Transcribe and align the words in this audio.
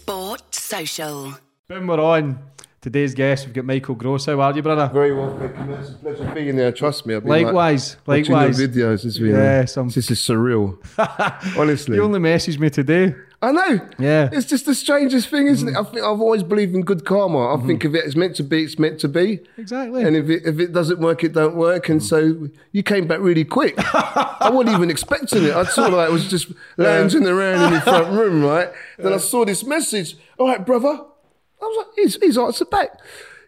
Sport 0.00 0.54
Social. 0.54 1.32
Boom, 1.68 1.86
we're 1.86 1.98
on. 1.98 2.38
Today's 2.82 3.14
guest, 3.14 3.46
we've 3.46 3.54
got 3.54 3.64
Michael 3.64 3.94
Gross. 3.94 4.26
How 4.26 4.38
are 4.42 4.54
you, 4.54 4.60
brother? 4.62 4.90
Very 4.92 5.14
well, 5.14 5.34
thank 5.38 5.56
you. 5.56 5.74
It's 5.74 5.88
a 5.88 5.94
pleasure 5.94 6.34
being 6.34 6.54
there. 6.54 6.70
Trust 6.70 7.06
me. 7.06 7.14
I've 7.14 7.22
been 7.22 7.30
Likewise, 7.30 7.96
like, 8.06 8.28
likewise. 8.28 8.58
Watching 8.60 8.74
your 8.74 8.90
videos, 8.92 9.04
it's 9.06 9.18
been, 9.18 9.34
uh, 9.34 9.38
Yes, 9.38 9.76
I'm- 9.78 9.88
this 9.88 10.10
is 10.10 10.18
surreal. 10.20 10.76
Honestly, 11.58 11.96
You 11.96 12.04
only 12.04 12.20
messaged 12.20 12.58
me 12.58 12.68
today. 12.68 13.14
I 13.42 13.52
know. 13.52 13.80
Yeah. 13.98 14.30
it's 14.32 14.46
just 14.46 14.64
the 14.64 14.74
strangest 14.74 15.28
thing, 15.28 15.46
isn't 15.46 15.68
it? 15.68 15.76
I 15.76 15.82
think 15.82 15.98
I've 15.98 16.20
always 16.20 16.42
believed 16.42 16.74
in 16.74 16.82
good 16.82 17.04
karma. 17.04 17.54
I 17.54 17.66
think 17.66 17.82
mm-hmm. 17.82 17.94
if 17.94 18.04
it's 18.04 18.16
meant 18.16 18.34
to 18.36 18.42
be, 18.42 18.64
it's 18.64 18.78
meant 18.78 18.98
to 19.00 19.08
be. 19.08 19.40
Exactly. 19.58 20.02
And 20.04 20.16
if 20.16 20.30
it, 20.30 20.46
if 20.46 20.58
it 20.58 20.72
doesn't 20.72 21.00
work, 21.00 21.22
it 21.22 21.34
don't 21.34 21.54
work. 21.54 21.90
And 21.90 22.00
mm. 22.00 22.04
so 22.04 22.48
you 22.72 22.82
came 22.82 23.06
back 23.06 23.20
really 23.20 23.44
quick. 23.44 23.74
I 23.94 24.50
wasn't 24.50 24.76
even 24.76 24.90
expecting 24.90 25.44
it. 25.44 25.54
I 25.54 25.64
saw 25.64 25.86
like 25.88 26.08
it 26.08 26.12
was 26.12 26.28
just 26.28 26.50
lounging 26.78 27.26
around 27.26 27.66
in 27.66 27.72
the 27.74 27.80
front 27.82 28.08
room, 28.16 28.42
right? 28.42 28.70
Then 28.98 29.12
I 29.12 29.18
saw 29.18 29.44
this 29.44 29.64
message. 29.64 30.16
All 30.38 30.48
right, 30.48 30.64
brother. 30.64 30.88
I 30.88 31.64
was 31.64 31.76
like, 31.78 31.94
he's, 31.96 32.16
he's 32.16 32.38
answered 32.38 32.70
back. 32.70 32.98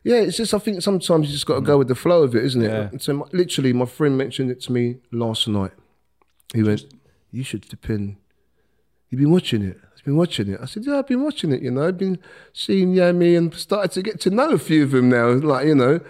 Yeah, 0.05 0.17
it's 0.17 0.37
just 0.37 0.53
I 0.53 0.59
think 0.59 0.83
sometimes 0.83 1.27
you 1.27 1.33
just 1.33 1.47
got 1.47 1.57
to 1.57 1.61
go 1.63 1.77
mm. 1.77 1.79
with 1.79 1.89
the 1.89 1.95
flow 1.95 2.25
of 2.25 2.37
it, 2.37 2.45
isn't 2.45 2.63
it? 2.63 2.69
Yeah. 2.69 2.99
So 2.99 3.15
my, 3.15 3.27
literally, 3.33 3.73
my 3.73 3.87
friend 3.87 4.19
mentioned 4.19 4.51
it 4.51 4.61
to 4.63 4.73
me 4.73 4.99
last 5.11 5.49
night. 5.49 5.73
He 6.55 6.63
went, 6.63 6.85
"You 7.31 7.43
should 7.43 7.63
depend. 7.63 8.18
You've 9.11 9.21
been 9.21 9.31
watching 9.31 9.63
it. 9.63 9.79
I've 9.97 10.05
been 10.05 10.17
watching 10.17 10.49
it." 10.49 10.61
I 10.63 10.67
said, 10.67 10.85
"Yeah, 10.85 10.99
I've 10.99 11.07
been 11.07 11.23
watching 11.23 11.53
it. 11.53 11.63
You 11.63 11.71
know, 11.71 11.87
I've 11.89 11.99
been 11.99 12.19
seeing 12.53 12.95
Yami 12.95 13.37
and 13.37 13.53
started 13.55 13.91
to 13.93 14.03
get 14.03 14.21
to 14.21 14.31
know 14.31 14.51
a 14.51 14.59
few 14.59 14.85
of 14.85 14.91
them 14.93 15.09
now. 15.09 15.31
Like 15.31 15.67
you 15.67 15.75
know." 15.75 16.01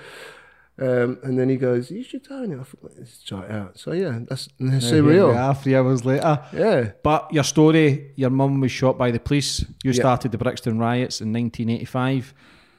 Um, 0.80 1.18
and 1.24 1.36
then 1.36 1.48
he 1.48 1.56
goes, 1.56 1.90
"You 1.90 2.04
should 2.04 2.24
try 2.24 2.44
it." 2.44 2.50
I 2.52 2.62
thought, 2.62 2.92
"Let's 2.96 3.22
try 3.24 3.44
it 3.46 3.50
out." 3.50 3.78
So 3.78 3.92
yeah, 3.92 4.20
that's, 4.28 4.48
that's 4.60 4.84
we 4.92 4.98
surreal. 5.00 5.36
are, 5.36 5.54
three 5.54 5.74
hours 5.74 6.04
later. 6.04 6.40
Yeah. 6.52 6.92
But 7.02 7.32
your 7.32 7.42
story, 7.44 8.12
your 8.14 8.30
mum 8.30 8.60
was 8.60 8.70
shot 8.70 8.96
by 8.96 9.10
the 9.10 9.18
police. 9.18 9.60
You 9.82 9.90
Yeah. 9.90 10.00
started 10.00 10.30
the 10.32 10.38
Brixton 10.38 10.78
riots 10.78 11.20
in 11.20 11.32
1985. 11.32 12.32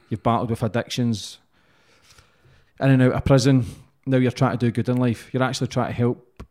You've 0.08 0.22
battled 0.22 0.48
with 0.50 0.62
addictions, 0.62 1.38
in 2.80 2.88
and 2.90 3.02
out 3.02 3.12
of 3.12 3.24
prison. 3.24 3.66
Now 4.06 4.16
you're 4.16 4.30
trying 4.32 4.56
to 4.56 4.66
do 4.66 4.70
good 4.72 4.88
in 4.88 4.96
life. 4.96 5.28
You're 5.32 5.42
actually 5.42 5.66
trying 5.68 5.88
to 5.88 5.92
help 5.92 6.42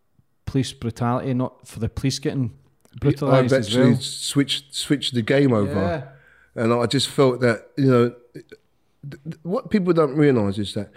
police 0.45 0.71
brutality, 0.71 1.33
not 1.33 1.67
for 1.67 1.79
the 1.79 1.89
police 1.89 2.19
getting 2.19 2.53
brutalised 2.99 3.53
I've 3.53 3.59
actually 3.59 3.91
well. 3.91 4.01
switched 4.01 4.75
switched 4.75 5.13
the 5.13 5.21
game 5.21 5.53
over. 5.53 5.73
Yeah. 6.55 6.61
And 6.61 6.73
I 6.73 6.85
just 6.87 7.09
felt 7.09 7.41
that, 7.41 7.67
you 7.77 7.85
know, 7.85 8.15
what 9.43 9.69
people 9.69 9.93
don't 9.93 10.15
realise 10.15 10.57
is 10.57 10.73
that 10.73 10.91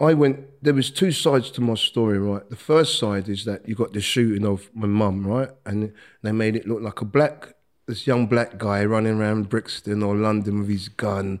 I 0.00 0.14
went, 0.14 0.40
there 0.62 0.74
was 0.74 0.90
two 0.90 1.12
sides 1.12 1.50
to 1.52 1.60
my 1.60 1.74
story, 1.74 2.18
right? 2.18 2.48
The 2.48 2.56
first 2.56 2.98
side 2.98 3.28
is 3.28 3.44
that 3.44 3.68
you 3.68 3.74
got 3.74 3.92
the 3.92 4.00
shooting 4.00 4.46
of 4.46 4.70
my 4.74 4.86
mum, 4.86 5.26
right? 5.26 5.50
And 5.66 5.92
they 6.22 6.32
made 6.32 6.56
it 6.56 6.66
look 6.66 6.80
like 6.80 7.00
a 7.00 7.04
black, 7.04 7.54
this 7.86 8.06
young 8.06 8.26
black 8.26 8.58
guy 8.58 8.84
running 8.84 9.20
around 9.20 9.48
Brixton 9.48 10.02
or 10.02 10.16
London 10.16 10.60
with 10.60 10.68
his 10.70 10.88
gun, 10.88 11.40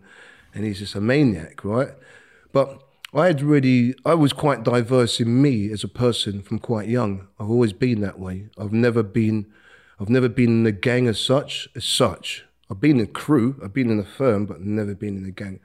and 0.54 0.64
he's 0.64 0.80
just 0.80 0.94
a 0.94 1.00
maniac, 1.00 1.64
right? 1.64 1.90
But 2.52 2.82
I 3.14 3.26
had 3.26 3.42
really, 3.42 3.94
I 4.04 4.14
was 4.14 4.32
quite 4.32 4.64
diverse 4.64 5.18
in 5.18 5.40
me 5.40 5.72
as 5.72 5.82
a 5.82 5.88
person 5.88 6.42
from 6.42 6.58
quite 6.58 6.88
young. 6.88 7.28
I've 7.40 7.50
always 7.50 7.72
been 7.72 8.00
that 8.02 8.18
way. 8.18 8.48
I've 8.58 8.72
never 8.72 9.02
been, 9.02 9.46
I've 10.02 10.08
never 10.08 10.28
been 10.28 10.50
in 10.50 10.66
a 10.66 10.72
gang 10.72 11.06
as 11.06 11.20
such, 11.20 11.68
as 11.76 11.84
such. 11.84 12.44
I've 12.68 12.80
been 12.80 12.98
in 12.98 13.04
a 13.04 13.08
crew, 13.08 13.60
I've 13.62 13.72
been 13.72 13.88
in 13.88 14.00
a 14.00 14.04
firm, 14.04 14.46
but 14.46 14.60
never 14.60 14.96
been 14.96 15.16
in 15.16 15.24
a 15.24 15.30
gang. 15.30 15.60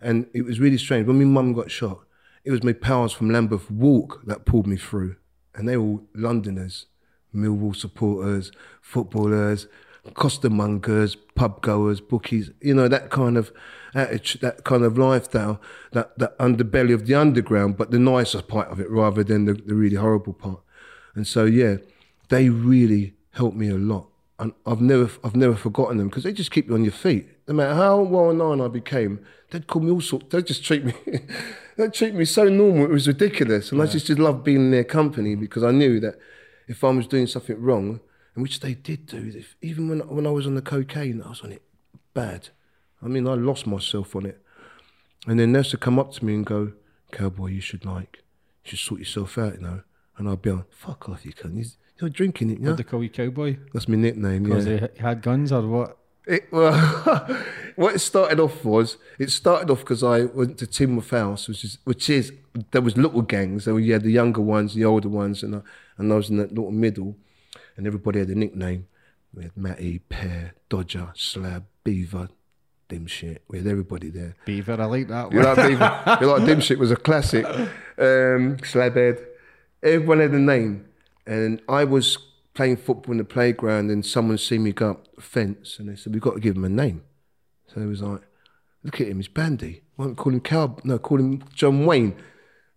And 0.00 0.28
it 0.32 0.42
was 0.42 0.60
really 0.60 0.78
strange. 0.78 1.08
When 1.08 1.18
my 1.18 1.24
mum 1.24 1.54
got 1.54 1.72
shot, 1.72 2.04
it 2.44 2.52
was 2.52 2.62
my 2.62 2.72
pals 2.72 3.12
from 3.12 3.30
Lambeth 3.30 3.72
Walk 3.72 4.22
that 4.26 4.44
pulled 4.44 4.68
me 4.68 4.76
through. 4.76 5.16
And 5.56 5.68
they 5.68 5.76
were 5.76 5.98
Londoners, 6.14 6.86
Millwall 7.34 7.74
supporters, 7.74 8.52
footballers, 8.80 9.66
costermongers, 10.12 11.16
pub 11.34 11.60
goers, 11.60 12.00
bookies, 12.00 12.52
you 12.60 12.74
know, 12.74 12.86
that 12.86 13.10
kind 13.10 13.36
of 13.36 13.52
that 13.94 14.60
kind 14.64 14.84
of 14.84 14.96
lifestyle, 14.96 15.60
that, 15.90 16.16
that 16.18 16.38
underbelly 16.38 16.94
of 16.94 17.06
the 17.06 17.14
underground, 17.14 17.76
but 17.76 17.90
the 17.90 17.98
nicer 17.98 18.40
part 18.40 18.68
of 18.68 18.78
it 18.78 18.88
rather 18.88 19.24
than 19.24 19.46
the, 19.46 19.54
the 19.54 19.74
really 19.74 19.96
horrible 19.96 20.32
part. 20.32 20.60
And 21.16 21.26
so, 21.26 21.44
yeah, 21.44 21.78
they 22.28 22.50
really 22.50 23.14
helped 23.34 23.56
me 23.56 23.68
a 23.68 23.76
lot. 23.76 24.08
And 24.38 24.52
I've 24.66 24.80
never, 24.80 25.10
I've 25.22 25.36
never 25.36 25.54
forgotten 25.54 25.98
them 25.98 26.08
because 26.08 26.24
they 26.24 26.32
just 26.32 26.50
keep 26.50 26.68
you 26.68 26.74
on 26.74 26.82
your 26.82 26.92
feet. 26.92 27.28
No 27.46 27.54
matter 27.54 27.74
how 27.74 28.00
well 28.02 28.32
known 28.32 28.60
I 28.60 28.68
became, 28.68 29.24
they'd 29.50 29.66
call 29.66 29.82
me 29.82 29.92
all 29.92 30.00
sorts. 30.00 30.26
They'd 30.30 30.46
just 30.46 30.64
treat 30.64 30.84
me, 30.84 30.94
they'd 31.76 31.92
treat 31.92 32.14
me 32.14 32.24
so 32.24 32.48
normal. 32.48 32.86
It 32.86 32.90
was 32.90 33.06
ridiculous, 33.06 33.70
and 33.70 33.80
I 33.80 33.86
just 33.86 34.06
did 34.06 34.18
love 34.18 34.42
being 34.42 34.58
in 34.58 34.70
their 34.70 34.84
company 34.84 35.36
because 35.36 35.62
I 35.62 35.70
knew 35.70 36.00
that 36.00 36.18
if 36.66 36.82
I 36.82 36.90
was 36.90 37.06
doing 37.06 37.26
something 37.26 37.60
wrong, 37.60 38.00
and 38.34 38.42
which 38.42 38.58
they 38.60 38.74
did 38.74 39.06
do, 39.06 39.32
if, 39.36 39.56
even 39.62 39.88
when 39.88 40.00
when 40.08 40.26
I 40.26 40.30
was 40.30 40.46
on 40.46 40.56
the 40.56 40.62
cocaine, 40.62 41.22
I 41.22 41.28
was 41.28 41.42
on 41.42 41.52
it 41.52 41.62
bad. 42.12 42.48
I 43.02 43.06
mean, 43.06 43.28
I 43.28 43.34
lost 43.34 43.66
myself 43.66 44.16
on 44.16 44.26
it. 44.26 44.40
And 45.26 45.38
then 45.38 45.52
Nessa 45.52 45.76
come 45.76 45.98
up 45.98 46.12
to 46.14 46.24
me 46.24 46.34
and 46.34 46.44
go, 46.44 46.72
"Cowboy, 47.12 47.48
you 47.48 47.60
should 47.60 47.84
like, 47.84 48.24
you 48.64 48.70
should 48.70 48.78
sort 48.80 49.00
yourself 49.00 49.38
out, 49.38 49.54
you 49.54 49.60
know." 49.60 49.82
And 50.16 50.28
I'd 50.28 50.42
be 50.42 50.50
like, 50.50 50.72
"Fuck 50.72 51.08
off, 51.08 51.24
you 51.24 51.32
cunt! 51.32 51.76
You're 52.00 52.10
drinking 52.10 52.50
it, 52.50 52.60
know." 52.60 52.70
What 52.70 52.76
they 52.78 52.82
call 52.84 53.02
you 53.02 53.10
cowboy? 53.10 53.56
That's 53.72 53.88
my 53.88 53.96
nickname. 53.96 54.44
Because 54.44 54.66
Yeah. 54.66 54.86
they 54.88 55.00
had 55.00 55.22
guns 55.22 55.52
or 55.52 55.66
what? 55.66 55.98
It, 56.26 56.48
well, 56.50 56.72
what 57.76 57.94
it 57.94 57.98
started 57.98 58.40
off 58.40 58.64
was 58.64 58.96
it 59.18 59.30
started 59.30 59.70
off 59.70 59.80
because 59.80 60.02
I 60.02 60.24
went 60.24 60.56
to 60.58 60.66
Timworth 60.66 61.10
House, 61.10 61.48
which 61.48 61.64
is 61.64 61.78
which 61.84 62.08
is 62.08 62.32
there 62.70 62.80
was 62.80 62.96
little 62.96 63.20
gangs. 63.22 63.64
There 63.66 63.74
were, 63.74 63.80
you 63.80 63.92
had 63.92 64.02
the 64.02 64.10
younger 64.10 64.40
ones, 64.40 64.74
the 64.74 64.84
older 64.86 65.08
ones, 65.10 65.42
and 65.42 65.56
I, 65.56 65.60
and 65.98 66.10
I 66.12 66.16
was 66.16 66.30
in 66.30 66.38
that 66.38 66.50
little 66.50 66.70
middle, 66.70 67.16
and 67.76 67.86
everybody 67.86 68.20
had 68.20 68.28
a 68.28 68.34
nickname. 68.34 68.86
We 69.34 69.42
had 69.42 69.56
Matty, 69.56 69.98
Pear, 70.08 70.54
Dodger, 70.70 71.10
Slab, 71.14 71.64
Beaver, 71.82 72.28
dim 72.88 73.06
shit. 73.06 73.42
We 73.48 73.58
had 73.58 73.66
everybody 73.66 74.08
there. 74.08 74.36
Beaver, 74.46 74.80
I 74.80 74.84
like 74.86 75.08
that 75.08 75.26
One. 75.26 75.34
You 75.36 75.42
like 75.42 75.56
Beaver? 75.56 76.18
you 76.22 76.26
like 76.28 76.46
dim 76.46 76.60
shit 76.60 76.78
was 76.78 76.90
a 76.90 76.96
classic. 76.96 77.44
Um, 77.96 78.56
Slabhead. 78.56 79.24
Everyone 79.80 80.18
had 80.18 80.32
a 80.32 80.38
name, 80.38 80.86
and 81.26 81.60
I 81.68 81.84
was 81.84 82.18
playing 82.54 82.76
football 82.76 83.12
in 83.12 83.18
the 83.18 83.24
playground, 83.24 83.90
and 83.90 84.04
someone 84.04 84.38
seen 84.38 84.62
me 84.62 84.72
go 84.72 84.92
up 84.92 85.14
the 85.16 85.22
fence, 85.22 85.78
and 85.78 85.88
they 85.88 85.96
said 85.96 86.12
we've 86.12 86.22
got 86.22 86.34
to 86.34 86.40
give 86.40 86.56
him 86.56 86.64
a 86.64 86.68
name. 86.68 87.02
So 87.66 87.80
it 87.80 87.86
was 87.86 88.02
like, 88.02 88.20
look 88.82 89.00
at 89.00 89.08
him, 89.08 89.16
he's 89.16 89.28
Bandy. 89.28 89.82
Why 89.96 90.06
don't 90.06 90.16
call 90.16 90.32
him 90.32 90.40
Cal? 90.40 90.78
No, 90.84 90.98
call 90.98 91.18
him 91.18 91.42
John 91.54 91.86
Wayne. 91.86 92.16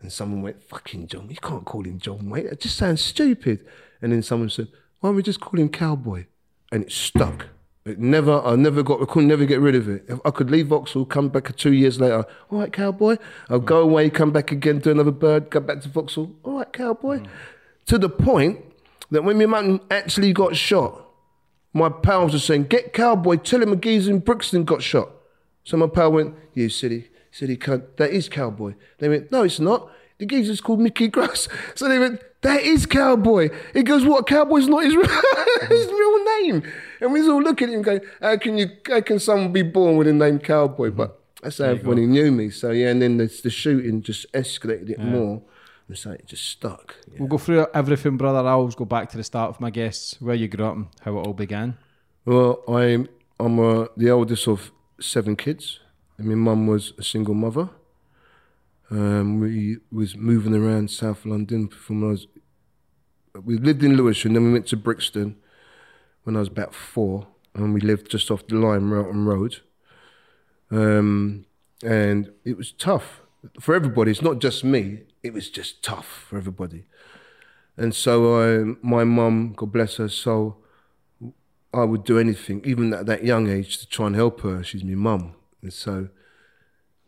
And 0.01 0.11
someone 0.11 0.43
went, 0.43 0.63
fucking 0.63 1.07
John, 1.07 1.27
you 1.29 1.37
can't 1.37 1.65
call 1.65 1.83
him 1.83 1.99
John 1.99 2.29
Wayne. 2.29 2.47
That 2.47 2.59
just 2.59 2.77
sounds 2.77 3.01
stupid. 3.01 3.65
And 4.01 4.11
then 4.11 4.21
someone 4.21 4.49
said, 4.49 4.67
why 4.99 5.09
don't 5.09 5.15
we 5.15 5.23
just 5.23 5.41
call 5.41 5.59
him 5.59 5.69
Cowboy? 5.69 6.25
And 6.71 6.83
it 6.83 6.91
stuck. 6.91 7.47
It 7.85 7.99
never, 7.99 8.41
I 8.41 8.55
never 8.55 8.83
got, 8.83 9.01
I 9.01 9.05
could 9.05 9.23
never 9.23 9.45
get 9.45 9.61
rid 9.61 9.73
of 9.73 9.87
it. 9.87 10.03
If 10.07 10.19
I 10.25 10.31
could 10.31 10.51
leave 10.51 10.67
Vauxhall, 10.67 11.05
come 11.05 11.29
back 11.29 11.55
two 11.55 11.71
years 11.71 11.99
later, 11.99 12.25
all 12.51 12.59
right, 12.59 12.71
Cowboy. 12.71 13.17
I'll 13.49 13.59
go 13.59 13.79
away, 13.79 14.09
come 14.09 14.31
back 14.31 14.51
again, 14.51 14.79
do 14.79 14.91
another 14.91 15.11
bird, 15.11 15.49
go 15.49 15.61
back 15.61 15.81
to 15.81 15.89
Vauxhall, 15.89 16.35
all 16.43 16.57
right, 16.57 16.73
Cowboy. 16.73 17.19
Mm. 17.19 17.27
To 17.87 17.97
the 17.97 18.09
point 18.09 18.63
that 19.11 19.23
when 19.23 19.37
my 19.37 19.45
mum 19.45 19.81
actually 19.89 20.33
got 20.33 20.55
shot, 20.55 21.03
my 21.73 21.89
pals 21.89 22.33
were 22.33 22.39
saying, 22.39 22.65
get 22.65 22.93
Cowboy, 22.93 23.37
tell 23.37 23.61
him 23.61 23.71
a 23.71 23.75
geezer 23.75 24.11
in 24.11 24.19
Brixton 24.19 24.63
got 24.63 24.81
shot. 24.81 25.09
So 25.63 25.77
my 25.77 25.87
pal 25.87 26.11
went, 26.11 26.35
you 26.53 26.69
silly, 26.69 27.09
silly 27.31 27.57
cunt, 27.57 27.97
that 27.97 28.11
is 28.11 28.29
Cowboy. 28.29 28.75
They 28.99 29.09
went, 29.09 29.31
no, 29.31 29.43
it's 29.43 29.59
not. 29.59 29.89
The 30.17 30.25
geezer's 30.25 30.61
called 30.61 30.79
Mickey 30.79 31.07
Gross. 31.07 31.47
So 31.75 31.87
they 31.87 31.99
went, 31.99 32.21
that 32.41 32.61
is 32.61 32.85
Cowboy. 32.85 33.49
He 33.73 33.83
goes, 33.83 34.03
what, 34.05 34.27
Cowboy's 34.27 34.67
not 34.67 34.83
his, 34.83 34.93
his 35.69 35.87
real 35.87 36.25
name. 36.41 36.63
And 37.01 37.11
we 37.11 37.19
was 37.19 37.29
all 37.29 37.41
looking 37.41 37.69
at 37.69 37.75
him 37.75 37.81
going, 37.83 38.01
how 38.21 38.37
can 38.37 38.57
you, 38.57 38.69
how 38.87 39.01
can 39.01 39.19
someone 39.19 39.51
be 39.51 39.61
born 39.61 39.97
with 39.97 40.07
a 40.07 40.13
name 40.13 40.39
Cowboy? 40.39 40.91
But 40.91 41.19
that's 41.43 41.59
how 41.59 41.65
everybody 41.65 42.05
knew 42.05 42.31
me. 42.31 42.49
So 42.49 42.71
yeah, 42.71 42.89
and 42.89 43.01
then 43.01 43.17
the, 43.17 43.27
the 43.43 43.49
shooting 43.49 44.01
just 44.01 44.31
escalated 44.33 44.89
it 44.89 44.99
more. 44.99 45.41
And 45.87 45.97
so 45.97 46.11
it 46.11 46.25
just 46.25 46.45
stuck. 46.45 46.95
Yeah. 47.11 47.19
We'll 47.19 47.29
go 47.29 47.37
through 47.37 47.67
everything, 47.73 48.17
brother. 48.17 48.47
I 48.47 48.51
always 48.51 48.75
go 48.75 48.85
back 48.85 49.09
to 49.11 49.17
the 49.17 49.23
start 49.23 49.49
of 49.49 49.61
my 49.61 49.69
guests, 49.69 50.19
where 50.19 50.35
you 50.35 50.47
grew 50.47 50.65
up 50.65 50.75
and 50.75 50.87
how 51.01 51.17
it 51.17 51.27
all 51.27 51.33
began. 51.33 51.77
Well, 52.25 52.63
I'm 52.67 53.07
I'm 53.39 53.59
uh, 53.59 53.87
the 53.95 54.09
eldest 54.09 54.47
of 54.47 54.71
seven 54.99 55.35
kids. 55.35 55.79
And 56.17 56.27
my 56.27 56.35
mum 56.35 56.67
was 56.67 56.93
a 56.97 57.03
single 57.03 57.35
mother. 57.35 57.69
Um, 58.89 59.39
we 59.39 59.77
was 59.91 60.15
moving 60.15 60.55
around 60.55 60.89
South 60.89 61.25
London 61.25 61.67
from 61.67 62.01
when 62.01 62.09
I 62.09 62.11
was. 62.13 62.27
We 63.43 63.57
lived 63.57 63.83
in 63.83 63.95
Lewisham, 63.95 64.33
then 64.33 64.45
we 64.45 64.53
went 64.53 64.65
to 64.67 64.77
Brixton, 64.77 65.35
when 66.23 66.35
I 66.35 66.39
was 66.39 66.47
about 66.47 66.73
four, 66.73 67.27
and 67.53 67.71
we 67.71 67.81
lived 67.81 68.09
just 68.09 68.31
off 68.31 68.47
the 68.47 68.55
line, 68.55 68.89
Melton 68.89 69.25
Road. 69.25 69.57
Um, 70.71 71.45
and 71.83 72.31
it 72.43 72.57
was 72.57 72.71
tough 72.71 73.21
for 73.59 73.75
everybody. 73.75 74.09
It's 74.09 74.23
not 74.23 74.39
just 74.39 74.63
me. 74.63 75.01
It 75.27 75.33
was 75.33 75.49
just 75.49 75.83
tough 75.83 76.25
for 76.27 76.37
everybody. 76.37 76.85
And 77.75 77.93
so 77.93 78.13
I, 78.41 78.75
my 78.81 79.03
mum, 79.03 79.53
God 79.55 79.71
bless 79.71 79.97
her 79.97 80.09
soul, 80.09 80.57
I 81.73 81.83
would 81.83 82.03
do 82.03 82.17
anything, 82.17 82.61
even 82.65 82.93
at 82.93 83.05
that 83.05 83.23
young 83.23 83.49
age, 83.49 83.77
to 83.79 83.87
try 83.87 84.07
and 84.07 84.15
help 84.15 84.41
her. 84.41 84.63
She's 84.63 84.83
my 84.83 84.95
mum. 84.95 85.35
And 85.61 85.73
so 85.73 86.09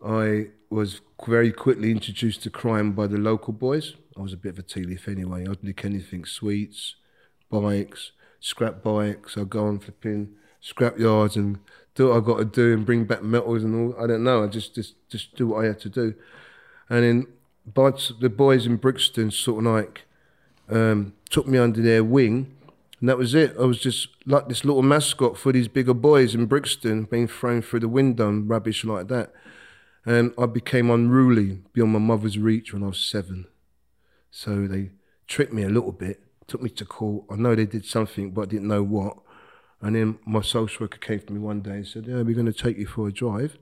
I 0.05 0.49
was 0.69 1.01
very 1.25 1.51
quickly 1.51 1.91
introduced 1.91 2.43
to 2.43 2.49
crime 2.49 2.91
by 2.91 3.07
the 3.07 3.17
local 3.17 3.53
boys. 3.53 3.95
I 4.17 4.21
was 4.21 4.33
a 4.33 4.37
bit 4.37 4.53
of 4.53 4.59
a 4.59 4.63
tea 4.63 4.83
leaf 4.83 5.07
anyway. 5.07 5.47
I'd 5.47 5.63
nick 5.63 5.83
anything, 5.85 6.25
sweets, 6.25 6.95
bikes, 7.49 8.11
scrap 8.39 8.83
bikes. 8.83 9.37
I'd 9.37 9.49
go 9.49 9.65
on 9.65 9.79
flipping 9.79 10.35
scrap 10.59 10.99
yards 10.99 11.35
and 11.35 11.59
do 11.95 12.09
what 12.09 12.17
I 12.17 12.19
got 12.19 12.37
to 12.37 12.45
do 12.45 12.73
and 12.73 12.85
bring 12.85 13.05
back 13.05 13.23
metals 13.23 13.63
and 13.63 13.75
all. 13.75 14.03
I 14.03 14.07
don't 14.07 14.23
know. 14.23 14.43
I 14.43 14.47
just 14.47 14.75
just 14.75 14.95
just 15.09 15.35
do 15.35 15.47
what 15.47 15.63
I 15.63 15.67
had 15.67 15.79
to 15.81 15.89
do. 15.89 16.13
And 16.89 17.03
then 17.03 17.27
but 17.73 18.11
the 18.19 18.29
boys 18.29 18.65
in 18.65 18.77
Brixton 18.77 19.31
sort 19.31 19.65
of 19.65 19.71
like 19.71 20.05
um, 20.69 21.13
took 21.29 21.47
me 21.47 21.57
under 21.57 21.81
their 21.81 22.03
wing. 22.03 22.55
And 22.99 23.07
that 23.07 23.17
was 23.17 23.33
it. 23.33 23.55
I 23.59 23.63
was 23.63 23.79
just 23.79 24.09
like 24.25 24.49
this 24.49 24.65
little 24.65 24.81
mascot 24.81 25.37
for 25.37 25.51
these 25.51 25.67
bigger 25.67 25.93
boys 25.93 26.35
in 26.35 26.45
Brixton 26.47 27.05
being 27.05 27.27
thrown 27.27 27.61
through 27.61 27.79
the 27.81 27.87
window 27.87 28.27
and 28.27 28.49
rubbish 28.49 28.83
like 28.83 29.07
that. 29.07 29.31
And 30.05 30.33
I 30.37 30.45
became 30.47 30.89
unruly 30.89 31.61
beyond 31.73 31.93
my 31.93 31.99
mother's 31.99 32.37
reach 32.37 32.73
when 32.73 32.83
I 32.83 32.87
was 32.87 32.99
seven. 32.99 33.45
So 34.31 34.67
they 34.67 34.91
tricked 35.27 35.53
me 35.53 35.63
a 35.63 35.69
little 35.69 35.91
bit, 35.91 36.21
took 36.47 36.61
me 36.61 36.69
to 36.71 36.85
court. 36.85 37.25
I 37.29 37.35
know 37.35 37.55
they 37.55 37.65
did 37.65 37.85
something, 37.85 38.31
but 38.31 38.41
I 38.41 38.45
didn't 38.45 38.67
know 38.67 38.83
what. 38.83 39.17
And 39.81 39.95
then 39.95 40.19
my 40.25 40.41
social 40.41 40.83
worker 40.83 40.97
came 40.97 41.21
to 41.21 41.33
me 41.33 41.39
one 41.39 41.61
day 41.61 41.71
and 41.71 41.87
said, 41.87 42.05
Yeah, 42.05 42.21
we're 42.21 42.35
going 42.35 42.45
to 42.45 42.53
take 42.53 42.77
you 42.77 42.85
for 42.85 43.07
a 43.07 43.13
drive. 43.13 43.57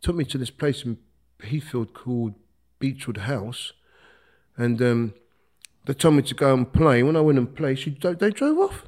Took 0.00 0.16
me 0.16 0.24
to 0.24 0.38
this 0.38 0.50
place 0.50 0.84
in 0.84 0.98
Heathfield 1.40 1.94
called 1.94 2.34
Beechwood 2.82 3.18
House. 3.18 3.72
And 4.56 4.82
um, 4.82 5.14
they 5.86 5.94
told 5.94 6.16
me 6.16 6.22
to 6.22 6.34
go 6.34 6.52
and 6.52 6.70
play. 6.70 7.02
When 7.02 7.16
I 7.16 7.20
went 7.20 7.38
and 7.38 7.54
played, 7.54 7.78
she, 7.78 7.90
they 7.90 8.30
drove 8.30 8.58
off. 8.58 8.86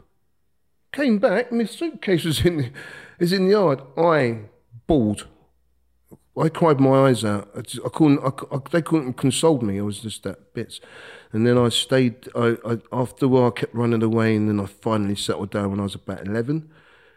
Came 0.93 1.19
back, 1.19 1.53
my 1.53 1.65
suitcase 1.65 2.25
was 2.25 2.45
in 2.45 2.57
the, 2.57 2.71
is 3.19 3.33
in 3.33 3.45
the 3.47 3.53
yard. 3.53 3.81
I 3.97 4.41
bawled. 4.89 5.27
I 6.37 6.49
cried 6.49 6.81
my 6.81 7.07
eyes 7.07 7.25
out. 7.25 7.49
I, 7.57 7.61
just, 7.61 7.85
I 7.87 7.89
couldn't. 7.89 8.19
I, 8.19 8.31
I, 8.55 8.59
they 8.71 8.83
couldn't 8.83 9.15
console 9.15 9.61
me. 9.61 9.79
I 9.79 9.83
was 9.83 10.01
just 10.01 10.25
that 10.25 10.53
bits. 10.55 10.81
And 11.33 11.47
then 11.47 11.57
I 11.57 11.69
stayed. 11.69 12.29
I, 12.35 12.57
after 12.93 13.27
a 13.27 13.29
while, 13.29 13.47
I 13.47 13.51
kept 13.51 13.75
running 13.75 14.03
away, 14.03 14.35
and 14.35 14.49
then 14.49 14.59
I 14.59 14.67
finally 14.67 15.15
settled 15.15 15.51
down 15.51 15.71
when 15.71 15.81
I 15.81 15.85
was 15.85 15.95
about 15.95 16.27
eleven. 16.27 16.71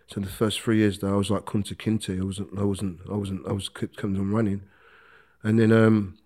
So 0.07 0.21
the 0.21 0.27
first 0.27 0.61
three 0.61 0.77
years 0.77 0.99
there, 0.99 1.13
I 1.13 1.17
was 1.17 1.31
like 1.31 1.45
Kunta 1.45 1.75
Kinte. 1.75 2.19
I 2.19 2.23
wasn't. 2.23 2.49
I 2.57 2.63
wasn't. 2.63 2.99
I 3.09 3.15
wasn't. 3.15 3.47
I 3.47 3.53
was 3.53 3.69
coming 3.69 4.19
on 4.21 4.31
running, 4.31 4.61
and 5.41 5.59
then 5.59 5.71
um, 5.71 6.17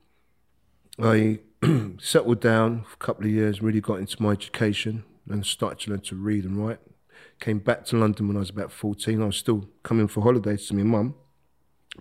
I 0.99 1.39
settled 1.99 2.41
down 2.41 2.83
for 2.83 2.93
a 2.93 3.05
couple 3.05 3.25
of 3.25 3.31
years. 3.31 3.61
Really 3.61 3.81
got 3.81 3.99
into 3.99 4.21
my 4.21 4.31
education 4.31 5.03
and 5.29 5.45
started 5.45 5.79
to 5.81 5.91
learn 5.91 6.01
to 6.01 6.15
read 6.15 6.45
and 6.45 6.57
write. 6.57 6.79
Came 7.39 7.59
back 7.59 7.85
to 7.85 7.97
London 7.97 8.27
when 8.27 8.37
I 8.37 8.41
was 8.41 8.49
about 8.49 8.71
fourteen. 8.71 9.21
I 9.21 9.27
was 9.27 9.37
still 9.37 9.69
coming 9.83 10.07
for 10.07 10.21
holidays 10.21 10.67
to 10.67 10.75
my 10.75 10.83
mum 10.83 11.15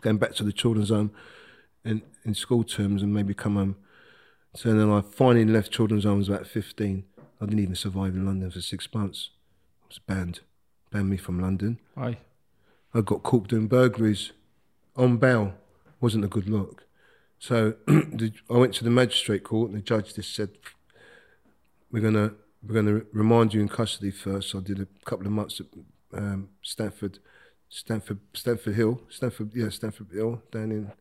going 0.00 0.18
back 0.18 0.34
to 0.36 0.44
the 0.44 0.52
children's 0.52 0.90
home 0.90 1.10
in, 1.84 2.02
in 2.24 2.34
school 2.34 2.64
terms 2.64 3.02
and 3.02 3.12
maybe 3.12 3.34
come 3.34 3.56
home. 3.56 3.76
So 4.54 4.72
then 4.72 4.90
I 4.90 5.00
finally 5.00 5.44
left 5.44 5.72
children's 5.72 6.04
home, 6.04 6.14
I 6.14 6.18
was 6.18 6.28
about 6.28 6.46
15. 6.46 7.04
I 7.40 7.44
didn't 7.44 7.60
even 7.60 7.74
survive 7.74 8.14
in 8.14 8.26
London 8.26 8.50
for 8.50 8.60
six 8.60 8.88
months. 8.94 9.30
I 9.82 9.86
was 9.88 9.98
banned, 9.98 10.40
banned 10.90 11.08
me 11.08 11.16
from 11.16 11.40
London. 11.40 11.78
Aye. 11.96 12.18
I 12.92 13.00
got 13.00 13.22
caught 13.22 13.48
doing 13.48 13.68
burglaries 13.68 14.32
on 14.96 15.16
bail. 15.16 15.54
Wasn't 16.00 16.24
a 16.24 16.28
good 16.28 16.48
look. 16.48 16.84
So 17.40 17.74
I 17.88 18.32
went 18.48 18.74
to 18.74 18.84
the 18.84 18.90
magistrate 18.90 19.42
court 19.42 19.70
and 19.70 19.78
the 19.78 19.82
judge 19.82 20.14
just 20.14 20.34
said, 20.34 20.50
we're 21.90 22.08
to 22.12 22.34
we're 22.62 22.74
going 22.74 23.00
to 23.00 23.06
remand 23.14 23.54
you 23.54 23.62
in 23.62 23.68
custody 23.68 24.10
first. 24.10 24.50
So 24.50 24.58
I 24.58 24.62
did 24.62 24.80
a 24.80 24.86
couple 25.06 25.26
of 25.26 25.32
months 25.32 25.60
at 25.60 25.66
um, 26.12 26.50
Stanford 26.62 27.18
Stanford, 27.70 28.18
Stanford 28.34 28.74
Hill, 28.74 29.00
Stanford, 29.08 29.52
yeah, 29.54 29.70
Stanford 29.70 30.08
Hill, 30.12 30.42
down 30.50 30.72
in 30.72 30.92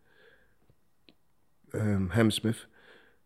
um, 1.74 2.12
Hammersmith, 2.12 2.66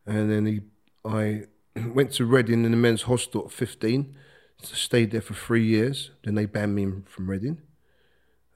and 0.05 0.31
then 0.31 0.45
he, 0.45 0.61
I 1.05 1.43
went 1.93 2.13
to 2.13 2.25
Reading 2.25 2.63
in 2.63 2.71
the 2.71 2.77
men's 2.77 3.03
hostel 3.03 3.45
at 3.45 3.51
15. 3.51 4.15
So 4.61 4.75
stayed 4.75 5.11
there 5.11 5.21
for 5.21 5.33
three 5.33 5.65
years. 5.65 6.11
Then 6.23 6.35
they 6.35 6.45
banned 6.45 6.73
me 6.73 6.89
from 7.05 7.29
Reading. 7.29 7.61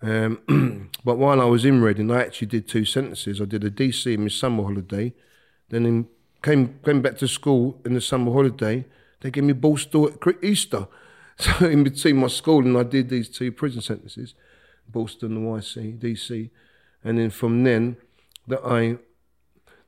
Um, 0.01 0.89
but 1.03 1.17
while 1.17 1.41
I 1.41 1.45
was 1.45 1.65
in 1.65 1.81
Reading, 1.81 2.11
I 2.11 2.21
actually 2.21 2.47
did 2.47 2.67
two 2.67 2.85
sentences. 2.85 3.41
I 3.41 3.45
did 3.45 3.63
a 3.63 3.71
DC 3.71 4.13
in 4.13 4.21
my 4.21 4.27
summer 4.27 4.63
holiday, 4.63 5.13
then 5.69 5.85
in, 5.85 6.07
came 6.43 6.79
came 6.83 7.01
back 7.01 7.17
to 7.17 7.27
school 7.27 7.81
in 7.85 7.93
the 7.93 8.01
summer 8.01 8.31
holiday. 8.31 8.85
They 9.21 9.31
gave 9.31 9.43
me 9.43 9.53
borstal 9.53 10.11
at 10.11 10.43
Easter. 10.43 10.87
So 11.39 11.67
in 11.67 11.83
between 11.83 12.17
my 12.17 12.29
school 12.29 12.65
and 12.65 12.75
I 12.75 12.81
did 12.81 13.09
these 13.09 13.29
two 13.29 13.51
prison 13.51 13.79
sentences. 13.79 14.33
Boston, 14.87 15.35
the 15.35 15.39
YC, 15.39 15.99
DC. 15.99 16.49
And 17.03 17.19
then 17.19 17.29
from 17.29 17.63
then, 17.63 17.97
that 18.47 18.61
I, 18.65 18.97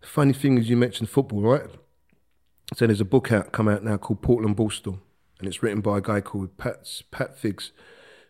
the 0.01 0.07
funny 0.07 0.33
thing 0.33 0.57
is 0.57 0.69
you 0.69 0.77
mentioned 0.77 1.09
football, 1.09 1.41
right? 1.41 1.63
So 2.75 2.85
there's 2.85 3.01
a 3.01 3.05
book 3.05 3.31
out 3.31 3.51
come 3.51 3.67
out 3.67 3.83
now 3.83 3.97
called 3.97 4.21
Portland 4.21 4.57
Borstal, 4.57 4.99
and 5.39 5.47
it's 5.47 5.63
written 5.63 5.81
by 5.81 5.97
a 5.97 6.01
guy 6.01 6.21
called 6.21 6.55
Pat 6.57 7.01
Pat 7.09 7.37
Figs, 7.37 7.71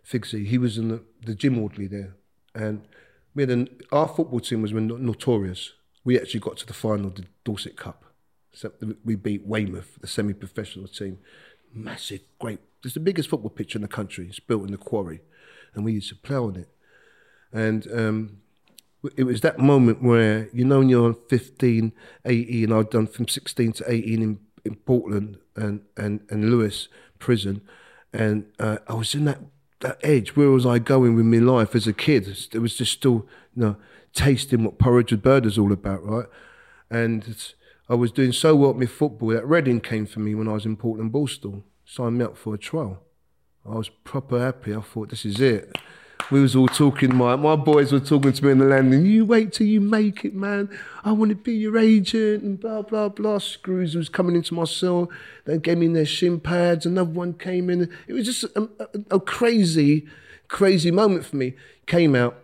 Figsy. 0.10 0.46
He 0.46 0.58
was 0.58 0.78
in 0.78 0.90
the, 0.90 1.04
the 1.26 1.36
gym 1.36 1.60
orderly 1.60 1.88
there, 1.88 2.16
and 2.56 2.82
we 3.36 3.44
had 3.44 3.50
an, 3.52 3.70
our 3.92 4.08
football 4.08 4.40
team 4.40 4.62
was 4.62 4.74
notorious. 4.74 5.74
We 6.04 6.20
actually 6.20 6.40
got 6.40 6.58
to 6.58 6.66
the 6.66 6.74
final 6.74 7.08
of 7.08 7.16
the 7.16 7.26
Dorset 7.44 7.78
Cup. 7.78 8.06
So 8.52 8.72
we 9.06 9.16
beat 9.16 9.46
Weymouth, 9.46 10.00
the 10.02 10.08
semi-professional 10.08 10.88
team. 10.88 11.20
Massive, 11.74 12.22
great. 12.40 12.60
It's 12.84 12.96
the 12.96 13.00
biggest 13.00 13.30
football 13.30 13.52
pitch 13.52 13.76
in 13.76 13.82
the 13.82 13.88
country. 13.88 14.28
It's 14.28 14.40
built 14.40 14.64
in 14.64 14.72
the 14.72 14.78
quarry 14.78 15.22
and 15.74 15.86
we 15.86 15.94
used 15.94 16.10
to 16.10 16.16
play 16.16 16.38
on 16.38 16.56
it. 16.56 16.70
And 17.52 17.88
um, 17.94 18.38
it 19.16 19.24
was 19.24 19.42
that 19.42 19.60
moment 19.60 20.04
where, 20.04 20.50
you 20.54 20.66
know, 20.66 20.80
when 20.80 20.90
you're 20.90 21.14
15, 21.14 21.94
18, 22.26 22.72
I'd 22.72 22.90
done 22.90 23.08
from 23.08 23.28
16 23.28 23.74
to 23.74 23.92
18 23.92 24.22
in, 24.22 24.40
in 24.66 24.76
Portland 24.76 25.38
and, 25.56 25.82
and, 25.98 26.22
and 26.30 26.52
Lewes 26.52 26.90
prison. 27.18 27.62
And 28.14 28.46
uh, 28.60 28.78
I 28.88 28.94
was 28.94 29.14
in 29.16 29.26
that, 29.26 29.40
that 29.82 30.00
edge. 30.04 30.36
Where 30.36 30.50
was 30.50 30.66
I 30.66 30.80
going 30.80 31.16
with 31.16 31.26
my 31.26 31.38
life 31.38 31.76
as 31.76 31.88
a 31.88 31.94
kid? 31.94 32.28
It 32.54 32.60
was 32.60 32.76
just 32.76 32.94
still, 32.94 33.28
you 33.56 33.64
know, 33.64 33.76
tasting 34.14 34.64
what 34.64 34.80
porridge 34.80 35.12
with 35.12 35.22
bird 35.22 35.46
is 35.46 35.58
all 35.58 35.72
about, 35.72 36.06
right? 36.06 36.26
And 36.90 37.54
I 37.88 37.96
was 37.96 38.12
doing 38.12 38.32
so 38.32 38.56
well 38.56 38.72
at 38.72 38.78
my 38.78 38.86
football 38.86 39.30
that 39.30 39.48
Reading 39.48 39.82
came 39.82 40.06
for 40.06 40.20
me 40.20 40.36
when 40.36 40.48
I 40.48 40.54
was 40.54 40.66
in 40.66 40.76
Portland 40.78 41.12
Borstal, 41.12 41.64
signed 41.86 42.18
me 42.18 42.26
up 42.26 42.38
for 42.38 42.54
a 42.54 42.58
trial. 42.58 43.02
I 43.66 43.76
was 43.76 43.90
proper 43.90 44.40
happy. 44.40 44.74
I 44.74 44.82
thought, 44.82 45.10
this 45.10 45.26
is 45.26 45.40
it. 45.40 45.76
We 46.32 46.42
was 46.42 46.56
all 46.56 46.68
talking, 46.68 47.16
my, 47.16 47.36
my 47.36 47.56
boys 47.56 47.92
were 47.92 48.00
talking 48.00 48.34
to 48.34 48.46
me 48.46 48.52
in 48.52 48.60
the 48.60 48.66
landing, 48.66 49.06
you 49.06 49.26
wait 49.26 49.54
till 49.54 49.66
you 49.66 49.82
make 49.82 50.24
it, 50.24 50.36
man. 50.36 50.70
I 51.04 51.12
want 51.12 51.30
to 51.30 51.36
be 51.36 51.54
your 51.54 51.78
agent 51.78 52.44
and 52.44 52.60
blah, 52.60 52.84
blah, 52.84 53.10
blah. 53.10 53.40
Screws 53.40 53.96
was 53.96 54.10
coming 54.10 54.36
into 54.36 54.54
my 54.54 54.66
cell. 54.66 55.10
They 55.46 55.58
gave 55.58 55.80
me 55.80 55.88
their 55.88 56.06
shin 56.06 56.40
pads. 56.40 56.86
Another 56.86 57.10
one 57.10 57.34
came 57.34 57.70
in. 57.70 57.92
It 58.08 58.14
was 58.14 58.26
just 58.26 58.44
a, 58.56 58.70
a, 58.80 59.16
a 59.16 59.20
crazy, 59.20 60.08
crazy 60.48 60.92
moment 60.92 61.26
for 61.26 61.36
me. 61.36 61.56
Came 61.88 62.16
out, 62.16 62.40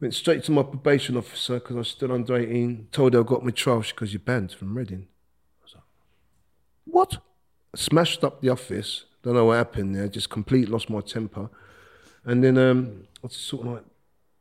went 0.00 0.14
straight 0.14 0.42
to 0.44 0.52
my 0.52 0.64
probation 0.64 1.16
officer 1.16 1.54
because 1.54 1.76
I 1.76 1.78
was 1.78 1.88
still 1.88 2.12
under 2.12 2.36
18. 2.36 2.88
Told 2.90 3.14
her 3.14 3.20
I 3.20 3.22
got 3.22 3.44
my 3.44 3.52
trial 3.52 3.82
because 3.82 4.12
you're 4.12 4.20
banned 4.20 4.52
from 4.52 4.76
Reading. 4.76 5.06
I 5.60 5.64
was 5.64 5.74
like, 5.76 5.84
what? 6.84 7.18
Smashed 7.76 8.24
up 8.24 8.40
the 8.40 8.48
office 8.48 9.04
don't 9.26 9.34
know 9.34 9.46
what 9.46 9.56
happened 9.56 9.96
there. 9.96 10.06
Just 10.06 10.30
completely 10.30 10.70
lost 10.70 10.88
my 10.88 11.00
temper. 11.00 11.50
And 12.26 12.42
then 12.42 12.58
um, 12.58 13.04
I 13.24 13.28
just 13.28 13.46
sort 13.46 13.66
of 13.66 13.72
like 13.72 13.84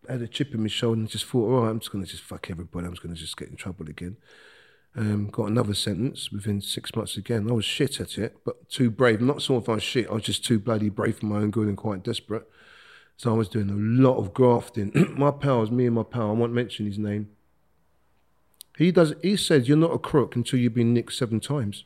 had 0.09 0.21
a 0.21 0.27
chip 0.27 0.53
in 0.53 0.61
my 0.61 0.67
shoulder 0.67 0.99
and 0.99 1.09
just 1.09 1.25
thought, 1.25 1.47
all 1.47 1.61
right, 1.61 1.69
I'm 1.69 1.79
just 1.79 1.91
going 1.91 2.03
to 2.03 2.09
just 2.09 2.23
fuck 2.23 2.49
everybody. 2.49 2.85
I'm 2.85 2.93
just 2.93 3.03
going 3.03 3.15
to 3.15 3.21
just 3.21 3.37
get 3.37 3.49
in 3.49 3.55
trouble 3.55 3.87
again. 3.87 4.17
Um, 4.97 5.27
got 5.27 5.49
another 5.49 5.73
sentence 5.73 6.31
within 6.31 6.61
six 6.61 6.95
months 6.95 7.17
again. 7.17 7.49
I 7.49 7.53
was 7.53 7.65
shit 7.65 7.99
at 7.99 8.17
it, 8.17 8.37
but 8.43 8.69
too 8.69 8.89
brave. 8.89 9.21
Not 9.21 9.41
so 9.41 9.57
if 9.57 9.69
I 9.69 9.73
was 9.73 9.83
shit, 9.83 10.09
I 10.09 10.13
was 10.13 10.23
just 10.23 10.43
too 10.43 10.59
bloody 10.59 10.89
brave 10.89 11.19
for 11.19 11.27
my 11.27 11.37
own 11.37 11.51
good 11.51 11.67
and 11.67 11.77
quite 11.77 12.03
desperate. 12.03 12.49
So 13.17 13.31
I 13.31 13.37
was 13.37 13.49
doing 13.49 13.69
a 13.69 13.73
lot 13.73 14.17
of 14.17 14.33
grafting. 14.33 15.13
my 15.17 15.31
pals, 15.31 15.69
me 15.69 15.85
and 15.85 15.95
my 15.95 16.03
pal, 16.03 16.29
I 16.29 16.33
won't 16.33 16.53
mention 16.53 16.85
his 16.85 16.97
name. 16.97 17.29
He 18.77 18.91
does. 18.91 19.13
He 19.21 19.37
said, 19.37 19.67
"You're 19.67 19.77
not 19.77 19.93
a 19.93 19.99
crook 19.99 20.35
until 20.35 20.59
you've 20.59 20.73
been 20.73 20.93
nicked 20.93 21.13
seven 21.13 21.39
times." 21.39 21.85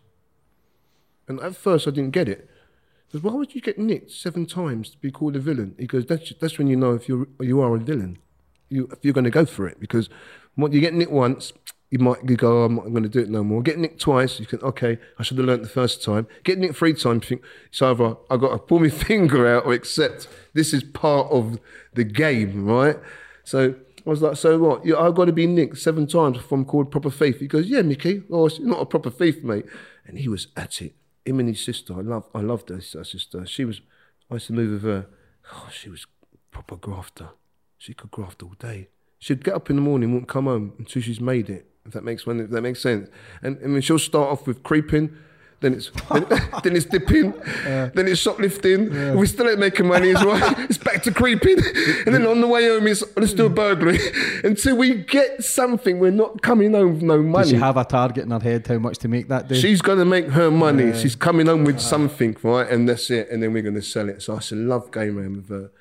And 1.28 1.40
at 1.42 1.56
first, 1.56 1.88
I 1.88 1.92
didn't 1.92 2.12
get 2.12 2.28
it. 2.28 2.49
Says, 3.12 3.24
why 3.24 3.34
would 3.34 3.56
you 3.56 3.62
get 3.62 3.80
nicked 3.80 4.12
seven 4.12 4.46
times 4.46 4.92
to 4.92 4.98
be 4.98 5.12
called 5.12 5.36
a 5.36 5.40
villain? 5.40 5.76
He 5.80 5.88
goes, 5.88 6.06
that's, 6.06 6.32
that's 6.40 6.58
when 6.58 6.68
you 6.68 6.76
know 6.76 6.94
if 6.94 7.10
you're, 7.10 7.28
you 7.40 7.60
are 7.60 7.76
a 7.76 7.80
villain, 7.80 8.20
you, 8.70 8.88
if 8.92 9.00
you're 9.02 9.14
going 9.14 9.24
to 9.24 9.32
go 9.32 9.46
for 9.46 9.68
it. 9.68 9.80
Because 9.80 10.10
what 10.56 10.74
you 10.74 10.80
get 10.80 10.94
nicked 10.94 11.12
once, 11.12 11.52
you 11.90 11.98
might 11.98 12.24
you 12.30 12.36
go, 12.36 12.62
oh, 12.62 12.66
I'm 12.66 12.76
not 12.76 12.90
going 12.90 13.04
to 13.04 13.10
do 13.10 13.20
it 13.20 13.30
no 13.30 13.44
more. 13.44 13.64
Get 13.64 13.80
nicked 13.80 14.00
twice, 14.00 14.40
you 14.40 14.46
can, 14.46 14.62
okay, 14.62 15.00
I 15.18 15.24
should 15.24 15.38
have 15.40 15.48
learnt 15.48 15.64
the 15.64 15.70
first 15.70 16.04
time. 16.04 16.28
Get 16.44 16.60
nicked 16.60 16.76
three 16.76 16.94
times, 16.94 17.24
you 17.24 17.38
think, 17.38 17.42
it's 17.70 17.82
either 17.82 18.16
i 18.30 18.38
got 18.38 18.52
to 18.52 18.60
pull 18.60 18.80
my 18.80 18.90
finger 18.90 19.48
out 19.48 19.66
or 19.66 19.74
accept 19.74 20.28
this 20.54 20.72
is 20.72 20.84
part 20.84 21.32
of 21.32 21.60
the 21.94 22.04
game, 22.04 22.66
right? 22.66 22.98
So 23.44 23.74
I 24.06 24.10
was 24.10 24.22
like, 24.22 24.38
so 24.38 24.60
what? 24.60 24.86
Yeah, 24.86 24.98
I've 24.98 25.16
got 25.16 25.26
to 25.26 25.34
be 25.34 25.48
nicked 25.48 25.80
seven 25.80 26.06
times 26.06 26.38
before 26.38 26.60
I'm 26.60 26.66
called 26.66 26.92
proper 26.92 27.10
thief. 27.10 27.40
He 27.40 27.48
goes, 27.48 27.68
yeah, 27.68 27.82
Mickey. 27.82 28.24
Oh, 28.30 28.46
it's 28.46 28.60
not 28.60 28.82
a 28.82 28.86
proper 28.86 29.10
thief, 29.10 29.44
mate. 29.44 29.66
And 30.06 30.20
he 30.20 30.28
was 30.28 30.48
at 30.56 30.82
it. 30.82 30.94
Him 31.30 31.40
and 31.40 31.50
his 31.50 31.64
sister, 31.64 31.94
I 31.94 32.02
love, 32.02 32.28
I 32.34 32.42
loved 32.42 32.70
her 32.70 32.82
sister. 32.82 33.46
She 33.46 33.64
was, 33.64 33.82
I 34.32 34.36
used 34.36 34.48
to 34.48 34.54
move 34.54 34.72
with 34.72 34.92
her. 34.92 35.06
Oh, 35.54 35.70
she 35.72 35.88
was 35.88 36.08
proper 36.50 36.76
grafter. 36.76 37.30
She 37.78 37.94
could 37.94 38.10
graft 38.10 38.42
all 38.42 38.56
day. 38.58 38.90
She'd 39.20 39.44
get 39.44 39.54
up 39.54 39.70
in 39.70 39.76
the 39.76 39.82
morning, 39.84 40.12
wouldn't 40.12 40.28
come 40.28 40.46
home 40.46 40.74
until 40.80 41.04
she's 41.04 41.22
made 41.22 41.48
it. 41.48 41.68
If 41.86 41.94
that 41.94 42.04
makes 42.04 42.26
if 42.26 42.50
that 42.50 42.62
makes 42.64 42.82
sense. 42.82 43.10
And 43.44 43.60
I 43.64 43.68
mean, 43.68 43.82
she'll 43.82 44.00
start 44.00 44.32
off 44.32 44.48
with 44.48 44.64
creeping, 44.64 45.16
then 45.62 45.74
it's 45.74 45.92
then, 46.10 46.26
then 46.64 46.76
it's 46.76 46.86
dipping, 46.86 47.32
then 47.64 48.08
it's 48.08 48.20
shoplifting. 48.20 48.92
Yeah. 48.92 49.16
We 49.16 49.28
still 49.28 49.50
ain't 49.50 49.60
making 49.60 49.88
money 49.88 50.12
as 50.16 50.24
well. 50.24 50.56
it's 50.60 50.78
back 50.78 51.04
to 51.04 51.12
creeping, 51.12 51.58
and 52.06 52.16
then 52.16 52.26
on 52.26 52.42
the 52.42 52.48
way 52.48 52.68
home 52.68 52.88
it's 52.88 53.04
let's 53.18 53.34
do 53.34 53.46
a 53.46 53.50
burglary. 53.50 54.00
Until 54.44 54.78
we 54.78 54.96
get 54.96 55.44
something, 55.44 56.00
we're 56.00 56.12
not 56.12 56.42
coming 56.42 56.74
home 56.74 56.94
with 56.94 57.04
no 57.04 57.22
money. 57.22 57.44
Does 57.44 57.52
she 57.52 57.58
have 57.58 57.78
a 57.78 57.84
target 57.84 58.24
in 58.26 58.32
her 58.32 58.40
head 58.40 58.66
how 58.68 58.80
much 58.80 58.98
to 59.00 59.08
make 59.08 59.28
that 59.28 59.48
day? 59.48 59.60
She's 59.60 59.82
gonna 59.82 60.06
make 60.06 60.28
her 60.28 60.50
money. 60.50 60.86
Yeah. 60.86 60.98
She's 60.98 61.16
coming 61.16 61.48
home 61.48 61.66
with 61.66 61.80
something, 61.80 62.38
right? 62.42 62.70
And 62.70 62.88
that's 62.88 63.10
it. 63.10 63.30
And 63.30 63.44
then 63.44 63.54
we're 63.54 63.64
gonna 63.64 63.82
sell 63.82 64.10
it. 64.10 64.22
So 64.22 64.36
I 64.36 64.40
said, 64.40 64.60
love 64.60 64.92
game 64.92 65.18
around 65.18 65.36
with 65.36 65.50
her. 65.50 65.72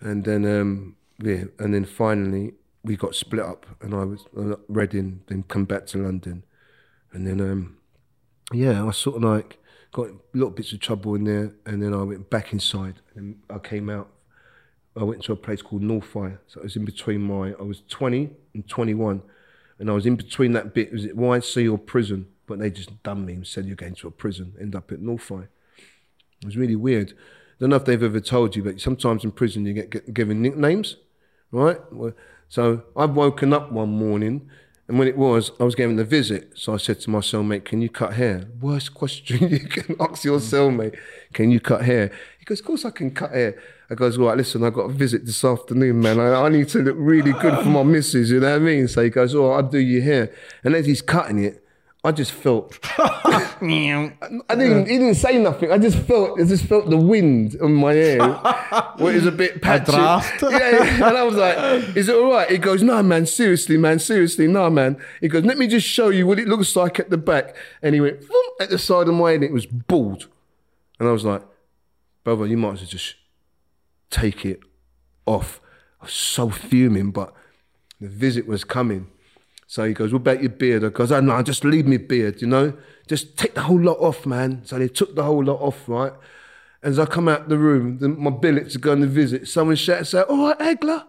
And 0.00 0.24
then 0.24 0.44
um, 0.46 0.96
yeah, 1.18 1.44
and 1.58 1.74
then 1.74 1.84
finally 1.84 2.54
we 2.82 2.96
got 2.96 3.14
split 3.14 3.44
up, 3.44 3.66
and 3.80 3.94
I 3.94 4.04
was 4.04 4.24
uh, 4.36 4.56
Reading, 4.68 5.22
then 5.26 5.42
come 5.44 5.64
back 5.64 5.86
to 5.86 5.98
London, 5.98 6.44
and 7.12 7.26
then 7.26 7.40
um, 7.40 7.76
yeah, 8.52 8.84
I 8.84 8.90
sort 8.90 9.16
of 9.16 9.22
like 9.22 9.58
got 9.92 10.08
little 10.32 10.50
bits 10.50 10.72
of 10.72 10.80
trouble 10.80 11.14
in 11.14 11.24
there, 11.24 11.52
and 11.66 11.82
then 11.82 11.92
I 11.94 12.02
went 12.02 12.30
back 12.30 12.52
inside, 12.52 13.00
and 13.14 13.40
I 13.48 13.58
came 13.58 13.88
out. 13.90 14.08
I 14.96 15.04
went 15.04 15.22
to 15.24 15.32
a 15.32 15.36
place 15.36 15.62
called 15.62 15.82
Northeye, 15.82 16.38
so 16.46 16.60
it 16.60 16.64
was 16.64 16.76
in 16.76 16.84
between 16.84 17.22
my. 17.22 17.54
I 17.58 17.62
was 17.62 17.82
20 17.88 18.30
and 18.54 18.68
21, 18.68 19.22
and 19.78 19.90
I 19.90 19.92
was 19.92 20.04
in 20.06 20.16
between 20.16 20.52
that 20.52 20.74
bit. 20.74 20.92
Was 20.92 21.04
it 21.04 21.16
YC 21.16 21.72
or 21.72 21.78
prison? 21.78 22.26
But 22.46 22.58
they 22.58 22.70
just 22.70 23.00
done 23.04 23.24
me 23.24 23.34
and 23.34 23.46
said 23.46 23.66
you're 23.66 23.76
going 23.76 23.94
to 23.94 24.08
a 24.08 24.10
prison. 24.10 24.54
End 24.60 24.74
up 24.74 24.90
at 24.90 25.00
Northeye. 25.00 25.46
It 26.42 26.46
was 26.46 26.56
really 26.56 26.74
weird. 26.74 27.12
I 27.12 27.14
don't 27.60 27.70
know 27.70 27.76
if 27.76 27.84
they've 27.84 28.02
ever 28.02 28.20
told 28.20 28.56
you, 28.56 28.64
but 28.64 28.80
sometimes 28.80 29.22
in 29.22 29.30
prison 29.30 29.66
you 29.66 29.74
get 29.74 30.12
given 30.12 30.42
nicknames, 30.42 30.96
right? 31.52 31.78
So 32.48 32.82
I've 32.96 33.14
woken 33.14 33.52
up 33.52 33.70
one 33.70 33.90
morning, 33.90 34.50
and 34.90 34.98
when 34.98 35.06
it 35.06 35.16
was, 35.16 35.52
I 35.60 35.62
was 35.62 35.76
getting 35.76 35.94
the 35.94 36.04
visit. 36.04 36.50
So 36.58 36.74
I 36.74 36.76
said 36.76 37.00
to 37.02 37.10
my 37.10 37.20
cellmate, 37.20 37.64
Can 37.64 37.80
you 37.80 37.88
cut 37.88 38.14
hair? 38.14 38.48
Worst 38.60 38.92
question 38.92 39.48
you 39.48 39.60
can 39.60 39.94
ask 40.00 40.24
your 40.24 40.40
cellmate. 40.40 40.98
Can 41.32 41.52
you 41.52 41.60
cut 41.60 41.84
hair? 41.84 42.10
He 42.40 42.44
goes, 42.44 42.58
Of 42.58 42.66
course 42.66 42.84
I 42.84 42.90
can 42.90 43.12
cut 43.12 43.30
hair. 43.30 43.56
I 43.88 43.94
goes, 43.94 44.18
Right, 44.18 44.36
listen, 44.36 44.64
I 44.64 44.70
got 44.70 44.90
a 44.90 44.92
visit 44.92 45.24
this 45.24 45.44
afternoon, 45.44 46.00
man. 46.00 46.18
I, 46.18 46.32
I 46.42 46.48
need 46.48 46.68
to 46.70 46.80
look 46.80 46.96
really 46.98 47.30
good 47.34 47.62
for 47.62 47.68
my 47.68 47.84
missus, 47.84 48.32
you 48.32 48.40
know 48.40 48.50
what 48.50 48.56
I 48.56 48.58
mean? 48.58 48.88
So 48.88 49.04
he 49.04 49.10
goes, 49.10 49.32
Oh, 49.32 49.52
I'll 49.52 49.62
do 49.62 49.78
your 49.78 50.02
hair. 50.02 50.34
And 50.64 50.74
as 50.74 50.86
he's 50.86 51.02
cutting 51.02 51.38
it, 51.44 51.64
I 52.02 52.12
just 52.12 52.32
felt. 52.32 52.78
I 54.48 54.54
didn't. 54.54 54.88
He 54.88 54.96
didn't 54.96 55.16
say 55.16 55.38
nothing. 55.38 55.70
I 55.70 55.76
just 55.76 55.98
felt. 55.98 56.40
I 56.40 56.44
just 56.44 56.64
felt 56.64 56.88
the 56.88 56.96
wind 56.96 57.56
on 57.60 57.74
my 57.74 57.92
hair. 57.92 58.18
where 58.96 59.12
it 59.12 59.16
was 59.16 59.26
a 59.26 59.32
bit 59.32 59.60
patchy. 59.60 59.92
A. 59.92 60.22
Yeah, 60.50 60.94
and 60.94 61.16
I 61.16 61.22
was 61.22 61.34
like, 61.36 61.94
"Is 61.96 62.08
it 62.08 62.14
all 62.16 62.32
right?" 62.32 62.48
He 62.50 62.56
goes, 62.56 62.82
"No, 62.82 63.02
man. 63.02 63.26
Seriously, 63.26 63.76
man. 63.76 63.98
Seriously, 63.98 64.46
no, 64.46 64.70
man." 64.70 64.96
He 65.20 65.28
goes, 65.28 65.44
"Let 65.44 65.58
me 65.58 65.66
just 65.66 65.86
show 65.86 66.08
you 66.08 66.26
what 66.26 66.38
it 66.38 66.48
looks 66.48 66.74
like 66.74 66.98
at 66.98 67.10
the 67.10 67.18
back." 67.18 67.54
And 67.82 67.94
he 67.94 68.00
went 68.00 68.24
at 68.60 68.70
the 68.70 68.78
side 68.78 69.06
of 69.06 69.14
my 69.14 69.32
head. 69.32 69.36
And 69.36 69.44
it 69.44 69.52
was 69.52 69.66
bald, 69.66 70.28
and 70.98 71.06
I 71.06 71.12
was 71.12 71.26
like, 71.26 71.42
"Brother, 72.24 72.46
you 72.46 72.56
might 72.56 72.74
as 72.74 72.80
well 72.80 72.88
just 72.88 73.16
take 74.08 74.46
it 74.46 74.60
off." 75.26 75.60
I 76.00 76.04
was 76.06 76.14
so 76.14 76.48
fuming, 76.48 77.10
but 77.10 77.34
the 78.00 78.08
visit 78.08 78.46
was 78.46 78.64
coming. 78.64 79.08
So 79.70 79.84
he 79.84 79.94
goes, 79.94 80.12
What 80.12 80.22
about 80.22 80.42
your 80.42 80.50
beard? 80.50 80.82
I 80.82 80.88
goes, 80.88 81.12
Oh, 81.12 81.20
no, 81.20 81.40
just 81.42 81.64
leave 81.64 81.86
me 81.86 81.96
beard, 81.96 82.42
you 82.42 82.48
know? 82.48 82.76
Just 83.06 83.36
take 83.36 83.54
the 83.54 83.60
whole 83.60 83.80
lot 83.80 83.98
off, 84.00 84.26
man. 84.26 84.62
So 84.64 84.76
they 84.80 84.88
took 84.88 85.14
the 85.14 85.22
whole 85.22 85.44
lot 85.44 85.60
off, 85.60 85.88
right? 85.88 86.12
And 86.82 86.90
as 86.90 86.98
I 86.98 87.06
come 87.06 87.28
out 87.28 87.48
the 87.48 87.56
room, 87.56 87.98
the, 87.98 88.08
my 88.08 88.32
billets 88.32 88.74
are 88.74 88.80
going 88.80 89.00
to 89.00 89.06
visit. 89.06 89.46
Someone 89.46 89.76
shouts 89.76 90.12
out, 90.12 90.28
All 90.28 90.48
right, 90.48 90.58
Hagler. 90.58 91.04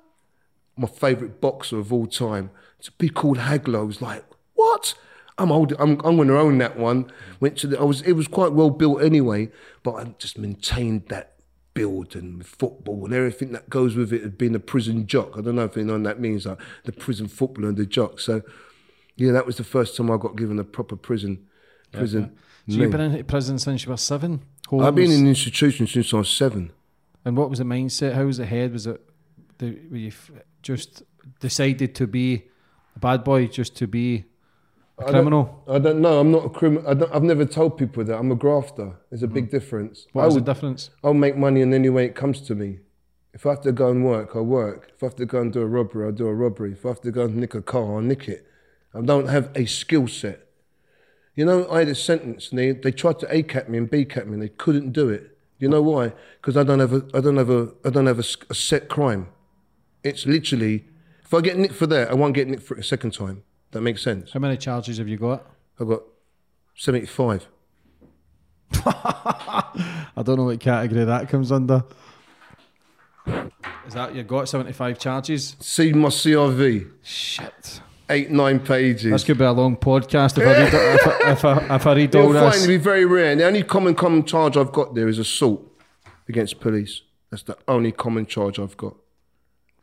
My 0.77 0.88
favourite 0.88 1.41
boxer 1.41 1.80
of 1.80 1.91
all 1.91 2.06
time. 2.06 2.51
To 2.84 2.91
be 3.00 3.10
called 3.10 3.39
Hagler, 3.39 3.80
I 3.80 3.82
was 3.82 4.00
like, 4.00 4.24
What? 4.53 4.94
I'm 5.39 5.51
old. 5.51 5.74
I'm, 5.80 6.00
I'm 6.06 6.18
going 6.18 6.27
to 6.27 6.38
own 6.38 6.60
that 6.60 6.77
one. 6.77 7.12
Went 7.39 7.58
to 7.60 7.68
the. 7.68 7.80
I 7.80 7.84
was. 7.84 8.03
It 8.03 8.12
was 8.12 8.27
quite 8.27 8.51
well 8.51 8.70
built 8.70 9.01
anyway, 9.01 9.50
but 9.82 9.94
I 9.94 10.03
just 10.20 10.38
maintained 10.38 11.08
that 11.08 11.30
build 11.74 12.16
and 12.16 12.46
football 12.46 13.06
and 13.06 13.13
everything 13.13 13.51
that 13.54 13.70
goes 13.70 13.96
with 13.96 14.12
it, 14.12 14.38
being 14.38 14.56
a 14.56 14.60
prison 14.60 15.08
jock. 15.08 15.38
I 15.38 15.42
don't 15.42 15.56
know 15.56 15.63
if 15.63 15.75
you 15.75 15.84
know 15.84 15.94
what 15.94 16.04
that 16.04 16.20
means, 16.20 16.46
like 16.46 16.60
the 16.84 16.92
prison 16.92 17.28
footballer 17.28 17.70
and 17.70 17.78
the 17.78 17.86
jock. 17.86 18.20
So, 18.20 18.42
yeah, 19.16 19.32
that 19.32 19.46
was 19.46 19.58
the 19.58 19.63
first 19.63 19.96
time 19.96 20.12
I 20.12 20.18
got 20.18 20.36
given 20.36 20.60
a 20.60 20.63
proper 20.63 20.96
prison. 20.96 21.48
Prison. 21.92 22.24
Okay. 22.24 22.34
So 22.70 22.82
you've 22.82 22.92
been 22.92 23.01
in 23.01 23.24
prison 23.25 23.60
since 23.60 23.86
you 23.86 23.92
were 23.92 23.98
seven. 23.98 24.42
Homes. 24.68 24.84
I've 24.84 24.96
been 24.96 25.12
in 25.12 25.28
institution 25.28 25.88
since 25.88 26.13
I 26.13 26.18
was 26.18 26.30
seven. 26.30 26.72
And 27.25 27.36
what 27.36 27.50
was 27.50 27.60
the 27.60 27.66
mindset? 27.66 28.13
How 28.13 28.24
was 28.24 28.38
the 28.38 28.46
head? 28.46 28.72
Was 28.72 28.88
it 28.88 29.01
the, 29.58 29.78
were 29.90 29.98
you 29.98 30.12
just 30.62 31.04
decided 31.40 31.94
to 31.96 32.08
be 32.08 32.44
a 32.96 33.00
bad 33.00 33.24
boy, 33.24 33.48
just 33.48 33.75
to 33.78 33.88
be 33.88 34.25
a 35.01 35.12
criminal? 35.12 35.63
I 35.67 35.74
don't, 35.74 35.81
I 35.81 35.89
don't 35.89 36.01
know. 36.01 36.20
I'm 36.20 36.31
not 36.31 36.46
a 36.46 36.50
criminal. 36.50 37.10
I've 37.13 37.24
never 37.24 37.46
told 37.46 37.77
people 37.77 38.03
that. 38.03 38.17
I'm 38.17 38.31
a 38.31 38.36
grafter. 38.36 38.98
There's 39.10 39.24
a 39.24 39.27
big 39.27 39.48
mm. 39.48 39.51
difference. 39.51 40.08
What 40.13 40.27
is 40.27 40.36
the 40.36 40.41
difference? 40.41 40.89
I'll 41.03 41.13
make 41.13 41.38
money 41.38 41.62
in 41.62 41.74
any 41.74 41.89
way 41.89 42.05
it 42.05 42.15
comes 42.15 42.41
to 42.41 42.55
me. 42.55 42.79
If 43.34 43.46
I 43.46 43.51
have 43.51 43.62
to 43.62 43.72
go 43.72 43.89
and 43.89 44.05
work, 44.05 44.31
I'll 44.36 44.43
work. 44.43 44.91
If 44.96 45.03
I 45.03 45.05
have 45.08 45.15
to 45.15 45.25
go 45.25 45.39
and 45.41 45.53
do 45.53 45.62
a 45.62 45.65
robbery, 45.65 46.05
I'll 46.05 46.12
do 46.12 46.27
a 46.27 46.34
robbery. 46.34 46.74
If 46.74 46.86
I 46.86 46.89
have 46.89 47.01
to 47.01 47.12
go 47.12 47.25
and 47.25 47.38
nick 47.38 47.55
a 47.55 47.62
car, 47.62 47.96
I'll 47.96 48.01
nick 48.01 48.27
it. 48.27 48.46
I 48.93 49.01
don't 49.01 49.27
have 49.27 49.50
a 49.55 49.65
skill 49.65 50.08
set. 50.08 50.48
You 51.36 51.46
know, 51.46 51.70
I 51.72 51.79
had 51.79 51.88
a 51.88 51.96
sentence 51.96 52.50
and 52.50 52.60
they, 52.60 52.72
they 52.72 52.91
tried 52.91 53.20
to 53.20 53.34
A 53.34 53.41
cap 53.43 53.70
me 53.70 53.77
and 53.77 53.89
B 53.89 54.03
cap 54.03 54.25
me 54.25 54.34
and 54.34 54.41
they 54.41 54.50
couldn't 54.50 54.91
do 54.91 55.10
it. 55.10 55.38
You 55.60 55.70
know 55.70 55.81
why? 55.81 56.13
Because 56.41 56.58
I 56.58 56.63
don't 56.63 56.79
have 56.79 56.91
a 56.91 57.05
I 57.13 57.22
don't 57.22 57.38
have 57.38 57.50
a 57.50 57.72
I 57.86 57.89
don't 57.89 58.08
have 58.08 58.20
a, 58.20 58.25
a 58.50 58.55
set 58.55 58.89
crime. 58.89 59.29
It's 60.03 60.25
literally 60.25 60.86
if 61.24 61.34
I 61.34 61.39
get 61.39 61.58
nicked 61.58 61.75
for 61.75 61.88
that, 61.88 62.10
I 62.10 62.13
won't 62.15 62.34
get 62.34 62.48
nicked 62.48 62.63
for 62.63 62.75
it 62.75 62.81
a 62.81 62.84
second 62.84 63.12
time. 63.13 63.43
That 63.72 63.82
makes 63.82 64.01
sense. 64.01 64.32
How 64.32 64.40
many 64.40 64.58
charges 64.58 64.98
have 64.98 65.08
you 65.08 65.18
got? 65.18 65.46
I've 65.80 65.88
got 65.88 66.04
75. 66.75 67.48
I 68.86 70.24
don't 70.24 70.38
know 70.38 70.46
what 70.46 70.60
category 70.60 71.06
that 71.06 71.30
comes 71.30 71.51
under. 71.51 71.84
Is 73.88 73.94
that 73.94 74.16
you 74.16 74.24
got 74.24 74.48
75 74.50 75.00
charges? 75.00 75.56
See 75.60 75.94
my 75.94 76.10
CRV. 76.10 76.92
Shit. 77.04 77.82
Eight, 78.10 78.30
nine 78.30 78.60
pages. 78.60 79.12
This 79.12 79.24
could 79.24 79.38
be 79.38 79.46
a 79.46 79.51
long 79.51 79.78
podcast 79.78 80.38
if 80.38 80.46
I 80.46 80.51
read, 80.51 80.74
if, 80.74 81.08
I, 81.08 81.32
if, 81.32 81.46
I, 81.46 81.75
if 81.75 81.88
I 81.88 81.94
read 81.94 82.16
all 82.16 82.24
You'll 82.24 82.34
this. 82.34 82.42
find 82.42 82.56
it 82.56 82.62
to 82.62 82.68
be 82.68 82.78
very 82.78 83.06
rare. 83.06 83.36
The 83.36 83.46
only 83.46 83.63
common 83.63 83.96
common 83.96 84.25
charge 84.25 84.58
I've 84.58 84.74
got 84.74 84.96
there 84.96 85.08
is 85.08 85.18
assault 85.18 85.66
against 86.28 86.60
police. 86.60 87.04
That's 87.30 87.44
the 87.44 87.58
only 87.70 87.94
common 87.94 88.25
charge 88.25 88.60
I've 88.60 88.75
got. 88.75 88.96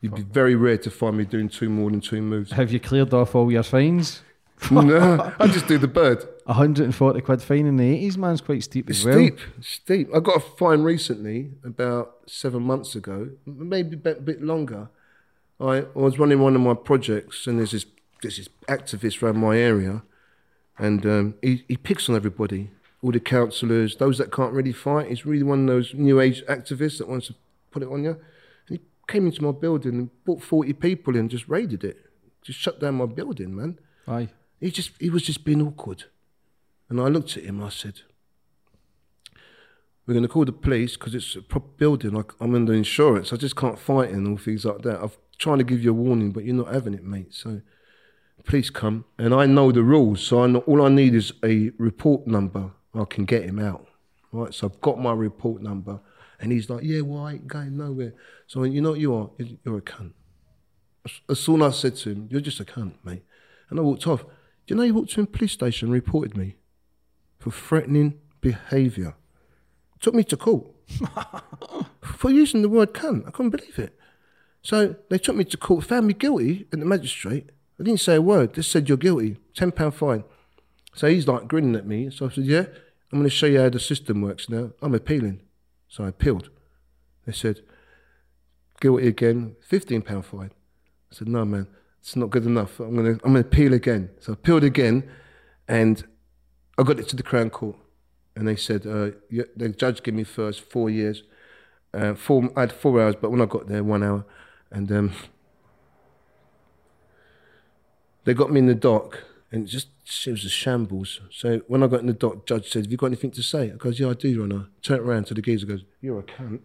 You'd 0.01 0.15
be 0.15 0.21
very 0.21 0.55
rare 0.55 0.77
to 0.77 0.89
find 0.89 1.17
me 1.17 1.25
doing 1.25 1.49
two 1.49 1.69
more 1.69 1.91
than 1.91 1.99
two 1.99 2.21
moves. 2.21 2.51
Have 2.53 2.71
you 2.71 2.79
cleared 2.79 3.13
off 3.13 3.35
all 3.35 3.51
your 3.51 3.63
fines? 3.63 4.21
no, 4.71 5.33
I 5.39 5.47
just 5.47 5.67
do 5.67 5.77
the 5.77 5.87
bird. 5.87 6.25
140 6.45 7.21
quid 7.21 7.41
fine 7.41 7.65
in 7.65 7.77
the 7.77 8.07
80s, 8.07 8.17
man's 8.17 8.41
quite 8.41 8.63
steep 8.63 8.89
it's 8.89 8.99
as 8.99 9.05
well. 9.05 9.15
Steep, 9.15 9.39
steep. 9.61 10.09
I 10.13 10.19
got 10.19 10.37
a 10.37 10.39
fine 10.39 10.81
recently, 10.83 11.51
about 11.63 12.17
seven 12.25 12.63
months 12.63 12.95
ago, 12.95 13.29
maybe 13.45 13.95
a 13.95 14.15
bit 14.15 14.41
longer. 14.41 14.89
I, 15.59 15.77
I 15.77 15.85
was 15.93 16.17
running 16.17 16.39
one 16.39 16.55
of 16.55 16.61
my 16.61 16.73
projects, 16.73 17.47
and 17.47 17.59
there's 17.59 17.71
this 17.71 17.85
there's 18.21 18.37
this 18.37 18.49
activist 18.67 19.23
around 19.23 19.37
my 19.37 19.57
area, 19.57 20.03
and 20.77 21.05
um, 21.05 21.35
he, 21.41 21.63
he 21.67 21.77
picks 21.77 22.09
on 22.09 22.15
everybody, 22.15 22.69
all 23.01 23.11
the 23.11 23.19
councillors, 23.19 23.95
those 23.95 24.17
that 24.17 24.31
can't 24.31 24.53
really 24.53 24.73
fight. 24.73 25.07
He's 25.07 25.25
really 25.25 25.43
one 25.43 25.61
of 25.61 25.67
those 25.67 25.93
new 25.93 26.19
age 26.19 26.43
activists 26.47 26.97
that 26.97 27.07
wants 27.07 27.27
to 27.27 27.35
put 27.71 27.83
it 27.83 27.89
on 27.89 28.03
you 28.03 28.17
came 29.09 29.25
into 29.25 29.43
my 29.43 29.51
building 29.51 29.95
and 29.95 30.23
brought 30.23 30.41
40 30.41 30.73
people 30.73 31.15
in, 31.15 31.27
just 31.29 31.49
raided 31.49 31.83
it. 31.83 31.97
Just 32.41 32.59
shut 32.59 32.79
down 32.79 32.95
my 32.95 33.05
building, 33.05 33.55
man. 33.55 33.79
Aye. 34.07 34.29
He 34.59 34.71
just 34.71 34.91
he 34.99 35.09
was 35.09 35.23
just 35.23 35.43
being 35.43 35.61
awkward. 35.61 36.05
And 36.89 36.99
I 36.99 37.07
looked 37.07 37.37
at 37.37 37.43
him 37.43 37.57
and 37.57 37.65
I 37.65 37.69
said, 37.69 38.01
We're 40.05 40.13
going 40.13 40.23
to 40.23 40.29
call 40.29 40.45
the 40.45 40.51
police 40.51 40.95
because 40.97 41.13
it's 41.13 41.35
a 41.35 41.41
proper 41.41 41.69
building. 41.77 42.17
I, 42.17 42.23
I'm 42.39 42.55
under 42.55 42.73
insurance. 42.73 43.31
I 43.31 43.35
just 43.35 43.55
can't 43.55 43.77
fight 43.77 44.09
and 44.09 44.27
all 44.27 44.37
things 44.37 44.65
like 44.65 44.81
that. 44.81 45.01
I'm 45.01 45.11
trying 45.37 45.59
to 45.59 45.63
give 45.63 45.83
you 45.83 45.91
a 45.91 45.93
warning, 45.93 46.31
but 46.31 46.45
you're 46.45 46.55
not 46.55 46.73
having 46.73 46.93
it, 46.93 47.03
mate. 47.03 47.33
So 47.33 47.61
please 48.45 48.69
come. 48.69 49.05
And 49.17 49.33
I 49.33 49.45
know 49.45 49.71
the 49.71 49.83
rules. 49.83 50.21
So 50.21 50.43
I 50.43 50.47
know, 50.47 50.59
all 50.59 50.81
I 50.81 50.89
need 50.89 51.13
is 51.13 51.33
a 51.43 51.71
report 51.77 52.25
number. 52.25 52.71
I 52.93 53.05
can 53.05 53.25
get 53.25 53.43
him 53.43 53.59
out. 53.59 53.87
Right. 54.31 54.53
So 54.53 54.67
I've 54.67 54.81
got 54.81 54.99
my 54.99 55.13
report 55.13 55.61
number. 55.61 55.99
And 56.39 56.51
he's 56.51 56.69
like, 56.69 56.83
yeah, 56.83 57.01
well, 57.01 57.25
I 57.25 57.33
ain't 57.33 57.47
going 57.47 57.77
nowhere. 57.77 58.13
So 58.47 58.63
you 58.63 58.81
know 58.81 58.91
what 58.91 58.99
you 58.99 59.13
are? 59.13 59.29
You're 59.37 59.77
a 59.77 59.81
cunt. 59.81 60.13
As 61.29 61.39
soon 61.39 61.61
as 61.61 61.73
I 61.73 61.77
said 61.77 61.95
to 61.97 62.11
him, 62.11 62.27
you're 62.31 62.41
just 62.41 62.59
a 62.59 62.65
cunt, 62.65 62.93
mate. 63.03 63.23
And 63.69 63.79
I 63.79 63.81
walked 63.81 64.07
off. 64.07 64.23
Do 64.23 64.27
you 64.67 64.75
know 64.75 64.83
he 64.83 64.91
walked 64.91 65.11
to 65.11 65.21
a 65.21 65.25
police 65.25 65.51
station 65.51 65.87
and 65.87 65.93
reported 65.93 66.37
me 66.37 66.55
for 67.39 67.51
threatening 67.51 68.19
behaviour? 68.41 69.15
Took 69.99 70.13
me 70.13 70.23
to 70.25 70.37
court 70.37 70.67
for 72.01 72.31
using 72.31 72.61
the 72.61 72.69
word 72.69 72.93
cunt. 72.93 73.27
I 73.27 73.31
couldn't 73.31 73.51
believe 73.51 73.77
it. 73.77 73.97
So 74.61 74.95
they 75.09 75.17
took 75.17 75.35
me 75.35 75.43
to 75.45 75.57
court, 75.57 75.85
found 75.85 76.07
me 76.07 76.13
guilty 76.13 76.67
at 76.71 76.79
the 76.79 76.85
magistrate. 76.85 77.49
I 77.79 77.83
didn't 77.83 78.01
say 78.01 78.15
a 78.15 78.21
word, 78.21 78.53
just 78.53 78.71
said 78.71 78.89
you're 78.89 78.97
guilty, 78.97 79.37
£10 79.55 79.93
fine. 79.93 80.23
So 80.93 81.07
he's 81.07 81.27
like 81.27 81.47
grinning 81.47 81.75
at 81.75 81.85
me. 81.85 82.09
So 82.11 82.25
I 82.25 82.29
said, 82.29 82.45
Yeah, 82.45 82.65
I'm 83.11 83.19
going 83.19 83.23
to 83.23 83.29
show 83.29 83.45
you 83.45 83.61
how 83.61 83.69
the 83.69 83.79
system 83.79 84.21
works 84.21 84.49
now. 84.49 84.71
I'm 84.81 84.93
appealing. 84.93 85.41
So 85.89 86.05
I 86.05 86.09
appealed. 86.09 86.49
They 87.25 87.33
said, 87.33 87.61
Guilty 88.79 89.07
again, 89.07 89.55
£15 89.69 90.23
fine. 90.23 90.51
I 91.11 91.15
said, 91.15 91.27
No, 91.27 91.43
man, 91.43 91.67
it's 91.99 92.15
not 92.15 92.29
good 92.29 92.45
enough. 92.45 92.79
I'm 92.79 92.95
going 92.95 93.17
to 93.17 93.25
I'm 93.25 93.33
to 93.33 93.41
appeal 93.41 93.73
again. 93.73 94.11
So 94.19 94.31
I 94.31 94.33
appealed 94.33 94.63
again 94.63 95.09
and 95.67 96.03
I 96.77 96.83
got 96.83 96.99
it 96.99 97.09
to 97.09 97.15
the 97.15 97.23
Crown 97.23 97.49
Court. 97.49 97.75
And 98.35 98.47
they 98.47 98.55
said, 98.55 98.87
uh, 98.87 99.11
the 99.57 99.75
judge 99.77 100.01
gave 100.01 100.13
me 100.13 100.23
first 100.23 100.61
four 100.61 100.89
years. 100.89 101.23
Uh, 101.93 102.13
four, 102.13 102.49
I 102.55 102.61
had 102.61 102.71
four 102.71 103.01
hours, 103.01 103.15
but 103.19 103.31
when 103.31 103.41
I 103.41 103.45
got 103.45 103.67
there, 103.67 103.83
one 103.83 104.01
hour. 104.01 104.23
And 104.71 104.89
um, 104.91 105.11
they 108.23 108.33
got 108.33 108.51
me 108.51 108.59
in 108.59 108.67
the 108.67 108.75
dock 108.75 109.23
and 109.51 109.63
it 109.65 109.67
just 109.67 109.87
it 110.25 110.31
was 110.31 110.45
a 110.45 110.49
shambles. 110.49 111.19
So 111.31 111.61
when 111.67 111.83
I 111.83 111.87
got 111.87 112.01
in 112.01 112.07
the 112.07 112.13
dock, 112.13 112.45
judge 112.45 112.69
said, 112.69 112.85
"Have 112.85 112.91
you 112.91 112.97
got 112.97 113.07
anything 113.07 113.31
to 113.31 113.41
say?" 113.43 113.71
I 113.71 113.75
goes, 113.75 113.99
"Yeah, 113.99 114.09
I 114.09 114.13
do, 114.13 114.27
Your 114.29 114.43
Honour." 114.43 114.67
Turned 114.81 115.01
around 115.01 115.25
to 115.27 115.33
the 115.33 115.41
geezer, 115.41 115.65
goes, 115.65 115.83
"You're 116.01 116.19
a 116.19 116.23
cunt." 116.23 116.61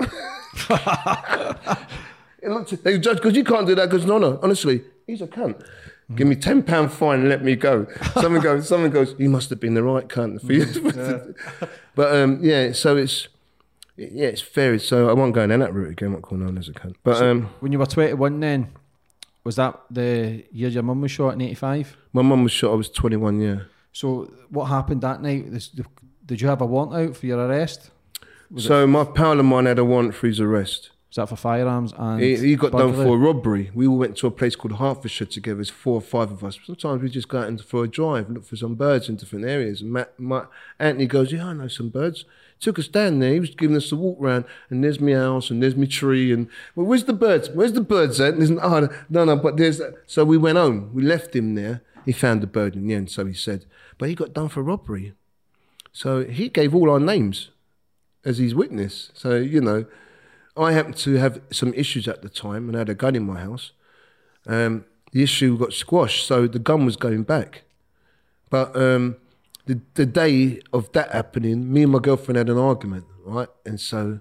looked 2.43 2.73
at- 2.73 2.85
the 2.85 2.99
judge 2.99 3.21
goes, 3.21 3.35
"You 3.35 3.45
can't 3.45 3.67
do 3.67 3.75
that." 3.75 3.89
Goes, 3.91 4.05
"No, 4.05 4.19
no, 4.19 4.39
honestly, 4.43 4.83
he's 5.07 5.23
a 5.23 5.27
cunt." 5.27 5.63
Give 6.15 6.27
me 6.27 6.37
ten 6.37 6.63
pound 6.63 6.93
fine 6.93 7.21
and 7.21 7.29
let 7.31 7.43
me 7.43 7.57
go. 7.57 7.87
Someone 8.21 8.43
goes, 8.43 8.69
someone 8.69 8.91
goes, 8.91 9.15
you 9.19 9.31
must 9.31 9.49
have 9.49 9.59
been 9.59 9.73
the 9.73 9.83
right 9.83 10.07
cunt 10.07 10.43
for 10.45 10.53
you. 10.53 10.67
but 11.95 12.15
um, 12.15 12.41
yeah, 12.43 12.73
so 12.73 12.99
it's 12.99 13.29
yeah, 13.97 14.27
it's 14.27 14.43
fair. 14.43 14.79
So 14.79 15.09
I 15.09 15.15
won't 15.15 15.35
go 15.35 15.47
down 15.47 15.61
that 15.61 15.73
route 15.73 15.93
again. 15.93 16.21
Call 16.21 16.37
known 16.37 16.59
as 16.59 16.69
a 16.69 16.73
cunt. 16.73 16.97
But 17.03 17.23
um, 17.23 17.49
When 17.61 17.73
you 17.73 17.79
were 17.79 17.87
21 17.87 18.39
then, 18.41 18.73
was 19.45 19.57
that 19.57 19.79
the 19.91 20.45
year 20.51 20.69
your 20.71 20.83
mum 20.83 21.03
was 21.03 21.11
shot 21.11 21.35
in 21.35 21.41
85? 21.43 21.97
my 22.13 22.23
mum 22.23 22.43
was 22.43 22.53
shot. 22.53 22.73
I 22.73 22.75
was 22.75 22.89
twenty 22.91 23.17
one. 23.17 23.41
Yeah. 23.41 23.61
So 23.93 24.33
what 24.51 24.65
happened 24.67 25.03
that 25.03 25.23
night? 25.23 25.53
Did 26.27 26.41
you 26.41 26.49
have 26.49 26.61
a 26.61 26.67
warrant 26.67 26.95
out 26.95 27.17
for 27.17 27.27
your 27.27 27.39
arrest? 27.39 27.91
so 28.57 28.87
my 28.87 29.05
pal 29.05 29.39
of 29.39 29.45
mine 29.47 29.67
had 29.67 29.79
a 29.79 29.85
warrant 29.85 30.15
for 30.15 30.27
his 30.27 30.41
arrest. 30.41 30.91
Was 31.09 31.17
that 31.17 31.29
for 31.29 31.37
firearms 31.37 31.93
and 31.97 32.21
He, 32.21 32.37
he 32.37 32.57
got 32.57 32.73
done 32.73 32.93
for 32.93 33.15
a 33.15 33.17
robbery. 33.17 33.71
We 33.73 33.87
all 33.87 33.99
went 33.99 34.17
to 34.17 34.27
a 34.27 34.33
place 34.33 34.57
called 34.57 34.79
Hertfordshire 34.79 35.29
together. 35.29 35.57
There's 35.57 35.71
four 35.71 35.95
or 35.95 36.01
five 36.01 36.33
of 36.33 36.43
us. 36.43 36.59
Sometimes 36.65 37.03
we 37.03 37.09
just 37.09 37.29
go 37.29 37.39
out 37.41 37.61
for 37.61 37.85
a 37.85 37.89
drive, 37.89 38.29
look 38.31 38.45
for 38.45 38.57
some 38.57 38.75
birds 38.75 39.09
in 39.09 39.15
different 39.17 39.45
areas. 39.45 39.81
And 39.81 39.93
Matt, 39.93 40.19
Matt, 40.19 40.49
Anthony 40.79 41.07
goes, 41.07 41.33
"Yeah, 41.33 41.47
I 41.47 41.53
know 41.53 41.69
some 41.69 41.91
birds." 41.91 42.25
Took 42.61 42.79
us 42.79 42.89
down 42.89 43.19
there. 43.19 43.35
He 43.35 43.41
was 43.41 43.55
giving 43.55 43.77
us 43.77 43.93
a 43.93 43.97
walk 43.97 44.17
round, 44.21 44.45
and 44.71 44.83
there's 44.83 45.01
my 45.01 45.13
house, 45.13 45.51
and 45.51 45.63
there's 45.63 45.77
my 45.77 45.87
tree, 45.87 46.33
and 46.33 46.49
well, 46.75 46.87
where's 46.87 47.05
the 47.05 47.13
birds? 47.13 47.51
Where's 47.51 47.73
the 47.73 47.81
birds 47.81 48.21
at? 48.21 48.35
And 48.35 48.43
there's, 48.43 48.51
oh, 48.63 48.89
no, 49.11 49.25
no, 49.25 49.37
but 49.37 49.57
there's. 49.57 49.81
So 50.07 50.25
we 50.25 50.39
went 50.39 50.59
home. 50.59 50.91
We 50.95 51.03
left 51.03 51.35
him 51.37 51.55
there. 51.55 51.83
He 52.05 52.13
found 52.13 52.43
the 52.43 52.47
bird 52.47 52.75
in 52.75 52.87
the 52.87 52.95
end. 52.95 53.11
So 53.11 53.27
he 53.27 53.35
said, 53.35 53.67
but 53.99 54.09
he 54.09 54.15
got 54.15 54.33
done 54.33 54.49
for 54.49 54.63
robbery. 54.63 55.15
So 55.93 56.25
he 56.25 56.49
gave 56.49 56.75
all 56.75 56.91
our 56.91 57.01
names 57.01 57.51
as 58.25 58.39
his 58.39 58.55
witness. 58.55 59.11
So 59.15 59.37
you 59.37 59.61
know. 59.61 59.87
I 60.57 60.73
happened 60.73 60.97
to 60.99 61.15
have 61.15 61.41
some 61.51 61.75
issues 61.75 62.07
at 62.07 62.23
the 62.23 62.29
time 62.29 62.69
and 62.69 62.77
I 62.77 62.81
had 62.81 62.89
a 62.89 62.95
gun 62.95 63.17
in 63.17 63.27
my 63.27 63.41
house. 63.41 63.73
Um, 64.47 64.85
the 65.13 65.23
issue 65.23 65.59
got 65.59 65.73
squashed, 65.73 66.27
so 66.27 66.47
the 66.47 66.59
gun 66.59 66.85
was 66.85 66.97
going 66.97 67.23
back. 67.23 67.63
But 68.51 68.77
um, 68.77 69.17
the, 69.67 69.81
the 69.95 70.07
day 70.07 70.61
of 70.73 70.93
that 70.93 71.11
happening, 71.13 71.73
me 71.73 71.83
and 71.85 71.93
my 71.93 71.99
girlfriend 71.99 72.39
had 72.39 72.49
an 72.51 72.59
argument, 72.59 73.05
right? 73.25 73.49
And 73.65 73.81
so 73.81 74.21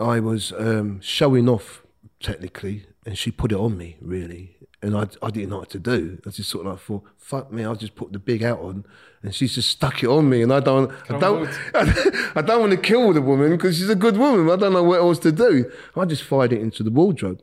I 0.00 0.20
was 0.20 0.52
um, 0.52 1.00
showing 1.00 1.48
off 1.48 1.82
technically, 2.20 2.86
and 3.04 3.18
she 3.18 3.30
put 3.30 3.52
it 3.52 3.58
on 3.58 3.76
me, 3.76 3.96
really. 4.00 4.56
And 4.80 4.96
I, 4.96 5.06
I 5.20 5.30
didn't 5.30 5.50
know 5.50 5.58
what 5.58 5.70
to 5.70 5.78
do. 5.80 6.20
I 6.24 6.30
just 6.30 6.48
sort 6.50 6.66
of 6.66 6.72
like 6.72 6.80
thought, 6.80 7.02
fuck 7.16 7.52
me, 7.52 7.64
I'll 7.64 7.74
just 7.74 7.96
put 7.96 8.12
the 8.12 8.18
big 8.20 8.44
out 8.44 8.60
on. 8.60 8.84
And 9.22 9.34
she's 9.34 9.54
just 9.56 9.70
stuck 9.70 10.04
it 10.04 10.06
on 10.08 10.30
me. 10.30 10.42
And 10.42 10.52
I 10.52 10.60
don't, 10.60 10.92
I 11.10 11.18
don't, 11.18 11.48
I 11.74 12.40
don't 12.40 12.60
want 12.60 12.70
to 12.70 12.76
kill 12.78 13.12
the 13.12 13.20
woman 13.20 13.50
because 13.50 13.76
she's 13.76 13.88
a 13.90 13.96
good 13.96 14.16
woman. 14.16 14.48
I 14.50 14.56
don't 14.56 14.72
know 14.72 14.84
what 14.84 15.00
else 15.00 15.18
to 15.20 15.32
do. 15.32 15.70
I 15.96 16.04
just 16.04 16.22
fired 16.22 16.52
it 16.52 16.60
into 16.60 16.84
the 16.84 16.90
wardrobe. 16.90 17.42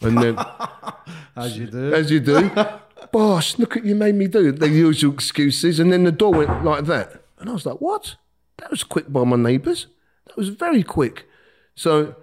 And 0.00 0.16
then, 0.18 0.38
As 1.36 1.58
you 1.58 1.66
do. 1.66 1.92
as 1.92 2.10
you 2.10 2.20
do, 2.20 2.50
boss, 3.06 3.58
look 3.58 3.76
what 3.76 3.84
you 3.84 3.94
made 3.94 4.14
me 4.14 4.26
do. 4.26 4.52
The 4.52 4.68
usual 4.68 5.12
excuses. 5.12 5.80
And 5.80 5.92
then 5.92 6.04
the 6.04 6.12
door 6.12 6.32
went 6.32 6.64
like 6.64 6.84
that. 6.86 7.22
And 7.38 7.48
I 7.48 7.52
was 7.52 7.66
like, 7.66 7.80
what? 7.80 8.16
That 8.58 8.70
was 8.70 8.84
quick 8.84 9.12
by 9.12 9.24
my 9.24 9.36
neighbours. 9.36 9.86
That 10.26 10.36
was 10.36 10.50
very 10.50 10.82
quick. 10.82 11.28
So 11.74 12.16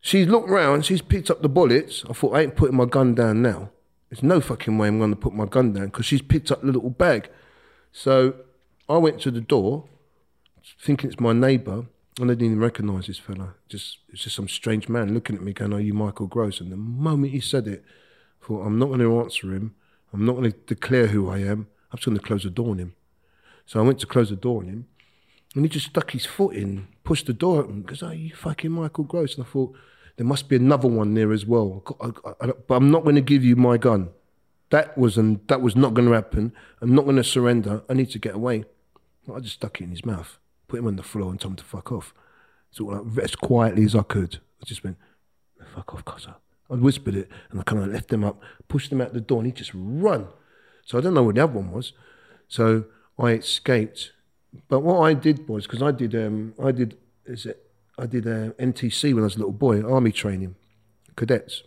she 0.00 0.24
looked 0.24 0.48
round, 0.48 0.84
she's 0.84 1.02
picked 1.02 1.30
up 1.30 1.42
the 1.42 1.48
bullets. 1.48 2.04
I 2.08 2.12
thought, 2.12 2.36
I 2.36 2.42
ain't 2.42 2.56
putting 2.56 2.76
my 2.76 2.84
gun 2.84 3.14
down 3.14 3.42
now. 3.42 3.70
There's 4.10 4.22
no 4.22 4.40
fucking 4.40 4.78
way 4.78 4.88
I'm 4.88 4.98
going 4.98 5.10
to 5.10 5.16
put 5.16 5.34
my 5.34 5.44
gun 5.44 5.72
down 5.72 5.86
because 5.86 6.06
she's 6.06 6.22
picked 6.22 6.50
up 6.50 6.60
the 6.60 6.68
little 6.68 6.90
bag. 6.90 7.28
So 7.92 8.34
I 8.88 8.96
went 8.96 9.20
to 9.22 9.30
the 9.30 9.40
door, 9.40 9.84
thinking 10.80 11.10
it's 11.10 11.20
my 11.20 11.32
neighbour, 11.32 11.86
and 12.20 12.30
I 12.30 12.34
didn't 12.34 12.46
even 12.46 12.60
recognise 12.60 13.06
this 13.06 13.18
fella. 13.18 13.54
Just 13.68 13.98
it's 14.08 14.22
just 14.22 14.36
some 14.36 14.48
strange 14.48 14.88
man 14.88 15.14
looking 15.14 15.36
at 15.36 15.42
me, 15.42 15.52
going, 15.52 15.74
"Are 15.74 15.80
you 15.80 15.94
Michael 15.94 16.26
Gross?" 16.26 16.60
And 16.60 16.72
the 16.72 16.76
moment 16.76 17.32
he 17.32 17.40
said 17.40 17.66
it, 17.68 17.84
I 18.42 18.46
thought, 18.46 18.64
I'm 18.64 18.78
not 18.78 18.86
going 18.86 19.00
to 19.00 19.20
answer 19.20 19.52
him. 19.52 19.74
I'm 20.12 20.24
not 20.24 20.36
going 20.36 20.50
to 20.50 20.58
declare 20.66 21.08
who 21.08 21.28
I 21.28 21.38
am. 21.38 21.68
I'm 21.90 21.96
just 21.96 22.06
going 22.06 22.18
to 22.18 22.24
close 22.24 22.42
the 22.44 22.50
door 22.50 22.70
on 22.70 22.78
him. 22.78 22.94
So 23.66 23.78
I 23.78 23.82
went 23.82 23.98
to 24.00 24.06
close 24.06 24.30
the 24.30 24.36
door 24.36 24.62
on 24.62 24.68
him, 24.68 24.86
and 25.54 25.64
he 25.64 25.68
just 25.68 25.86
stuck 25.86 26.12
his 26.12 26.24
foot 26.24 26.54
in, 26.54 26.88
pushed 27.04 27.26
the 27.26 27.32
door 27.32 27.60
open, 27.60 27.82
because, 27.82 28.02
"Are 28.02 28.10
oh, 28.10 28.12
you 28.12 28.34
fucking 28.34 28.70
Michael 28.70 29.04
Gross?" 29.04 29.36
And 29.36 29.44
I 29.44 29.48
thought, 29.48 29.74
there 30.18 30.26
must 30.26 30.48
be 30.48 30.56
another 30.56 30.88
one 30.88 31.14
there 31.14 31.32
as 31.32 31.46
well. 31.46 31.82
I, 32.00 32.06
I, 32.06 32.32
I, 32.40 32.52
but 32.66 32.74
I'm 32.74 32.90
not 32.90 33.04
going 33.04 33.14
to 33.14 33.20
give 33.20 33.44
you 33.44 33.56
my 33.56 33.78
gun. 33.78 34.10
That 34.70 34.98
was 34.98 35.16
and 35.16 35.40
that 35.48 35.62
was 35.62 35.76
not 35.76 35.94
going 35.94 36.08
to 36.08 36.14
happen. 36.14 36.52
I'm 36.82 36.94
not 36.94 37.04
going 37.04 37.16
to 37.16 37.24
surrender. 37.24 37.82
I 37.88 37.94
need 37.94 38.10
to 38.10 38.18
get 38.18 38.34
away. 38.34 38.64
I 39.32 39.40
just 39.40 39.54
stuck 39.54 39.80
it 39.80 39.84
in 39.84 39.90
his 39.90 40.04
mouth, 40.04 40.38
put 40.66 40.80
him 40.80 40.86
on 40.86 40.96
the 40.96 41.02
floor, 41.02 41.30
and 41.30 41.40
told 41.40 41.52
him 41.52 41.56
to 41.56 41.64
fuck 41.64 41.92
off. 41.92 42.12
Of 42.78 43.16
like 43.16 43.24
as 43.24 43.36
quietly 43.36 43.84
as 43.84 43.94
I 43.94 44.02
could. 44.02 44.40
I 44.60 44.66
just 44.66 44.84
went, 44.84 44.98
"Fuck 45.74 45.94
off, 45.94 46.04
cuzzer." 46.04 46.34
I 46.70 46.74
whispered 46.74 47.14
it, 47.14 47.28
and 47.50 47.60
I 47.60 47.62
kind 47.62 47.82
of 47.82 47.88
left 47.88 48.12
him 48.12 48.24
up, 48.24 48.40
pushed 48.68 48.92
him 48.92 49.00
out 49.00 49.12
the 49.12 49.20
door, 49.20 49.38
and 49.38 49.46
he 49.46 49.52
just 49.52 49.72
run. 49.74 50.28
So 50.84 50.98
I 50.98 51.00
don't 51.00 51.14
know 51.14 51.22
where 51.22 51.34
the 51.34 51.44
other 51.44 51.54
one 51.54 51.72
was. 51.72 51.92
So 52.46 52.84
I 53.18 53.32
escaped. 53.32 54.12
But 54.68 54.80
what 54.80 55.00
I 55.00 55.14
did 55.14 55.48
was 55.48 55.66
because 55.66 55.82
I 55.82 55.90
did, 55.90 56.14
um, 56.14 56.54
I 56.62 56.72
did, 56.72 56.96
is 57.26 57.46
it? 57.46 57.64
I 57.98 58.06
did 58.06 58.26
uh, 58.26 58.52
NTC 58.58 59.12
when 59.12 59.24
I 59.24 59.26
was 59.26 59.34
a 59.34 59.38
little 59.38 59.52
boy, 59.52 59.82
army 59.82 60.12
training, 60.12 60.54
cadets 61.16 61.64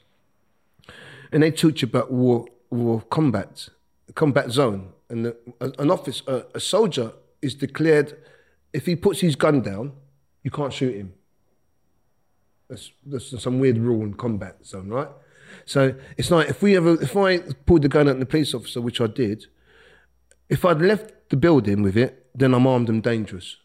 and 1.32 1.44
they 1.44 1.52
teach 1.52 1.82
you 1.82 1.88
about 1.88 2.12
war, 2.12 2.46
war 2.70 3.02
combat, 3.10 3.70
combat 4.16 4.52
zone. 4.52 4.94
And 5.10 5.26
the, 5.26 5.38
an 5.80 5.90
officer, 5.90 6.24
a, 6.28 6.58
a 6.58 6.60
soldier 6.60 7.14
is 7.42 7.56
declared, 7.56 8.18
if 8.74 8.86
he 8.86 8.96
puts 8.96 9.22
his 9.22 9.36
gun 9.36 9.62
down, 9.62 9.94
you 10.44 10.52
can't 10.52 10.74
shoot 10.74 10.96
him. 10.96 11.14
That's 13.06 13.42
some 13.44 13.60
weird 13.60 13.78
rule 13.78 14.02
in 14.04 14.14
combat 14.14 14.66
zone, 14.66 14.90
right? 14.90 15.10
So 15.66 15.94
it's 16.18 16.32
like 16.32 16.50
if 16.50 16.62
we 16.62 16.78
ever, 16.78 17.02
if 17.02 17.16
I 17.18 17.40
pulled 17.40 17.82
the 17.82 17.90
gun 17.90 18.08
at 18.08 18.20
the 18.20 18.26
police 18.26 18.54
officer, 18.54 18.80
which 18.80 19.02
I 19.02 19.08
did, 19.08 19.48
if 20.50 20.64
I'd 20.64 20.82
left 20.82 21.30
the 21.30 21.36
building 21.36 21.82
with 21.82 21.98
it, 21.98 22.28
then 22.34 22.54
I'm 22.54 22.66
armed 22.66 22.90
and 22.90 23.04
dangerous. 23.04 23.58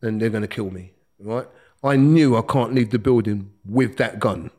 Then 0.00 0.18
they're 0.18 0.30
going 0.30 0.42
to 0.42 0.48
kill 0.48 0.70
me, 0.70 0.92
right? 1.18 1.46
I 1.82 1.96
knew 1.96 2.36
I 2.36 2.42
can't 2.42 2.74
leave 2.74 2.90
the 2.90 2.98
building 2.98 3.52
with 3.66 3.98
that 3.98 4.18
gun. 4.18 4.50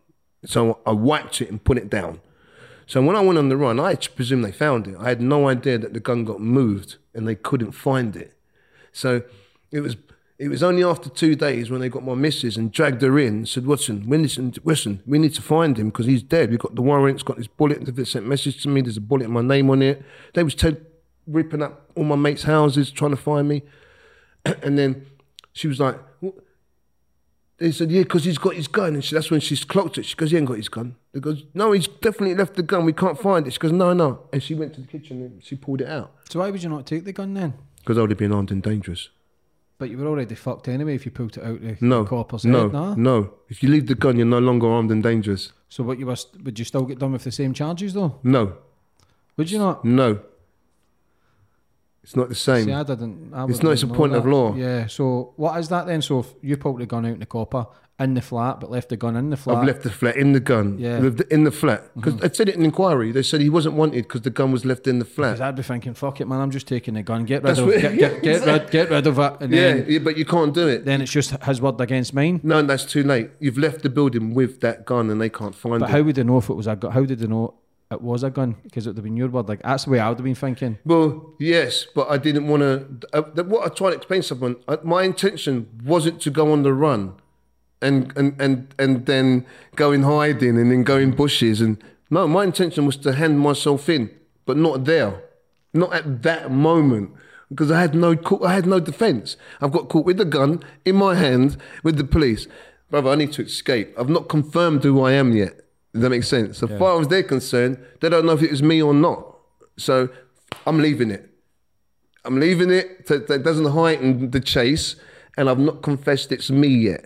So 0.45 0.79
I 0.85 0.91
wiped 0.91 1.41
it 1.41 1.49
and 1.49 1.63
put 1.63 1.77
it 1.77 1.89
down. 1.89 2.21
So 2.85 3.01
when 3.01 3.15
I 3.15 3.21
went 3.21 3.39
on 3.39 3.49
the 3.49 3.57
run, 3.57 3.79
I 3.79 3.95
presume 3.95 4.43
they 4.43 4.51
found 4.51 4.87
it. 4.87 4.95
I 4.99 5.09
had 5.09 5.21
no 5.21 5.47
idea 5.47 5.79
that 5.79 5.93
the 5.93 5.99
gun 5.99 6.23
got 6.23 6.39
moved 6.39 6.97
and 7.15 7.27
they 7.27 7.33
couldn't 7.33 7.71
find 7.71 8.15
it. 8.15 8.37
So 8.91 9.23
it 9.71 9.79
was 9.81 9.97
it 10.37 10.49
was 10.49 10.63
only 10.63 10.83
after 10.83 11.09
two 11.09 11.35
days 11.35 11.69
when 11.69 11.79
they 11.79 11.89
got 11.89 12.03
my 12.03 12.13
missus 12.13 12.57
and 12.57 12.71
dragged 12.71 13.01
her 13.01 13.17
in 13.17 13.27
and 13.27 13.49
said, 13.49 13.65
Watson, 13.65 14.05
we 14.07 14.17
need 14.17 14.29
to, 14.29 14.61
listen, 14.63 15.01
we 15.05 15.17
need 15.17 15.33
to 15.35 15.41
find 15.41 15.77
him 15.77 15.89
because 15.89 16.07
he's 16.07 16.23
dead. 16.23 16.49
We've 16.49 16.59
got 16.59 16.75
the 16.75 16.81
warrants, 16.81 17.23
got 17.23 17.37
this 17.37 17.47
bullet. 17.47 17.85
They 17.85 18.03
sent 18.03 18.27
message 18.27 18.61
to 18.63 18.69
me. 18.69 18.81
There's 18.81 18.97
a 18.97 19.01
bullet 19.01 19.29
my 19.29 19.41
name 19.41 19.69
on 19.69 19.81
it. 19.81 20.03
They 20.33 20.43
was 20.43 20.55
t- 20.55 20.75
ripping 21.25 21.61
up 21.61 21.89
all 21.95 22.03
my 22.03 22.17
mates' 22.17 22.43
houses 22.43 22.91
trying 22.91 23.11
to 23.11 23.17
find 23.17 23.47
me. 23.47 23.63
and 24.45 24.77
then 24.77 25.05
she 25.53 25.67
was 25.67 25.79
like, 25.79 25.97
"What?" 26.19 26.35
they 27.57 27.71
said, 27.71 27.89
yeah, 27.89 28.03
because 28.03 28.25
he's 28.25 28.37
got 28.37 28.55
his 28.55 28.67
gun. 28.67 28.95
And 28.95 29.03
she, 29.03 29.15
that's 29.15 29.31
when 29.31 29.39
she's 29.39 29.63
clocked 29.63 29.97
it. 29.97 30.05
She 30.05 30.15
goes, 30.15 30.31
he 30.31 30.37
ain't 30.37 30.47
got 30.47 30.57
his 30.57 30.67
gun. 30.67 30.95
They 31.13 31.21
goes, 31.21 31.43
no, 31.53 31.71
he's 31.71 31.87
definitely 31.87 32.35
left 32.35 32.55
the 32.55 32.63
gun. 32.63 32.83
We 32.85 32.93
can't 32.93 33.19
find 33.19 33.47
it. 33.47 33.53
She 33.53 33.59
goes, 33.59 33.71
no, 33.71 33.93
no. 33.93 34.27
And 34.33 34.43
she 34.43 34.53
went 34.55 34.73
to 34.75 34.81
the 34.81 34.87
kitchen 34.87 35.21
and 35.21 35.43
she 35.43 35.55
pulled 35.55 35.81
it 35.81 35.87
out. 35.87 36.13
So 36.29 36.39
why 36.39 36.49
would 36.49 36.61
you 36.61 36.69
not 36.69 36.85
take 36.85 37.05
the 37.05 37.13
gun 37.13 37.33
then? 37.33 37.53
Because 37.77 37.97
I 37.97 38.01
would 38.01 38.09
have 38.09 38.19
been 38.19 38.33
armed 38.33 38.51
and 38.51 38.61
dangerous. 38.61 39.09
But 39.77 39.89
you 39.89 39.97
were 39.97 40.07
already 40.07 40.35
fucked 40.35 40.69
anyway 40.69 40.95
if 40.95 41.05
you 41.05 41.11
pulled 41.11 41.35
it 41.37 41.43
out 41.43 41.59
the 41.61 41.75
No, 41.81 42.05
copper's 42.05 42.45
no, 42.45 42.61
head, 42.63 42.73
no? 42.73 42.93
no. 42.93 43.33
If 43.49 43.61
you 43.61 43.67
leave 43.69 43.87
the 43.87 43.95
gun, 43.95 44.15
you're 44.17 44.25
no 44.25 44.39
longer 44.39 44.67
armed 44.67 44.89
and 44.91 45.03
dangerous. 45.03 45.51
So 45.67 45.83
what 45.83 45.99
you 45.99 46.05
were, 46.05 46.15
would 46.43 46.57
you 46.57 46.63
still 46.63 46.83
get 46.85 46.99
done 46.99 47.11
with 47.11 47.23
the 47.25 47.31
same 47.31 47.53
charges 47.53 47.93
though? 47.93 48.19
No, 48.23 48.53
Would 49.37 49.51
you 49.51 49.59
not? 49.59 49.83
no. 49.83 50.19
It's 52.03 52.15
not 52.15 52.29
the 52.29 52.35
same. 52.35 52.65
See, 52.65 52.71
I 52.71 52.83
didn't. 52.83 53.33
I 53.33 53.45
It's 53.45 53.63
not- 53.63 53.71
it's 53.73 53.81
a 53.83 53.87
point 53.87 54.11
know 54.13 54.19
of 54.19 54.27
law. 54.27 54.55
Yeah. 54.55 54.85
So 54.85 55.33
what 55.37 55.59
is 55.59 55.69
that 55.69 55.87
then? 55.87 56.01
So 56.03 56.19
if 56.19 56.33
you 56.41 56.55
pulled 56.55 56.79
the 56.79 56.85
gun 56.85 57.03
out 57.05 57.13
in 57.13 57.19
the 57.19 57.25
copper 57.25 57.65
in 57.97 58.13
the 58.13 58.21
flat, 58.21 58.59
but 58.59 58.69
left 58.69 58.89
the 58.89 58.97
gun 58.97 59.15
in 59.15 59.29
the 59.29 59.37
flat. 59.37 59.57
I've 59.57 59.63
left 59.65 59.83
the 59.83 59.89
flat 59.89 60.17
in 60.17 60.33
the 60.33 60.39
gun. 60.41 60.77
Yeah. 60.77 60.97
Mm-hmm. 60.97 61.05
Left 61.05 61.19
it 61.21 61.31
in 61.31 61.43
the 61.45 61.51
flat 61.51 61.95
because 61.95 62.17
they 62.17 62.29
said 62.33 62.49
it 62.49 62.55
in 62.55 62.63
inquiry. 62.63 63.11
They 63.13 63.23
said 63.23 63.39
he 63.39 63.49
wasn't 63.49 63.75
wanted 63.75 64.03
because 64.03 64.21
the 64.21 64.29
gun 64.29 64.51
was 64.51 64.65
left 64.65 64.85
in 64.87 64.99
the 64.99 65.05
flat. 65.05 65.31
Because. 65.33 65.41
I'd 65.41 65.55
be 65.55 65.63
thinking, 65.63 65.93
fuck 65.93 66.19
it, 66.19 66.27
man. 66.27 66.41
I'm 66.41 66.51
just 66.51 66.67
taking 66.67 66.95
the 66.95 67.03
gun. 67.03 67.23
Get 67.23 67.41
rid 67.43 67.49
That's 67.51 67.59
of, 67.59 67.67
what- 67.67 67.79
get, 67.81 67.97
get, 67.97 68.21
get, 68.21 68.45
rid, 68.45 68.69
get 68.71 68.89
rid 68.89 69.07
of 69.07 69.17
it, 69.17 69.33
and 69.39 69.53
Yeah, 69.53 69.73
then 69.75 69.85
yeah, 69.87 69.99
but 69.99 70.17
you 70.17 70.25
can't 70.25 70.53
do 70.53 70.67
it. 70.67 70.83
then 70.83 71.01
it's 71.01 71.11
just 71.11 71.31
his 71.43 71.61
word 71.61 71.79
against 71.79 72.13
mine. 72.13 72.41
No, 72.43 72.61
that's 72.61 72.85
too 72.85 73.03
late. 73.03 73.29
You've 73.39 73.57
left 73.57 73.81
the 73.83 73.89
building 73.89 74.33
with 74.33 74.59
that 74.61 74.85
gun 74.85 75.09
and 75.09 75.21
they 75.21 75.29
can't 75.29 75.55
find 75.55 75.79
But 75.79 75.85
it. 75.89 75.91
But 75.93 75.97
how 75.97 76.03
would 76.03 76.15
they 76.15 76.23
know 76.23 76.37
if 76.39 76.49
it 76.49 76.53
was 76.55 76.67
a 76.67 76.75
gun? 76.75 76.91
How 76.91 77.05
did 77.05 77.19
they 77.19 77.27
know 77.27 77.53
it 77.91 78.01
was 78.01 78.23
a 78.23 78.29
gun? 78.29 78.57
Because 78.63 78.87
it 78.87 78.89
would 78.89 78.97
have 78.97 79.03
been 79.05 79.15
your 79.15 79.29
word. 79.29 79.47
Like 79.47 79.61
that's 79.63 79.85
the 79.85 79.91
way 79.91 79.99
I 79.99 80.09
would 80.09 80.17
have 80.17 80.25
been 80.25 80.35
thinking. 80.35 80.79
Well, 80.83 81.33
yes, 81.39 81.85
but 81.95 82.09
I 82.09 82.17
didn't 82.17 82.47
want 82.49 82.61
to. 82.61 83.07
Uh, 83.13 83.43
what 83.43 83.65
I 83.65 83.73
try 83.73 83.91
to 83.91 83.95
explain 83.95 84.19
to 84.21 84.27
someone, 84.27 84.57
uh, 84.67 84.77
my 84.83 85.03
intention 85.03 85.69
wasn't 85.85 86.19
to 86.23 86.29
go 86.29 86.51
on 86.51 86.63
the 86.63 86.73
run, 86.73 87.13
and 87.81 88.15
and 88.17 88.39
and 88.41 88.73
and 88.79 89.05
then 89.05 89.45
going 89.75 90.03
hiding 90.03 90.57
and 90.57 90.71
then 90.71 90.83
going 90.83 91.11
bushes 91.11 91.61
and 91.61 91.81
no, 92.09 92.27
my 92.27 92.43
intention 92.43 92.85
was 92.85 92.97
to 92.97 93.13
hand 93.13 93.39
myself 93.39 93.89
in, 93.89 94.09
but 94.45 94.57
not 94.57 94.85
there, 94.85 95.23
not 95.73 95.93
at 95.93 96.23
that 96.23 96.51
moment. 96.51 97.11
Because 97.49 97.71
I 97.71 97.81
had 97.81 97.93
no, 97.93 98.15
I 98.43 98.53
had 98.53 98.65
no 98.65 98.79
defence. 98.79 99.37
I've 99.61 99.71
got 99.71 99.89
caught 99.89 100.05
with 100.05 100.17
the 100.17 100.25
gun 100.25 100.63
in 100.83 100.95
my 100.95 101.15
hand 101.15 101.57
with 101.83 101.97
the 101.97 102.03
police, 102.03 102.47
brother. 102.89 103.09
I 103.09 103.15
need 103.15 103.33
to 103.33 103.43
escape. 103.43 103.93
I've 103.97 104.09
not 104.09 104.29
confirmed 104.29 104.83
who 104.83 105.01
I 105.01 105.13
am 105.13 105.33
yet. 105.33 105.61
Does 105.93 106.01
that 106.01 106.09
make 106.09 106.23
sense? 106.23 106.57
So 106.57 106.67
far 106.67 106.99
as 106.99 107.07
they're 107.07 107.23
concerned, 107.23 107.77
they 108.01 108.09
don't 108.09 108.25
know 108.25 108.33
if 108.33 108.41
it 108.41 108.51
was 108.51 108.63
me 108.63 108.81
or 108.81 108.93
not. 108.93 109.37
So 109.77 110.09
I'm 110.65 110.79
leaving 110.79 111.11
it. 111.11 111.29
I'm 112.23 112.39
leaving 112.39 112.71
it. 112.71 113.07
That 113.07 113.43
doesn't 113.43 113.71
heighten 113.71 114.31
the 114.31 114.39
chase, 114.39 114.95
and 115.37 115.49
I've 115.49 115.59
not 115.59 115.83
confessed 115.83 116.31
it's 116.31 116.49
me 116.49 116.67
yet. 116.67 117.05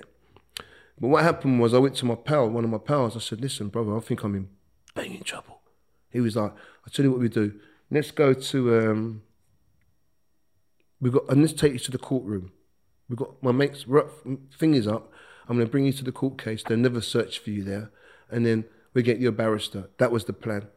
But 0.99 1.07
what 1.07 1.23
happened 1.23 1.59
was 1.59 1.73
I 1.73 1.77
went 1.77 1.95
to 1.97 2.05
my 2.05 2.15
pal, 2.15 2.49
one 2.49 2.63
of 2.63 2.69
my 2.69 2.77
pals. 2.77 3.15
I 3.15 3.19
said, 3.19 3.41
"Listen, 3.41 3.69
brother, 3.69 3.95
I 3.95 3.99
think 3.99 4.23
I'm 4.23 4.35
in 4.35 4.49
banging 4.93 5.23
trouble." 5.23 5.61
He 6.09 6.19
was 6.19 6.35
like, 6.35 6.51
"I'll 6.51 6.91
tell 6.91 7.05
you 7.05 7.11
what 7.11 7.21
we 7.21 7.29
do. 7.29 7.53
Let's 7.89 8.11
go 8.11 8.33
to 8.33 8.79
um, 8.79 9.21
we 11.01 11.09
got 11.09 11.29
and 11.29 11.41
let's 11.41 11.53
take 11.53 11.73
you 11.73 11.79
to 11.79 11.91
the 11.91 11.97
courtroom. 11.97 12.51
We've 13.07 13.17
got 13.17 13.41
my 13.41 13.51
mate's 13.51 13.85
fingers 14.51 14.87
up. 14.87 15.11
I'm 15.47 15.55
going 15.55 15.65
to 15.65 15.71
bring 15.71 15.85
you 15.85 15.93
to 15.93 16.03
the 16.03 16.11
court 16.11 16.37
case. 16.37 16.63
They'll 16.63 16.77
never 16.77 17.01
search 17.01 17.39
for 17.39 17.49
you 17.49 17.63
there, 17.63 17.91
and 18.29 18.45
then 18.45 18.65
we 18.93 19.01
get 19.01 19.19
you 19.19 19.29
a 19.29 19.31
barrister. 19.31 19.89
That 19.97 20.11
was 20.11 20.25
the 20.25 20.33
plan. 20.33 20.67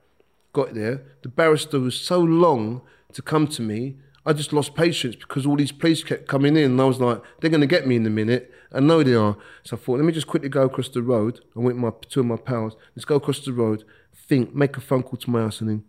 Got 0.52 0.74
there. 0.74 1.02
The 1.22 1.28
barrister 1.28 1.80
was 1.80 1.98
so 1.98 2.20
long 2.20 2.82
to 3.12 3.22
come 3.22 3.46
to 3.48 3.62
me. 3.62 3.96
I 4.24 4.32
just 4.32 4.52
lost 4.52 4.74
patience 4.74 5.16
because 5.16 5.46
all 5.46 5.56
these 5.56 5.72
police 5.72 6.04
kept 6.04 6.28
coming 6.28 6.56
in, 6.56 6.72
and 6.72 6.80
I 6.80 6.84
was 6.84 7.00
like, 7.00 7.22
they're 7.40 7.50
going 7.50 7.60
to 7.60 7.66
get 7.66 7.86
me 7.86 7.96
in 7.96 8.06
a 8.06 8.10
minute. 8.10 8.52
I 8.72 8.80
know 8.80 9.02
they 9.02 9.14
are. 9.14 9.36
So 9.64 9.76
I 9.76 9.80
thought, 9.80 9.96
let 9.96 10.04
me 10.04 10.12
just 10.12 10.28
quickly 10.28 10.48
go 10.48 10.62
across 10.62 10.88
the 10.88 11.02
road. 11.02 11.40
I 11.56 11.60
went 11.60 11.76
with 11.80 11.92
my 11.94 12.08
two 12.08 12.20
of 12.20 12.26
my 12.26 12.36
pals. 12.36 12.76
Let's 12.94 13.04
go 13.04 13.16
across 13.16 13.40
the 13.40 13.52
road. 13.52 13.84
Think, 14.14 14.54
make 14.54 14.76
a 14.76 14.80
phone 14.80 15.02
call 15.02 15.18
to 15.18 15.30
my 15.30 15.40
house, 15.40 15.60
and 15.60 15.68
then, 15.68 15.84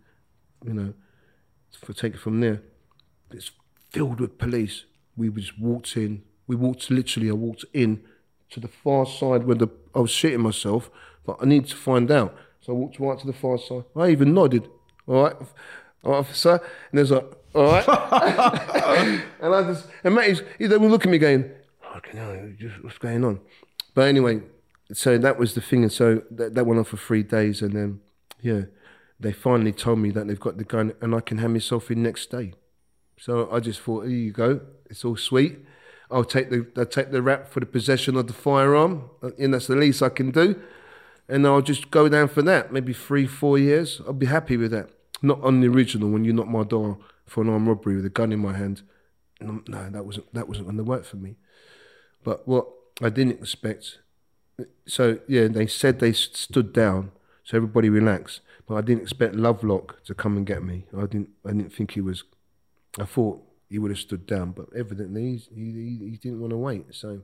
you 0.64 0.74
know, 0.74 0.94
take 1.94 2.14
it 2.14 2.20
from 2.20 2.40
there. 2.40 2.62
It's 3.30 3.52
filled 3.90 4.20
with 4.20 4.38
police. 4.38 4.84
We 5.16 5.30
just 5.30 5.58
walked 5.58 5.96
in. 5.96 6.22
We 6.46 6.56
walked 6.56 6.90
literally. 6.90 7.30
I 7.30 7.34
walked 7.34 7.64
in 7.72 8.02
to 8.50 8.60
the 8.60 8.68
far 8.68 9.06
side 9.06 9.44
where 9.44 9.56
the 9.56 9.68
I 9.94 10.00
was 10.00 10.10
shitting 10.10 10.40
myself, 10.40 10.90
but 11.24 11.36
I 11.40 11.44
need 11.44 11.66
to 11.66 11.76
find 11.76 12.10
out. 12.10 12.36
So 12.60 12.72
I 12.72 12.76
walked 12.76 12.98
right 12.98 13.18
to 13.18 13.26
the 13.26 13.32
far 13.32 13.58
side. 13.58 13.84
I 13.94 14.10
even 14.10 14.34
nodded. 14.34 14.68
All 15.06 15.22
right, 15.22 15.36
all 16.02 16.12
right, 16.12 16.18
officer. 16.18 16.60
And 16.90 16.98
there's 16.98 17.10
like, 17.10 17.30
all 17.54 17.66
right. 17.66 17.88
and 19.40 19.54
I 19.54 19.62
just 19.62 19.86
and 20.02 20.14
Matty's 20.14 20.42
he 20.58 20.66
they 20.66 20.76
were 20.76 20.88
looking 20.88 21.10
at 21.10 21.12
me 21.12 21.18
going, 21.18 21.50
"Fucking 21.80 22.16
hell, 22.16 22.34
what's 22.82 22.98
going 22.98 23.24
on?" 23.24 23.40
But 23.94 24.08
anyway, 24.08 24.42
so 24.92 25.18
that 25.18 25.38
was 25.38 25.54
the 25.54 25.60
thing, 25.60 25.82
and 25.82 25.92
so 25.92 26.22
that, 26.30 26.54
that 26.54 26.66
went 26.66 26.78
on 26.78 26.84
for 26.84 26.96
three 26.96 27.22
days, 27.22 27.62
and 27.62 27.72
then 27.72 28.00
yeah, 28.40 28.62
they 29.20 29.32
finally 29.32 29.72
told 29.72 30.00
me 30.00 30.10
that 30.10 30.26
they've 30.26 30.38
got 30.38 30.58
the 30.58 30.64
gun, 30.64 30.94
and 31.00 31.14
I 31.14 31.20
can 31.20 31.38
hand 31.38 31.52
myself 31.52 31.90
in 31.90 32.02
next 32.02 32.30
day. 32.30 32.54
So 33.18 33.48
I 33.50 33.60
just 33.60 33.80
thought, 33.80 34.06
here 34.06 34.16
you 34.16 34.32
go, 34.32 34.60
it's 34.90 35.04
all 35.04 35.16
sweet. 35.16 35.58
I'll 36.10 36.24
take 36.24 36.50
the 36.50 36.66
I'll 36.76 36.86
take 36.86 37.12
the 37.12 37.22
rap 37.22 37.48
for 37.48 37.60
the 37.60 37.66
possession 37.66 38.16
of 38.16 38.26
the 38.26 38.32
firearm, 38.32 39.10
uh, 39.22 39.30
and 39.38 39.54
that's 39.54 39.68
the 39.68 39.76
least 39.76 40.02
I 40.02 40.08
can 40.08 40.30
do. 40.30 40.60
And 41.28 41.46
I'll 41.46 41.62
just 41.62 41.90
go 41.90 42.08
down 42.08 42.28
for 42.28 42.42
that, 42.42 42.70
maybe 42.70 42.92
three, 42.92 43.26
four 43.26 43.56
years. 43.56 44.02
I'll 44.06 44.12
be 44.12 44.26
happy 44.26 44.58
with 44.58 44.72
that. 44.72 44.90
Not 45.22 45.42
on 45.42 45.62
the 45.62 45.68
original 45.68 46.10
when 46.10 46.24
you 46.24 46.34
knocked 46.34 46.50
my 46.50 46.64
door 46.64 46.98
for 47.26 47.42
an 47.42 47.48
armed 47.48 47.68
robbery 47.68 47.96
with 47.96 48.06
a 48.06 48.10
gun 48.10 48.32
in 48.32 48.40
my 48.40 48.56
hand. 48.56 48.82
No, 49.40 49.62
no 49.66 49.90
that 49.90 50.04
wasn't 50.04 50.32
that 50.34 50.48
wasn't 50.48 50.66
going 50.66 50.76
to 50.76 50.84
work 50.84 51.04
for 51.04 51.16
me. 51.16 51.36
But 52.22 52.46
what 52.48 52.66
I 53.02 53.10
didn't 53.10 53.40
expect, 53.40 53.98
so 54.86 55.18
yeah, 55.26 55.48
they 55.48 55.66
said 55.66 56.00
they 56.00 56.12
stood 56.12 56.72
down, 56.72 57.12
so 57.42 57.56
everybody 57.56 57.88
relaxed. 57.88 58.40
But 58.66 58.76
I 58.76 58.80
didn't 58.80 59.02
expect 59.02 59.34
Lovelock 59.34 60.02
to 60.04 60.14
come 60.14 60.36
and 60.36 60.46
get 60.46 60.62
me. 60.62 60.86
I 60.96 61.02
didn't. 61.02 61.30
I 61.44 61.50
didn't 61.50 61.72
think 61.72 61.92
he 61.92 62.00
was. 62.00 62.24
I 62.98 63.04
thought 63.04 63.42
he 63.68 63.78
would 63.78 63.90
have 63.90 63.98
stood 63.98 64.26
down, 64.26 64.52
but 64.52 64.66
evidently 64.76 65.36
he, 65.36 65.72
he 65.72 66.10
he 66.10 66.16
didn't 66.16 66.40
want 66.40 66.52
to 66.52 66.56
wait. 66.56 66.94
So 66.94 67.22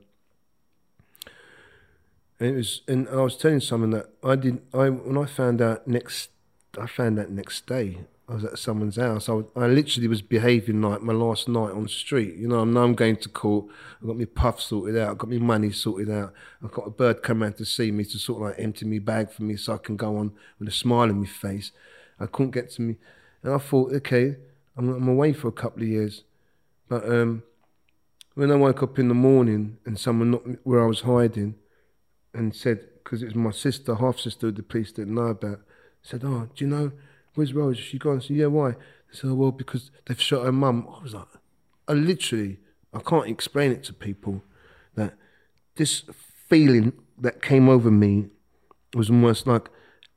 and 2.41 2.49
it 2.49 2.55
was, 2.55 2.81
and 2.87 3.07
I 3.07 3.17
was 3.17 3.37
telling 3.37 3.59
someone 3.59 3.91
that 3.91 4.09
I 4.23 4.35
didn't. 4.35 4.63
I 4.73 4.89
when 4.89 5.15
I 5.15 5.27
found 5.27 5.61
out 5.61 5.87
next, 5.87 6.31
I 6.75 6.87
found 6.87 7.19
out 7.19 7.29
next 7.29 7.67
day. 7.67 7.99
I 8.31 8.35
was 8.35 8.45
at 8.45 8.59
someone's 8.59 8.95
house. 8.95 9.27
I, 9.27 9.41
I 9.57 9.67
literally 9.67 10.07
was 10.07 10.21
behaving 10.21 10.81
like 10.81 11.01
my 11.01 11.11
last 11.11 11.49
night 11.49 11.71
on 11.71 11.83
the 11.83 11.89
street. 11.89 12.35
You 12.35 12.47
know, 12.47 12.61
I 12.61 12.63
know 12.63 12.83
I'm 12.83 12.95
going 12.95 13.17
to 13.17 13.29
court. 13.29 13.65
I 14.01 14.07
got 14.07 14.17
my 14.17 14.25
puff 14.25 14.61
sorted 14.61 14.97
out. 14.97 15.11
I 15.11 15.13
got 15.15 15.29
my 15.29 15.37
money 15.37 15.71
sorted 15.71 16.09
out. 16.09 16.33
I 16.63 16.67
got 16.67 16.87
a 16.87 16.91
bird 16.91 17.23
come 17.23 17.43
out 17.43 17.57
to 17.57 17.65
see 17.65 17.91
me 17.91 18.05
to 18.05 18.17
sort 18.17 18.41
of 18.41 18.47
like 18.47 18.63
empty 18.63 18.85
my 18.85 18.99
bag 18.99 19.31
for 19.31 19.43
me 19.43 19.57
so 19.57 19.73
I 19.73 19.77
can 19.77 19.97
go 19.97 20.15
on 20.15 20.31
with 20.59 20.69
a 20.69 20.71
smile 20.71 21.09
on 21.09 21.19
my 21.19 21.27
face. 21.27 21.73
I 22.21 22.25
couldn't 22.25 22.51
get 22.51 22.71
to 22.71 22.81
me, 22.83 22.95
and 23.43 23.53
I 23.53 23.57
thought, 23.57 23.91
okay, 23.95 24.37
I'm, 24.77 24.89
I'm 24.89 25.07
away 25.09 25.33
for 25.33 25.49
a 25.49 25.51
couple 25.51 25.81
of 25.81 25.89
years, 25.89 26.23
but 26.87 27.03
um, 27.09 27.43
when 28.35 28.51
I 28.51 28.55
woke 28.55 28.83
up 28.83 28.97
in 28.97 29.07
the 29.07 29.13
morning 29.13 29.77
and 29.85 29.99
someone 29.99 30.31
knocked 30.31 30.47
where 30.63 30.81
I 30.81 30.85
was 30.85 31.01
hiding 31.01 31.55
and 32.33 32.55
said, 32.55 32.87
because 33.03 33.23
it 33.23 33.25
was 33.25 33.35
my 33.35 33.51
sister, 33.51 33.95
half 33.95 34.19
sister, 34.19 34.51
the 34.51 34.63
police 34.63 34.91
didn't 34.91 35.15
know 35.15 35.27
about, 35.27 35.61
said, 36.01 36.21
Oh, 36.23 36.47
do 36.55 36.63
you 36.63 36.69
know, 36.69 36.91
where's 37.35 37.53
Rose? 37.53 37.77
She 37.77 37.97
gone? 37.97 38.21
Said, 38.21 38.37
Yeah, 38.37 38.47
why? 38.47 38.71
They 38.71 38.77
said, 39.13 39.31
Well, 39.31 39.51
because 39.51 39.91
they've 40.05 40.21
shot 40.21 40.45
her 40.45 40.51
mum. 40.51 40.87
I 40.89 41.01
was 41.03 41.13
like, 41.13 41.27
I 41.87 41.93
literally, 41.93 42.59
I 42.93 42.99
can't 42.99 43.27
explain 43.27 43.71
it 43.71 43.83
to 43.85 43.93
people 43.93 44.43
that 44.95 45.15
this 45.75 46.03
feeling 46.49 46.93
that 47.17 47.41
came 47.41 47.69
over 47.69 47.91
me 47.91 48.27
was 48.93 49.09
almost 49.09 49.47
like 49.47 49.69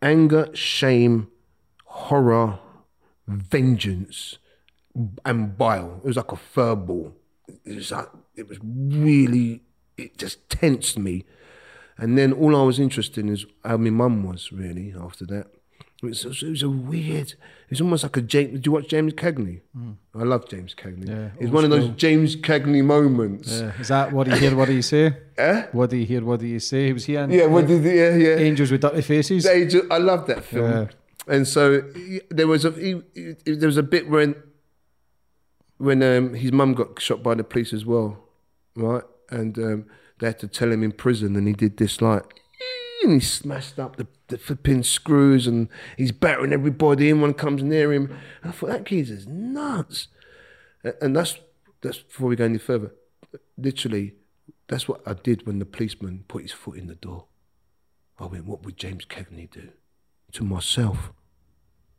anger, 0.02 0.48
shame, 0.54 1.28
horror, 1.84 2.58
vengeance, 3.26 4.38
and 5.24 5.56
bile. 5.56 6.00
It 6.04 6.08
was 6.08 6.16
like 6.16 6.32
a 6.32 6.36
furball. 6.36 7.12
It 7.64 7.76
was 7.76 7.90
like, 7.90 8.08
it 8.36 8.48
was 8.48 8.58
really, 8.62 9.62
it 9.96 10.18
just 10.18 10.48
tensed 10.48 10.98
me. 10.98 11.24
And 11.96 12.18
then 12.18 12.32
all 12.32 12.56
I 12.56 12.62
was 12.62 12.80
interested 12.80 13.24
in 13.24 13.32
is 13.32 13.46
how 13.64 13.76
my 13.76 13.90
mum 13.90 14.24
was 14.24 14.52
really 14.52 14.94
after 15.00 15.24
that. 15.26 15.46
It 16.06 16.24
was, 16.24 16.42
it 16.42 16.50
was 16.50 16.62
a 16.62 16.68
weird, 16.70 17.30
it 17.32 17.70
was 17.70 17.80
almost 17.80 18.02
like 18.02 18.16
a 18.16 18.20
James, 18.22 18.52
did 18.52 18.66
you 18.66 18.72
watch 18.72 18.88
James 18.88 19.12
Cagney? 19.14 19.60
I 20.14 20.22
love 20.22 20.48
James 20.48 20.74
Cagney. 20.74 21.08
Yeah, 21.08 21.28
it's 21.40 21.50
one 21.50 21.64
of 21.64 21.70
those. 21.70 21.88
James 21.90 22.36
Cagney 22.36 22.84
moments. 22.84 23.50
Yeah. 23.60 23.72
Is 23.80 23.88
that 23.88 24.12
what 24.12 24.24
do 24.26 24.32
you 24.34 24.38
hear? 24.38 24.56
What 24.56 24.66
do 24.68 24.74
you 24.74 24.82
say? 24.82 25.16
Eh? 25.38 25.66
What 25.72 25.90
do 25.90 25.96
you 25.96 26.06
hear? 26.06 26.24
What 26.24 26.38
do 26.40 26.46
you 26.46 26.60
say? 26.60 26.86
He 26.86 26.92
was 26.92 27.04
here. 27.06 27.22
in, 27.22 27.30
Yeah, 27.32 27.46
what 27.46 27.66
did 27.66 27.82
he, 27.84 27.96
yeah, 27.96 28.14
yeah. 28.14 28.36
Angels 28.36 28.70
with 28.70 28.82
dirty 28.82 29.02
faces. 29.02 29.44
Ju- 29.44 29.88
I 29.90 29.98
love 29.98 30.26
that 30.28 30.44
film. 30.44 30.70
Yeah. 30.70 30.86
And 31.26 31.48
so 31.48 31.82
he- 31.94 32.20
there 32.30 32.46
was 32.46 32.64
a 32.64 32.70
he, 32.70 33.02
he- 33.14 33.54
there 33.56 33.66
was 33.66 33.76
a 33.76 33.82
bit 33.82 34.08
when 34.08 34.36
when 35.78 36.02
um, 36.02 36.34
his 36.34 36.52
mum 36.52 36.74
got 36.74 37.00
shot 37.00 37.22
by 37.22 37.34
the 37.34 37.44
police 37.44 37.72
as 37.72 37.84
well, 37.84 38.22
right? 38.76 39.02
And 39.30 39.58
um, 39.58 39.86
they 40.20 40.28
had 40.28 40.38
to 40.40 40.48
tell 40.48 40.70
him 40.70 40.82
in 40.84 40.92
prison, 40.92 41.34
and 41.36 41.46
he 41.48 41.52
did 41.54 41.76
this 41.78 42.00
like, 42.00 42.40
he 43.12 43.20
smashed 43.20 43.78
up 43.78 43.96
the, 43.96 44.06
the 44.28 44.38
flipping 44.38 44.82
screws, 44.82 45.46
and 45.46 45.68
he's 45.96 46.12
battering 46.12 46.52
everybody. 46.52 47.10
Anyone 47.10 47.34
comes 47.34 47.62
near 47.62 47.92
him, 47.92 48.16
and 48.42 48.50
I 48.50 48.52
thought 48.52 48.70
that 48.70 48.86
kid 48.86 49.10
is 49.10 49.26
nuts. 49.26 50.08
And 51.00 51.16
that's 51.16 51.38
that's 51.80 51.98
before 51.98 52.28
we 52.28 52.36
go 52.36 52.44
any 52.44 52.58
further. 52.58 52.92
Literally, 53.56 54.14
that's 54.68 54.88
what 54.88 55.00
I 55.06 55.14
did 55.14 55.46
when 55.46 55.58
the 55.58 55.66
policeman 55.66 56.24
put 56.28 56.42
his 56.42 56.52
foot 56.52 56.78
in 56.78 56.86
the 56.86 56.94
door. 56.94 57.26
I 58.18 58.26
went, 58.26 58.46
what 58.46 58.64
would 58.64 58.76
James 58.76 59.04
Cagney 59.04 59.50
do? 59.50 59.70
To 60.32 60.44
myself. 60.44 61.12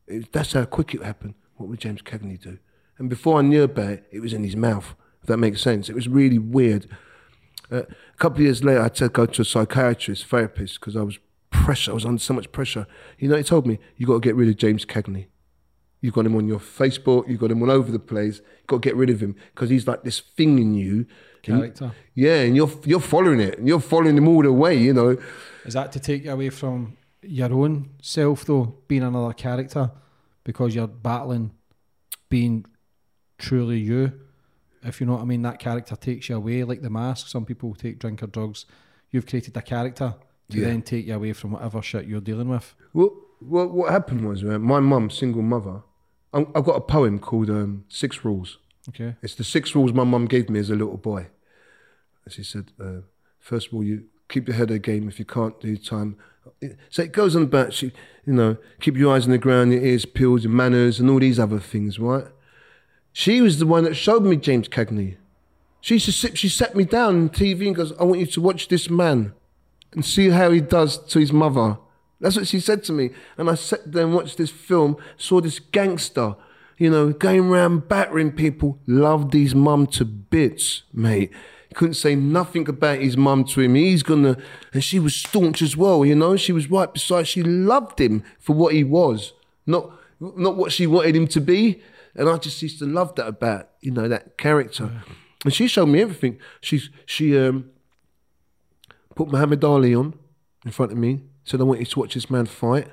It, 0.07 0.31
that's 0.31 0.53
how 0.53 0.65
quick 0.65 0.93
it 0.93 1.03
happened. 1.03 1.35
What 1.55 1.69
would 1.69 1.79
James 1.79 2.01
Cagney 2.01 2.41
do? 2.41 2.59
And 2.97 3.09
before 3.09 3.39
I 3.39 3.41
knew 3.41 3.63
about 3.63 3.91
it, 3.91 4.07
it 4.11 4.19
was 4.21 4.33
in 4.33 4.43
his 4.43 4.55
mouth, 4.55 4.95
if 5.21 5.27
that 5.27 5.37
makes 5.37 5.61
sense. 5.61 5.89
It 5.89 5.95
was 5.95 6.07
really 6.07 6.39
weird. 6.39 6.87
Uh, 7.71 7.83
a 7.83 8.17
couple 8.17 8.37
of 8.37 8.41
years 8.43 8.63
later, 8.63 8.79
I 8.79 8.83
had 8.83 8.95
to 8.95 9.09
go 9.09 9.25
to 9.25 9.41
a 9.41 9.45
psychiatrist, 9.45 10.25
therapist, 10.25 10.79
because 10.79 10.95
I 10.95 11.01
was 11.01 11.17
pressure. 11.49 11.91
I 11.91 11.93
was 11.95 12.05
under 12.05 12.19
so 12.21 12.33
much 12.33 12.51
pressure. 12.51 12.85
You 13.17 13.29
know, 13.29 13.37
he 13.37 13.43
told 13.43 13.65
me, 13.65 13.79
you 13.97 14.05
got 14.05 14.15
to 14.15 14.19
get 14.19 14.35
rid 14.35 14.49
of 14.49 14.57
James 14.57 14.85
Cagney. 14.85 15.27
You've 16.01 16.13
got 16.13 16.25
him 16.25 16.35
on 16.35 16.47
your 16.47 16.59
Facebook. 16.59 17.27
You've 17.27 17.39
got 17.39 17.49
him 17.51 17.63
all 17.63 17.71
over 17.71 17.91
the 17.91 17.99
place. 17.99 18.37
You've 18.59 18.67
got 18.67 18.83
to 18.83 18.89
get 18.89 18.95
rid 18.95 19.09
of 19.09 19.21
him 19.21 19.35
because 19.53 19.69
he's 19.69 19.87
like 19.87 20.03
this 20.03 20.19
thing 20.19 20.59
in 20.59 20.75
you. 20.75 21.07
And- 21.47 21.59
Character. 21.61 21.91
yeah, 22.15 22.41
and 22.41 22.55
you're 22.55 22.71
you're 22.85 22.99
following 22.99 23.39
it. 23.39 23.59
And 23.59 23.67
you're 23.67 23.79
following 23.79 24.17
him 24.17 24.27
all 24.27 24.41
the 24.41 24.51
way. 24.51 24.75
You 24.77 24.93
know. 24.93 25.17
Is 25.63 25.73
that 25.73 25.91
to 25.91 25.99
take 25.99 26.25
you 26.25 26.31
away 26.31 26.49
from 26.49 26.97
your 27.21 27.53
own 27.53 27.89
self, 28.01 28.45
though, 28.45 28.75
being 28.87 29.03
another 29.03 29.33
character, 29.33 29.91
because 30.43 30.73
you're 30.75 30.87
battling 30.87 31.51
being 32.29 32.65
truly 33.37 33.77
you? 33.79 34.11
If 34.85 34.99
you 35.01 35.07
know 35.07 35.13
what 35.13 35.21
I 35.21 35.25
mean, 35.25 35.41
that 35.43 35.59
character 35.59 35.95
takes 35.95 36.29
you 36.29 36.35
away, 36.35 36.63
like 36.63 36.81
the 36.81 36.89
mask. 36.89 37.27
Some 37.27 37.45
people 37.45 37.73
take 37.75 37.99
drink 37.99 38.21
or 38.23 38.27
drugs. 38.27 38.65
You've 39.11 39.25
created 39.25 39.55
a 39.57 39.61
character 39.61 40.15
to 40.51 40.57
Yeah. 40.59 40.65
then 40.67 40.81
take 40.81 41.07
you 41.07 41.15
away 41.15 41.33
from 41.33 41.51
whatever 41.51 41.81
shit 41.81 42.05
you're 42.07 42.21
dealing 42.21 42.49
with. 42.49 42.75
What 42.91 43.11
what 43.39 43.71
what 43.73 43.91
happened 43.91 44.27
was, 44.27 44.43
man, 44.43 44.61
my 44.61 44.79
mum, 44.79 45.09
single 45.09 45.41
mother. 45.41 45.81
I- 46.33 46.47
I've 46.55 46.65
got 46.65 46.75
a 46.77 46.81
poem 46.81 47.19
called 47.19 47.49
um, 47.49 47.85
Six 47.87 48.23
Rules. 48.25 48.59
Okay. 48.89 49.15
It's 49.21 49.35
the 49.35 49.43
six 49.43 49.73
rules 49.75 49.93
my 49.93 50.03
mum 50.03 50.25
gave 50.25 50.49
me 50.49 50.59
as 50.59 50.69
a 50.69 50.75
little 50.75 50.97
boy. 50.97 51.27
She 52.29 52.43
said, 52.43 52.71
uh, 52.79 53.01
first 53.39 53.67
of 53.67 53.73
all, 53.73 53.83
you 53.83 54.05
keep 54.29 54.47
your 54.47 54.55
head 54.57 54.69
of 54.69 54.75
the 54.75 54.79
game. 54.79 55.07
If 55.07 55.17
you 55.19 55.25
can't 55.25 55.59
do 55.59 55.75
time, 55.77 56.17
so 56.89 57.01
it 57.03 57.11
goes 57.11 57.35
on 57.35 57.43
about 57.43 57.73
she, 57.73 57.91
you 58.25 58.33
know, 58.33 58.57
keep 58.79 58.95
your 58.97 59.15
eyes 59.15 59.25
on 59.25 59.31
the 59.31 59.37
ground, 59.37 59.71
your 59.73 59.81
ears 59.83 60.05
peeled, 60.05 60.43
your 60.43 60.51
manners, 60.51 60.99
and 60.99 61.09
all 61.09 61.19
these 61.19 61.39
other 61.39 61.59
things, 61.59 61.97
right? 61.99 62.25
She 63.17 63.39
was 63.39 63.59
the 63.59 63.65
one 63.65 63.85
that 63.85 63.93
showed 63.93 64.25
me 64.25 64.35
James 64.35 64.67
Cagney. 64.67 65.15
She 65.79 65.99
sit, 65.99 66.37
she 66.37 66.49
sat 66.49 66.75
me 66.75 66.83
down 66.83 67.15
on 67.15 67.29
TV 67.29 67.67
and 67.67 67.73
goes, 67.73 67.93
"I 67.93 68.03
want 68.03 68.19
you 68.19 68.25
to 68.25 68.41
watch 68.41 68.67
this 68.67 68.89
man 68.89 69.31
and 69.93 70.03
see 70.03 70.31
how 70.31 70.51
he 70.51 70.59
does 70.59 70.97
to 70.97 71.19
his 71.19 71.31
mother." 71.31 71.77
That's 72.19 72.35
what 72.35 72.45
she 72.45 72.59
said 72.59 72.83
to 72.83 72.91
me, 72.91 73.11
and 73.37 73.49
I 73.49 73.55
sat 73.55 73.89
there 73.89 74.03
and 74.03 74.13
watched 74.13 74.37
this 74.37 74.49
film, 74.49 74.97
saw 75.15 75.39
this 75.39 75.59
gangster, 75.59 76.35
you 76.77 76.89
know, 76.89 77.13
going 77.13 77.47
around 77.47 77.87
battering 77.87 78.33
people. 78.33 78.79
Loved 78.85 79.31
his 79.31 79.55
mum 79.55 79.87
to 79.95 80.03
bits, 80.03 80.83
mate. 80.91 81.31
Couldn't 81.73 81.93
say 81.93 82.15
nothing 82.15 82.67
about 82.67 82.99
his 82.99 83.15
mum 83.15 83.45
to 83.45 83.61
him. 83.61 83.75
He's 83.75 84.03
gonna, 84.03 84.35
and 84.73 84.83
she 84.83 84.99
was 84.99 85.15
staunch 85.15 85.61
as 85.61 85.77
well. 85.77 86.05
You 86.05 86.15
know, 86.15 86.35
she 86.35 86.51
was 86.51 86.69
right 86.69 86.93
beside. 86.93 87.29
She 87.29 87.43
loved 87.43 88.01
him 88.01 88.23
for 88.39 88.53
what 88.53 88.73
he 88.73 88.83
was, 88.83 89.31
not 89.65 89.89
not 90.19 90.57
what 90.57 90.73
she 90.73 90.85
wanted 90.85 91.15
him 91.15 91.27
to 91.27 91.39
be. 91.39 91.81
And 92.15 92.29
I 92.29 92.37
just 92.37 92.61
used 92.61 92.79
to 92.79 92.85
love 92.85 93.15
that 93.15 93.27
about 93.27 93.69
you 93.81 93.91
know 93.91 94.07
that 94.07 94.37
character. 94.37 95.03
And 95.43 95.53
she 95.53 95.67
showed 95.67 95.87
me 95.87 96.01
everything. 96.01 96.39
She's 96.61 96.89
she 97.05 97.37
um 97.37 97.71
put 99.15 99.29
Muhammad 99.29 99.63
Ali 99.63 99.95
on 99.95 100.13
in 100.65 100.71
front 100.71 100.91
of 100.91 100.97
me. 100.97 101.21
Said, 101.43 101.61
I 101.61 101.63
want 101.63 101.79
you 101.79 101.85
to 101.85 101.99
watch 101.99 102.13
this 102.15 102.29
man 102.29 102.45
fight. 102.45 102.87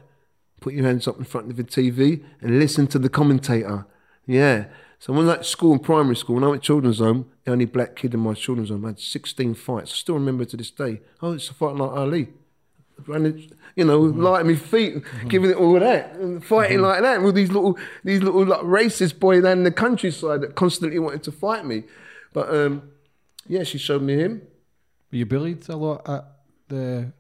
Put 0.60 0.74
your 0.74 0.84
hands 0.84 1.08
up 1.08 1.18
in 1.18 1.24
front 1.24 1.50
of 1.50 1.56
the 1.56 1.64
TV 1.64 2.22
and 2.40 2.58
listen 2.58 2.86
to 2.88 2.98
the 2.98 3.08
commentator. 3.08 3.86
Yeah. 4.26 4.66
So 4.98 5.12
when 5.12 5.24
I 5.24 5.30
was 5.30 5.38
at 5.38 5.46
school 5.46 5.72
in 5.72 5.80
primary 5.80 6.14
school, 6.14 6.36
when 6.36 6.44
I 6.44 6.48
went 6.48 6.62
to 6.62 6.66
children's 6.66 6.98
home, 6.98 7.30
the 7.44 7.50
only 7.50 7.64
black 7.64 7.96
kid 7.96 8.14
in 8.14 8.20
my 8.20 8.34
children's 8.34 8.68
home, 8.68 8.84
I 8.84 8.88
had 8.88 9.00
16 9.00 9.54
fights. 9.54 9.90
I 9.90 9.94
still 9.96 10.14
remember 10.14 10.44
to 10.44 10.56
this 10.56 10.70
day. 10.70 11.00
Oh, 11.20 11.32
it's 11.32 11.48
a 11.48 11.54
fight 11.54 11.74
like 11.74 11.90
Ali. 11.90 12.28
Running, 13.06 13.50
you 13.76 13.84
know, 13.84 14.02
mm-hmm. 14.02 14.20
lighting 14.20 14.52
my 14.52 14.56
feet, 14.56 14.96
mm-hmm. 14.96 15.28
giving 15.28 15.50
it 15.50 15.56
all 15.56 15.78
that, 15.78 16.14
and 16.16 16.44
fighting 16.44 16.78
mm-hmm. 16.78 16.86
like 16.86 17.02
that 17.02 17.22
with 17.22 17.34
these 17.34 17.50
little, 17.50 17.78
these 18.04 18.22
little 18.22 18.44
like 18.44 18.60
racist 18.60 19.18
boy 19.18 19.40
down 19.40 19.58
in 19.58 19.64
the 19.64 19.70
countryside 19.70 20.40
that 20.42 20.54
constantly 20.54 20.98
wanted 20.98 21.22
to 21.24 21.32
fight 21.32 21.64
me. 21.64 21.84
But 22.32 22.54
um, 22.54 22.90
yeah, 23.46 23.64
she 23.64 23.78
showed 23.78 24.02
me 24.02 24.16
him. 24.16 24.42
Were 25.10 25.18
you 25.18 25.26
bullied 25.26 25.68
a 25.68 25.76
lot 25.76 26.08
at 26.08 26.24
the 26.68 27.12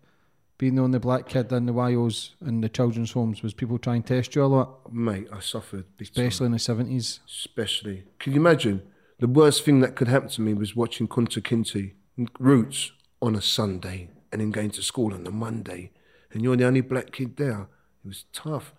being 0.58 0.78
on 0.78 0.92
the 0.92 0.96
only 0.96 0.98
black 1.00 1.28
kid 1.28 1.50
in 1.50 1.66
the 1.66 1.72
YOs 1.72 2.34
and 2.40 2.62
the 2.62 2.68
children's 2.68 3.12
homes? 3.12 3.42
Was 3.42 3.52
people 3.52 3.78
trying 3.78 4.02
to 4.04 4.14
test 4.16 4.34
you 4.34 4.44
a 4.44 4.46
lot, 4.46 4.92
Mate, 4.92 5.28
I 5.32 5.40
suffered 5.40 5.84
big 5.96 6.12
time. 6.12 6.24
especially 6.24 6.46
in 6.46 6.52
the 6.52 6.58
seventies? 6.58 7.20
especially. 7.26 8.04
Can 8.18 8.32
you 8.32 8.40
imagine? 8.40 8.82
The 9.18 9.28
worst 9.28 9.64
thing 9.64 9.80
that 9.80 9.94
could 9.94 10.08
happen 10.08 10.28
to 10.30 10.40
me 10.40 10.52
was 10.52 10.74
watching 10.74 11.06
Kunta 11.06 11.40
Kinte 11.40 11.92
Roots 12.40 12.92
on 13.20 13.36
a 13.36 13.42
Sunday 13.42 14.08
and 14.32 14.40
then 14.40 14.50
going 14.50 14.70
to 14.70 14.82
school 14.82 15.12
on 15.12 15.24
the 15.24 15.30
Monday, 15.30 15.90
and 16.32 16.42
you're 16.42 16.56
the 16.56 16.64
only 16.64 16.80
black 16.80 17.12
kid 17.12 17.36
there. 17.36 17.68
It 18.04 18.08
was 18.08 18.24
tough. 18.32 18.74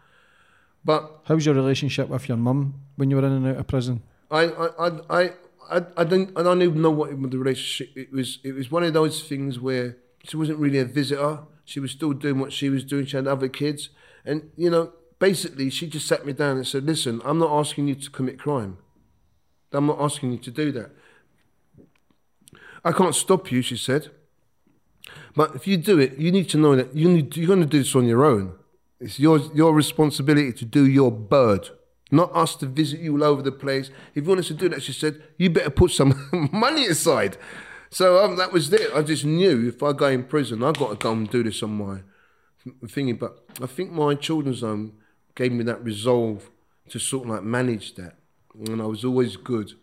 But 0.83 1.21
How 1.25 1.35
was 1.35 1.45
your 1.45 1.55
relationship 1.55 2.09
with 2.09 2.27
your 2.27 2.37
mum 2.37 2.81
when 2.97 3.09
you 3.09 3.15
were 3.15 3.25
in 3.25 3.31
and 3.31 3.47
out 3.47 3.57
of 3.57 3.67
prison? 3.67 4.01
I, 4.29 4.45
I, 4.45 4.87
I, 4.87 4.99
I, 5.09 5.29
I, 5.69 5.85
I 5.95 6.03
don't, 6.03 6.37
I 6.37 6.43
don't 6.43 6.61
even 6.61 6.81
know 6.81 6.91
what 6.91 7.09
the 7.09 7.37
relationship. 7.37 7.95
It 7.95 8.11
was, 8.11 8.39
it 8.43 8.53
was 8.53 8.69
one 8.69 8.83
of 8.83 8.93
those 8.93 9.23
things 9.23 9.59
where 9.59 9.97
she 10.23 10.35
wasn't 10.35 10.59
really 10.59 10.79
a 10.79 10.85
visitor. 10.85 11.39
She 11.63 11.79
was 11.79 11.91
still 11.91 12.11
doing 12.11 12.39
what 12.39 12.51
she 12.51 12.69
was 12.69 12.83
doing. 12.83 13.05
She 13.05 13.15
had 13.15 13.27
other 13.27 13.47
kids, 13.47 13.89
and 14.25 14.49
you 14.57 14.69
know, 14.69 14.91
basically, 15.19 15.69
she 15.69 15.87
just 15.87 16.07
sat 16.07 16.25
me 16.25 16.33
down 16.33 16.57
and 16.57 16.67
said, 16.67 16.83
"Listen, 16.83 17.21
I'm 17.23 17.39
not 17.39 17.57
asking 17.57 17.87
you 17.87 17.95
to 17.95 18.09
commit 18.09 18.39
crime. 18.39 18.79
I'm 19.71 19.85
not 19.85 20.01
asking 20.01 20.33
you 20.33 20.37
to 20.39 20.51
do 20.51 20.73
that. 20.73 20.91
I 22.83 22.91
can't 22.91 23.15
stop 23.15 23.49
you," 23.49 23.61
she 23.61 23.77
said. 23.77 24.11
But 25.35 25.55
if 25.55 25.67
you 25.67 25.77
do 25.77 25.99
it, 25.99 26.17
you 26.17 26.31
need 26.31 26.49
to 26.49 26.57
know 26.57 26.75
that 26.75 26.95
you 26.95 27.09
need, 27.09 27.35
you're 27.35 27.47
going 27.47 27.61
to 27.61 27.65
do 27.65 27.79
this 27.79 27.95
on 27.95 28.05
your 28.05 28.23
own. 28.23 28.53
It's 28.99 29.19
your, 29.19 29.39
your 29.53 29.73
responsibility 29.73 30.53
to 30.53 30.65
do 30.65 30.85
your 30.85 31.11
bird, 31.11 31.69
not 32.11 32.33
us 32.35 32.55
to 32.57 32.67
visit 32.67 32.99
you 32.99 33.13
all 33.13 33.23
over 33.23 33.41
the 33.41 33.51
place. 33.51 33.89
If 34.15 34.23
you 34.23 34.29
want 34.29 34.39
us 34.39 34.47
to 34.47 34.53
do 34.53 34.69
that, 34.69 34.83
she 34.83 34.93
said, 34.93 35.21
you 35.37 35.49
better 35.49 35.69
put 35.69 35.91
some 35.91 36.49
money 36.53 36.85
aside. 36.85 37.37
So 37.89 38.23
um, 38.23 38.37
that 38.37 38.51
was 38.51 38.71
it. 38.71 38.91
I 38.93 39.01
just 39.01 39.25
knew 39.25 39.67
if 39.67 39.83
I 39.83 39.93
go 39.93 40.07
in 40.07 40.23
prison, 40.23 40.63
I've 40.63 40.77
got 40.77 40.91
to 40.91 40.95
go 40.95 41.11
and 41.11 41.29
do 41.29 41.43
this 41.43 41.61
on 41.61 41.77
my 41.77 41.99
thingy. 42.85 43.17
But 43.17 43.45
I 43.61 43.67
think 43.67 43.91
my 43.91 44.15
children's 44.15 44.61
home 44.61 44.93
gave 45.35 45.51
me 45.51 45.63
that 45.65 45.83
resolve 45.83 46.49
to 46.89 46.99
sort 46.99 47.25
of 47.25 47.31
like 47.31 47.43
manage 47.43 47.95
that. 47.95 48.15
And 48.67 48.81
I 48.81 48.85
was 48.85 49.03
always 49.03 49.35
good 49.35 49.73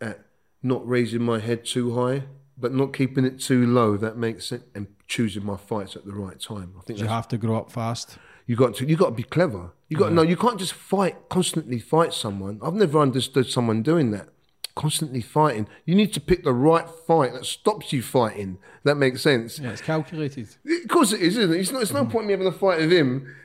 at 0.00 0.20
not 0.62 0.86
raising 0.86 1.22
my 1.22 1.38
head 1.38 1.64
too 1.64 1.94
high, 1.94 2.24
but 2.60 2.74
not 2.74 2.92
keeping 2.92 3.24
it 3.24 3.40
too 3.40 3.66
low. 3.66 3.96
That 3.96 4.16
makes 4.16 4.46
sense. 4.46 4.64
And 4.74 4.88
choosing 5.08 5.44
my 5.44 5.56
fights 5.56 5.96
at 5.96 6.04
the 6.04 6.12
right 6.12 6.38
time. 6.38 6.74
I 6.78 6.82
think 6.82 6.98
you 6.98 7.06
have 7.06 7.28
to 7.28 7.38
grow 7.38 7.56
up 7.56 7.70
fast? 7.70 8.18
you 8.50 8.56
got 8.56 8.74
to 8.74 8.84
you 8.84 8.96
got 8.96 9.10
to 9.10 9.12
be 9.12 9.22
clever. 9.22 9.70
You 9.88 9.96
got 9.96 10.08
to 10.08 10.14
know 10.14 10.22
you 10.22 10.36
can't 10.36 10.58
just 10.58 10.72
fight 10.72 11.28
constantly 11.28 11.78
fight 11.78 12.12
someone. 12.12 12.58
I've 12.64 12.74
never 12.74 12.98
understood 12.98 13.48
someone 13.48 13.84
doing 13.84 14.10
that. 14.10 14.28
Constantly 14.74 15.20
fighting. 15.20 15.68
You 15.84 15.94
need 15.94 16.12
to 16.14 16.20
pick 16.20 16.42
the 16.42 16.52
right 16.52 16.88
fight 17.06 17.32
that 17.32 17.46
stops 17.46 17.92
you 17.92 18.02
fighting. 18.02 18.58
That 18.82 18.96
makes 18.96 19.22
sense. 19.22 19.60
Yeah, 19.60 19.70
it's 19.70 19.80
calculated. 19.80 20.48
Of 20.66 20.88
course 20.88 21.12
it 21.12 21.20
is, 21.20 21.36
isn't 21.36 21.54
it? 21.54 21.60
It's, 21.60 21.70
not, 21.70 21.82
it's 21.82 21.92
no 21.92 22.04
mm. 22.04 22.10
point 22.10 22.22
in 22.22 22.26
me 22.26 22.32
having 22.32 22.48
a 22.48 22.52
fight 22.52 22.80
with 22.80 22.92
him. 22.92 23.36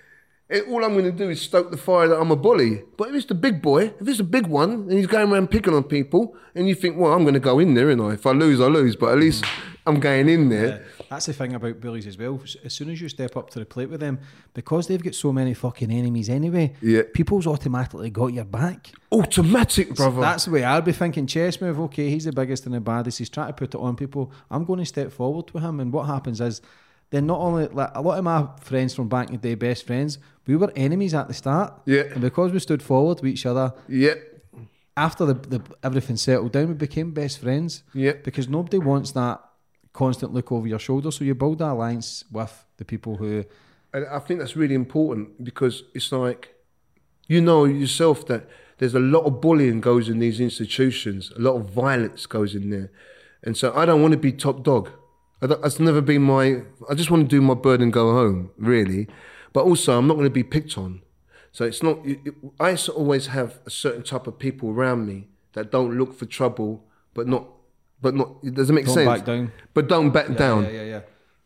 It, 0.47 0.67
all 0.67 0.83
I'm 0.85 0.93
going 0.93 1.05
to 1.05 1.11
do 1.11 1.29
is 1.31 1.41
stoke 1.41 1.71
the 1.71 1.77
fire 1.77 2.07
that 2.07 2.19
I'm 2.19 2.29
a 2.29 2.35
bully. 2.35 2.83
But 2.97 3.09
if 3.09 3.15
it's 3.15 3.25
the 3.25 3.33
big 3.33 3.63
boy, 3.63 3.93
if 3.99 4.07
it's 4.07 4.19
a 4.19 4.23
big 4.23 4.45
one, 4.45 4.71
and 4.71 4.91
he's 4.91 5.07
going 5.07 5.31
around 5.31 5.49
picking 5.49 5.73
on 5.73 5.83
people, 5.83 6.35
and 6.53 6.67
you 6.67 6.75
think, 6.75 6.97
well, 6.97 7.13
I'm 7.13 7.23
going 7.23 7.33
to 7.33 7.39
go 7.39 7.57
in 7.57 7.73
there, 7.73 7.89
and 7.89 7.99
I 8.01 8.11
if 8.11 8.27
I 8.27 8.31
lose, 8.31 8.61
I 8.61 8.65
lose. 8.67 8.95
But 8.95 9.13
at 9.13 9.17
least 9.17 9.43
I'm 9.87 9.99
going 9.99 10.29
in 10.29 10.49
there. 10.49 10.85
That's 11.09 11.25
the 11.25 11.33
thing 11.33 11.55
about 11.55 11.81
bullies 11.81 12.05
as 12.05 12.17
well. 12.17 12.39
As 12.63 12.73
soon 12.73 12.91
as 12.91 13.01
you 13.01 13.09
step 13.09 13.35
up 13.35 13.49
to 13.51 13.59
the 13.59 13.65
plate 13.65 13.89
with 13.89 14.01
them, 14.01 14.19
because 14.53 14.85
they've 14.87 15.01
got 15.01 15.15
so 15.15 15.33
many 15.33 15.55
fucking 15.55 15.89
enemies 15.91 16.29
anyway, 16.29 16.73
Yeah. 16.79 17.01
people's 17.11 17.47
automatically 17.47 18.11
got 18.11 18.27
your 18.27 18.45
back. 18.45 18.91
Automatic, 19.11 19.95
brother. 19.95 20.21
That's 20.21 20.45
the 20.45 20.51
way 20.51 20.63
I'll 20.63 20.81
be 20.81 20.91
thinking. 20.91 21.25
Chess 21.25 21.59
move, 21.59 21.79
okay, 21.79 22.09
he's 22.11 22.25
the 22.25 22.31
biggest 22.31 22.67
and 22.67 22.75
the 22.75 22.79
baddest. 22.79 23.17
He's 23.17 23.29
trying 23.31 23.47
to 23.47 23.53
put 23.53 23.73
it 23.73 23.79
on 23.79 23.95
people. 23.95 24.31
I'm 24.51 24.63
going 24.63 24.79
to 24.79 24.85
step 24.85 25.11
forward 25.11 25.49
with 25.51 25.63
him. 25.63 25.79
And 25.79 25.91
what 25.91 26.03
happens 26.03 26.39
is, 26.39 26.61
then 27.11 27.27
not 27.27 27.39
only, 27.39 27.67
like, 27.67 27.91
a 27.93 28.01
lot 28.01 28.17
of 28.17 28.23
my 28.23 28.47
friends 28.61 28.93
from 28.95 29.07
back 29.07 29.29
in 29.29 29.35
the 29.35 29.41
day, 29.41 29.55
best 29.55 29.85
friends, 29.85 30.17
we 30.47 30.55
were 30.55 30.71
enemies 30.75 31.13
at 31.13 31.27
the 31.27 31.33
start. 31.33 31.73
Yeah. 31.85 32.03
And 32.11 32.21
because 32.21 32.51
we 32.51 32.59
stood 32.59 32.83
forward 32.83 33.21
with 33.21 33.31
each 33.31 33.45
other, 33.45 33.73
yeah. 33.87 34.15
after 34.95 35.25
the, 35.25 35.33
the 35.33 35.61
everything 35.83 36.17
settled 36.17 36.51
down, 36.51 36.67
we 36.67 36.73
became 36.73 37.11
best 37.11 37.39
friends. 37.39 37.83
Yeah. 37.93 38.13
Because 38.23 38.47
nobody 38.47 38.77
wants 38.77 39.11
that 39.11 39.41
constant 39.93 40.33
look 40.33 40.51
over 40.51 40.67
your 40.67 40.79
shoulder. 40.79 41.11
So 41.11 41.23
you 41.23 41.35
build 41.35 41.59
that 41.59 41.71
alliance 41.71 42.23
with 42.31 42.65
the 42.77 42.85
people 42.85 43.15
who 43.15 43.45
And 43.93 44.05
I 44.07 44.19
think 44.19 44.39
that's 44.39 44.55
really 44.55 44.75
important 44.75 45.43
because 45.43 45.83
it's 45.93 46.11
like 46.11 46.53
you 47.27 47.41
know 47.41 47.65
yourself 47.65 48.27
that 48.27 48.47
there's 48.77 48.93
a 48.93 48.99
lot 48.99 49.21
of 49.21 49.41
bullying 49.41 49.81
goes 49.81 50.09
in 50.09 50.19
these 50.19 50.39
institutions, 50.39 51.31
a 51.37 51.39
lot 51.39 51.55
of 51.55 51.69
violence 51.69 52.25
goes 52.25 52.55
in 52.55 52.69
there, 52.69 52.91
and 53.41 53.55
so 53.55 53.73
I 53.73 53.85
don't 53.85 54.01
want 54.01 54.11
to 54.11 54.17
be 54.17 54.31
top 54.31 54.63
dog. 54.63 54.89
I 55.41 55.47
that's 55.47 55.79
never 55.79 56.01
been 56.01 56.23
my. 56.23 56.61
I 56.89 56.93
just 56.93 57.09
want 57.09 57.29
to 57.29 57.35
do 57.35 57.41
my 57.41 57.53
bird 57.53 57.81
and 57.81 57.91
go 57.91 58.13
home, 58.13 58.51
really. 58.57 59.07
But 59.55 59.63
also, 59.63 59.97
I'm 59.97 60.05
not 60.05 60.15
going 60.15 60.25
to 60.25 60.29
be 60.41 60.43
picked 60.43 60.77
on. 60.77 61.01
So 61.53 61.63
it's 61.63 61.81
not. 61.81 62.05
It, 62.05 62.19
it- 62.25 62.35
I 62.59 62.75
always 62.93 63.27
have 63.27 63.59
a 63.65 63.69
certain 63.69 64.03
type 64.03 64.27
of 64.27 64.37
people 64.37 64.69
around 64.69 65.05
me 65.07 65.29
that 65.53 65.71
don't 65.71 65.97
look 65.97 66.13
for 66.13 66.25
trouble, 66.25 66.83
but 67.13 67.25
not. 67.25 67.45
But 68.01 68.15
not. 68.15 68.29
It 68.43 68.53
doesn't 68.53 68.75
make 68.75 68.83
Don't 68.87 68.95
sense. 68.95 69.07
back 69.07 69.25
down. 69.25 69.53
But 69.73 69.87
don't 69.87 70.11
back 70.11 70.35
down. 70.35 70.65
Yeah, 70.65 70.71
yeah, 70.71 70.83
yeah. 70.83 71.01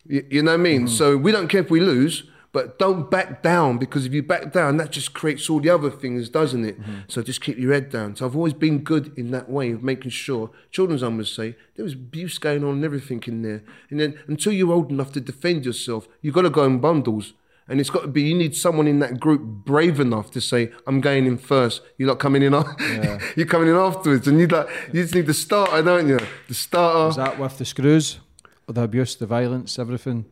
You, 0.08 0.26
you 0.32 0.42
know 0.42 0.54
what 0.54 0.60
I 0.60 0.64
mean? 0.64 0.82
Mm-hmm. 0.88 0.96
So 1.00 1.18
we 1.18 1.32
don't 1.32 1.50
care 1.50 1.62
if 1.62 1.70
we 1.70 1.80
lose, 1.80 2.24
but 2.52 2.80
don't 2.80 3.12
back 3.12 3.44
down 3.44 3.78
because 3.78 4.08
if 4.08 4.14
you 4.14 4.24
back 4.24 4.52
down, 4.52 4.78
that 4.78 4.90
just 4.90 5.14
creates 5.14 5.48
all 5.52 5.60
the 5.60 5.70
other 5.70 5.92
things, 5.92 6.30
doesn't 6.30 6.66
it? 6.66 6.82
Mm-hmm. 6.82 7.00
So 7.10 7.22
just 7.22 7.42
keep 7.42 7.60
your 7.60 7.74
head 7.74 7.92
down. 7.92 8.16
So 8.16 8.26
I've 8.26 8.36
always 8.36 8.56
been 8.56 8.80
good 8.80 9.14
in 9.16 9.30
that 9.30 9.52
way 9.52 9.70
of 9.74 9.84
making 9.84 10.10
sure. 10.10 10.50
Children's 10.72 11.04
home 11.04 11.18
would 11.18 11.28
say 11.28 11.56
there 11.76 11.86
was 11.86 11.94
abuse 11.94 12.40
going 12.40 12.64
on 12.64 12.72
and 12.78 12.84
everything 12.84 13.22
in 13.28 13.44
there, 13.44 13.62
and 13.92 14.00
then 14.00 14.18
until 14.26 14.52
you're 14.52 14.74
old 14.74 14.90
enough 14.90 15.12
to 15.12 15.22
defend 15.22 15.64
yourself, 15.68 16.08
you've 16.24 16.34
got 16.34 16.42
to 16.42 16.50
go 16.50 16.64
in 16.66 16.80
bundles. 16.80 17.34
And 17.70 17.80
it's 17.80 17.90
got 17.92 18.02
to 18.02 18.08
be, 18.08 18.24
you 18.24 18.36
need 18.36 18.56
someone 18.56 18.88
in 18.88 18.98
that 19.00 19.20
group 19.20 19.42
brave 19.44 20.00
enough 20.00 20.32
to 20.32 20.42
say, 20.42 20.72
I'm 20.88 21.02
going 21.02 21.28
in 21.28 21.38
first. 21.38 21.82
You're 21.98 22.08
not 22.08 22.18
coming 22.20 22.42
in, 22.42 22.52
yeah. 22.54 23.20
you're 23.36 23.46
coming 23.46 23.70
in 23.70 23.76
afterwards. 23.76 24.28
And 24.28 24.40
you'd 24.40 24.52
like, 24.52 24.68
you 24.92 25.04
just 25.04 25.14
need 25.14 25.28
the 25.28 25.36
starter, 25.36 25.82
don't 25.84 26.08
you? 26.08 26.20
The 26.48 26.56
starter. 26.56 27.06
Was 27.06 27.16
that 27.18 27.38
with 27.38 27.60
the 27.60 27.66
screws? 27.66 28.20
or 28.68 28.74
The 28.74 28.82
abuse, 28.84 29.16
the 29.16 29.28
violence, 29.28 29.78
everything? 29.78 30.26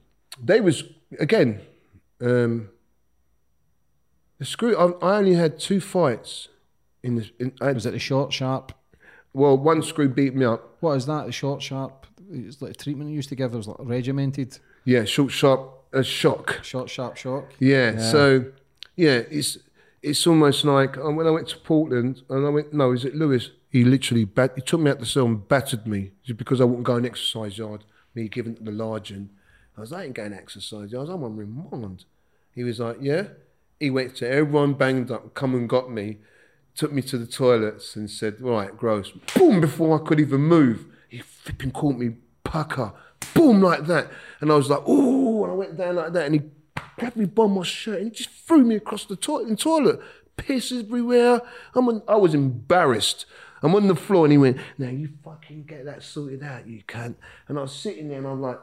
They 0.44 0.62
was, 0.62 0.84
again, 1.20 1.62
um, 2.22 2.70
the 4.40 4.46
screw, 4.46 4.76
I, 4.76 5.06
I 5.06 5.18
only 5.18 5.36
had 5.36 5.60
two 5.60 5.80
fights 5.80 6.48
in 7.04 7.16
the. 7.16 7.30
In, 7.40 7.54
I, 7.62 7.72
Was 7.72 7.86
it 7.86 7.92
the 7.92 8.00
short, 8.00 8.34
sharp? 8.34 8.72
well, 9.34 9.56
one 9.56 9.84
screw 9.84 10.10
beat 10.10 10.36
me 10.36 10.46
up. 10.46 10.78
What 10.80 10.94
is 10.94 11.06
that? 11.06 11.28
The 11.28 11.32
short, 11.32 11.62
sharp? 11.62 12.08
It's 12.32 12.62
like 12.62 12.72
a 12.72 12.74
treatment 12.74 13.10
you 13.12 13.16
used 13.16 13.30
to 13.30 13.36
give. 13.36 13.54
It 13.54 13.58
was 13.58 13.68
like 13.68 13.78
regimented. 13.80 14.58
Yeah, 14.86 15.06
short, 15.06 15.32
sharp, 15.32 15.77
a 15.94 16.04
shock. 16.04 16.60
Short, 16.64 16.90
sharp 16.90 17.18
shock. 17.18 17.54
Yeah, 17.60 18.00
so 18.00 18.52
yeah, 18.96 19.24
it's 19.30 19.58
it's 20.02 20.26
almost 20.28 20.64
like 20.64 20.96
when 20.96 21.28
I 21.28 21.32
went 21.32 21.50
to 21.50 21.58
Portland 21.58 22.22
and 22.30 22.46
I 22.46 22.50
went, 22.50 22.74
no, 22.74 22.92
is 22.92 23.06
it 23.06 23.16
Lewis? 23.16 23.52
He 23.70 23.84
literally 23.84 24.24
bat, 24.26 24.54
he 24.56 24.62
took 24.62 24.80
me 24.80 24.90
out 24.90 25.00
the 25.00 25.06
cell 25.06 25.26
and 25.26 25.48
battered 25.48 25.86
me 25.86 26.12
because 26.26 26.62
I 26.62 26.64
wouldn't 26.64 26.86
go 26.86 26.96
in 26.96 27.06
exercise 27.06 27.58
yard. 27.58 27.84
Me 28.16 28.28
giving 28.30 28.56
the 28.56 28.72
large 28.72 29.12
and 29.12 29.30
I 29.78 29.82
was 29.82 29.92
like, 29.92 30.02
I 30.02 30.06
ain't 30.06 30.16
going 30.16 30.32
to 30.32 30.38
exercise 30.38 30.92
yards. 30.92 31.10
I'm 31.10 31.24
on 31.24 31.36
remand. 31.36 32.06
He 32.52 32.64
was 32.64 32.80
like, 32.80 32.98
yeah. 33.00 33.28
He 33.80 33.92
went 33.92 34.16
to 34.16 34.28
everyone 34.28 34.74
banged 34.74 35.12
up, 35.12 35.36
come 35.36 35.54
and 35.54 35.70
got 35.70 35.92
me, 35.92 36.18
took 36.74 36.92
me 36.92 37.04
to 37.04 37.18
the 37.18 37.28
toilets 37.28 37.96
and 37.96 38.10
said, 38.10 38.42
right, 38.42 38.76
gross. 38.76 39.12
Boom, 39.36 39.62
before 39.62 40.02
I 40.02 40.04
could 40.04 40.20
even 40.20 40.42
move, 40.42 40.86
he 41.08 41.20
flipping 41.20 41.72
caught 41.72 41.96
me 41.96 42.16
pucker. 42.44 42.94
Boom, 43.36 43.62
like 43.62 43.86
that. 43.86 44.10
And 44.42 44.52
I 44.52 44.56
was 44.56 44.70
like, 44.70 44.88
ooh, 44.88 45.27
went 45.58 45.78
down 45.78 45.96
like 45.96 46.14
that 46.14 46.26
and 46.26 46.36
he 46.36 46.42
grabbed 46.98 47.18
me 47.18 47.26
by 47.26 47.48
my 47.48 47.64
shirt 47.64 48.02
and 48.02 48.12
he 48.12 48.12
just 48.12 48.30
threw 48.30 48.64
me 48.64 48.76
across 48.76 49.06
the 49.06 49.16
toilet. 49.16 49.48
In 49.48 49.56
toilet. 49.56 50.00
Piss 50.38 50.72
everywhere. 50.72 51.42
I'm 51.74 51.88
on, 51.90 52.04
I 52.08 52.16
was 52.16 52.34
embarrassed. 52.34 53.26
I'm 53.64 53.74
on 53.74 53.88
the 53.88 53.96
floor 53.96 54.26
and 54.26 54.32
he 54.32 54.38
went, 54.38 54.58
now 54.78 54.90
you 54.90 55.10
fucking 55.24 55.64
get 55.64 55.86
that 55.86 56.04
sorted 56.04 56.44
out, 56.44 56.68
you 56.68 56.84
can't. 56.88 57.18
And 57.48 57.58
I 57.58 57.64
was 57.64 57.74
sitting 57.74 58.10
there 58.10 58.20
and 58.20 58.28
I'm 58.28 58.42
like, 58.42 58.60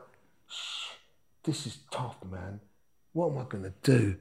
"Shh, 0.47 0.95
this 1.43 1.67
is 1.67 1.79
tough, 1.91 2.17
man. 2.31 2.61
What 3.13 3.33
am 3.33 3.39
I 3.39 3.45
going 3.45 3.65
to 3.65 3.73
do? 3.83 4.17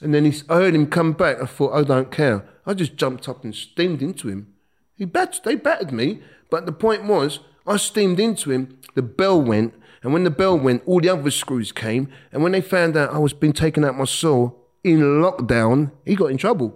And 0.00 0.14
then 0.14 0.24
he, 0.24 0.42
I 0.48 0.56
heard 0.56 0.74
him 0.74 0.86
come 0.86 1.12
back. 1.12 1.40
I 1.42 1.46
thought, 1.46 1.74
I 1.74 1.82
don't 1.82 2.10
care. 2.10 2.48
I 2.66 2.74
just 2.74 2.96
jumped 2.96 3.28
up 3.28 3.44
and 3.44 3.54
steamed 3.54 4.02
into 4.02 4.28
him. 4.28 4.54
He 4.96 5.04
bat- 5.04 5.40
they 5.44 5.54
battered 5.54 5.92
me, 5.92 6.20
but 6.50 6.66
the 6.66 6.72
point 6.72 7.04
was, 7.04 7.40
I 7.66 7.76
steamed 7.76 8.18
into 8.18 8.50
him. 8.50 8.78
The 8.94 9.02
bell 9.02 9.40
went, 9.40 9.74
and 10.02 10.12
when 10.12 10.24
the 10.24 10.30
bell 10.30 10.58
went, 10.58 10.82
all 10.86 11.00
the 11.00 11.10
other 11.10 11.30
screws 11.30 11.72
came. 11.72 12.08
And 12.32 12.42
when 12.42 12.52
they 12.52 12.60
found 12.60 12.96
out 12.96 13.12
I 13.12 13.18
was 13.18 13.32
being 13.32 13.52
taken 13.52 13.84
out 13.84 13.98
my 13.98 14.04
cell 14.04 14.56
in 14.82 15.00
lockdown, 15.00 15.92
he 16.06 16.14
got 16.14 16.30
in 16.30 16.38
trouble. 16.38 16.74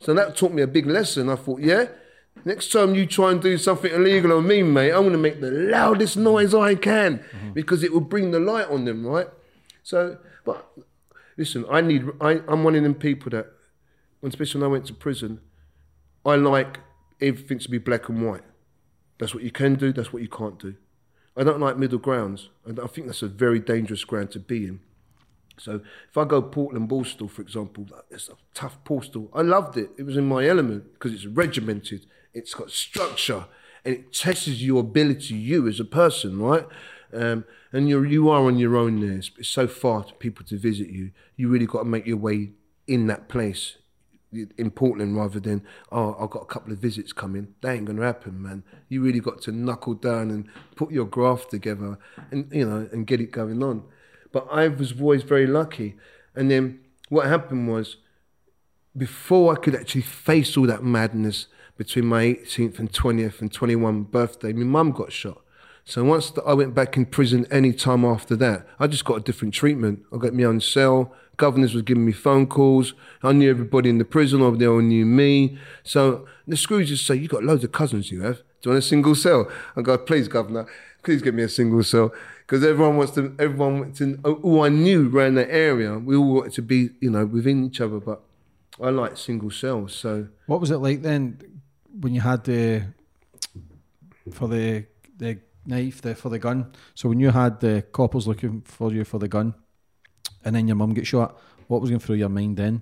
So 0.00 0.12
that 0.14 0.36
taught 0.36 0.52
me 0.52 0.62
a 0.62 0.66
big 0.66 0.86
lesson. 0.86 1.28
I 1.28 1.36
thought, 1.36 1.60
yeah, 1.60 1.86
next 2.44 2.72
time 2.72 2.94
you 2.94 3.06
try 3.06 3.30
and 3.30 3.40
do 3.40 3.56
something 3.56 3.92
illegal 3.92 4.32
on 4.32 4.48
me, 4.48 4.62
mate, 4.62 4.90
I'm 4.90 5.02
going 5.02 5.12
to 5.12 5.18
make 5.18 5.40
the 5.40 5.50
loudest 5.50 6.16
noise 6.16 6.54
I 6.54 6.74
can 6.74 7.18
mm-hmm. 7.18 7.52
because 7.52 7.84
it 7.84 7.92
will 7.92 8.00
bring 8.00 8.32
the 8.32 8.40
light 8.40 8.68
on 8.68 8.84
them, 8.84 9.06
right? 9.06 9.28
So, 9.84 10.18
but 10.44 10.66
listen, 11.36 11.64
I 11.70 11.80
need, 11.80 12.04
I, 12.20 12.40
I'm 12.48 12.64
one 12.64 12.74
of 12.74 12.82
them 12.82 12.94
people 12.94 13.30
that, 13.30 13.46
especially 14.24 14.60
when 14.60 14.70
I 14.70 14.72
went 14.72 14.86
to 14.86 14.94
prison, 14.94 15.40
I 16.24 16.34
like 16.34 16.80
everything 17.20 17.60
to 17.60 17.70
be 17.70 17.78
black 17.78 18.08
and 18.08 18.26
white. 18.26 18.42
That's 19.18 19.34
what 19.34 19.44
you 19.44 19.52
can 19.52 19.76
do, 19.76 19.92
that's 19.92 20.12
what 20.12 20.20
you 20.20 20.28
can't 20.28 20.58
do. 20.58 20.74
I 21.36 21.44
don't 21.44 21.60
like 21.60 21.76
middle 21.76 21.98
grounds, 21.98 22.48
and 22.64 22.80
I 22.80 22.86
think 22.86 23.06
that's 23.06 23.22
a 23.22 23.28
very 23.28 23.58
dangerous 23.58 24.04
ground 24.04 24.30
to 24.32 24.40
be 24.40 24.66
in. 24.66 24.80
So 25.58 25.80
if 26.08 26.16
I 26.16 26.24
go 26.24 26.42
Portland 26.42 26.88
Borstal, 26.88 27.30
for 27.30 27.42
example, 27.42 27.86
it's 28.10 28.28
a 28.28 28.34
tough 28.54 28.82
borstal. 28.84 29.28
I 29.34 29.42
loved 29.42 29.76
it. 29.76 29.90
It 29.96 30.04
was 30.04 30.16
in 30.16 30.26
my 30.26 30.46
element 30.46 30.92
because 30.94 31.12
it's 31.12 31.26
regimented. 31.26 32.06
It's 32.34 32.54
got 32.54 32.70
structure, 32.70 33.46
and 33.84 33.94
it 33.94 34.12
tests 34.12 34.48
your 34.48 34.80
ability, 34.80 35.34
you 35.34 35.66
as 35.68 35.80
a 35.80 35.84
person, 35.84 36.40
right? 36.40 36.66
Um, 37.12 37.44
and 37.72 37.88
you're 37.88 38.06
you 38.06 38.28
are 38.28 38.42
on 38.42 38.58
your 38.58 38.76
own 38.76 39.00
there. 39.00 39.18
It's, 39.18 39.30
it's 39.38 39.48
so 39.48 39.66
far 39.66 40.04
to 40.04 40.14
people 40.14 40.44
to 40.46 40.58
visit 40.58 40.88
you. 40.88 41.12
You 41.36 41.48
really 41.48 41.66
got 41.66 41.80
to 41.80 41.84
make 41.84 42.06
your 42.06 42.16
way 42.16 42.52
in 42.86 43.06
that 43.08 43.28
place 43.28 43.76
in 44.32 44.70
Portland 44.70 45.16
rather 45.16 45.40
than 45.40 45.62
oh 45.92 46.16
I've 46.20 46.30
got 46.30 46.42
a 46.42 46.46
couple 46.46 46.72
of 46.72 46.78
visits 46.78 47.12
coming. 47.12 47.54
That 47.60 47.76
ain't 47.76 47.86
gonna 47.86 48.02
happen, 48.02 48.42
man. 48.42 48.64
You 48.88 49.02
really 49.02 49.20
got 49.20 49.40
to 49.42 49.52
knuckle 49.52 49.94
down 49.94 50.30
and 50.30 50.48
put 50.74 50.90
your 50.90 51.06
graft 51.06 51.50
together 51.50 51.98
and 52.30 52.50
you 52.52 52.68
know 52.68 52.88
and 52.92 53.06
get 53.06 53.20
it 53.20 53.30
going 53.30 53.62
on. 53.62 53.84
But 54.32 54.48
I 54.50 54.68
was 54.68 55.00
always 55.00 55.22
very 55.22 55.46
lucky. 55.46 55.96
And 56.34 56.50
then 56.50 56.80
what 57.08 57.26
happened 57.26 57.68
was 57.68 57.96
before 58.96 59.52
I 59.52 59.56
could 59.56 59.74
actually 59.74 60.02
face 60.02 60.56
all 60.56 60.66
that 60.66 60.82
madness 60.82 61.46
between 61.76 62.06
my 62.06 62.24
18th 62.24 62.78
and 62.78 62.92
20th 62.92 63.40
and 63.40 63.52
21 63.52 64.04
birthday, 64.04 64.52
my 64.52 64.64
mum 64.64 64.92
got 64.92 65.12
shot. 65.12 65.42
So 65.84 66.02
once 66.02 66.32
I 66.44 66.52
went 66.54 66.74
back 66.74 66.96
in 66.96 67.06
prison 67.06 67.46
any 67.50 67.72
time 67.72 68.04
after 68.04 68.34
that, 68.36 68.66
I 68.80 68.88
just 68.88 69.04
got 69.04 69.18
a 69.18 69.20
different 69.20 69.54
treatment. 69.54 70.02
I 70.12 70.16
got 70.16 70.34
my 70.34 70.44
own 70.44 70.60
cell. 70.60 71.14
Governors 71.36 71.74
was 71.74 71.82
giving 71.82 72.06
me 72.06 72.12
phone 72.12 72.46
calls. 72.46 72.94
I 73.22 73.32
knew 73.32 73.50
everybody 73.50 73.90
in 73.90 73.98
the 73.98 74.04
prison 74.04 74.42
over 74.42 74.56
there 74.56 74.80
knew 74.80 75.04
me. 75.04 75.58
So 75.82 76.26
the 76.46 76.56
screws 76.56 76.88
just 76.88 77.06
say, 77.06 77.16
you 77.16 77.28
got 77.28 77.44
loads 77.44 77.64
of 77.64 77.72
cousins 77.72 78.10
you 78.10 78.22
have. 78.22 78.38
Do 78.38 78.42
you 78.64 78.70
want 78.70 78.84
a 78.84 78.86
single 78.86 79.14
cell? 79.14 79.50
I 79.76 79.82
go, 79.82 79.98
please, 79.98 80.28
governor, 80.28 80.66
please 81.02 81.20
give 81.22 81.34
me 81.34 81.42
a 81.42 81.48
single 81.48 81.82
cell. 81.82 82.12
Because 82.40 82.64
everyone 82.64 82.96
wants 82.96 83.12
to, 83.14 83.34
everyone 83.38 83.80
wants 83.80 83.98
to, 83.98 84.16
who 84.24 84.62
I 84.62 84.68
knew 84.68 85.10
around 85.14 85.34
that 85.34 85.50
area, 85.50 85.98
we 85.98 86.16
all 86.16 86.34
wanted 86.34 86.52
to 86.54 86.62
be, 86.62 86.90
you 87.00 87.10
know, 87.10 87.26
within 87.26 87.64
each 87.64 87.80
other. 87.80 88.00
But 88.00 88.22
I 88.80 88.90
like 88.90 89.16
single 89.16 89.50
cells. 89.50 89.94
So 89.94 90.28
What 90.46 90.60
was 90.60 90.70
it 90.70 90.78
like 90.78 91.02
then 91.02 91.38
when 92.00 92.14
you 92.14 92.20
had 92.20 92.44
the 92.44 92.84
for 94.32 94.48
the 94.48 94.84
the 95.16 95.38
knife 95.66 96.02
the, 96.02 96.14
for 96.14 96.28
the 96.28 96.38
gun? 96.38 96.72
So 96.94 97.08
when 97.08 97.20
you 97.20 97.30
had 97.30 97.60
the 97.60 97.84
coppers 97.92 98.26
looking 98.26 98.62
for 98.62 98.92
you 98.92 99.04
for 99.04 99.18
the 99.18 99.28
gun, 99.28 99.54
and 100.46 100.54
then 100.54 100.68
your 100.68 100.76
mum 100.76 100.94
get 100.94 101.06
shot, 101.06 101.38
what 101.66 101.80
was 101.82 101.90
going 101.90 102.00
through 102.00 102.16
your 102.16 102.28
mind 102.28 102.56
then? 102.56 102.80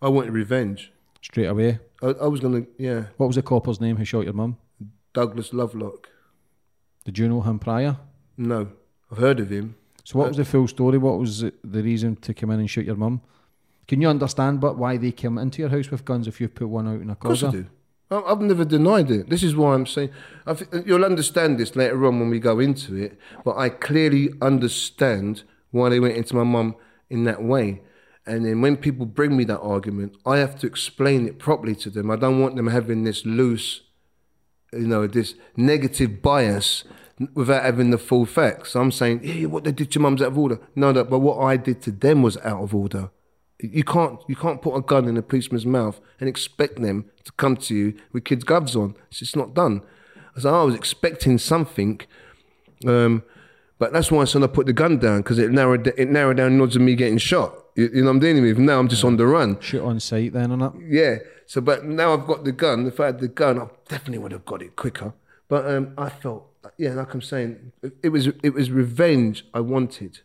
I 0.00 0.08
wanted 0.08 0.32
revenge. 0.32 0.90
Straight 1.20 1.46
away. 1.46 1.78
I, 2.02 2.06
I 2.06 2.26
was 2.26 2.40
going 2.40 2.64
to, 2.64 2.70
yeah, 2.78 3.04
What 3.18 3.26
was 3.26 3.36
the 3.36 3.42
copper's 3.42 3.80
name 3.80 3.96
who 3.96 4.04
shot 4.04 4.24
your 4.24 4.32
mum? 4.32 4.56
Douglas 5.12 5.52
Lovelock. 5.52 6.08
Did 7.04 7.18
you 7.18 7.28
know 7.28 7.42
him 7.42 7.58
prior? 7.58 7.98
No, 8.38 8.70
I've 9.12 9.18
heard 9.18 9.40
of 9.40 9.50
him. 9.50 9.76
So 10.04 10.18
what 10.18 10.28
was 10.28 10.38
the 10.38 10.44
full 10.44 10.66
story? 10.66 10.98
What 10.98 11.18
was 11.18 11.40
the 11.40 11.52
reason 11.82 12.16
to 12.16 12.34
come 12.34 12.50
in 12.50 12.60
and 12.60 12.68
shoot 12.68 12.86
your 12.86 12.96
mum? 12.96 13.20
Can 13.86 14.00
you 14.00 14.08
understand 14.08 14.60
but 14.60 14.78
why 14.78 14.96
they 14.96 15.12
came 15.12 15.36
into 15.36 15.60
your 15.60 15.68
house 15.68 15.90
with 15.90 16.04
guns 16.04 16.26
if 16.26 16.40
you've 16.40 16.54
put 16.54 16.68
one 16.68 16.88
out 16.88 17.00
in 17.02 17.10
a 17.10 17.12
Of 17.12 17.20
course 17.20 17.42
I 17.42 17.50
do. 17.50 17.66
I've 18.10 18.40
never 18.40 18.64
denied 18.64 19.10
it. 19.10 19.28
This 19.28 19.42
is 19.42 19.54
why 19.54 19.74
I'm 19.74 19.86
saying. 19.86 20.10
You'll 20.86 21.04
understand 21.04 21.58
this 21.58 21.76
later 21.76 22.06
on 22.06 22.20
when 22.20 22.30
we 22.30 22.38
go 22.38 22.58
into 22.58 22.94
it. 22.96 23.18
But 23.44 23.56
I 23.56 23.68
clearly 23.68 24.30
understand 24.40 25.42
why 25.74 25.88
they 25.88 26.00
went 26.00 26.16
into 26.16 26.36
my 26.36 26.44
mum 26.44 26.76
in 27.10 27.24
that 27.24 27.42
way. 27.42 27.82
And 28.26 28.46
then 28.46 28.62
when 28.62 28.76
people 28.76 29.06
bring 29.06 29.36
me 29.36 29.44
that 29.44 29.60
argument, 29.60 30.16
I 30.24 30.38
have 30.38 30.58
to 30.60 30.66
explain 30.66 31.26
it 31.26 31.38
properly 31.38 31.74
to 31.76 31.90
them. 31.90 32.10
I 32.10 32.16
don't 32.16 32.40
want 32.40 32.56
them 32.56 32.68
having 32.68 33.04
this 33.04 33.26
loose, 33.26 33.82
you 34.72 34.86
know, 34.86 35.06
this 35.06 35.34
negative 35.56 36.22
bias 36.22 36.84
without 37.34 37.64
having 37.64 37.90
the 37.90 37.98
full 37.98 38.24
facts. 38.24 38.70
So 38.70 38.80
I'm 38.80 38.92
saying, 38.92 39.20
yeah, 39.22 39.46
what 39.46 39.64
they 39.64 39.72
did 39.72 39.90
to 39.92 40.00
mum's 40.00 40.22
out 40.22 40.28
of 40.28 40.38
order. 40.38 40.58
No, 40.74 40.92
no, 40.92 41.04
but 41.04 41.18
what 41.18 41.38
I 41.38 41.56
did 41.56 41.82
to 41.82 41.90
them 41.90 42.22
was 42.22 42.36
out 42.38 42.62
of 42.62 42.74
order. 42.74 43.10
You 43.60 43.84
can't 43.84 44.18
you 44.28 44.36
can't 44.36 44.60
put 44.60 44.74
a 44.74 44.80
gun 44.80 45.06
in 45.08 45.16
a 45.16 45.22
policeman's 45.22 45.64
mouth 45.64 46.00
and 46.18 46.28
expect 46.28 46.80
them 46.80 47.10
to 47.24 47.32
come 47.32 47.56
to 47.56 47.74
you 47.74 47.94
with 48.12 48.24
kids' 48.24 48.44
gloves 48.44 48.74
on. 48.74 48.96
It's 49.08 49.20
just 49.20 49.36
not 49.36 49.54
done. 49.54 49.82
So 50.36 50.52
I 50.52 50.64
was 50.64 50.74
expecting 50.74 51.38
something, 51.38 52.00
um, 52.86 53.22
but 53.84 53.92
that's 53.92 54.10
why 54.10 54.22
I 54.22 54.24
said 54.24 54.42
I 54.42 54.46
put 54.46 54.64
the 54.64 54.72
gun 54.72 54.96
down 54.98 55.18
because 55.20 55.38
it 55.38 55.50
narrowed 55.50 55.86
it 55.88 56.08
narrowed 56.08 56.38
down 56.38 56.58
odds 56.58 56.74
of 56.74 56.80
me 56.80 56.94
getting 56.94 57.18
shot. 57.18 57.52
You, 57.76 57.90
you 57.92 58.00
know 58.00 58.06
what 58.06 58.12
I'm 58.12 58.18
dealing 58.20 58.42
with. 58.42 58.56
Now 58.58 58.78
I'm 58.78 58.88
just 58.88 59.04
on 59.04 59.18
the 59.18 59.26
run. 59.26 59.60
Shoot 59.60 59.84
on 59.84 60.00
sight 60.00 60.32
then 60.32 60.52
on 60.52 60.62
it? 60.62 60.72
Yeah. 60.88 61.16
So, 61.44 61.60
but 61.60 61.84
now 61.84 62.14
I've 62.14 62.26
got 62.26 62.44
the 62.44 62.52
gun. 62.52 62.86
If 62.86 62.98
I 62.98 63.06
had 63.06 63.20
the 63.20 63.28
gun, 63.28 63.58
I 63.60 63.66
definitely 63.86 64.18
would 64.20 64.32
have 64.32 64.46
got 64.46 64.62
it 64.62 64.74
quicker. 64.74 65.12
But 65.48 65.66
um, 65.70 65.92
I 65.98 66.08
felt, 66.08 66.46
yeah, 66.78 66.94
like 66.94 67.12
I'm 67.12 67.20
saying, 67.20 67.72
it- 67.82 67.96
it 68.04 68.08
was 68.08 68.28
it 68.42 68.54
was 68.54 68.70
revenge 68.70 69.44
I 69.52 69.60
wanted, 69.60 70.20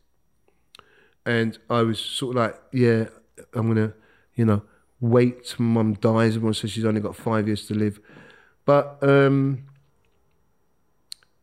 and 1.25 1.57
I 1.69 1.81
was 1.81 1.99
sort 1.99 2.37
of 2.37 2.43
like, 2.43 2.55
yeah, 2.71 3.05
I'm 3.53 3.67
gonna, 3.67 3.91
you 4.35 4.45
know, 4.45 4.61
wait 5.01 5.43
till 5.47 5.65
mum 5.65 5.95
dies. 5.95 6.35
Everyone 6.37 6.53
says 6.53 6.71
she's 6.71 6.85
only 6.85 7.01
got 7.01 7.17
five 7.17 7.45
years 7.47 7.65
to 7.67 7.73
live, 7.73 7.99
but 8.63 8.97
um, 9.01 9.65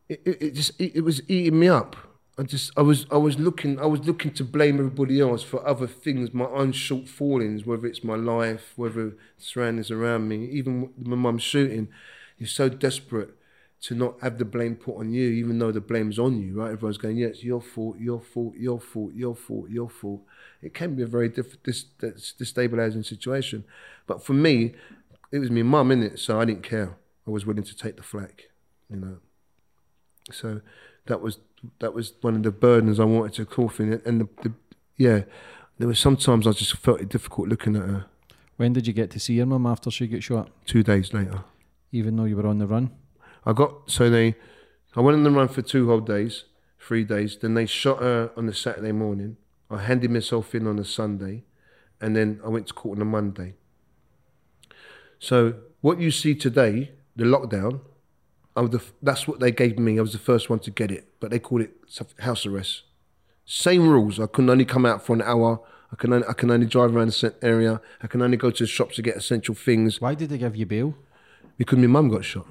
it, 0.09 0.21
it, 0.25 0.41
it 0.41 0.51
just 0.55 0.71
it, 0.81 0.95
it 0.95 1.01
was 1.01 1.21
eating 1.29 1.59
me 1.59 1.67
up. 1.67 1.95
I 2.39 2.43
just 2.43 2.71
I 2.77 2.81
was 2.81 3.07
I 3.11 3.17
was 3.17 3.39
looking 3.39 3.79
I 3.79 3.87
was 3.87 4.01
looking 4.01 4.31
to 4.33 4.43
blame 4.43 4.75
everybody 4.77 5.19
else 5.19 5.41
for 5.41 5.65
other 5.67 5.87
things, 5.87 6.33
my 6.33 6.45
own 6.45 6.71
shortfallings, 6.71 7.65
whether 7.65 7.87
it's 7.87 8.03
my 8.03 8.15
life, 8.15 8.73
whether 8.75 9.15
surroundings 9.37 9.89
around 9.89 10.27
me, 10.27 10.45
even 10.45 10.91
my 10.97 11.15
mum's 11.15 11.41
shooting. 11.43 11.87
You're 12.37 12.47
so 12.47 12.69
desperate 12.69 13.31
to 13.81 13.95
not 13.95 14.19
have 14.21 14.37
the 14.37 14.45
blame 14.45 14.75
put 14.75 14.97
on 14.97 15.11
you, 15.11 15.29
even 15.29 15.57
though 15.57 15.71
the 15.71 15.81
blame's 15.81 16.19
on 16.19 16.39
you, 16.39 16.59
right? 16.59 16.71
Everyone's 16.71 16.97
going, 16.97 17.17
yeah, 17.17 17.27
it's 17.27 17.43
your 17.43 17.61
fault, 17.61 17.99
your 17.99 18.19
fault, 18.19 18.55
your 18.55 18.79
fault, 18.79 19.13
your 19.13 19.35
fault, 19.35 19.69
your 19.69 19.89
fault. 19.89 20.21
It 20.61 20.73
can 20.73 20.95
be 20.95 21.03
a 21.03 21.07
very 21.07 21.29
diff- 21.29 21.61
dis- 21.63 21.85
dis- 21.99 22.33
destabilizing 22.39 23.05
situation. 23.05 23.63
But 24.07 24.23
for 24.23 24.33
me, 24.33 24.73
it 25.31 25.39
was 25.39 25.51
my 25.51 25.61
mum, 25.63 25.89
innit? 25.89 26.19
So 26.19 26.39
I 26.39 26.45
didn't 26.45 26.63
care. 26.63 26.97
I 27.27 27.31
was 27.31 27.45
willing 27.45 27.63
to 27.63 27.75
take 27.75 27.97
the 27.97 28.03
flak, 28.03 28.49
you 28.89 28.97
know. 28.97 29.17
So 30.31 30.61
that 31.05 31.21
was 31.21 31.39
that 31.79 31.93
was 31.93 32.13
one 32.21 32.35
of 32.35 32.43
the 32.43 32.51
burdens 32.51 32.99
I 32.99 33.05
wanted 33.05 33.33
to 33.33 33.45
call 33.45 33.69
for. 33.69 33.83
And 33.83 34.21
the, 34.21 34.27
the 34.43 34.53
yeah, 34.97 35.21
there 35.77 35.87
was 35.87 35.99
sometimes 35.99 36.47
I 36.47 36.51
just 36.51 36.77
felt 36.77 37.01
it 37.01 37.09
difficult 37.09 37.49
looking 37.49 37.75
at 37.75 37.83
her. 37.83 38.05
When 38.57 38.73
did 38.73 38.87
you 38.87 38.93
get 38.93 39.11
to 39.11 39.19
see 39.19 39.35
your 39.35 39.45
mum 39.45 39.67
after 39.67 39.91
she 39.91 40.07
got 40.07 40.23
shot? 40.23 40.49
Two 40.65 40.83
days 40.83 41.13
later. 41.13 41.43
Even 41.91 42.15
though 42.15 42.25
you 42.25 42.35
were 42.35 42.47
on 42.47 42.57
the 42.57 42.67
run? 42.67 42.91
I 43.45 43.53
got 43.53 43.89
so 43.89 44.09
they, 44.09 44.35
I 44.95 45.01
went 45.01 45.15
on 45.17 45.23
the 45.23 45.31
run 45.31 45.47
for 45.47 45.61
two 45.61 45.87
whole 45.87 45.99
days, 45.99 46.45
three 46.79 47.03
days. 47.03 47.37
Then 47.37 47.53
they 47.53 47.65
shot 47.65 47.99
her 47.99 48.31
on 48.35 48.47
the 48.47 48.53
Saturday 48.53 48.91
morning. 48.91 49.37
I 49.69 49.81
handed 49.83 50.11
myself 50.11 50.55
in 50.55 50.65
on 50.65 50.79
a 50.79 50.85
Sunday, 50.85 51.43
and 52.01 52.15
then 52.15 52.39
I 52.43 52.49
went 52.49 52.67
to 52.67 52.73
court 52.73 52.97
on 52.97 53.01
a 53.01 53.05
Monday. 53.05 53.53
So 55.19 55.55
what 55.81 55.99
you 55.99 56.11
see 56.11 56.35
today, 56.35 56.91
the 57.15 57.25
lockdown, 57.25 57.81
I 58.55 58.61
was 58.61 58.71
the, 58.71 58.83
that's 59.01 59.27
what 59.27 59.39
they 59.39 59.51
gave 59.51 59.77
me. 59.77 59.97
I 59.97 60.01
was 60.01 60.13
the 60.13 60.19
first 60.19 60.49
one 60.49 60.59
to 60.59 60.71
get 60.71 60.91
it, 60.91 61.06
but 61.19 61.31
they 61.31 61.39
called 61.39 61.61
it 61.61 61.71
house 62.19 62.45
arrest. 62.45 62.83
Same 63.45 63.87
rules. 63.87 64.19
I 64.19 64.27
couldn't 64.27 64.49
only 64.49 64.65
come 64.65 64.85
out 64.85 65.05
for 65.05 65.13
an 65.13 65.21
hour. 65.21 65.61
I 65.91 65.95
can 65.95 66.11
only, 66.11 66.27
I 66.27 66.33
can 66.33 66.51
only 66.51 66.65
drive 66.65 66.95
around 66.95 67.09
the 67.11 67.33
area. 67.41 67.79
I 68.01 68.07
can 68.07 68.21
only 68.21 68.37
go 68.37 68.51
to 68.51 68.63
the 68.63 68.67
shops 68.67 68.97
to 68.97 69.01
get 69.01 69.15
essential 69.15 69.55
things 69.55 70.01
Why 70.01 70.15
did 70.15 70.29
they 70.29 70.37
give 70.37 70.55
you 70.55 70.65
bail? 70.65 70.95
because 71.57 71.79
my 71.79 71.87
mum 71.87 72.09
got 72.09 72.25
shot. 72.25 72.45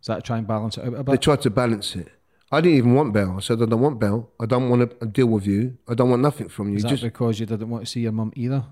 Is 0.00 0.08
that 0.08 0.16
to 0.16 0.22
try 0.22 0.38
and 0.38 0.46
balance 0.46 0.76
it 0.76 0.84
out 0.84 0.94
a 0.94 1.02
They 1.04 1.16
tried 1.16 1.40
to 1.42 1.50
balance 1.50 1.96
it. 1.96 2.08
I 2.52 2.60
didn't 2.60 2.78
even 2.78 2.94
want 2.94 3.12
bail. 3.12 3.34
I 3.36 3.40
said, 3.40 3.62
I 3.62 3.66
don't 3.66 3.80
want 3.80 3.98
bail. 3.98 4.30
I 4.40 4.46
don't 4.46 4.68
want 4.68 5.00
to 5.00 5.06
deal 5.06 5.26
with 5.26 5.46
you. 5.46 5.78
I 5.88 5.94
don't 5.94 6.10
want 6.10 6.20
nothing 6.20 6.48
from 6.48 6.70
you. 6.70 6.76
Is 6.76 6.82
that 6.82 6.90
Just 6.90 7.02
because 7.02 7.40
you 7.40 7.46
didn't 7.46 7.70
want 7.70 7.84
to 7.84 7.90
see 7.90 8.00
your 8.00 8.12
mum 8.12 8.32
either? 8.36 8.64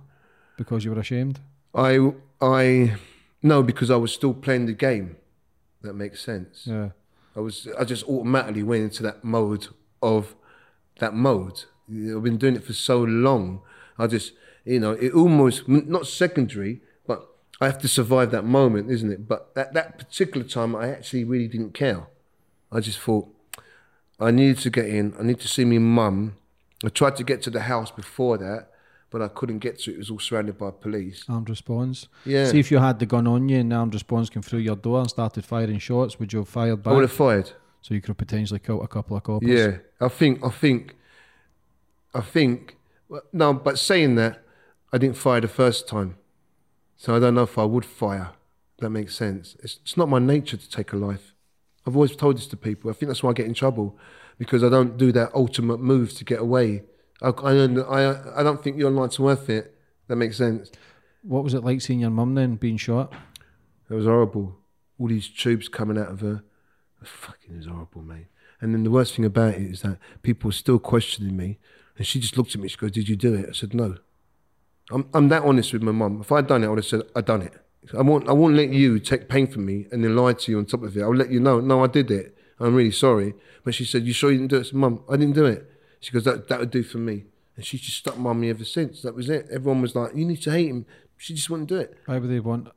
Because 0.57 0.85
you 0.85 0.93
were 0.93 1.01
ashamed? 1.01 1.41
I, 1.75 2.13
I, 2.41 2.97
no, 3.43 3.63
because 3.63 3.91
I 3.91 3.97
was 3.97 4.13
still 4.13 4.35
playing 4.35 4.67
the 4.67 4.73
game. 4.75 5.17
That 5.81 5.95
makes 5.95 6.21
sense. 6.23 6.67
Yeah. 6.67 6.91
I 7.37 7.41
was, 7.41 7.69
I 7.79 7.85
just 7.85 8.05
automatically 8.05 8.63
went 8.63 8.85
into 8.85 9.03
that 9.05 9.25
mode 9.25 9.69
of 10.03 10.35
that 10.99 11.15
mode. 11.15 11.65
I've 11.89 12.23
been 12.23 12.39
doing 12.39 12.57
it 12.57 12.65
for 12.65 12.73
so 12.73 13.03
long. 13.03 13.63
I 13.99 14.07
just, 14.07 14.33
you 14.65 14.81
know, 14.81 14.93
it 14.93 15.13
almost 15.13 15.69
not 15.69 16.07
secondary, 16.07 16.81
but 17.07 17.29
I 17.61 17.67
have 17.67 17.79
to 17.79 17.89
survive 17.89 18.31
that 18.31 18.45
moment, 18.45 18.91
isn't 18.91 19.11
it? 19.11 19.29
But 19.29 19.51
at 19.57 19.75
that 19.75 19.99
particular 19.99 20.47
time, 20.47 20.75
I 20.75 20.91
actually 20.91 21.25
really 21.25 21.49
didn't 21.49 21.75
care. 21.75 22.07
I 22.71 22.81
just 22.81 22.99
thought 22.99 23.29
I 24.19 24.31
needed 24.31 24.59
to 24.59 24.71
get 24.71 24.87
in. 24.87 25.15
I 25.19 25.23
need 25.23 25.41
to 25.41 25.49
see 25.49 25.65
my 25.65 25.79
mum. 25.79 26.37
I 26.85 26.89
tried 26.89 27.17
to 27.17 27.25
get 27.25 27.43
to 27.43 27.51
the 27.51 27.61
house 27.61 27.91
before 27.91 28.39
that, 28.39 28.72
but 29.13 29.23
I 29.23 29.29
couldn't 29.29 29.59
get 29.59 29.79
to 29.81 29.91
it. 29.91 29.95
It 29.95 29.99
was 29.99 30.11
all 30.11 30.19
surrounded 30.19 30.59
by 30.59 30.71
police. 30.71 31.25
Armed 31.29 31.51
response. 31.51 32.09
Yeah. 32.25 32.47
See 32.47 32.59
if 32.59 32.71
you 32.71 32.79
had 32.79 32.99
the 32.99 33.07
gun 33.07 33.27
on 33.27 33.49
you 33.49 33.59
and 33.59 33.71
the 33.71 33.77
armed 33.77 33.95
response 33.95 34.31
came 34.31 34.43
through 34.43 34.61
your 34.61 34.77
door 34.77 35.01
and 35.01 35.11
started 35.11 35.45
firing 35.45 35.79
shots, 35.79 36.19
would 36.19 36.33
you 36.33 36.41
have 36.41 36.49
fired 36.49 36.83
back? 36.83 36.93
I 36.93 36.95
would 36.95 37.03
have 37.03 37.13
fired. 37.13 37.53
So 37.83 37.95
you 37.95 38.01
could 38.01 38.09
have 38.09 38.17
potentially 38.17 38.61
killed 38.61 38.83
a 38.83 38.89
couple 38.89 39.17
of 39.17 39.23
coppers. 39.25 39.49
Yeah, 39.49 39.79
I 40.01 40.09
think, 40.09 40.45
I 40.45 40.51
think, 40.51 40.97
I 42.15 42.21
think. 42.21 42.77
No, 43.33 43.53
but 43.53 43.79
saying 43.79 44.15
that, 44.15 44.43
I 44.93 44.99
didn't 44.99 45.17
fire 45.17 45.41
the 45.41 45.49
first 45.49 45.89
time, 45.89 46.17
so 46.97 47.15
I 47.15 47.19
don't 47.19 47.35
know 47.35 47.43
if 47.43 47.59
I 47.59 47.65
would 47.65 47.85
fire. 47.85 48.31
That 48.79 48.91
makes 48.91 49.15
sense. 49.15 49.57
It's, 49.63 49.79
it's 49.83 49.97
not 49.97 50.09
my 50.09 50.19
nature 50.19 50.57
to 50.57 50.71
take 50.71 50.93
a 50.93 50.97
life. 50.97 51.35
I've 51.87 51.97
always 51.97 52.15
told 52.15 52.37
this 52.37 52.47
to 52.49 52.57
people. 52.57 52.91
I 52.91 52.95
think 52.95 53.09
that's 53.09 53.23
why 53.23 53.31
I 53.31 53.33
get 53.33 53.47
in 53.47 53.55
trouble 53.55 53.99
because 54.39 54.63
I 54.65 54.69
don't 54.69 54.97
do 54.97 55.13
that 55.13 55.35
ultimate 55.35 55.81
move 55.81 56.15
to 56.15 56.25
get 56.25 56.41
away. 56.41 56.83
I, 57.23 57.29
I, 57.29 57.55
don't- 57.55 57.79
I, 58.37 58.43
don't 58.43 58.63
think 58.63 58.77
your 58.79 58.91
life's 58.91 59.19
worth 59.19 59.49
it. 59.49 59.75
That 60.09 60.17
makes 60.17 60.37
sense. 60.37 60.71
What 61.23 61.45
was 61.45 61.55
it 61.55 61.63
like 61.65 61.81
seeing 61.81 62.01
your 62.01 62.11
mum 62.11 62.35
then 62.35 62.57
being 62.57 62.77
shot? 62.77 63.13
It 63.89 63.95
was 63.95 64.07
horrible. 64.07 64.57
All 64.99 65.09
these 65.09 65.29
tubes 65.29 65.69
coming 65.69 65.99
out 65.99 66.09
of 66.09 66.21
her. 66.21 66.43
It 66.97 67.01
was 67.01 67.09
fucking 67.09 67.57
was 67.57 67.67
horrible, 67.67 68.03
mate. 68.03 68.27
And 68.61 68.75
then 68.75 68.83
the 68.85 68.91
worst 68.91 69.15
thing 69.15 69.25
about 69.25 69.55
it 69.55 69.63
is 69.63 69.83
that 69.83 69.99
people 70.23 70.49
were 70.49 70.53
still 70.53 70.79
questioning 70.79 71.37
me. 71.37 71.59
And 71.97 72.07
she 72.07 72.21
just 72.21 72.37
looked 72.37 72.55
at 72.55 72.61
me. 72.61 72.69
She 72.69 72.77
goes, 72.77 72.91
Did 72.93 73.09
you 73.09 73.17
do 73.17 73.35
it? 73.35 73.49
I 73.49 73.53
said, 73.53 73.75
No. 73.75 73.97
I'm, 74.91 75.09
I'm 75.15 75.29
that 75.29 75.43
honest 75.45 75.73
with 75.73 75.83
my 75.83 75.93
mum. 75.93 76.21
If 76.21 76.33
I'd 76.33 76.47
done 76.49 76.65
it, 76.65 76.67
I 76.67 76.71
would 76.71 76.79
have 76.79 76.87
said, 76.87 77.03
I 77.15 77.21
done 77.21 77.43
it. 77.43 77.55
I 77.97 78.03
won't, 78.03 78.29
I 78.29 78.33
won't 78.33 78.55
let 78.55 78.71
you 78.71 78.99
take 78.99 79.29
pain 79.29 79.47
from 79.47 79.67
me 79.67 79.87
and 79.91 80.05
then 80.05 80.15
lie 80.17 80.33
to 80.35 80.53
you 80.53 80.59
on 80.59 80.67
top 80.67 80.83
of 80.83 80.97
it. 80.97 81.03
I'll 81.03 81.15
let 81.15 81.31
you 81.31 81.41
know, 81.41 81.61
no, 81.61 81.83
I 81.83 81.87
did 81.89 82.11
it. 82.11 82.37
I'm 82.61 82.75
really 82.75 82.93
sorry. 82.93 83.35
But 83.65 83.75
she 83.75 83.85
said, 83.85 84.05
You 84.05 84.13
sure 84.13 84.31
you 84.31 84.39
didn't 84.39 84.51
do 84.51 84.57
it? 84.57 84.61
I 84.61 84.63
said, 84.65 84.75
Mum, 84.75 85.03
I 85.09 85.17
didn't 85.17 85.35
do 85.35 85.45
it. 85.47 85.69
She 86.03 86.13
goes, 86.13 86.25
That, 86.25 86.49
that 86.49 86.61
would 86.61 86.71
do 86.71 86.83
for 86.83 86.99
me. 86.99 87.25
And 87.57 87.65
she's 87.65 87.81
just 87.81 87.99
stuck 87.99 88.23
by 88.23 88.33
me 88.35 88.51
ever 88.51 88.65
since. 88.65 89.01
That 89.03 89.15
was 89.15 89.31
it. 89.31 89.47
Everyone 89.51 89.81
was 89.81 89.95
like, 89.95 90.15
You 90.15 90.27
need 90.27 90.43
to 90.43 90.51
hate 90.51 90.69
him. 90.69 90.85
She 91.17 91.33
just 91.35 91.49
wouldn't 91.49 91.69
do 91.71 91.77
it. 91.77 91.97
Why 92.07 92.19
would 92.19 92.29
they 92.31 92.41
want 92.41 92.69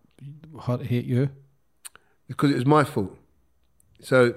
her 0.65 0.77
to 0.77 0.85
hate 0.85 1.05
you? 1.05 1.29
because 2.27 2.49
it 2.51 2.55
was 2.55 2.65
my 2.65 2.83
fault. 2.83 3.15
So, 4.01 4.33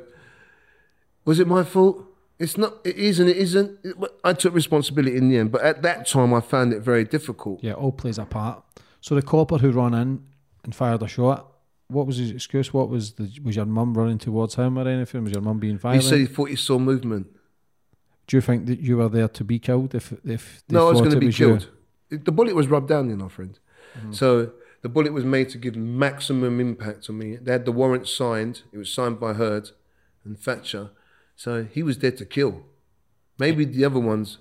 was 1.25 1.39
it 1.41 1.47
my 1.47 1.65
fault? 1.65 2.05
It's 2.39 2.57
not. 2.57 2.75
It 2.85 2.97
is 2.97 3.19
and 3.19 3.29
it 3.29 3.37
isn't. 3.37 3.79
It- 3.83 3.97
I 4.25 4.33
took 4.33 4.55
responsibility 4.55 5.17
in 5.17 5.29
the 5.29 5.39
end, 5.39 5.51
but 5.53 5.63
at 5.63 5.83
that 5.83 6.07
time, 6.07 6.33
I 6.33 6.41
found 6.41 6.73
it 6.73 6.81
very 6.81 7.05
difficult. 7.05 7.63
Yeah, 7.65 7.73
all 7.73 7.93
plays 7.93 8.19
a 8.19 8.25
part. 8.25 8.63
So 9.01 9.15
the 9.15 9.23
copper 9.23 9.59
who 9.59 9.71
ran 9.73 9.95
in 9.95 10.23
and 10.65 10.75
fired 10.75 11.03
a 11.03 11.09
shot, 11.09 11.51
what 11.89 12.07
was 12.07 12.17
his 12.19 12.31
excuse? 12.31 12.73
What 12.73 12.89
was 12.89 13.13
the 13.13 13.31
was 13.43 13.57
your 13.57 13.65
mum 13.67 13.95
running 13.97 14.19
towards 14.19 14.55
him 14.55 14.79
or 14.79 14.87
anything? 14.87 15.25
Was 15.25 15.33
your 15.33 15.43
mum 15.43 15.59
being 15.59 15.79
fired? 15.79 15.97
He 15.97 16.09
said 16.09 16.19
he 16.19 16.27
thought 16.27 16.51
he 16.51 16.57
saw 16.57 16.79
movement. 16.79 17.27
Do 18.29 18.37
you 18.37 18.41
think 18.41 18.67
that 18.67 18.79
you 18.81 18.99
were 18.99 19.09
there 19.09 19.29
to 19.29 19.45
be 19.45 19.59
killed 19.59 19.95
if 19.95 20.13
if 20.25 20.63
they 20.69 20.75
no, 20.75 20.87
I 20.87 20.91
was 20.91 21.01
going 21.01 21.13
to 21.13 21.19
be 21.19 21.27
was 21.27 21.39
you? 21.41 21.47
killed. 21.49 21.71
The 22.11 22.33
bullet 22.33 22.55
was 22.55 22.69
rubbed 22.69 22.89
down 22.89 23.11
in 23.11 23.21
our 23.21 23.29
friend. 23.29 23.59
Mm-hmm. 23.99 24.13
So 24.13 24.53
the 24.83 24.89
bullet 24.89 25.13
was 25.13 25.25
made 25.25 25.49
to 25.51 25.59
give 25.59 25.75
maximum 25.77 26.61
impact 26.61 27.11
on 27.11 27.19
me. 27.19 27.37
They 27.37 27.53
had 27.53 27.65
the 27.65 27.73
warrant 27.73 28.07
signed. 28.07 28.63
It 28.73 28.79
was 28.79 28.93
signed 28.93 29.19
by 29.19 29.33
Hurd 29.35 29.71
and 30.25 30.39
Thatcher. 30.39 30.91
So 31.37 31.65
he 31.65 31.83
was 31.83 31.99
there 31.99 32.13
to 32.13 32.25
kill. 32.25 32.65
Maybe 33.39 33.65
the 33.65 33.85
other 33.85 34.01
ones 34.01 34.39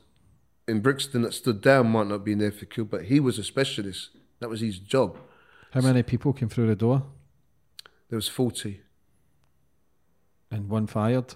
in 0.67 0.81
Brixton 0.81 1.21
that 1.23 1.33
stood 1.33 1.61
down 1.61 1.89
might 1.91 2.07
not 2.07 2.23
be 2.25 2.33
there 2.35 2.51
for 2.51 2.65
kill, 2.65 2.85
but 2.85 3.03
he 3.05 3.19
was 3.19 3.38
a 3.39 3.43
specialist. 3.43 4.09
That 4.39 4.49
was 4.49 4.61
his 4.61 4.79
job. 4.79 5.17
How 5.71 5.81
many 5.81 6.03
people 6.03 6.33
came 6.33 6.49
through 6.49 6.67
the 6.67 6.75
door 6.75 7.03
There 8.09 8.17
was 8.17 8.27
40. 8.27 8.81
and 10.51 10.69
one 10.69 10.88
fired? 10.88 11.35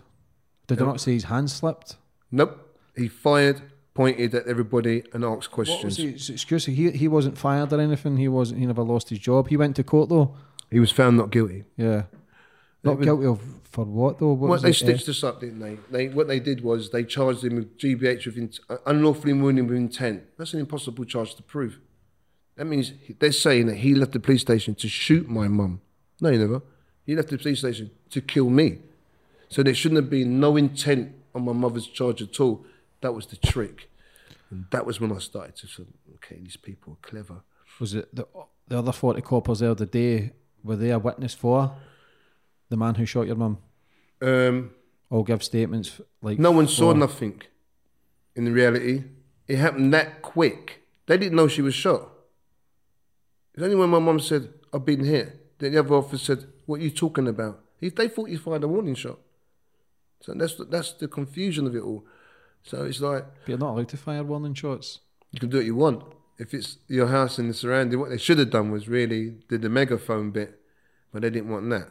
Did 0.68 0.78
they 0.78 0.86
Yep. 0.86 0.92
not 0.94 1.02
say 1.02 1.14
his 1.14 1.26
hand 1.26 1.50
slipped? 1.50 1.98
Nope. 2.32 2.58
He 2.96 3.08
fired, 3.08 3.62
pointed 3.94 4.34
at 4.36 4.48
everybody, 4.48 5.04
and 5.14 5.24
asked 5.24 5.52
What 5.58 5.68
was 5.68 5.80
questions. 5.80 6.30
excuse? 6.30 6.66
He 6.66 6.92
he 6.92 7.08
wasn't 7.08 7.38
fired 7.38 7.72
or 7.74 7.80
anything. 7.80 8.18
He 8.18 8.28
wasn't. 8.28 8.60
He 8.60 8.66
never 8.66 8.84
lost 8.84 9.10
his 9.10 9.20
job. 9.20 9.48
He 9.50 9.58
went 9.58 9.76
to 9.78 9.84
court 9.84 10.10
though. 10.10 10.36
He 10.70 10.80
was 10.80 10.92
found 10.92 11.18
not 11.18 11.32
guilty. 11.32 11.66
Yeah. 11.78 12.04
Not 12.84 12.98
was- 12.98 13.06
guilty 13.06 13.26
of 13.28 13.40
for 13.72 13.86
what 13.86 14.20
though? 14.20 14.34
What 14.34 14.50
Well, 14.50 14.60
they 14.60 14.70
it? 14.72 14.74
stitched 14.76 15.08
us 15.10 15.24
up, 15.24 15.40
didn't 15.42 15.60
they? 15.60 15.78
They 15.90 16.08
what 16.10 16.28
they 16.28 16.40
did 16.40 16.62
was 16.64 16.90
they 16.92 17.04
charged 17.04 17.44
him 17.44 17.56
with 17.56 17.78
GBH 17.78 18.26
with 18.26 18.38
int- 18.38 18.60
uh, 18.70 18.78
unlawfully 18.86 19.34
wounding 19.34 19.68
with 19.68 19.78
intent. 19.78 20.24
That's 20.38 20.54
an 20.54 20.60
impossible 20.60 21.06
charge 21.06 21.36
to 21.36 21.44
prove. 21.44 21.80
That 22.58 22.66
means 22.66 22.94
they're 23.20 23.32
saying 23.32 23.68
that 23.68 23.78
he 23.78 23.96
left 23.96 24.12
the 24.12 24.20
police 24.20 24.42
station 24.42 24.76
to 24.76 24.90
shoot 24.90 25.30
my 25.30 25.48
mum. 25.48 25.82
No, 26.20 26.32
he 26.32 26.38
never. 26.38 26.62
He 27.06 27.16
left 27.16 27.30
the 27.30 27.38
police 27.38 27.60
station 27.60 27.92
to 28.10 28.22
kill 28.22 28.50
me. 28.50 28.80
So 29.50 29.64
there 29.64 29.74
shouldn't 29.74 29.98
have 30.02 30.10
been 30.10 30.40
no 30.40 30.58
intent 30.58 31.14
on 31.34 31.46
my 31.46 31.54
mother's 31.54 31.88
charge 31.88 32.22
at 32.22 32.40
all. 32.40 32.66
That 33.02 33.14
was 33.14 33.26
the 33.28 33.36
trick, 33.38 33.90
and 34.50 34.66
that 34.72 34.86
was 34.86 35.00
when 35.02 35.12
I 35.12 35.18
started 35.20 35.56
to 35.58 35.68
say, 35.68 35.84
okay, 36.16 36.38
these 36.42 36.58
people 36.58 36.94
are 36.94 37.08
clever. 37.10 37.42
Was 37.80 37.94
it 37.96 38.14
the 38.16 38.28
the 38.68 38.78
other 38.78 38.92
forty 38.92 39.22
coppers 39.22 39.60
there 39.60 39.74
the 39.74 39.86
day? 39.86 40.34
Were 40.64 40.76
they 40.76 40.92
a 40.92 41.00
witness 41.00 41.34
for 41.34 41.76
the 42.70 42.78
man 42.78 42.96
who 42.96 43.06
shot 43.06 43.26
your 43.26 43.36
mum? 43.36 43.58
Um, 44.22 44.72
All 45.10 45.24
give 45.24 45.42
statements 45.44 46.00
like 46.22 46.38
No 46.38 46.52
one 46.52 46.68
saw 46.68 46.94
nothing. 46.94 47.42
In 48.36 48.46
the 48.46 48.52
reality, 48.52 49.04
it 49.48 49.58
happened 49.58 49.94
that 49.94 50.22
quick. 50.22 50.84
They 51.08 51.18
didn't 51.18 51.36
know 51.36 51.48
she 51.48 51.64
was 51.64 51.74
shot. 51.74 52.10
It's 53.54 53.64
only 53.64 53.76
when 53.76 53.90
my 53.90 54.00
mum 54.00 54.20
said, 54.20 54.54
"I've 54.72 54.86
been 54.86 55.04
here." 55.04 55.40
Then 55.58 55.72
the 55.74 55.80
other 55.80 55.96
officer 55.96 56.24
said, 56.24 56.48
"What 56.68 56.80
are 56.80 56.84
you 56.84 56.92
talking 56.92 57.28
about?" 57.28 57.64
If 57.82 57.96
they 57.96 58.08
thought 58.08 58.30
you 58.30 58.38
fired 58.38 58.64
a 58.64 58.68
warning 58.68 58.96
shot, 58.96 59.18
so 60.22 60.34
that's 60.34 60.56
the, 60.56 60.66
that's 60.66 60.94
the 60.94 61.08
confusion 61.08 61.68
of 61.68 61.76
it 61.76 61.82
all. 61.82 62.06
So 62.64 62.86
it's 62.86 63.02
like 63.02 63.26
But 63.42 63.50
you're 63.50 63.58
not 63.58 63.72
allowed 63.74 63.90
to 63.90 63.98
fire 63.98 64.24
warning 64.24 64.54
shots. 64.54 65.00
you 65.32 65.40
can 65.40 65.50
do 65.50 65.58
what 65.58 65.66
you 65.66 65.76
want. 65.76 66.04
If 66.38 66.54
it's 66.54 66.78
your 66.88 67.08
house 67.08 67.38
and 67.40 67.50
the 67.50 67.54
surrounding, 67.54 68.00
what 68.00 68.10
they 68.10 68.18
should 68.18 68.40
have 68.40 68.50
done 68.50 68.72
was 68.72 68.88
really 68.88 69.36
did 69.50 69.62
the 69.62 69.70
megaphone 69.70 70.32
bit, 70.32 70.60
but 71.12 71.22
they 71.22 71.30
didn't 71.30 71.50
want 71.52 71.70
that. 71.70 71.90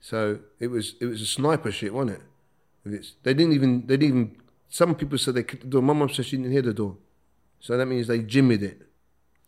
So 0.00 0.40
it 0.60 0.68
was 0.68 0.94
it 1.00 1.06
was 1.06 1.20
a 1.22 1.26
sniper 1.26 1.70
shit, 1.72 1.92
wasn't 1.94 2.18
it? 2.18 2.22
If 2.84 2.92
It's, 2.92 3.12
they 3.22 3.34
didn't 3.34 3.52
even 3.54 3.86
they 3.86 3.96
didn't 3.96 4.16
even. 4.16 4.36
Some 4.68 4.94
people 4.94 5.16
said 5.18 5.34
they 5.34 5.42
kicked 5.42 5.62
the 5.64 5.68
door. 5.70 5.82
My 5.82 5.94
mum 5.94 6.08
said 6.10 6.26
she 6.26 6.36
didn't 6.36 6.52
hear 6.52 6.62
the 6.62 6.74
door, 6.74 6.96
so 7.60 7.76
that 7.78 7.86
means 7.86 8.06
they 8.06 8.20
jimmied 8.20 8.62
it. 8.62 8.82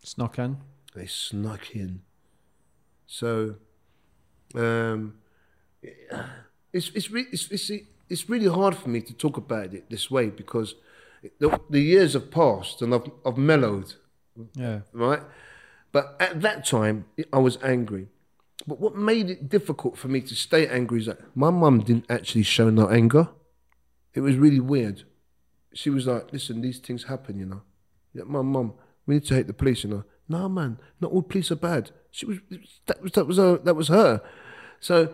Snuck 0.03 0.39
in. 0.39 0.57
They 0.95 1.05
snuck 1.05 1.75
in. 1.75 2.01
So, 3.05 3.55
um, 4.55 5.15
it's 6.73 6.89
it's, 6.95 7.11
re- 7.11 7.27
it's 7.31 7.49
it's 7.51 7.69
it's 8.11 8.29
really 8.29 8.47
hard 8.59 8.75
for 8.75 8.89
me 8.89 9.01
to 9.01 9.13
talk 9.13 9.37
about 9.37 9.73
it 9.77 9.89
this 9.89 10.05
way 10.15 10.29
because 10.29 10.75
the, 11.39 11.47
the 11.69 11.81
years 11.93 12.13
have 12.13 12.29
passed 12.31 12.81
and 12.81 12.93
I've 12.95 13.07
I've 13.25 13.37
mellowed, 13.37 13.89
Yeah. 14.55 14.79
right? 14.93 15.23
But 15.91 16.05
at 16.19 16.41
that 16.41 16.59
time, 16.65 16.97
I 17.33 17.39
was 17.47 17.57
angry. 17.63 18.07
But 18.67 18.79
what 18.79 18.95
made 18.95 19.29
it 19.29 19.49
difficult 19.49 19.97
for 19.97 20.07
me 20.07 20.21
to 20.21 20.35
stay 20.35 20.63
angry 20.67 20.99
is 21.01 21.05
that 21.07 21.19
my 21.35 21.49
mum 21.49 21.79
didn't 21.81 22.05
actually 22.09 22.43
show 22.43 22.69
no 22.69 22.87
anger. 22.89 23.29
It 24.13 24.21
was 24.21 24.35
really 24.35 24.59
weird. 24.59 25.03
She 25.73 25.89
was 25.89 26.05
like, 26.05 26.31
"Listen, 26.33 26.61
these 26.61 26.79
things 26.79 27.03
happen, 27.05 27.33
you 27.39 27.45
know." 27.45 27.61
Yeah, 28.13 28.23
mum, 28.25 28.47
mum, 28.51 28.73
we 29.05 29.15
need 29.15 29.25
to 29.27 29.35
hate 29.35 29.47
the 29.47 29.53
police, 29.53 29.83
you 29.83 29.89
know. 29.89 30.03
No, 30.27 30.47
man, 30.49 30.77
not 31.01 31.11
all 31.11 31.23
police 31.23 31.49
are 31.51 31.55
bad. 31.71 31.91
She 32.11 32.25
was 32.25 32.37
that 32.87 33.01
was 33.01 33.11
that 33.13 33.25
was 33.27 33.37
her 33.37 33.57
that 33.67 33.75
was 33.75 33.87
her. 33.87 34.21
So, 34.79 35.13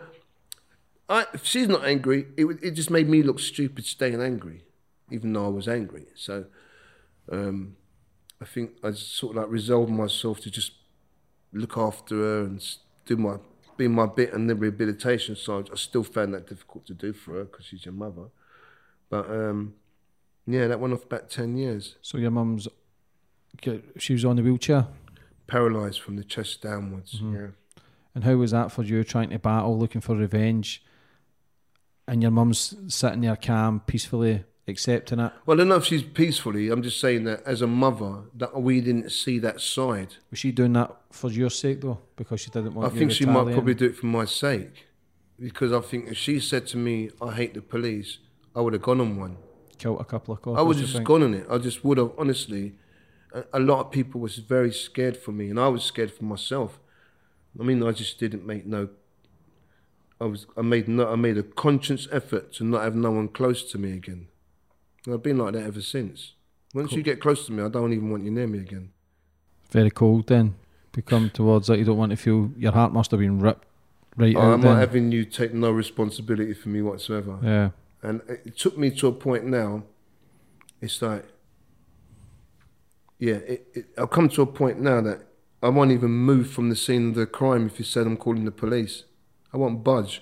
I 1.09 1.25
if 1.33 1.45
she's 1.45 1.67
not 1.67 1.85
angry, 1.85 2.27
it 2.35 2.45
it 2.61 2.71
just 2.71 2.89
made 2.89 3.07
me 3.07 3.23
look 3.23 3.39
stupid 3.39 3.85
staying 3.85 4.21
angry, 4.21 4.63
even 5.11 5.33
though 5.33 5.45
I 5.45 5.49
was 5.49 5.67
angry. 5.67 6.07
So, 6.15 6.45
um, 7.31 7.77
I 8.41 8.45
think 8.45 8.71
I 8.83 8.91
sort 8.91 9.35
of 9.35 9.43
like 9.43 9.51
resolved 9.51 9.91
myself 9.91 10.39
to 10.41 10.51
just 10.51 10.73
look 11.53 11.77
after 11.77 12.15
her 12.15 12.41
and 12.41 12.63
do 13.05 13.17
my 13.17 13.37
be 13.77 13.87
my 13.87 14.07
bit 14.07 14.33
on 14.33 14.47
the 14.47 14.55
rehabilitation 14.55 15.35
side. 15.35 15.69
I 15.71 15.75
still 15.75 16.03
found 16.03 16.33
that 16.33 16.47
difficult 16.47 16.85
to 16.87 16.93
do 16.93 17.13
for 17.13 17.33
her 17.33 17.45
because 17.45 17.65
she's 17.65 17.85
your 17.85 17.93
mother. 17.93 18.29
But 19.09 19.29
um, 19.29 19.75
yeah, 20.45 20.67
that 20.67 20.79
went 20.79 20.93
off 20.93 21.05
about 21.05 21.29
ten 21.29 21.55
years. 21.55 21.95
So 22.01 22.17
your 22.17 22.31
mum's, 22.31 22.67
she 23.97 24.13
was 24.13 24.25
on 24.25 24.35
the 24.35 24.43
wheelchair. 24.43 24.87
Paralysed 25.45 26.01
from 26.01 26.17
the 26.17 26.23
chest 26.23 26.61
downwards. 26.61 27.21
Yeah. 27.21 27.47
And 28.13 28.23
how 28.23 28.35
was 28.35 28.51
that 28.51 28.71
for 28.71 28.83
you 28.83 29.03
trying 29.03 29.29
to 29.29 29.39
battle, 29.39 29.77
looking 29.77 30.01
for 30.01 30.15
revenge? 30.15 30.83
And 32.07 32.21
your 32.21 32.31
mum's 32.31 32.75
sitting 32.87 33.21
there 33.21 33.35
calm, 33.35 33.81
peacefully 33.81 34.45
accepting 34.67 35.19
it. 35.19 35.31
Well, 35.45 35.55
I 35.55 35.59
don't 35.59 35.69
know 35.69 35.75
if 35.75 35.85
she's 35.85 36.03
peacefully. 36.03 36.69
I'm 36.69 36.81
just 36.81 36.99
saying 36.99 37.23
that 37.25 37.43
as 37.45 37.61
a 37.61 37.67
mother, 37.67 38.23
that 38.35 38.61
we 38.61 38.81
didn't 38.81 39.11
see 39.11 39.39
that 39.39 39.61
side. 39.61 40.15
Was 40.29 40.39
she 40.39 40.51
doing 40.51 40.73
that 40.73 40.95
for 41.11 41.29
your 41.29 41.49
sake 41.49 41.81
though? 41.81 41.99
Because 42.15 42.41
she 42.41 42.49
didn't 42.49 42.73
want 42.73 42.93
I 42.93 42.97
think 42.97 43.11
she 43.11 43.25
might 43.25 43.51
probably 43.53 43.73
do 43.73 43.85
it 43.85 43.95
for 43.95 44.05
my 44.05 44.25
sake, 44.25 44.87
because 45.39 45.71
I 45.71 45.81
think 45.81 46.07
if 46.09 46.17
she 46.17 46.39
said 46.39 46.67
to 46.67 46.77
me, 46.77 47.09
"I 47.21 47.33
hate 47.33 47.53
the 47.53 47.61
police," 47.61 48.19
I 48.55 48.61
would 48.61 48.73
have 48.73 48.81
gone 48.81 49.01
on 49.01 49.17
one. 49.17 49.37
killed 49.77 50.01
a 50.01 50.05
couple 50.05 50.33
of 50.33 50.41
cops. 50.41 50.57
I 50.57 50.61
would 50.61 50.77
do 50.77 50.81
you 50.81 50.87
have 50.87 50.95
just 50.95 51.05
gone 51.05 51.23
on 51.23 51.33
it. 51.33 51.45
I 51.49 51.57
just 51.59 51.83
would 51.85 51.97
have, 51.97 52.11
honestly. 52.17 52.75
A, 53.33 53.43
a 53.53 53.59
lot 53.59 53.79
of 53.85 53.91
people 53.91 54.19
was 54.21 54.37
very 54.37 54.71
scared 54.71 55.17
for 55.17 55.31
me, 55.31 55.49
and 55.49 55.59
I 55.59 55.67
was 55.67 55.83
scared 55.83 56.11
for 56.11 56.23
myself. 56.23 56.79
I 57.59 57.63
mean, 57.63 57.83
I 57.83 57.91
just 57.91 58.19
didn't 58.19 58.45
make 58.45 58.65
no. 58.65 58.89
I 60.19 60.25
was. 60.25 60.47
I 60.55 60.61
made 60.61 60.87
no. 60.87 61.11
I 61.11 61.15
made 61.15 61.37
a 61.37 61.43
conscious 61.43 62.07
effort 62.11 62.53
to 62.53 62.63
not 62.63 62.83
have 62.83 62.95
no 62.95 63.11
one 63.11 63.27
close 63.27 63.63
to 63.71 63.77
me 63.77 63.93
again. 63.93 64.27
And 65.05 65.13
I've 65.13 65.23
been 65.23 65.37
like 65.37 65.53
that 65.53 65.63
ever 65.63 65.81
since. 65.81 66.33
Once 66.73 66.91
you 66.91 67.01
get 67.01 67.21
close 67.21 67.45
to 67.45 67.51
me, 67.51 67.63
I 67.63 67.69
don't 67.69 67.93
even 67.93 68.09
want 68.09 68.23
you 68.23 68.31
near 68.31 68.47
me 68.47 68.59
again. 68.59 68.91
Very 69.71 69.89
cold 69.89 70.27
then. 70.27 70.55
Become 70.91 71.29
towards 71.29 71.67
that. 71.67 71.77
You 71.77 71.85
don't 71.85 71.97
want 71.97 72.11
to 72.11 72.17
feel 72.17 72.51
your 72.57 72.71
heart 72.71 72.91
must 72.91 73.11
have 73.11 73.19
been 73.19 73.39
ripped 73.39 73.65
right 74.15 74.35
out. 74.35 74.43
I'm 74.43 74.61
then. 74.61 74.73
not 74.73 74.79
having 74.79 75.11
you 75.11 75.25
take 75.25 75.53
no 75.53 75.71
responsibility 75.71 76.53
for 76.53 76.69
me 76.69 76.81
whatsoever. 76.81 77.39
yeah. 77.43 77.69
And 78.01 78.21
it 78.27 78.41
it 78.45 78.57
took 78.57 78.77
me 78.77 78.91
to 78.91 79.07
a 79.07 79.11
point 79.11 79.45
now, 79.45 79.83
it's 80.81 81.01
like, 81.01 81.25
yeah, 83.19 83.35
it, 83.35 83.67
it, 83.73 83.85
I've 83.97 84.09
come 84.09 84.29
to 84.29 84.41
a 84.41 84.45
point 84.45 84.79
now 84.79 85.01
that 85.01 85.27
I 85.61 85.69
won't 85.69 85.91
even 85.91 86.11
move 86.11 86.49
from 86.49 86.69
the 86.69 86.75
scene 86.75 87.09
of 87.09 87.15
the 87.15 87.25
crime 87.25 87.65
if 87.65 87.79
you 87.79 87.85
said 87.85 88.05
I'm 88.05 88.17
calling 88.17 88.45
the 88.45 88.51
police. 88.51 89.03
I 89.53 89.57
won't 89.57 89.83
budge. 89.83 90.21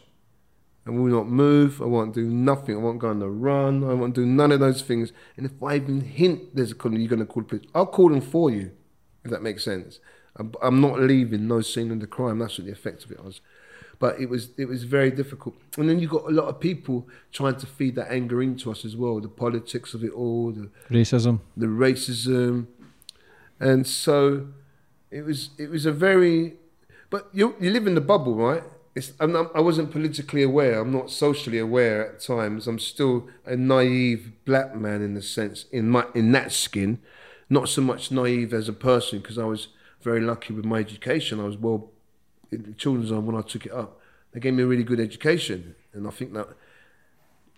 I 0.88 0.92
will 0.92 1.06
not 1.06 1.28
move. 1.28 1.82
I 1.82 1.86
won't 1.86 2.14
do 2.14 2.30
nothing. 2.30 2.76
I 2.76 2.80
won't 2.80 3.00
go 3.00 3.10
on 3.10 3.20
the 3.20 3.30
run. 3.30 3.84
I 3.84 3.94
won't 3.94 4.14
do 4.14 4.26
none 4.26 4.52
of 4.52 4.60
those 4.60 4.84
things. 4.84 5.12
And 5.36 5.46
if 5.46 5.62
I 5.64 5.76
even 5.76 6.02
hint 6.02 6.56
there's 6.56 6.72
a 6.72 6.76
call, 6.76 6.94
you're 6.94 7.10
going 7.10 7.20
to 7.20 7.26
call 7.26 7.44
the 7.44 7.50
police, 7.50 7.66
I'll 7.74 7.88
call 7.88 8.10
them 8.10 8.22
for 8.22 8.52
you, 8.52 8.72
if 9.24 9.32
that 9.32 9.42
makes 9.42 9.64
sense. 9.64 10.00
I'm, 10.36 10.54
I'm 10.62 10.82
not 10.82 11.00
leaving 11.00 11.48
no 11.48 11.62
scene 11.62 11.92
of 11.92 12.00
the 12.02 12.08
crime. 12.08 12.40
That's 12.40 12.58
what 12.58 12.68
the 12.68 12.74
effect 12.74 13.04
of 13.04 13.12
it 13.12 13.24
was 13.24 13.42
but 14.00 14.20
it 14.20 14.30
was 14.30 14.50
it 14.58 14.66
was 14.66 14.84
very 14.84 15.12
difficult. 15.12 15.56
And 15.78 15.90
then 15.90 16.00
you 16.00 16.08
got 16.08 16.26
a 16.26 16.32
lot 16.32 16.48
of 16.48 16.60
people 16.60 17.08
trying 17.32 17.56
to 17.58 17.66
feed 17.66 17.96
that 17.96 18.12
anger 18.12 18.42
into 18.42 18.72
us 18.72 18.86
as 18.86 18.96
well, 18.96 19.20
the 19.20 19.28
politics 19.28 19.94
of 19.94 20.04
it 20.04 20.12
all, 20.12 20.52
the, 20.52 20.70
Racism. 20.90 21.40
the 21.56 21.68
racism, 21.68 22.68
and 23.60 23.88
so 23.88 24.48
it 25.12 25.24
was 25.24 25.52
it 25.58 25.70
was 25.70 25.86
a 25.86 25.92
very. 25.92 26.56
But 27.10 27.30
you 27.34 27.56
you 27.60 27.72
live 27.72 27.88
in 27.88 27.96
the 27.96 28.02
bubble, 28.02 28.36
right? 28.36 28.64
It's, 28.96 29.12
not, 29.20 29.54
I 29.54 29.60
wasn't 29.60 29.92
politically 29.92 30.42
aware. 30.42 30.80
I'm 30.80 30.94
not 30.94 31.12
socially 31.12 31.60
aware 31.60 32.14
at 32.14 32.22
times. 32.22 32.66
I'm 32.66 32.80
still 32.80 33.28
a 33.46 33.58
naive 33.58 34.32
black 34.46 34.74
man 34.74 35.02
in 35.02 35.16
the 35.16 35.22
sense 35.22 35.66
in 35.72 35.90
my 35.90 36.06
in 36.16 36.32
that 36.32 36.54
skin, 36.54 37.00
not 37.50 37.68
so 37.68 37.82
much 37.82 38.10
naive 38.10 38.54
as 38.54 38.70
a 38.70 38.74
person 38.74 39.20
because 39.20 39.38
I 39.38 39.44
was 39.44 39.68
very 40.02 40.22
lucky 40.22 40.54
with 40.54 40.64
my 40.64 40.80
education. 40.80 41.42
I 41.42 41.44
was 41.44 41.58
well 41.58 41.92
in 42.52 42.64
the 42.64 42.72
children's 42.72 43.10
home 43.10 43.26
when 43.26 43.36
I 43.36 43.42
took 43.42 43.66
it 43.66 43.74
up. 43.74 44.00
They 44.32 44.40
gave 44.40 44.54
me 44.54 44.64
a 44.64 44.68
really 44.68 44.84
good 44.84 45.02
education, 45.02 45.76
and 45.94 46.08
I 46.08 46.12
think 46.12 46.34
that 46.34 46.48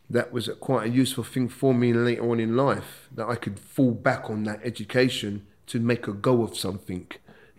that 0.09 0.31
was 0.31 0.49
quite 0.59 0.87
a 0.87 0.89
useful 0.89 1.23
thing 1.23 1.49
for 1.49 1.73
me 1.73 1.93
later 1.93 2.29
on 2.29 2.39
in 2.39 2.55
life 2.55 3.09
that 3.13 3.27
I 3.27 3.35
could 3.35 3.59
fall 3.59 3.91
back 3.91 4.29
on 4.29 4.43
that 4.45 4.61
education 4.63 5.45
to 5.67 5.79
make 5.79 6.07
a 6.07 6.13
go 6.13 6.43
of 6.43 6.57
something. 6.57 7.07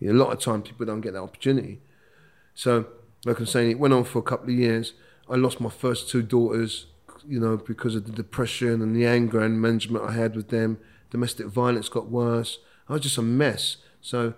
a 0.00 0.12
lot 0.12 0.32
of 0.32 0.40
times 0.40 0.68
people 0.68 0.86
don't 0.86 1.02
get 1.02 1.12
that 1.12 1.22
opportunity. 1.22 1.80
So, 2.54 2.86
like 3.28 3.38
I'm 3.38 3.46
saying, 3.46 3.70
it 3.70 3.78
went 3.78 3.94
on 3.94 4.04
for 4.04 4.18
a 4.18 4.22
couple 4.22 4.48
of 4.48 4.58
years. 4.58 4.94
I 5.28 5.36
lost 5.36 5.60
my 5.60 5.70
first 5.70 6.08
two 6.08 6.22
daughters, 6.22 6.86
you 7.26 7.38
know, 7.38 7.56
because 7.56 7.94
of 7.94 8.06
the 8.06 8.12
depression 8.12 8.80
and 8.82 8.96
the 8.96 9.06
anger 9.06 9.40
and 9.40 9.60
management 9.60 10.04
I 10.04 10.12
had 10.12 10.34
with 10.34 10.48
them. 10.48 10.78
Domestic 11.10 11.46
violence 11.46 11.88
got 11.88 12.08
worse. 12.08 12.58
I 12.88 12.94
was 12.94 13.02
just 13.02 13.18
a 13.18 13.22
mess. 13.22 13.76
So, 14.00 14.34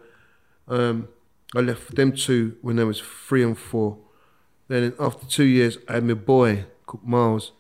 um, 0.69 1.09
I 1.55 1.61
left 1.61 1.95
them 1.95 2.13
two 2.13 2.57
when 2.63 2.77
they 2.77 2.85
was 2.85 3.01
three 3.01 3.43
and 3.43 3.59
four. 3.59 3.99
Then 4.69 4.93
after 5.01 5.27
two 5.27 5.45
years, 5.45 5.79
I 5.89 5.95
had 5.95 6.05
my 6.05 6.15
boy 6.15 6.67
called 6.87 7.07
Miles, 7.07 7.53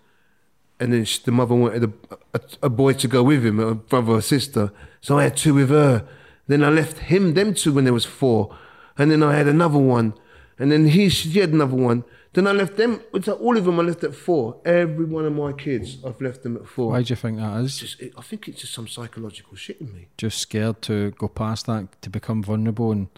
and 0.78 0.93
then 0.93 1.07
the 1.24 1.33
mother 1.33 1.55
wanted 1.55 1.85
a, 1.85 1.93
a, 2.35 2.41
a 2.64 2.68
boy 2.68 2.93
to 2.95 3.09
go 3.09 3.22
with 3.22 3.45
him, 3.45 3.59
a 3.59 3.74
brother 3.74 4.12
or 4.12 4.22
sister. 4.22 4.72
So 5.01 5.18
I 5.18 5.24
had 5.24 5.37
two 5.37 5.55
with 5.55 5.70
her. 5.70 6.07
Then 6.47 6.62
I 6.62 6.68
left 6.68 6.99
him, 6.99 7.35
them 7.35 7.55
two 7.55 7.72
when 7.72 7.85
they 7.85 7.91
was 7.91 8.05
four, 8.05 8.57
and 8.97 9.11
then 9.11 9.22
I 9.22 9.37
had 9.37 9.49
another 9.49 9.78
one, 9.78 10.14
and 10.61 10.71
then 10.71 10.87
he 10.87 11.09
she 11.09 11.41
had 11.41 11.51
another 11.51 11.75
one. 11.75 12.05
Then 12.33 12.47
I 12.47 12.53
left 12.53 12.77
them. 12.77 13.03
All 13.41 13.57
of 13.57 13.65
them 13.65 13.81
I 13.81 13.83
left 13.83 14.05
at 14.05 14.15
four. 14.15 14.61
Every 14.65 15.05
one 15.05 15.25
of 15.25 15.33
my 15.33 15.53
kids, 15.53 15.99
I've 16.07 16.21
left 16.21 16.45
them 16.45 16.57
at 16.57 16.67
four. 16.69 16.93
Why 16.93 17.03
do 17.03 17.11
you 17.11 17.17
think 17.17 17.39
that 17.39 17.61
is? 17.65 17.79
Just, 17.79 18.01
I 18.17 18.23
think 18.23 18.47
it's 18.47 18.61
just 18.61 18.73
some 18.73 18.87
psychological 18.87 19.57
shit 19.57 19.81
in 19.81 19.93
me. 19.93 20.07
Just 20.17 20.39
scared 20.39 20.81
to 20.83 21.11
go 21.13 21.27
past 21.27 21.67
that, 21.67 22.01
to 22.03 22.09
become 22.11 22.41
vulnerable 22.45 22.93
and 22.93 23.09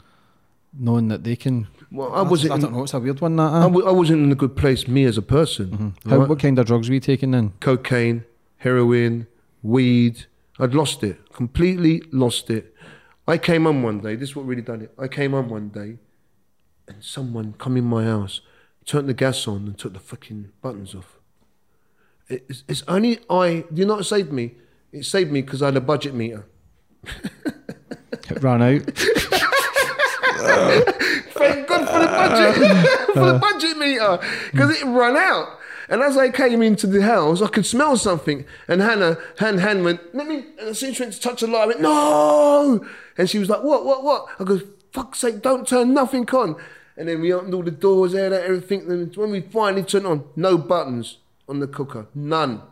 knowing 0.73 1.09
that 1.09 1.25
they 1.25 1.37
can. 1.37 1.69
Well, 1.91 2.11
I 2.15 2.23
wasn't. 2.23 2.55
I 2.55 2.59
don't 2.59 2.73
know. 2.73 2.85
It's 2.85 2.95
a 2.95 3.01
weird 3.01 3.21
one. 3.21 3.37
That. 3.37 3.53
I, 3.53 3.63
w- 3.63 3.87
I 3.87 3.91
wasn't 3.91 4.23
in 4.25 4.33
a 4.33 4.35
good 4.35 4.57
place, 4.57 4.89
me 4.89 5.05
as 5.05 5.19
a 5.19 5.23
person. 5.23 5.67
Mm-hmm. 5.67 6.09
How, 6.09 6.19
right? 6.19 6.29
What 6.31 6.39
kind 6.39 6.59
of 6.59 6.65
drugs 6.65 6.89
were 6.89 6.95
you 6.95 7.01
taking 7.01 7.33
then? 7.33 7.53
cocaine, 7.61 8.25
heroin, 8.59 9.27
weed. 9.63 10.25
I'd 10.59 10.75
lost 10.75 11.03
it, 11.03 11.33
completely 11.33 12.03
lost 12.13 12.49
it. 12.49 12.75
I 13.27 13.37
came 13.37 13.67
on 13.67 13.83
one 13.83 14.01
day, 14.01 14.17
this 14.17 14.31
is 14.31 14.37
what 14.37 14.47
really 14.47 14.63
done 14.63 14.83
it. 14.83 14.93
I 14.99 15.09
came 15.09 15.35
on 15.35 15.49
one 15.49 15.69
day 15.69 15.99
and 16.89 17.03
someone 17.03 17.55
come 17.59 17.77
in 17.77 17.85
my 17.85 18.05
house, 18.05 18.41
turned 18.85 19.09
the 19.09 19.15
gas 19.15 19.47
on 19.47 19.67
and 19.67 19.79
took 19.79 19.93
the 19.93 20.01
fucking 20.01 20.51
buttons 20.61 20.95
off. 20.95 21.19
It's, 22.29 22.65
it's 22.69 22.83
only 22.89 23.19
I, 23.29 23.65
you 23.73 23.85
know 23.85 23.97
what 23.97 24.07
saved 24.07 24.33
me? 24.33 24.55
It 24.93 25.05
saved 25.05 25.31
me 25.31 25.43
because 25.43 25.63
I 25.63 25.67
had 25.67 25.77
a 25.77 25.81
budget 25.81 26.15
meter. 26.15 26.47
It 28.31 28.43
ran 28.43 28.63
out. 28.63 28.83
Thank 31.33 31.69
God 31.69 31.89
for 31.89 31.99
the 31.99 32.07
budget, 32.07 32.55
for 33.15 33.33
the 33.33 33.39
budget 33.39 33.79
meter, 33.79 34.19
because 34.53 34.71
it 34.81 34.85
ran 34.85 35.17
out. 35.17 35.59
And 35.89 36.01
as 36.01 36.17
I 36.17 36.31
came 36.31 36.63
into 36.63 36.87
the 36.87 37.03
house, 37.03 37.43
I 37.43 37.49
could 37.49 37.67
smell 37.67 37.97
something. 37.97 38.47
And 38.69 38.81
Hannah, 38.81 39.19
hand, 39.39 39.61
hand 39.61 39.85
went, 39.85 40.15
let 40.15 40.27
me, 40.27 40.45
and 40.59 40.69
as 40.69 40.79
soon 40.79 40.91
as 40.91 40.97
she 40.97 41.03
went 41.03 41.15
to 41.15 41.21
touch 41.21 41.41
the 41.41 41.47
light, 41.49 41.65
I 41.65 41.67
went, 41.67 41.81
no! 41.81 42.87
And 43.19 43.29
she 43.29 43.39
was 43.39 43.51
like, 43.51 43.63
what, 43.63 43.85
what, 43.85 44.03
what? 44.05 44.29
I 44.39 44.45
go, 44.45 44.61
fuck's 44.93 45.19
sake, 45.21 45.43
don't 45.43 45.67
turn 45.67 45.93
nothing 45.95 46.29
on. 46.31 46.57
And 46.97 47.09
then 47.09 47.21
we 47.21 47.33
opened 47.33 47.55
all 47.55 47.63
the 47.63 47.71
doors 47.71 48.13
there, 48.13 48.29
that, 48.31 48.45
everything. 48.45 48.87
Then 48.87 49.11
when 49.15 49.31
we 49.31 49.41
finally 49.41 49.83
turned 49.83 50.07
on, 50.07 50.25
no 50.37 50.59
buttons 50.59 51.19
on 51.49 51.61
the 51.61 51.67
cooker, 51.67 52.07
none. 52.15 52.63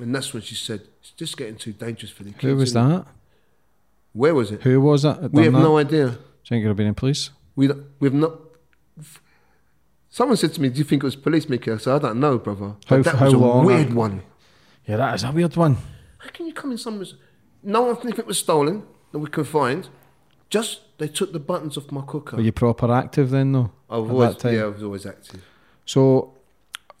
And 0.00 0.14
that's 0.14 0.32
when 0.32 0.42
she 0.42 0.54
said, 0.54 0.82
it's 1.00 1.10
just 1.10 1.36
getting 1.36 1.56
too 1.56 1.72
dangerous 1.72 2.12
for 2.12 2.22
the 2.22 2.30
kids. 2.30 2.42
Who 2.42 2.56
was 2.56 2.70
isn't 2.70 2.90
it?" 2.90 2.94
that? 2.98 3.06
Where 4.12 4.34
was 4.34 4.50
it? 4.52 4.62
Who 4.62 4.80
was 4.80 5.02
that 5.02 5.30
we 5.32 5.44
have 5.44 5.52
that? 5.52 5.58
no 5.58 5.76
idea. 5.78 6.06
Do 6.06 6.12
you 6.12 6.18
think 6.48 6.62
it 6.62 6.66
would 6.66 6.70
have 6.70 6.76
been 6.76 6.86
in 6.86 6.94
police? 6.94 7.30
We 7.54 7.68
we've 8.00 8.14
not. 8.14 8.32
Someone 10.08 10.36
said 10.36 10.54
to 10.54 10.60
me, 10.60 10.68
"Do 10.70 10.78
you 10.78 10.84
think 10.84 11.02
it 11.02 11.06
was 11.06 11.16
police, 11.16 11.48
Mickey?" 11.48 11.70
I 11.72 11.76
said, 11.76 11.96
"I 11.96 11.98
don't 11.98 12.20
know, 12.20 12.38
brother." 12.38 12.76
But 12.88 12.96
How- 12.96 13.02
that 13.02 13.14
how 13.16 13.24
was 13.26 13.34
a 13.34 13.38
long 13.38 13.66
weird 13.66 13.92
one. 13.92 14.22
Yeah, 14.86 14.96
that 14.98 15.14
is 15.16 15.24
a 15.24 15.32
weird 15.32 15.56
one. 15.56 15.76
How 16.18 16.30
can 16.30 16.46
you 16.46 16.54
come 16.54 16.70
in 16.70 16.78
someone's? 16.78 17.14
No 17.62 17.82
one 17.82 17.96
think 17.96 18.18
it 18.18 18.26
was 18.26 18.38
stolen 18.38 18.84
that 19.12 19.18
we 19.18 19.28
could 19.28 19.46
find. 19.46 19.88
Just 20.50 20.80
they 20.98 21.08
took 21.08 21.32
the 21.32 21.38
buttons 21.38 21.76
off 21.76 21.90
my 21.90 22.02
cooker. 22.02 22.36
Were 22.36 22.42
you 22.42 22.52
proper 22.52 22.90
active 22.92 23.30
then, 23.30 23.52
though? 23.52 23.70
I've 23.90 24.04
at 24.04 24.10
always, 24.10 24.44
yeah, 24.44 24.62
I 24.62 24.66
was 24.66 24.82
always 24.82 25.06
active. 25.06 25.44
So, 25.84 26.34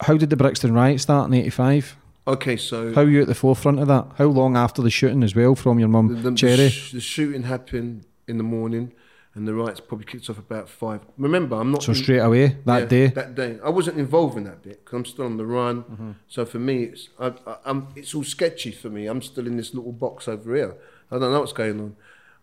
how 0.00 0.16
did 0.16 0.30
the 0.30 0.36
Brixton 0.36 0.74
riot 0.74 1.00
start 1.00 1.28
in 1.28 1.34
'85? 1.34 1.96
Okay, 2.28 2.56
so 2.56 2.92
How 2.92 3.04
were 3.04 3.10
you 3.10 3.22
at 3.22 3.28
the 3.28 3.36
forefront 3.36 3.78
of 3.78 3.86
that? 3.86 4.08
How 4.18 4.24
long 4.24 4.56
after 4.56 4.82
the 4.82 4.90
shooting 4.90 5.22
as 5.22 5.36
well 5.36 5.54
from 5.54 5.78
your 5.78 5.88
mum, 5.88 6.08
the, 6.08 6.30
the, 6.30 6.36
Cherry? 6.36 6.56
The, 6.56 6.70
sh- 6.70 6.92
the 6.92 7.00
shooting 7.00 7.44
happened 7.44 8.04
in 8.26 8.36
the 8.36 8.42
morning, 8.42 8.92
and 9.34 9.46
the 9.46 9.54
riots 9.54 9.78
probably 9.78 10.06
kicked 10.06 10.28
off 10.28 10.38
about 10.38 10.68
five. 10.68 11.02
Remember, 11.16 11.54
I'm 11.56 11.70
not 11.70 11.84
so 11.84 11.92
in- 11.92 11.98
straight 11.98 12.18
away 12.18 12.56
that 12.64 12.78
yeah, 12.80 12.86
day. 12.86 13.06
That 13.08 13.36
day, 13.36 13.58
I 13.64 13.70
wasn't 13.70 13.98
involved 13.98 14.36
in 14.36 14.44
that 14.44 14.62
bit 14.62 14.84
because 14.84 14.96
I'm 14.96 15.04
still 15.04 15.26
on 15.26 15.36
the 15.36 15.46
run. 15.46 15.84
Mm-hmm. 15.84 16.10
So 16.26 16.44
for 16.44 16.58
me, 16.58 16.84
it's 16.84 17.10
I, 17.20 17.32
I, 17.46 17.56
I'm 17.64 17.88
it's 17.94 18.12
all 18.12 18.24
sketchy 18.24 18.72
for 18.72 18.90
me. 18.90 19.06
I'm 19.06 19.22
still 19.22 19.46
in 19.46 19.56
this 19.56 19.72
little 19.72 19.92
box 19.92 20.26
over 20.26 20.54
here. 20.56 20.74
I 21.12 21.18
don't 21.18 21.32
know 21.32 21.40
what's 21.40 21.52
going 21.52 21.78
on. 21.80 21.96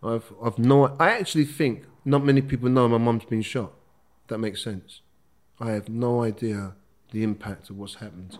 I've 0.04 0.32
I've 0.42 0.58
no. 0.58 0.96
I 1.00 1.10
actually 1.10 1.46
think 1.46 1.84
not 2.04 2.24
many 2.24 2.42
people 2.42 2.68
know 2.68 2.88
my 2.88 2.98
mum's 2.98 3.24
been 3.24 3.42
shot. 3.42 3.72
That 4.28 4.38
makes 4.38 4.62
sense. 4.62 5.00
I 5.60 5.70
have 5.70 5.88
no 5.88 6.22
idea 6.22 6.74
the 7.10 7.22
impact 7.22 7.70
of 7.70 7.78
what's 7.78 7.96
happened. 7.96 8.38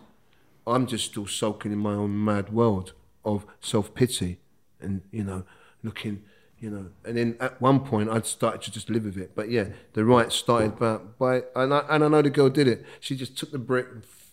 I'm 0.67 0.85
just 0.85 1.05
still 1.05 1.27
sulking 1.27 1.71
in 1.71 1.77
my 1.79 1.93
own 1.93 2.23
mad 2.23 2.51
world 2.51 2.93
of 3.23 3.45
self 3.61 3.93
pity, 3.93 4.39
and 4.79 5.01
you 5.11 5.23
know, 5.23 5.43
looking, 5.83 6.23
you 6.59 6.69
know. 6.69 6.87
And 7.03 7.17
then 7.17 7.37
at 7.39 7.61
one 7.61 7.79
point, 7.81 8.09
I'd 8.09 8.25
started 8.25 8.61
to 8.63 8.71
just 8.71 8.89
live 8.89 9.05
with 9.05 9.17
it. 9.17 9.31
But 9.35 9.49
yeah, 9.49 9.69
the 9.93 10.05
riot 10.05 10.31
started 10.31 10.77
by, 10.77 10.97
by 11.17 11.43
and 11.55 11.73
I 11.73 11.85
and 11.89 12.03
I 12.03 12.07
know 12.07 12.21
the 12.21 12.29
girl 12.29 12.49
did 12.49 12.67
it. 12.67 12.85
She 12.99 13.15
just 13.15 13.37
took 13.37 13.51
the 13.51 13.59
brick 13.59 13.87
and 13.91 14.03
f- 14.03 14.31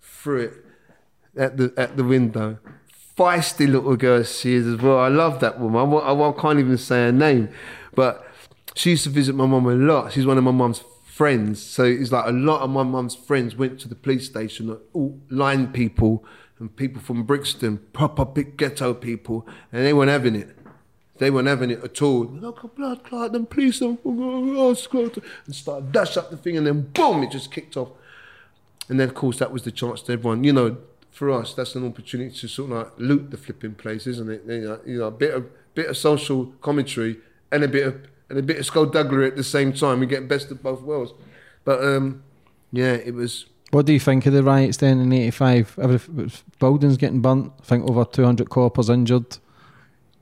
threw 0.00 0.40
it 0.42 0.52
at 1.36 1.56
the 1.56 1.72
at 1.76 1.96
the 1.96 2.04
window. 2.04 2.58
Feisty 3.18 3.68
little 3.68 3.96
girl 3.96 4.22
she 4.22 4.54
is 4.54 4.66
as 4.66 4.80
well. 4.80 5.00
I 5.00 5.08
love 5.08 5.40
that 5.40 5.58
woman. 5.58 5.92
I, 5.92 5.96
I, 5.96 6.28
I 6.28 6.40
can't 6.40 6.60
even 6.60 6.78
say 6.78 7.06
her 7.06 7.12
name, 7.12 7.48
but 7.94 8.24
she 8.74 8.90
used 8.90 9.02
to 9.04 9.10
visit 9.10 9.34
my 9.34 9.44
mum 9.44 9.66
a 9.66 9.74
lot. 9.74 10.12
She's 10.12 10.24
one 10.24 10.38
of 10.38 10.44
my 10.44 10.52
mum's 10.52 10.84
friends. 11.04 11.60
So 11.60 11.82
it's 11.82 12.12
like 12.12 12.26
a 12.26 12.32
lot 12.32 12.60
of 12.60 12.70
my 12.70 12.84
mum's 12.84 13.16
friends 13.16 13.56
went 13.56 13.80
to 13.80 13.88
the 13.88 13.96
police 13.96 14.26
station, 14.26 14.70
uh, 14.70 14.76
all 14.92 15.18
line 15.30 15.72
people 15.72 16.24
and 16.60 16.74
people 16.76 17.02
from 17.02 17.24
Brixton, 17.24 17.78
proper 17.92 18.24
big 18.24 18.56
ghetto 18.56 18.94
people, 18.94 19.46
and 19.72 19.84
they 19.84 19.92
weren't 19.92 20.10
having 20.10 20.36
it. 20.36 20.56
They 21.18 21.32
weren't 21.32 21.48
having 21.48 21.72
it 21.72 21.82
at 21.82 22.00
all. 22.00 22.26
Look, 22.26 22.62
a 22.62 22.68
blood 22.68 23.02
clot, 23.02 23.32
then 23.32 23.46
police 23.46 23.80
and 23.80 23.98
started 25.50 25.90
dash 25.90 26.16
up 26.16 26.30
the 26.30 26.36
thing, 26.36 26.56
and 26.56 26.64
then 26.64 26.82
boom, 26.82 27.24
it 27.24 27.32
just 27.32 27.50
kicked 27.50 27.76
off. 27.76 27.88
And 28.88 29.00
then, 29.00 29.08
of 29.08 29.14
course, 29.14 29.38
that 29.40 29.50
was 29.52 29.64
the 29.64 29.72
chance 29.72 30.02
to 30.02 30.12
everyone. 30.12 30.44
You 30.44 30.52
know, 30.52 30.76
for 31.18 31.32
us, 31.32 31.52
that's 31.52 31.74
an 31.74 31.84
opportunity 31.84 32.30
to 32.30 32.46
sort 32.46 32.70
of 32.70 32.78
like 32.78 32.92
loot 32.96 33.32
the 33.32 33.36
flipping 33.36 33.74
place, 33.74 34.06
isn't 34.06 34.30
it? 34.30 34.44
You 34.46 34.60
know, 34.60 34.80
you 34.86 34.98
know 34.98 35.06
a 35.08 35.10
bit 35.10 35.34
of 35.34 35.46
bit 35.74 35.86
of 35.86 35.96
social 35.96 36.46
commentary 36.60 37.18
and 37.50 37.64
a 37.64 37.68
bit 37.68 37.88
of 37.88 38.00
and 38.30 38.38
a 38.38 38.42
bit 38.42 38.58
of 38.58 38.66
skullduggery 38.66 39.26
at 39.26 39.34
the 39.34 39.42
same 39.42 39.72
time. 39.72 39.98
We 39.98 40.06
get 40.06 40.28
best 40.28 40.52
of 40.52 40.62
both 40.62 40.80
worlds. 40.80 41.12
But 41.64 41.82
um, 41.82 42.22
yeah, 42.70 42.92
it 42.92 43.14
was. 43.14 43.46
What 43.72 43.86
do 43.86 43.92
you 43.92 43.98
think 43.98 44.26
of 44.26 44.32
the 44.32 44.44
riots 44.44 44.76
then 44.76 45.00
in 45.00 45.12
'85? 45.12 45.78
Every 45.82 46.30
buildings 46.60 46.96
getting 46.96 47.20
burnt. 47.20 47.52
I 47.60 47.64
think 47.64 47.90
over 47.90 48.04
200 48.04 48.48
coppers 48.48 48.88
injured. 48.88 49.38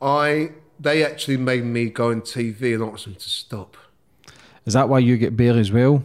I 0.01 0.53
they 0.81 1.05
actually 1.05 1.37
made 1.37 1.65
me 1.65 1.91
go 1.91 2.11
on 2.11 2.23
TV 2.23 2.75
and 2.75 2.83
ask 2.83 3.05
them 3.05 3.17
to 3.17 3.29
stop. 3.29 3.77
Is 4.65 4.73
that 4.73 4.89
why 4.89 5.01
you 5.01 5.19
get 5.19 5.37
bail 5.37 5.59
as 5.59 5.71
well? 5.71 6.03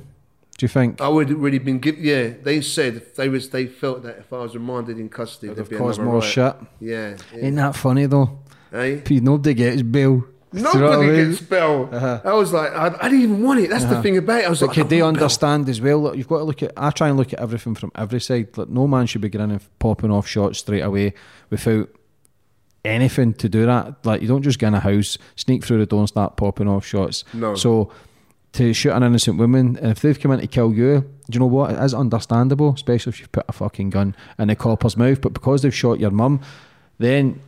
Do 0.61 0.65
you 0.65 0.69
think? 0.69 1.01
I 1.01 1.07
would 1.07 1.27
have 1.29 1.39
really 1.39 1.57
been 1.57 1.79
given. 1.79 2.03
Yeah, 2.03 2.33
they 2.43 2.61
said 2.61 2.95
if 2.95 3.15
they 3.15 3.29
was 3.29 3.49
they 3.49 3.65
felt 3.65 4.03
that 4.03 4.19
if 4.19 4.31
I 4.31 4.37
was 4.43 4.53
remanded 4.53 4.99
in 4.99 5.09
custody, 5.09 5.47
there'd 5.47 5.57
Of 5.61 5.69
be 5.71 5.75
course, 5.75 5.97
more 5.97 6.19
riot. 6.19 6.23
shit. 6.23 6.55
Yeah, 6.79 7.17
yeah. 7.35 7.45
Ain't 7.47 7.55
that 7.55 7.75
funny 7.75 8.05
though? 8.05 8.37
Eh? 8.71 8.99
Nobody 9.09 9.55
gets 9.55 9.81
bail. 9.81 10.17
Do 10.53 10.57
you 10.59 10.61
know 10.61 10.69
what 10.69 10.75
I 10.75 10.79
Nobody 10.97 11.11
mean? 11.17 11.29
gets 11.31 11.41
bail. 11.41 11.89
I 12.23 12.33
was 12.33 12.53
like, 12.53 12.71
I, 12.73 12.87
I 13.01 13.09
didn't 13.09 13.21
even 13.21 13.41
want 13.41 13.59
it. 13.61 13.71
That's 13.71 13.85
the 13.85 13.99
thing 14.03 14.17
about 14.17 14.41
it. 14.41 14.45
I 14.45 14.49
was 14.49 14.59
But 14.59 14.67
like, 14.67 14.75
could 14.75 14.89
they 14.89 15.01
want 15.01 15.15
bail. 15.15 15.23
understand 15.23 15.67
as 15.67 15.81
well? 15.81 15.97
Look, 16.03 16.15
you've 16.15 16.27
got 16.27 16.37
to 16.37 16.43
look 16.43 16.61
at. 16.61 16.73
I 16.77 16.91
try 16.91 17.07
and 17.07 17.17
look 17.17 17.33
at 17.33 17.39
everything 17.39 17.73
from 17.73 17.91
every 17.95 18.21
side. 18.21 18.55
Like 18.55 18.69
no 18.69 18.87
man 18.87 19.07
should 19.07 19.21
be 19.21 19.29
getting 19.29 19.49
and 19.49 19.79
popping 19.79 20.11
off 20.11 20.27
shots 20.27 20.59
straight 20.59 20.81
away 20.81 21.15
without 21.49 21.89
anything 22.85 23.33
to 23.33 23.49
do 23.49 23.65
that. 23.65 24.05
Like 24.05 24.21
you 24.21 24.27
don't 24.27 24.43
just 24.43 24.59
get 24.59 24.67
in 24.67 24.73
a 24.75 24.79
house, 24.79 25.17
sneak 25.35 25.63
through 25.65 25.79
the 25.79 25.87
door, 25.87 26.01
and 26.01 26.07
start 26.07 26.37
popping 26.37 26.67
off 26.67 26.85
shots. 26.85 27.23
No. 27.33 27.55
So 27.55 27.91
to 28.53 28.73
shoot 28.73 28.91
an 28.91 29.03
innocent 29.03 29.37
woman, 29.37 29.77
and 29.77 29.91
if 29.91 30.01
they've 30.01 30.19
come 30.19 30.31
in 30.31 30.39
to 30.39 30.47
kill 30.47 30.73
you, 30.73 31.01
do 31.01 31.35
you 31.35 31.39
know 31.39 31.45
what? 31.45 31.71
It 31.71 31.79
is 31.79 31.93
understandable, 31.93 32.73
especially 32.73 33.11
if 33.11 33.19
you've 33.19 33.31
put 33.31 33.45
a 33.47 33.53
fucking 33.53 33.91
gun 33.91 34.15
in 34.37 34.49
the 34.49 34.55
copper's 34.55 34.97
mouth. 34.97 35.21
But 35.21 35.33
because 35.33 35.61
they've 35.61 35.73
shot 35.73 35.99
your 35.99 36.11
mum, 36.11 36.41
then. 36.97 37.41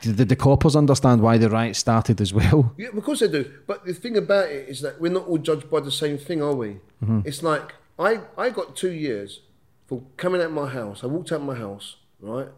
Did 0.00 0.28
the 0.28 0.36
coppers 0.36 0.74
understand 0.74 1.20
why 1.20 1.38
the 1.38 1.48
riot 1.48 1.76
started 1.76 2.20
as 2.20 2.32
well? 2.32 2.74
Yeah, 2.78 2.88
of 2.88 3.04
course 3.04 3.20
they 3.20 3.28
do. 3.28 3.48
But 3.68 3.84
the 3.84 3.94
thing 3.94 4.16
about 4.16 4.46
it 4.46 4.68
is 4.68 4.80
that 4.80 5.00
we're 5.00 5.12
not 5.12 5.28
all 5.28 5.38
judged 5.38 5.70
by 5.70 5.78
the 5.78 5.92
same 5.92 6.18
thing, 6.18 6.42
are 6.42 6.54
we? 6.54 6.78
Mm-hmm. 7.04 7.20
It's 7.24 7.42
like 7.42 7.74
I, 7.98 8.20
I 8.36 8.50
got 8.50 8.74
two 8.74 8.90
years 8.90 9.40
for 9.86 10.02
coming 10.16 10.40
out 10.40 10.50
my 10.50 10.68
house. 10.68 11.04
I 11.04 11.06
walked 11.06 11.30
out 11.30 11.42
my 11.42 11.54
house, 11.54 11.96
right? 12.20 12.48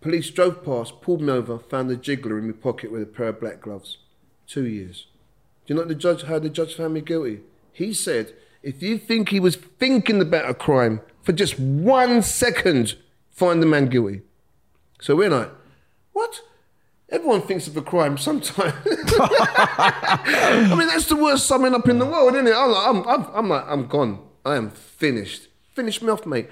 Police 0.00 0.30
drove 0.30 0.64
past, 0.64 1.02
pulled 1.02 1.20
me 1.20 1.32
over, 1.32 1.58
found 1.58 1.90
a 1.90 1.96
jiggler 1.96 2.38
in 2.38 2.46
my 2.46 2.52
pocket 2.52 2.92
with 2.92 3.02
a 3.02 3.06
pair 3.06 3.28
of 3.28 3.40
black 3.40 3.60
gloves. 3.60 3.98
Two 4.46 4.64
years. 4.64 5.08
Do 5.66 5.74
you 5.74 5.74
know 5.74 5.82
what 5.82 5.88
the 5.88 5.94
judge 5.94 6.22
how 6.22 6.38
the 6.38 6.48
judge 6.48 6.74
found 6.74 6.94
me 6.94 7.00
guilty? 7.00 7.40
He 7.72 7.92
said, 7.92 8.32
if 8.62 8.82
you 8.82 8.98
think 8.98 9.28
he 9.28 9.40
was 9.40 9.56
thinking 9.56 10.20
about 10.20 10.48
a 10.48 10.54
crime 10.54 11.00
for 11.22 11.32
just 11.32 11.58
one 11.58 12.22
second, 12.22 12.94
find 13.30 13.60
the 13.60 13.66
man 13.66 13.86
guilty. 13.86 14.22
So 15.00 15.16
we're 15.16 15.30
like, 15.30 15.50
what? 16.12 16.40
Everyone 17.08 17.42
thinks 17.42 17.66
of 17.66 17.76
a 17.76 17.82
crime 17.82 18.16
sometime. 18.16 18.72
I 18.86 20.74
mean, 20.76 20.88
that's 20.88 21.06
the 21.06 21.16
worst 21.16 21.46
summing 21.46 21.74
up 21.74 21.88
in 21.88 21.98
the 21.98 22.06
world, 22.06 22.34
isn't 22.34 22.46
it? 22.46 22.54
I'm 22.56 22.70
like, 22.70 22.86
I'm, 22.86 23.08
I'm, 23.08 23.30
I'm 23.34 23.48
like, 23.48 23.64
I'm 23.66 23.86
gone. 23.86 24.20
I 24.44 24.56
am 24.56 24.70
finished. 24.70 25.48
Finish 25.74 26.00
me 26.00 26.10
off, 26.10 26.26
mate. 26.26 26.48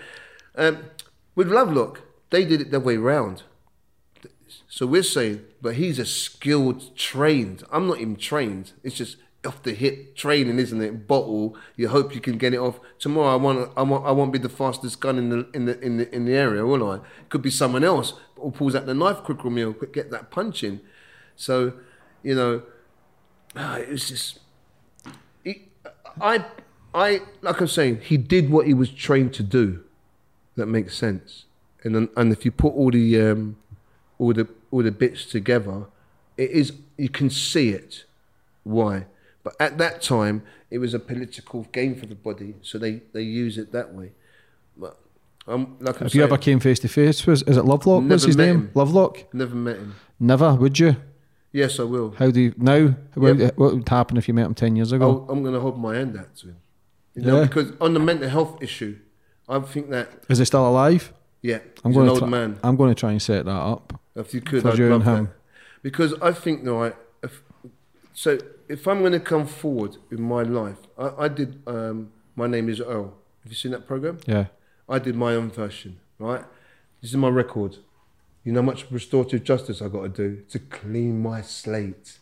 Um, 0.56 0.84
with 1.34 1.50
Lovelock, 1.50 2.02
they 2.30 2.44
did 2.44 2.60
it 2.60 2.70
their 2.70 2.80
way 2.80 2.96
round. 2.96 3.42
So 4.74 4.86
we're 4.86 5.04
saying, 5.04 5.44
but 5.62 5.76
he's 5.76 6.00
a 6.00 6.04
skilled, 6.04 6.96
trained. 6.96 7.62
I'm 7.70 7.86
not 7.86 8.00
even 8.00 8.16
trained. 8.16 8.72
It's 8.82 8.96
just 8.96 9.18
off 9.46 9.62
the 9.62 9.72
hip 9.72 10.16
training, 10.16 10.58
isn't 10.58 10.82
it? 10.82 11.06
Bottle. 11.06 11.56
You 11.76 11.86
hope 11.86 12.12
you 12.12 12.20
can 12.20 12.38
get 12.38 12.54
it 12.54 12.56
off 12.56 12.80
tomorrow. 12.98 13.34
I 13.34 13.36
want. 13.36 13.70
I 13.76 13.82
want. 13.82 14.04
I 14.04 14.10
won't 14.10 14.32
be 14.32 14.40
the 14.40 14.48
fastest 14.48 15.00
gun 15.00 15.16
in 15.16 15.28
the 15.28 15.48
in 15.54 15.66
the 15.66 15.78
in 15.78 15.98
the 15.98 16.12
in 16.12 16.24
the 16.24 16.34
area, 16.34 16.66
will 16.66 16.90
I? 16.90 16.98
Could 17.28 17.40
be 17.40 17.50
someone 17.50 17.84
else 17.84 18.14
who 18.34 18.50
pulls 18.50 18.74
out 18.74 18.86
the 18.86 18.94
knife 18.94 19.18
quicker 19.18 19.44
than 19.44 19.54
me 19.54 19.62
or 19.62 19.74
get 19.74 20.10
that 20.10 20.32
punch 20.32 20.64
in. 20.64 20.80
So, 21.36 21.74
you 22.24 22.34
know, 22.34 22.62
ah, 23.54 23.76
it 23.76 23.90
was 23.90 24.08
just. 24.08 24.40
I, 26.20 26.44
I, 26.92 27.20
like 27.42 27.60
I'm 27.60 27.68
saying, 27.68 28.00
he 28.00 28.16
did 28.16 28.50
what 28.50 28.66
he 28.66 28.74
was 28.74 28.90
trained 28.90 29.34
to 29.34 29.44
do. 29.44 29.84
That 30.56 30.66
makes 30.66 30.96
sense. 30.96 31.44
And 31.84 32.08
and 32.16 32.32
if 32.32 32.44
you 32.44 32.50
put 32.50 32.74
all 32.74 32.90
the 32.90 33.20
um, 33.20 33.56
all 34.18 34.32
the 34.32 34.48
all 34.74 34.82
the 34.82 34.90
bits 34.90 35.24
together, 35.24 35.86
it 36.36 36.50
is 36.50 36.72
you 36.96 37.08
can 37.08 37.30
see 37.30 37.68
it. 37.70 38.04
Why? 38.64 39.06
But 39.44 39.54
at 39.60 39.78
that 39.78 40.02
time, 40.02 40.42
it 40.70 40.78
was 40.78 40.94
a 40.94 40.98
political 40.98 41.62
game 41.72 41.94
for 41.94 42.06
the 42.06 42.14
body, 42.16 42.54
so 42.62 42.78
they 42.78 43.02
they 43.12 43.22
use 43.22 43.56
it 43.58 43.70
that 43.72 43.94
way. 43.94 44.10
But 44.76 44.98
um, 45.46 45.76
like 45.80 45.96
I'm 46.00 46.06
Have 46.06 46.14
you 46.14 46.20
saying, 46.20 46.22
ever 46.32 46.38
came 46.38 46.58
face 46.60 46.80
to 46.80 46.88
face? 46.88 47.24
Was 47.26 47.42
is 47.42 47.56
it 47.56 47.64
Lovelock? 47.64 48.02
What's 48.10 48.24
his 48.24 48.36
name? 48.36 48.56
him. 48.56 48.70
Lovelock. 48.74 49.32
never 49.32 49.54
met 49.54 49.76
him. 49.76 49.94
Never. 50.18 50.54
Would 50.54 50.78
you? 50.78 50.96
Yes, 51.52 51.78
I 51.78 51.84
will. 51.84 52.10
How 52.18 52.30
do 52.32 52.40
you 52.40 52.54
now? 52.56 52.96
What, 53.14 53.38
Yep. 53.38 53.56
what 53.58 53.74
would 53.74 53.88
happen 53.88 54.16
if 54.16 54.26
you 54.26 54.34
met 54.34 54.46
him 54.46 54.54
ten 54.54 54.74
years 54.76 54.90
ago? 54.90 55.06
I'll, 55.08 55.30
I'm 55.30 55.42
going 55.42 55.54
to 55.54 55.60
hold 55.60 55.78
my 55.78 55.94
hand 55.94 56.16
out 56.18 56.34
to 56.38 56.48
him. 56.48 56.56
You 57.14 57.22
know, 57.22 57.38
Yeah. 57.40 57.46
because 57.46 57.70
on 57.80 57.94
the 57.94 58.00
mental 58.00 58.28
health 58.28 58.60
issue, 58.60 58.96
I 59.48 59.60
think 59.60 59.90
that 59.90 60.08
Is 60.28 60.38
he 60.38 60.44
still 60.46 60.66
alive? 60.68 61.12
yeah, 61.42 61.58
I'm 61.84 61.92
going 61.92 62.08
an 62.08 62.14
to. 62.14 62.20
old 62.20 62.20
try, 62.20 62.28
man. 62.28 62.58
I'm 62.64 62.76
going 62.76 62.92
to 62.92 62.98
try 62.98 63.12
and 63.12 63.22
set 63.22 63.44
that 63.44 63.50
up. 63.74 64.00
If 64.16 64.32
you 64.34 64.40
could, 64.40 64.62
For 64.62 64.70
I'd 64.70 64.78
love 64.78 65.04
him. 65.04 65.24
that. 65.24 65.32
Because 65.82 66.14
I 66.22 66.32
think, 66.32 66.66
right, 66.66 66.94
if, 67.22 67.42
so 68.12 68.38
if 68.68 68.86
I'm 68.86 69.00
going 69.00 69.12
to 69.12 69.20
come 69.20 69.46
forward 69.46 69.96
in 70.10 70.22
my 70.22 70.42
life, 70.42 70.78
I, 70.96 71.24
I 71.24 71.28
did, 71.28 71.62
um, 71.66 72.10
my 72.36 72.46
name 72.46 72.68
is 72.68 72.80
Earl. 72.80 73.14
Have 73.42 73.52
you 73.52 73.56
seen 73.56 73.72
that 73.72 73.86
program? 73.86 74.18
Yeah. 74.26 74.46
I 74.88 74.98
did 74.98 75.16
my 75.16 75.34
own 75.34 75.50
version, 75.50 76.00
right? 76.18 76.44
This 77.00 77.10
is 77.10 77.16
my 77.16 77.28
record. 77.28 77.78
You 78.44 78.52
know 78.52 78.60
how 78.60 78.66
much 78.66 78.90
restorative 78.90 79.44
justice 79.44 79.82
I 79.82 79.88
got 79.88 80.02
to 80.02 80.08
do 80.08 80.42
to 80.50 80.58
clean 80.58 81.22
my 81.22 81.42
slate. 81.42 82.18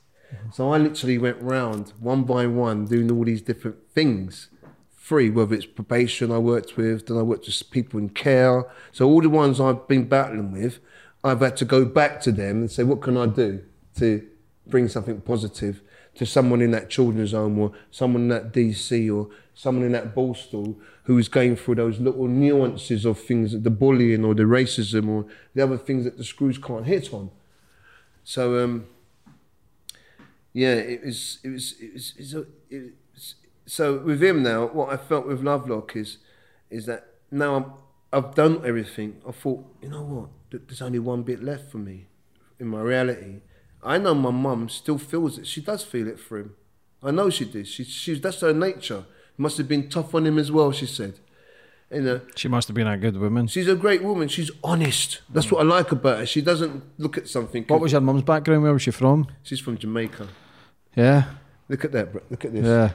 So 0.53 0.73
I 0.73 0.79
literally 0.79 1.19
went 1.19 1.41
round 1.41 1.93
one 2.01 2.23
by 2.25 2.47
one 2.47 2.87
doing 2.87 3.11
all 3.11 3.25
these 3.25 3.43
different 3.43 3.77
things. 3.95 4.49
Free, 4.97 5.31
whether 5.31 5.55
it's 5.55 5.67
probation 5.67 6.31
I 6.33 6.39
worked 6.39 6.77
with, 6.77 7.07
then 7.07 7.19
I 7.19 7.23
worked 7.23 7.47
with 7.47 7.71
people 7.71 7.99
in 8.01 8.09
care. 8.09 8.65
So 8.93 9.09
all 9.09 9.21
the 9.21 9.29
ones 9.29 9.61
I've 9.61 9.87
been 9.89 10.09
battling 10.09 10.53
with, 10.53 10.79
I've 11.25 11.41
had 11.41 11.57
to 11.59 11.65
go 11.65 11.85
back 11.85 12.21
to 12.23 12.33
them 12.33 12.61
and 12.61 12.71
say, 12.71 12.83
what 12.83 13.01
can 13.01 13.17
I 13.17 13.27
do 13.27 13.63
to 13.99 14.27
bring 14.67 14.89
something 14.89 15.21
positive 15.21 15.83
to 16.15 16.27
someone 16.27 16.61
in 16.61 16.71
that 16.73 16.91
children's 16.91 17.33
home 17.33 17.59
or 17.59 17.73
someone 17.91 18.23
in 18.23 18.29
that 18.29 18.53
DC 18.53 19.15
or 19.15 19.29
someone 19.55 19.85
in 19.85 19.93
that 19.93 20.15
Borstal 20.15 20.77
who's 21.05 21.29
going 21.29 21.57
through 21.57 21.77
those 21.77 21.99
little 22.01 22.27
nuances 22.27 23.05
of 23.05 23.19
things, 23.19 23.61
the 23.61 23.71
bullying 23.71 24.25
or 24.25 24.35
the 24.35 24.43
racism 24.43 25.09
or 25.09 25.27
the 25.55 25.63
other 25.63 25.79
things 25.79 26.05
that 26.05 26.19
the 26.19 26.25
screws 26.25 26.59
can't 26.59 26.87
hit 26.87 27.13
on. 27.13 27.31
So, 28.25 28.63
um, 28.63 28.87
yeah, 30.53 30.75
it 30.75 31.05
was, 31.05 31.39
it 31.43 31.49
was, 31.49 31.75
it 31.81 31.93
was, 31.93 32.15
it 32.17 32.21
was, 32.21 32.47
it 32.71 32.93
was 33.15 33.35
so 33.67 33.99
with 33.99 34.23
him 34.23 34.43
now, 34.43 34.67
what 34.67 34.91
I 34.91 34.97
felt 34.97 35.27
with 35.27 35.43
Lovelock 35.43 35.97
is, 35.97 36.19
is 36.69 36.87
that 36.87 37.07
now 37.31 37.55
I'm, 37.55 37.73
I've 38.13 38.35
done 38.35 38.61
everything. 38.65 39.21
I 39.27 39.33
thought, 39.33 39.65
you 39.81 39.89
know 39.89 40.03
what? 40.03 40.29
Th- 40.53 40.63
There's 40.69 40.83
only 40.83 40.99
one 41.01 41.23
bit 41.25 41.43
left 41.43 41.71
for 41.73 41.79
me 41.79 42.07
in 42.61 42.69
my 42.69 42.81
reality. 42.81 43.41
I 43.83 43.99
know 43.99 44.15
my 44.15 44.31
mum 44.31 44.69
still 44.69 44.99
feels 44.99 45.39
it. 45.39 45.47
She 45.49 45.61
does 45.61 45.83
feel 45.83 46.07
it 46.07 46.21
for 46.21 46.39
him. 46.39 46.55
I 47.03 47.11
know 47.11 47.29
she 47.31 47.45
did. 47.45 47.67
She, 47.67 47.83
she's 47.83 48.21
that's 48.21 48.41
her 48.43 48.53
nature. 48.53 49.05
Must 49.37 49.59
have 49.59 49.67
been 49.67 49.89
tough 49.89 50.15
on 50.15 50.27
him 50.27 50.39
as 50.39 50.53
well. 50.53 50.71
She 50.71 50.87
said, 50.87 51.15
you 51.91 52.03
know. 52.03 52.21
She 52.37 52.47
must 52.47 52.69
have 52.69 52.77
been 52.77 52.87
a 52.87 52.97
good 52.97 53.17
woman. 53.17 53.49
She's 53.49 53.67
a 53.67 53.75
great 53.75 54.05
woman. 54.05 54.29
She's 54.29 54.51
honest. 54.63 55.23
That's 55.31 55.51
what 55.51 55.63
I 55.63 55.65
like 55.65 55.91
about 55.91 56.19
her. 56.19 56.27
She 56.27 56.43
doesn't 56.43 56.85
look 56.99 57.19
at 57.19 57.27
something. 57.29 57.65
What 57.67 57.81
was 57.81 57.91
your 57.93 58.01
mum's 58.03 58.23
background? 58.23 58.63
Where 58.63 58.73
was 58.73 58.83
she 58.83 58.93
from? 58.93 59.27
She's 59.43 59.59
from 59.59 59.77
Jamaica. 59.79 60.29
Yeah, 60.95 61.25
Look 61.69 61.85
at 61.85 61.93
that. 61.93 62.13
bro. 62.13 62.21
Look 62.31 62.45
at 62.45 62.53
this. 62.53 62.65
yeah. 62.67 62.91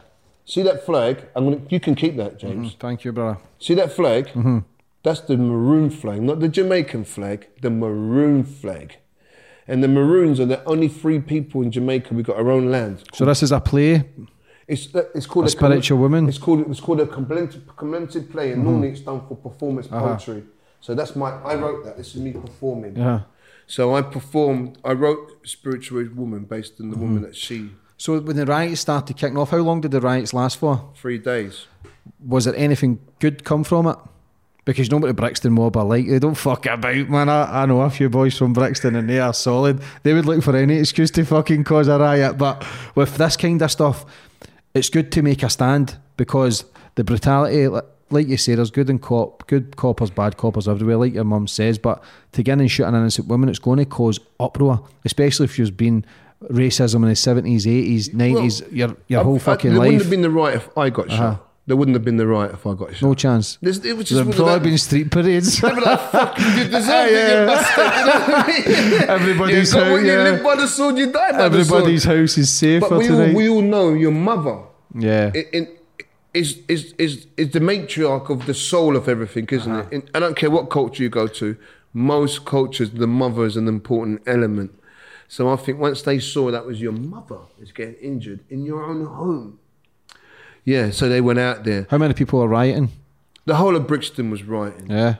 See 0.45 0.61
that 0.61 0.85
flag? 0.85 1.25
I'm 1.35 1.43
gonna. 1.45 1.61
You 1.67 1.79
can 1.81 1.95
keep 1.95 2.15
that, 2.17 2.39
James. 2.39 2.69
Mm-hmm. 2.69 2.79
Thank 2.79 3.03
you, 3.03 3.11
brother. 3.11 3.39
See 3.59 3.73
that 3.73 3.91
flag? 3.91 4.27
Mm-hmm. 4.27 4.59
That's 5.07 5.21
the 5.21 5.37
maroon 5.37 5.89
flag, 5.89 6.21
not 6.21 6.41
the 6.41 6.49
Jamaican 6.49 7.05
flag. 7.05 7.47
The 7.61 7.69
maroon 7.69 8.43
flag. 8.43 8.97
And 9.65 9.81
the 9.81 9.87
Maroons 9.87 10.37
are 10.41 10.45
the 10.45 10.61
only 10.65 10.89
three 10.89 11.19
people 11.19 11.61
in 11.61 11.71
Jamaica. 11.71 12.13
We've 12.13 12.25
got 12.25 12.35
our 12.35 12.51
own 12.51 12.69
land. 12.69 13.03
So 13.13 13.23
this 13.23 13.41
is 13.41 13.53
a 13.53 13.61
play. 13.61 14.03
It's 14.67 14.93
uh, 14.93 15.05
it's 15.15 15.25
called 15.25 15.45
A 15.45 15.49
spiritual 15.49 15.99
woman? 15.99 16.27
It's 16.27 16.37
called 16.37 16.69
it's 16.69 16.81
called 16.81 16.99
a 16.99 17.07
complemented 17.07 18.29
play, 18.29 18.51
and 18.51 18.57
mm-hmm. 18.57 18.69
normally 18.69 18.89
it's 18.89 18.99
done 18.99 19.21
for 19.29 19.37
performance 19.37 19.87
uh-huh. 19.87 20.07
poetry. 20.07 20.43
So 20.81 20.93
that's 20.93 21.15
my 21.15 21.29
I 21.51 21.55
wrote 21.55 21.85
that. 21.85 21.95
This 21.95 22.13
is 22.13 22.21
me 22.21 22.33
performing. 22.33 22.97
Yeah. 22.97 23.21
So 23.65 23.95
I 23.95 24.01
performed. 24.01 24.77
I 24.83 24.91
wrote 24.91 25.47
spiritual 25.47 26.05
woman 26.15 26.43
based 26.43 26.81
on 26.81 26.89
the 26.89 26.97
mm-hmm. 26.97 27.05
woman 27.05 27.21
that 27.23 27.35
she 27.37 27.69
So 27.97 28.19
when 28.19 28.35
the 28.35 28.45
riots 28.45 28.81
started 28.81 29.15
kicking 29.15 29.37
off, 29.37 29.51
how 29.51 29.59
long 29.59 29.79
did 29.79 29.91
the 29.91 30.01
riots 30.01 30.33
last 30.33 30.57
for? 30.57 30.91
three 30.95 31.17
days. 31.17 31.67
Was 32.19 32.43
there 32.43 32.55
anything 32.57 32.99
good 33.19 33.45
come 33.45 33.63
from 33.63 33.87
it? 33.87 33.97
Because 34.67 34.87
you 34.87 34.91
know 34.91 34.97
what 34.97 35.07
the 35.07 35.13
Brixton 35.13 35.53
mob 35.53 35.77
are 35.77 35.85
like. 35.85 36.07
They 36.07 36.19
don't 36.19 36.35
fuck 36.35 36.65
about, 36.65 37.07
man. 37.07 37.29
I, 37.29 37.63
I 37.63 37.65
know 37.65 37.79
a 37.79 37.89
few 37.89 38.09
boys 38.09 38.37
from 38.37 38.51
Brixton 38.51 38.97
and 38.97 39.09
they 39.09 39.17
are 39.17 39.33
solid. 39.33 39.81
They 40.03 40.13
would 40.13 40.25
look 40.25 40.43
for 40.43 40.53
any 40.57 40.77
excuse 40.77 41.09
to 41.11 41.23
fucking 41.23 41.63
cause 41.63 41.87
a 41.87 41.97
riot. 41.97 42.37
But 42.37 42.65
with 42.93 43.15
this 43.15 43.37
kind 43.37 43.61
of 43.61 43.71
stuff, 43.71 44.05
it's 44.73 44.89
good 44.89 45.09
to 45.13 45.21
make 45.21 45.41
a 45.41 45.49
stand 45.49 45.95
because 46.17 46.65
the 46.95 47.05
brutality, 47.05 47.69
like 48.09 48.27
you 48.27 48.35
say, 48.35 48.55
there's 48.55 48.69
good 48.69 48.89
and 48.89 49.01
cop, 49.01 49.47
good 49.47 49.77
coppers, 49.77 50.09
bad 50.09 50.35
coppers 50.35 50.67
everywhere, 50.67 50.97
like 50.97 51.13
your 51.13 51.23
mum 51.23 51.47
says. 51.47 51.77
But 51.77 52.03
to 52.33 52.43
get 52.43 52.53
in 52.53 52.59
and 52.59 52.69
shoot 52.69 52.87
an 52.87 52.95
innocent 52.95 53.29
woman, 53.29 53.47
it's 53.47 53.59
going 53.59 53.77
to 53.79 53.85
cause 53.85 54.19
uproar, 54.37 54.85
especially 55.05 55.45
if 55.45 55.57
you've 55.57 55.77
been 55.77 56.03
racism 56.51 56.95
in 56.95 57.03
the 57.03 57.13
70s, 57.13 57.61
80s, 57.61 58.09
90s, 58.09 58.69
your, 58.75 58.97
your 59.07 59.21
I- 59.21 59.23
whole 59.23 59.37
I- 59.37 59.39
fucking 59.39 59.71
there 59.71 59.79
wouldn't 59.79 60.01
have 60.01 60.11
been 60.11 60.23
the 60.23 60.29
right 60.29 60.55
if 60.55 60.77
I 60.77 60.89
got 60.89 61.09
uh-huh. 61.09 61.17
shot. 61.35 61.46
There 61.67 61.75
wouldn't 61.75 61.95
have 61.95 62.05
been 62.05 62.15
the 62.17 62.25
right 62.27 62.49
if 62.49 62.65
I 62.65 62.73
got 62.75 62.95
shot. 62.95 63.01
no 63.07 63.13
chance. 63.13 63.57
There's, 63.61 63.83
it 63.83 63.97
was 63.97 64.07
just 64.07 64.21
of 64.21 64.27
probably 64.33 64.53
that- 64.53 64.63
been 64.63 64.77
street 64.77 65.11
parades. 65.11 65.59
They'd 65.59 65.75
be 65.75 65.81
like, 65.81 65.99
fuck 66.11 66.39
you, 66.39 66.45
you 66.45 66.63
deserve 66.63 67.11
Yeah, 67.11 67.17
it, 67.17 67.41
you 67.41 67.47
bastard. 67.47 67.85
You 67.97 68.05
know 68.05 68.19
what 68.19 68.45
I 68.45 68.47
mean? 68.47 69.09
Everybody's 69.09 69.73
you, 69.73 69.79
got 69.79 69.91
what 69.91 70.01
you 70.01 70.17
live 70.17 70.43
by 70.43 70.55
the 70.55 70.67
sword, 70.67 70.97
you 70.97 71.11
die 71.11 71.31
by 71.33 71.43
Everybody's 71.43 72.03
the 72.03 72.07
sword. 72.09 72.19
house 72.19 72.37
is 72.37 72.49
safe 72.49 72.81
But 72.81 72.91
we 72.91 73.09
all, 73.09 73.17
tonight. 73.17 73.35
we 73.35 73.49
all 73.49 73.61
know 73.61 73.93
your 73.93 74.11
mother 74.11 74.59
yeah. 74.95 75.31
in, 75.35 75.45
in, 75.51 75.77
is, 76.33 76.59
is, 76.69 76.93
is, 76.97 77.27
is 77.35 77.51
the 77.51 77.59
matriarch 77.59 78.29
of 78.29 78.45
the 78.45 78.53
soul 78.53 78.95
of 78.95 79.09
everything, 79.09 79.47
isn't 79.51 79.69
Uh-huh. 79.71 79.89
it? 79.91 79.93
In, 79.93 80.09
I 80.15 80.19
don't 80.19 80.37
care 80.37 80.49
what 80.49 80.69
culture 80.69 81.03
you 81.03 81.09
go 81.09 81.27
to, 81.27 81.57
most 81.93 82.45
cultures, 82.45 82.91
the 82.91 83.07
mother 83.07 83.43
is 83.45 83.57
an 83.57 83.67
important 83.67 84.21
element. 84.25 84.71
So 85.27 85.49
I 85.51 85.57
think 85.57 85.79
once 85.79 86.01
they 86.03 86.19
saw 86.19 86.49
that 86.51 86.65
was 86.65 86.79
your 86.79 86.93
mother 86.93 87.39
is 87.61 87.73
getting 87.73 87.95
injured 87.95 88.39
in 88.49 88.63
your 88.63 88.83
own 88.85 89.05
home, 89.05 89.59
yeah, 90.67 90.91
so 90.91 91.07
they 91.07 91.21
went 91.21 91.39
out 91.39 91.63
there. 91.63 91.87
How 91.89 91.97
many 91.97 92.13
people 92.13 92.41
are 92.43 92.47
rioting? 92.47 92.91
The 93.45 93.55
whole 93.55 93.75
of 93.77 93.87
Brixton 93.87 94.29
was 94.29 94.43
rioting. 94.43 94.91
Yeah. 94.91 95.15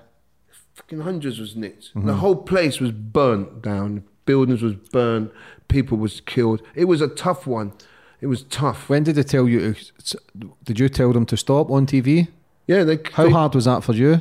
fucking 0.74 1.00
hundreds 1.02 1.40
was 1.40 1.56
nicked. 1.56 1.86
Mm-hmm. 1.96 2.06
The 2.08 2.16
whole 2.16 2.36
place 2.36 2.82
was 2.82 2.92
burnt 2.92 3.62
down. 3.62 4.04
Buildings 4.26 4.62
was 4.62 4.74
burned. 4.76 5.32
People 5.70 5.98
was 5.98 6.20
killed. 6.22 6.62
It 6.76 6.86
was 6.86 7.00
a 7.00 7.08
tough 7.08 7.48
one. 7.48 7.72
It 8.20 8.28
was 8.28 8.44
tough. 8.44 8.90
When 8.90 9.04
did 9.04 9.16
they 9.16 9.24
tell 9.24 9.48
you? 9.48 9.74
To, 9.74 10.20
did 10.66 10.80
you 10.80 10.90
tell 10.90 11.14
them 11.14 11.26
to 11.28 11.38
stop 11.38 11.72
on 11.72 11.86
TV? 11.86 12.28
Yeah, 12.68 12.84
they. 12.84 13.00
How 13.14 13.24
they- 13.26 13.32
hard 13.32 13.56
was 13.56 13.64
that 13.66 13.84
for 13.86 13.94
you? 13.94 14.20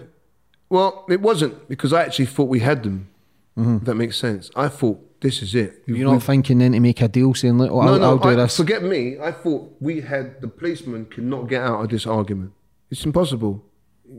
Well, 0.69 1.05
it 1.09 1.21
wasn't 1.21 1.69
because 1.69 1.93
I 1.93 2.03
actually 2.05 2.27
thought 2.27 2.49
we 2.49 2.61
had 2.61 2.83
them. 2.85 3.09
If 3.57 3.85
that 3.85 3.95
makes 3.95 4.17
sense. 4.19 4.51
I 4.55 4.69
thought 4.69 5.01
this 5.21 5.43
is 5.43 5.55
it. 5.55 5.83
Mm-hmm. 5.83 5.95
You're 5.97 6.13
not 6.13 6.23
thinking 6.23 6.59
then 6.59 6.73
to 6.73 6.81
make 6.81 7.01
a 7.01 7.09
deal 7.09 7.35
saying, 7.35 7.59
"Look, 7.59 7.71
oh, 7.71 7.83
no, 7.83 7.93
I'll, 7.93 7.99
no. 7.99 8.05
I'll 8.11 8.19
do 8.19 8.29
I, 8.31 8.35
this." 8.35 8.57
Forget 8.57 8.83
me. 8.83 9.19
I 9.19 9.33
thought 9.33 9.77
we 9.81 10.01
had 10.03 10.41
the 10.41 10.49
policeman 10.49 11.07
cannot 11.07 11.49
get 11.49 11.63
out 11.63 11.85
of 11.85 11.91
this 11.91 12.07
argument. 12.07 12.53
It's 12.91 13.05
impossible. 13.05 13.65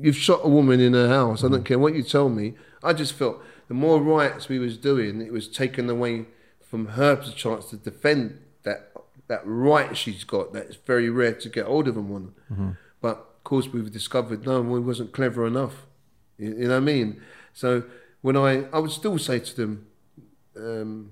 You've 0.01 0.17
shot 0.17 0.41
a 0.43 0.49
woman 0.49 0.79
in 0.79 0.93
her 0.93 1.07
house. 1.07 1.43
I 1.43 1.47
don't 1.47 1.63
care 1.63 1.79
what 1.79 1.95
you 1.95 2.03
tell 2.03 2.29
me. 2.29 2.55
I 2.83 2.93
just 2.93 3.13
felt 3.13 3.41
the 3.67 3.73
more 3.73 4.01
riots 4.01 4.49
we 4.49 4.59
was 4.59 4.77
doing, 4.77 5.21
it 5.21 5.31
was 5.31 5.47
taken 5.47 5.89
away 5.89 6.25
from 6.61 6.87
her 6.87 7.15
the 7.15 7.31
chance 7.31 7.69
to 7.69 7.77
defend 7.77 8.39
that 8.63 8.91
that 9.27 9.41
right 9.45 9.95
she's 9.95 10.23
got. 10.23 10.53
That 10.53 10.65
it's 10.67 10.75
very 10.75 11.09
rare 11.09 11.33
to 11.33 11.49
get 11.49 11.65
hold 11.65 11.87
of 11.87 11.97
a 11.97 12.01
woman. 12.01 12.33
But 13.01 13.17
of 13.17 13.43
course, 13.43 13.67
we've 13.67 13.91
discovered 13.91 14.45
no, 14.45 14.61
we 14.61 14.79
wasn't 14.79 15.13
clever 15.13 15.45
enough. 15.45 15.85
You, 16.37 16.49
you 16.49 16.67
know 16.67 16.69
what 16.69 16.77
I 16.77 16.79
mean? 16.81 17.21
So 17.53 17.83
when 18.21 18.35
I, 18.35 18.65
I 18.73 18.79
would 18.79 18.91
still 18.91 19.17
say 19.17 19.39
to 19.39 19.55
them, 19.55 19.87
um, 20.57 21.11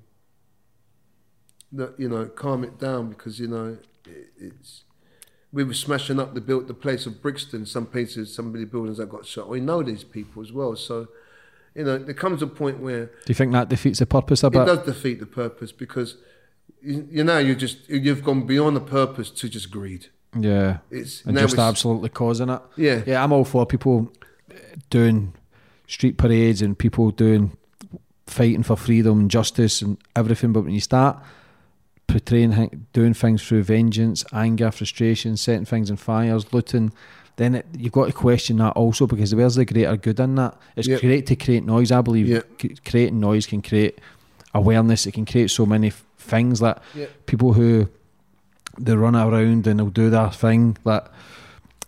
that 1.71 1.93
you 1.97 2.09
know, 2.09 2.25
calm 2.25 2.63
it 2.63 2.79
down 2.79 3.09
because 3.09 3.39
you 3.39 3.47
know 3.47 3.77
it, 4.05 4.27
it's. 4.37 4.83
We 5.51 5.63
were 5.63 5.73
smashing 5.73 6.19
up 6.19 6.33
the 6.33 6.41
built 6.41 6.67
the 6.67 6.73
place 6.73 7.05
of 7.05 7.21
Brixton. 7.21 7.65
Some 7.65 7.85
places, 7.85 8.33
some 8.33 8.47
of 8.47 8.53
the 8.53 8.65
buildings 8.65 8.97
that 8.97 9.09
got 9.09 9.25
shot. 9.25 9.47
We 9.47 9.61
know 9.61 9.81
these 9.83 10.03
people 10.03 10.41
as 10.41 10.51
well. 10.51 10.75
So, 10.75 11.07
you 11.73 11.85
know, 11.85 11.97
there 11.97 12.13
comes 12.13 12.41
a 12.41 12.47
point 12.47 12.79
where 12.81 13.05
do 13.05 13.11
you 13.27 13.35
think 13.35 13.53
that 13.53 13.69
defeats 13.69 13.99
the 13.99 14.05
purpose 14.05 14.43
a 14.43 14.47
it 14.47 14.51
bit? 14.51 14.65
does 14.65 14.79
defeat 14.85 15.19
the 15.21 15.25
purpose 15.25 15.71
because 15.71 16.17
you, 16.81 17.07
you 17.09 17.23
know 17.23 17.37
you 17.37 17.55
just 17.55 17.87
you've 17.89 18.23
gone 18.23 18.45
beyond 18.45 18.75
the 18.75 18.81
purpose 18.81 19.29
to 19.31 19.47
just 19.47 19.71
greed. 19.71 20.07
Yeah. 20.37 20.79
It's 20.91 21.23
and 21.23 21.37
just 21.37 21.53
it's- 21.53 21.69
absolutely 21.69 22.09
causing 22.09 22.49
it. 22.49 22.61
Yeah. 22.75 23.03
Yeah, 23.07 23.23
I'm 23.23 23.31
all 23.31 23.45
for 23.45 23.65
people 23.65 24.11
doing 24.89 25.33
street 25.87 26.17
parades 26.17 26.61
and 26.61 26.77
people 26.77 27.11
doing 27.11 27.55
fighting 28.27 28.63
for 28.63 28.75
freedom 28.75 29.19
and 29.21 29.31
justice 29.31 29.81
and 29.81 29.97
everything. 30.15 30.51
But 30.53 30.63
when 30.65 30.73
you 30.73 30.79
start 30.81 31.17
portraying, 32.07 32.85
doing 32.93 33.13
things 33.13 33.45
through 33.47 33.63
vengeance, 33.63 34.23
anger, 34.33 34.71
frustration, 34.71 35.37
setting 35.37 35.65
things 35.65 35.89
on 35.91 35.97
fires, 35.97 36.51
looting, 36.53 36.91
then 37.37 37.55
it, 37.55 37.65
you've 37.77 37.91
got 37.91 38.05
to 38.07 38.13
question 38.13 38.57
that 38.57 38.71
also 38.71 39.05
because 39.07 39.33
where's 39.35 39.55
the 39.55 39.65
greater 39.65 39.97
good 39.97 40.19
in 40.19 40.35
that? 40.35 40.55
It's 40.75 40.87
Yep. 40.87 41.01
great 41.01 41.25
to 41.27 41.35
create 41.35 41.65
noise. 41.65 41.91
I 41.91 42.01
believe 42.01 42.27
Yep. 42.27 42.61
c- 42.61 42.75
creating 42.85 43.19
noise 43.19 43.45
can 43.45 43.61
create 43.61 43.99
awareness. 44.53 45.05
It 45.05 45.11
can 45.13 45.25
create 45.25 45.49
so 45.51 45.65
many 45.65 45.87
f- 45.87 46.05
things 46.17 46.59
that 46.59 46.81
Yep. 46.95 47.25
people 47.25 47.53
who 47.53 47.89
they 48.79 48.95
run 48.95 49.15
around 49.15 49.67
and 49.67 49.79
they'll 49.79 49.89
do 49.89 50.09
their 50.09 50.29
thing. 50.31 50.77
That 50.85 51.11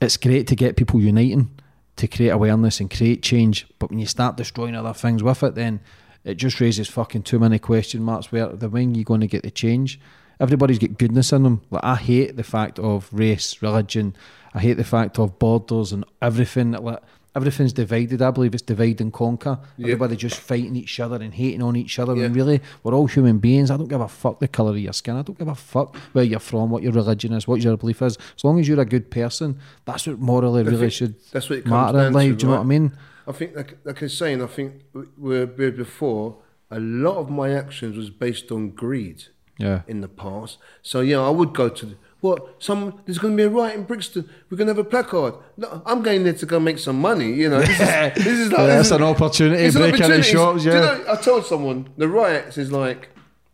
it's 0.01 0.17
great 0.17 0.47
to 0.47 0.55
get 0.55 0.75
people 0.75 0.99
uniting 1.01 1.49
to 1.95 2.07
create 2.07 2.29
awareness 2.29 2.79
and 2.79 2.89
create 2.91 3.21
change. 3.21 3.65
But 3.79 3.89
when 3.89 3.99
you 3.99 4.05
start 4.05 4.35
destroying 4.37 4.75
other 4.75 4.93
things 4.93 5.23
with 5.23 5.43
it, 5.43 5.55
then 5.55 5.79
it 6.27 6.35
just 6.35 6.59
raises 6.59 6.89
fucking 6.89 7.23
too 7.23 7.39
many 7.39 7.57
question 7.57 8.03
marks. 8.03 8.31
Where 8.31 8.47
the 8.47 8.69
when 8.69 8.95
you 8.95 9.05
going 9.05 9.21
to 9.21 9.27
get 9.27 9.43
the 9.43 9.51
change? 9.51 9.99
Everybody's 10.39 10.77
got 10.77 10.97
goodness 10.97 11.31
in 11.31 11.43
them. 11.43 11.61
Like 11.71 11.83
I 11.85 11.95
hate 11.95 12.35
the 12.35 12.43
fact 12.43 12.79
of 12.79 13.09
race, 13.11 13.61
religion. 13.61 14.15
I 14.53 14.59
hate 14.59 14.73
the 14.73 14.83
fact 14.83 15.17
of 15.19 15.39
borders 15.39 15.93
and 15.93 16.03
everything. 16.21 16.73
Like 16.73 16.99
everything's 17.33 17.71
divided. 17.71 18.21
I 18.21 18.31
believe 18.31 18.53
it's 18.53 18.61
divide 18.61 18.99
and 18.99 19.13
conquer. 19.13 19.57
Everybody 19.79 20.17
just 20.17 20.37
fighting 20.37 20.75
each 20.75 20.99
other 20.99 21.15
and 21.15 21.33
hating 21.33 21.63
on 21.63 21.77
each 21.77 21.97
other. 21.97 22.13
Yeah. 22.13 22.25
And 22.25 22.35
really, 22.35 22.59
we're 22.83 22.93
all 22.93 23.07
human 23.07 23.37
beings. 23.37 23.71
I 23.71 23.77
don't 23.77 23.87
give 23.87 24.01
a 24.01 24.07
fuck 24.09 24.39
the 24.39 24.49
colour 24.49 24.71
of 24.71 24.79
your 24.79 24.93
skin. 24.93 25.15
I 25.15 25.21
don't 25.21 25.39
give 25.39 25.47
a 25.47 25.55
fuck 25.55 25.95
where 26.11 26.25
you're 26.25 26.39
from, 26.39 26.69
what 26.69 26.83
your 26.83 26.91
religion 26.91 27.31
is, 27.31 27.47
what 27.47 27.61
your 27.63 27.77
belief 27.77 28.01
is. 28.01 28.17
As 28.35 28.43
long 28.43 28.59
as 28.59 28.67
you're 28.67 28.81
a 28.81 28.85
good 28.85 29.09
person, 29.09 29.59
that's 29.85 30.07
what 30.07 30.19
morally 30.19 30.63
really 30.63 30.77
think 30.77 30.91
should 30.91 31.15
that's 31.31 31.49
what 31.49 31.59
it 31.59 31.65
comes 31.65 31.93
matter 31.93 32.07
in 32.07 32.13
life. 32.13 32.37
Do 32.37 32.45
you 32.45 32.51
know 32.51 32.57
what 32.57 32.65
I 32.65 32.67
mean? 32.67 32.97
I 33.27 33.31
think, 33.33 33.55
like, 33.55 33.77
like 33.83 34.01
I 34.01 34.05
was 34.05 34.17
saying, 34.17 34.41
I 34.41 34.47
think 34.47 34.83
where 35.17 35.45
before 35.45 36.37
a 36.71 36.79
lot 36.79 37.17
of 37.17 37.29
my 37.29 37.51
actions 37.51 37.97
was 37.97 38.09
based 38.09 38.51
on 38.51 38.71
greed. 38.71 39.23
Yeah. 39.59 39.81
In 39.87 40.01
the 40.01 40.07
past, 40.07 40.59
so 40.83 41.01
yeah, 41.01 41.19
I 41.19 41.31
would 41.31 41.51
go 41.55 41.67
to 41.67 41.85
the, 41.87 41.95
what 42.21 42.61
some 42.61 43.01
there's 43.07 43.17
going 43.17 43.35
to 43.35 43.37
be 43.37 43.41
a 43.41 43.49
riot 43.49 43.75
in 43.75 43.85
Brixton. 43.85 44.29
We're 44.51 44.57
going 44.59 44.67
to 44.67 44.73
have 44.75 44.77
a 44.77 44.83
placard. 44.87 45.33
No, 45.57 45.81
I'm 45.83 46.03
going 46.03 46.25
there 46.25 46.33
to 46.33 46.45
go 46.45 46.59
make 46.59 46.77
some 46.77 47.01
money. 47.01 47.33
You 47.33 47.49
know, 47.49 47.61
this 47.61 47.71
is, 47.71 48.23
this 48.23 48.37
is 48.43 48.51
like 48.51 48.59
Yeah, 48.67 48.79
is- 48.81 48.91
an 48.91 49.01
opportunity, 49.01 49.63
it's 49.63 49.75
an 49.75 49.81
opportunity. 49.81 50.21
shops, 50.21 50.61
Do 50.63 50.69
you 50.69 50.75
know, 50.75 51.05
I 51.09 51.15
told 51.15 51.47
someone 51.47 51.89
the 51.97 52.07
riots 52.07 52.59
is 52.59 52.71
like 52.71 53.09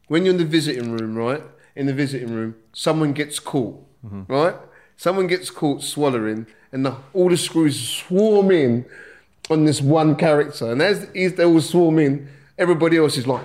when 0.09 0.25
you're 0.25 0.33
in 0.33 0.39
the 0.39 0.43
visiting 0.59 0.91
room, 0.91 1.15
right? 1.15 1.41
In 1.77 1.85
the 1.85 1.93
visiting 1.93 2.33
room, 2.33 2.55
someone 2.73 3.13
gets 3.13 3.39
caught, 3.39 3.79
Mm-hmm. 4.05 4.23
right? 4.27 4.55
Someone 4.97 5.27
gets 5.27 5.49
caught 5.49 5.81
swallowing, 5.83 6.47
and 6.73 6.85
the, 6.85 6.97
all 7.13 7.29
the 7.29 7.37
screws 7.37 7.79
swarm 7.79 8.51
in 8.51 8.83
on 9.49 9.65
this 9.65 9.81
one 9.81 10.15
character. 10.15 10.71
And 10.71 10.81
as 10.81 11.07
he's, 11.13 11.35
they 11.35 11.45
all 11.45 11.61
swarm 11.61 11.99
in, 11.99 12.29
everybody 12.57 12.97
else 12.97 13.17
is 13.17 13.27
like, 13.27 13.43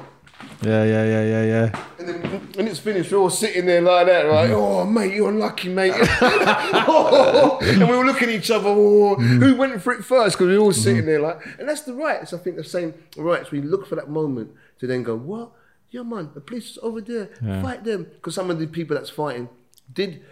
Yeah, 0.62 0.84
yeah, 0.84 1.04
yeah, 1.04 1.22
yeah, 1.22 1.44
yeah. 1.44 1.84
and 1.98 2.08
then 2.08 2.38
and 2.58 2.66
it's 2.66 2.80
finished. 2.80 3.12
We're 3.12 3.18
all 3.18 3.30
sitting 3.30 3.66
there 3.66 3.80
like 3.80 4.06
that, 4.06 4.22
right? 4.22 4.50
Mm. 4.50 4.54
Oh, 4.54 4.84
mate, 4.84 5.14
you're 5.14 5.28
unlucky, 5.28 5.68
mate. 5.68 5.94
Oh. 6.90 7.58
and 7.62 7.88
we 7.88 7.96
were 7.96 8.04
looking 8.04 8.28
at 8.28 8.34
each 8.34 8.50
other. 8.50 8.68
Oh, 8.68 9.16
mm. 9.16 9.40
Who 9.40 9.54
went 9.54 9.80
for 9.80 9.92
it 9.92 10.04
first? 10.04 10.36
Because 10.36 10.48
we 10.48 10.58
were 10.58 10.64
all 10.64 10.72
mm-hmm. 10.72 10.80
sitting 10.80 11.06
there 11.06 11.20
like, 11.20 11.38
and 11.58 11.68
that's 11.68 11.82
the 11.82 11.94
rights. 11.94 12.32
I 12.32 12.38
think 12.38 12.56
the 12.56 12.64
same 12.64 12.94
rights. 13.16 13.52
We 13.52 13.60
look 13.60 13.86
for 13.86 13.94
that 13.94 14.10
moment 14.10 14.50
to 14.80 14.88
then 14.88 15.04
go, 15.04 15.16
what? 15.16 15.52
Yeah, 15.90 16.02
man, 16.02 16.30
the 16.34 16.40
police 16.40 16.72
is 16.72 16.78
over 16.82 17.00
there. 17.00 17.26
Fight 17.62 17.84
them. 17.84 18.04
Because 18.04 18.34
some 18.34 18.50
of 18.50 18.58
the 18.58 18.66
people 18.66 18.96
that's 18.96 19.10
fighting 19.10 19.48
did. 19.92 20.22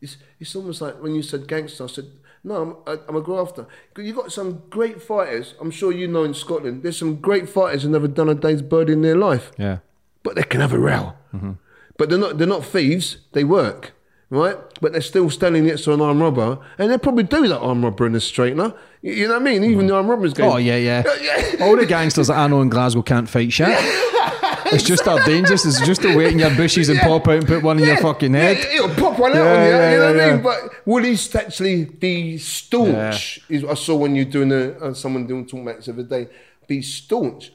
It's, 0.00 0.16
it's 0.38 0.54
almost 0.54 0.80
like 0.80 1.02
when 1.02 1.14
you 1.14 1.22
said 1.22 1.48
gangster. 1.48 1.84
I 1.84 1.88
said. 1.88 2.10
No, 2.44 2.54
I'm, 2.86 2.98
I- 2.98 3.02
I'm 3.08 3.16
a 3.16 3.20
grafter. 3.20 3.66
You've 3.96 4.16
got 4.16 4.32
some 4.32 4.62
great 4.70 5.00
fighters. 5.00 5.54
I'm 5.60 5.70
sure 5.70 5.92
you 5.92 6.08
know 6.08 6.24
in 6.24 6.34
Scotland. 6.34 6.82
There's 6.82 6.98
some 6.98 7.16
great 7.16 7.48
fighters 7.48 7.82
who 7.84 7.88
never 7.90 8.08
done 8.08 8.28
a 8.28 8.34
day's 8.34 8.62
bird 8.62 8.90
in 8.90 9.02
their 9.02 9.16
life 9.16 9.52
Yeah. 9.58 9.78
but 10.22 10.34
they 10.34 10.42
can 10.42 10.60
have 10.60 10.72
a 10.72 10.78
row. 10.78 11.14
Mm-hmm. 11.34 11.52
But 11.98 12.08
they're 12.08 12.18
not 12.18 12.38
they're 12.38 12.46
not 12.48 12.64
thieves. 12.64 13.18
They 13.32 13.44
work, 13.44 13.92
right? 14.30 14.56
But 14.80 14.92
they're 14.92 15.02
still 15.02 15.30
standing 15.30 15.66
next 15.66 15.84
to 15.84 15.92
an 15.92 16.00
armed 16.00 16.20
robber, 16.20 16.58
and 16.78 16.90
they 16.90 16.98
probably 16.98 17.22
do 17.22 17.46
that 17.46 17.60
armed 17.60 17.84
robber 17.84 18.06
in 18.06 18.12
the 18.12 18.18
straightener. 18.18 18.74
You, 19.02 19.12
you 19.12 19.28
know 19.28 19.34
what 19.34 19.42
I 19.42 19.44
mean? 19.44 19.62
Even 19.62 19.80
mm-hmm. 19.80 19.86
the 19.88 19.94
armed 19.94 20.08
robbers 20.08 20.32
going. 20.32 20.50
Oh 20.50 20.56
yeah, 20.56 20.78
yeah. 20.78 21.04
yeah. 21.20 21.56
All 21.64 21.76
the 21.76 21.86
gangsters 21.86 22.26
that 22.28 22.38
I 22.38 22.46
know 22.48 22.62
in 22.62 22.70
Glasgow 22.70 23.02
can't 23.02 23.28
fight 23.28 23.52
shit. 23.52 23.68
It's 24.72 24.82
just 24.82 25.04
they're 25.04 25.22
dangerous. 25.24 25.64
It's 25.64 25.80
just 25.80 26.02
to 26.02 26.16
wait 26.16 26.32
in 26.32 26.38
your 26.38 26.54
bushes 26.56 26.88
and 26.88 26.98
pop 27.00 27.28
out 27.28 27.34
and 27.34 27.46
put 27.46 27.62
one 27.62 27.78
in 27.78 27.86
your 27.86 27.98
fucking 27.98 28.34
head. 28.34 28.58
Yeah, 28.58 28.84
it'll 28.84 28.94
pop 28.96 29.18
one 29.18 29.32
out 29.32 29.36
Yeah, 29.36 29.52
on 29.56 29.64
you. 29.64 29.70
yeah, 29.70 29.92
you 29.92 29.98
know 29.98 30.12
yeah, 30.14 30.16
what 30.16 30.20
I 30.20 30.32
mean? 30.34 30.42
But 30.42 30.86
will 30.86 31.04
he 31.04 31.18
actually 31.34 31.84
be 31.84 32.38
staunch? 32.38 33.40
Is 33.48 33.64
I 33.64 33.74
saw 33.74 33.96
when 33.96 34.16
you're 34.16 34.24
doing 34.24 34.52
a 34.52 34.72
uh, 34.78 34.94
someone 34.94 35.26
doing 35.26 35.46
talk 35.46 35.64
this 35.66 35.86
the 35.86 35.92
other 35.92 36.02
day. 36.02 36.28
Be 36.66 36.82
staunch. 36.82 37.52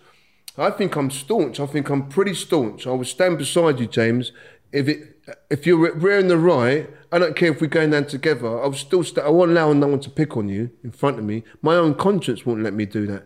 I 0.57 0.72
think 0.72 0.95
I'm 0.95 1.11
staunch. 1.11 1.59
I 1.59 1.65
think 1.65 1.89
I'm 1.89 2.07
pretty 2.09 2.34
staunch. 2.34 2.88
I 2.88 2.91
will 2.91 3.05
stand 3.05 3.38
beside 3.38 3.80
you, 3.80 3.88
James. 3.88 4.32
If 4.72 4.88
it 4.88 5.18
if 5.49 5.65
you're 5.65 5.95
wearing 5.95 6.28
the 6.28 6.38
right, 6.38 6.89
I 7.11 7.20
don't 7.20 7.36
care 7.36 7.51
if 7.51 7.61
we're 7.61 7.68
going 7.68 7.91
down 7.91 8.05
together. 8.05 8.61
I'll 8.61 8.74
still 8.74 9.03
st- 9.03 9.26
I 9.26 9.30
won't 9.30 9.51
allow 9.51 9.74
no 9.74 9.88
one 9.88 9.99
to 10.01 10.09
pick 10.09 10.36
on 10.38 10.49
you 10.49 10.72
in 10.84 10.91
front 10.91 11.20
of 11.20 11.26
me. 11.26 11.43
My 11.61 11.76
own 11.76 11.95
conscience 11.95 12.45
won't 12.45 12.63
let 12.63 12.74
me 12.74 12.86
do 12.86 13.05
that. 13.07 13.26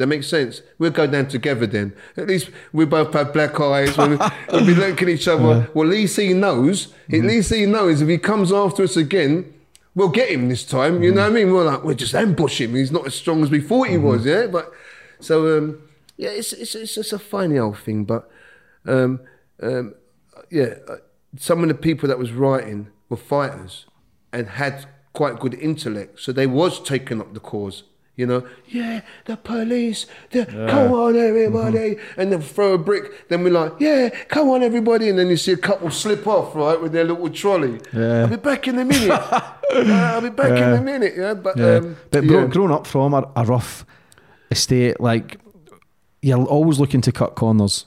That 0.00 0.06
makes 0.06 0.28
sense. 0.28 0.62
We'll 0.78 0.92
go 0.92 1.06
down 1.06 1.28
together 1.28 1.66
then. 1.66 1.92
At 2.16 2.26
least 2.26 2.48
we 2.72 2.86
both 2.86 3.12
have 3.12 3.34
black 3.34 3.60
eyes. 3.60 3.98
We'll, 3.98 4.18
we'll 4.50 4.64
be 4.64 4.74
looking 4.74 5.10
at 5.10 5.14
each 5.14 5.28
other. 5.28 5.68
Well, 5.74 5.86
at 5.86 5.90
least 5.90 6.16
he 6.18 6.32
knows. 6.32 6.94
At 7.12 7.20
least 7.20 7.52
he 7.52 7.66
knows 7.66 8.00
if 8.00 8.08
he 8.08 8.16
comes 8.16 8.50
after 8.50 8.82
us 8.84 8.96
again, 8.96 9.52
we'll 9.94 10.08
get 10.08 10.30
him 10.30 10.48
this 10.48 10.64
time. 10.64 11.02
You 11.02 11.12
know 11.12 11.20
what 11.20 11.32
I 11.32 11.34
mean? 11.34 11.52
We're 11.52 11.64
like, 11.64 11.84
we'll 11.84 11.94
just 11.94 12.14
ambush 12.14 12.62
him. 12.62 12.76
He's 12.76 12.90
not 12.90 13.06
as 13.06 13.14
strong 13.14 13.42
as 13.42 13.50
we 13.50 13.60
thought 13.60 13.88
he 13.88 13.98
was, 13.98 14.24
yeah? 14.24 14.46
But 14.46 14.72
so, 15.20 15.58
um, 15.58 15.82
yeah, 16.16 16.30
it's, 16.30 16.54
it's, 16.54 16.74
it's 16.74 16.94
just 16.94 17.12
a 17.12 17.18
funny 17.18 17.58
old 17.58 17.76
thing. 17.76 18.04
But 18.04 18.30
um, 18.86 19.20
um, 19.62 19.94
yeah, 20.50 20.76
uh, 20.88 20.96
some 21.36 21.62
of 21.62 21.68
the 21.68 21.74
people 21.74 22.08
that 22.08 22.18
was 22.18 22.32
writing 22.32 22.88
were 23.10 23.18
fighters 23.18 23.84
and 24.32 24.48
had 24.48 24.86
quite 25.12 25.38
good 25.38 25.52
intellect. 25.52 26.20
So 26.20 26.32
they 26.32 26.46
was 26.46 26.82
taking 26.82 27.20
up 27.20 27.34
the 27.34 27.40
cause. 27.40 27.82
You 28.20 28.26
know, 28.26 28.46
yeah, 28.68 29.00
the 29.24 29.36
police, 29.36 30.06
the, 30.30 30.44
come 30.46 30.92
on 30.92 31.16
everybody, 31.16 31.96
and 32.16 32.30
then 32.30 32.40
throw 32.42 32.74
a 32.74 32.78
brick. 32.78 33.28
Then 33.28 33.42
we're 33.42 33.52
like, 33.52 33.72
yeah, 33.80 34.10
come 34.28 34.48
on 34.50 34.62
everybody, 34.62 35.08
and 35.08 35.18
then 35.18 35.28
you 35.28 35.36
see 35.36 35.52
a 35.52 35.56
couple 35.56 35.90
slip 35.90 36.26
off 36.26 36.54
right 36.54 36.80
with 36.80 36.92
their 36.92 37.04
little 37.04 37.30
trolley. 37.30 37.80
Yeah. 37.92 38.22
I'll 38.22 38.28
be 38.28 38.36
back 38.36 38.68
in 38.68 38.78
a 38.78 38.84
minute. 38.84 39.20
Uh, 39.72 39.84
I'll 40.14 40.20
be 40.20 40.30
back 40.30 40.50
in 40.50 40.72
a 40.80 40.80
minute. 40.82 41.14
Yeah, 41.16 41.34
but 41.34 41.56
Yeah. 41.56 41.76
um, 41.76 41.96
but 42.10 42.24
yeah. 42.24 42.28
bro, 42.28 42.48
growing 42.48 42.72
up 42.72 42.88
from 42.88 43.14
a, 43.14 43.22
a 43.36 43.44
rough 43.44 43.86
estate, 44.50 44.98
like 45.00 45.38
you're 46.22 46.44
always 46.44 46.80
looking 46.80 47.00
to 47.02 47.12
cut 47.12 47.36
corners. 47.36 47.86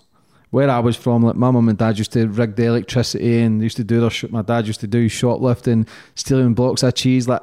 Where 0.51 0.69
I 0.69 0.79
was 0.79 0.95
from, 0.95 1.23
like 1.23 1.35
my 1.35 1.49
mum 1.51 1.67
and 1.67 1.77
dad 1.77 1.97
used 1.97 2.13
to 2.13 2.27
rig 2.27 2.55
the 2.55 2.65
electricity 2.67 3.39
and 3.41 3.61
used 3.61 3.75
to 3.77 3.83
do 3.83 3.99
their. 3.99 4.11
sh- 4.11 4.29
My 4.29 4.43
dad 4.43 4.67
used 4.67 4.79
to 4.81 4.87
do 4.87 5.09
shoplifting, 5.09 5.85
stealing 6.15 6.53
blocks 6.53 6.83
of 6.83 6.93
cheese. 6.93 7.27
Like 7.27 7.41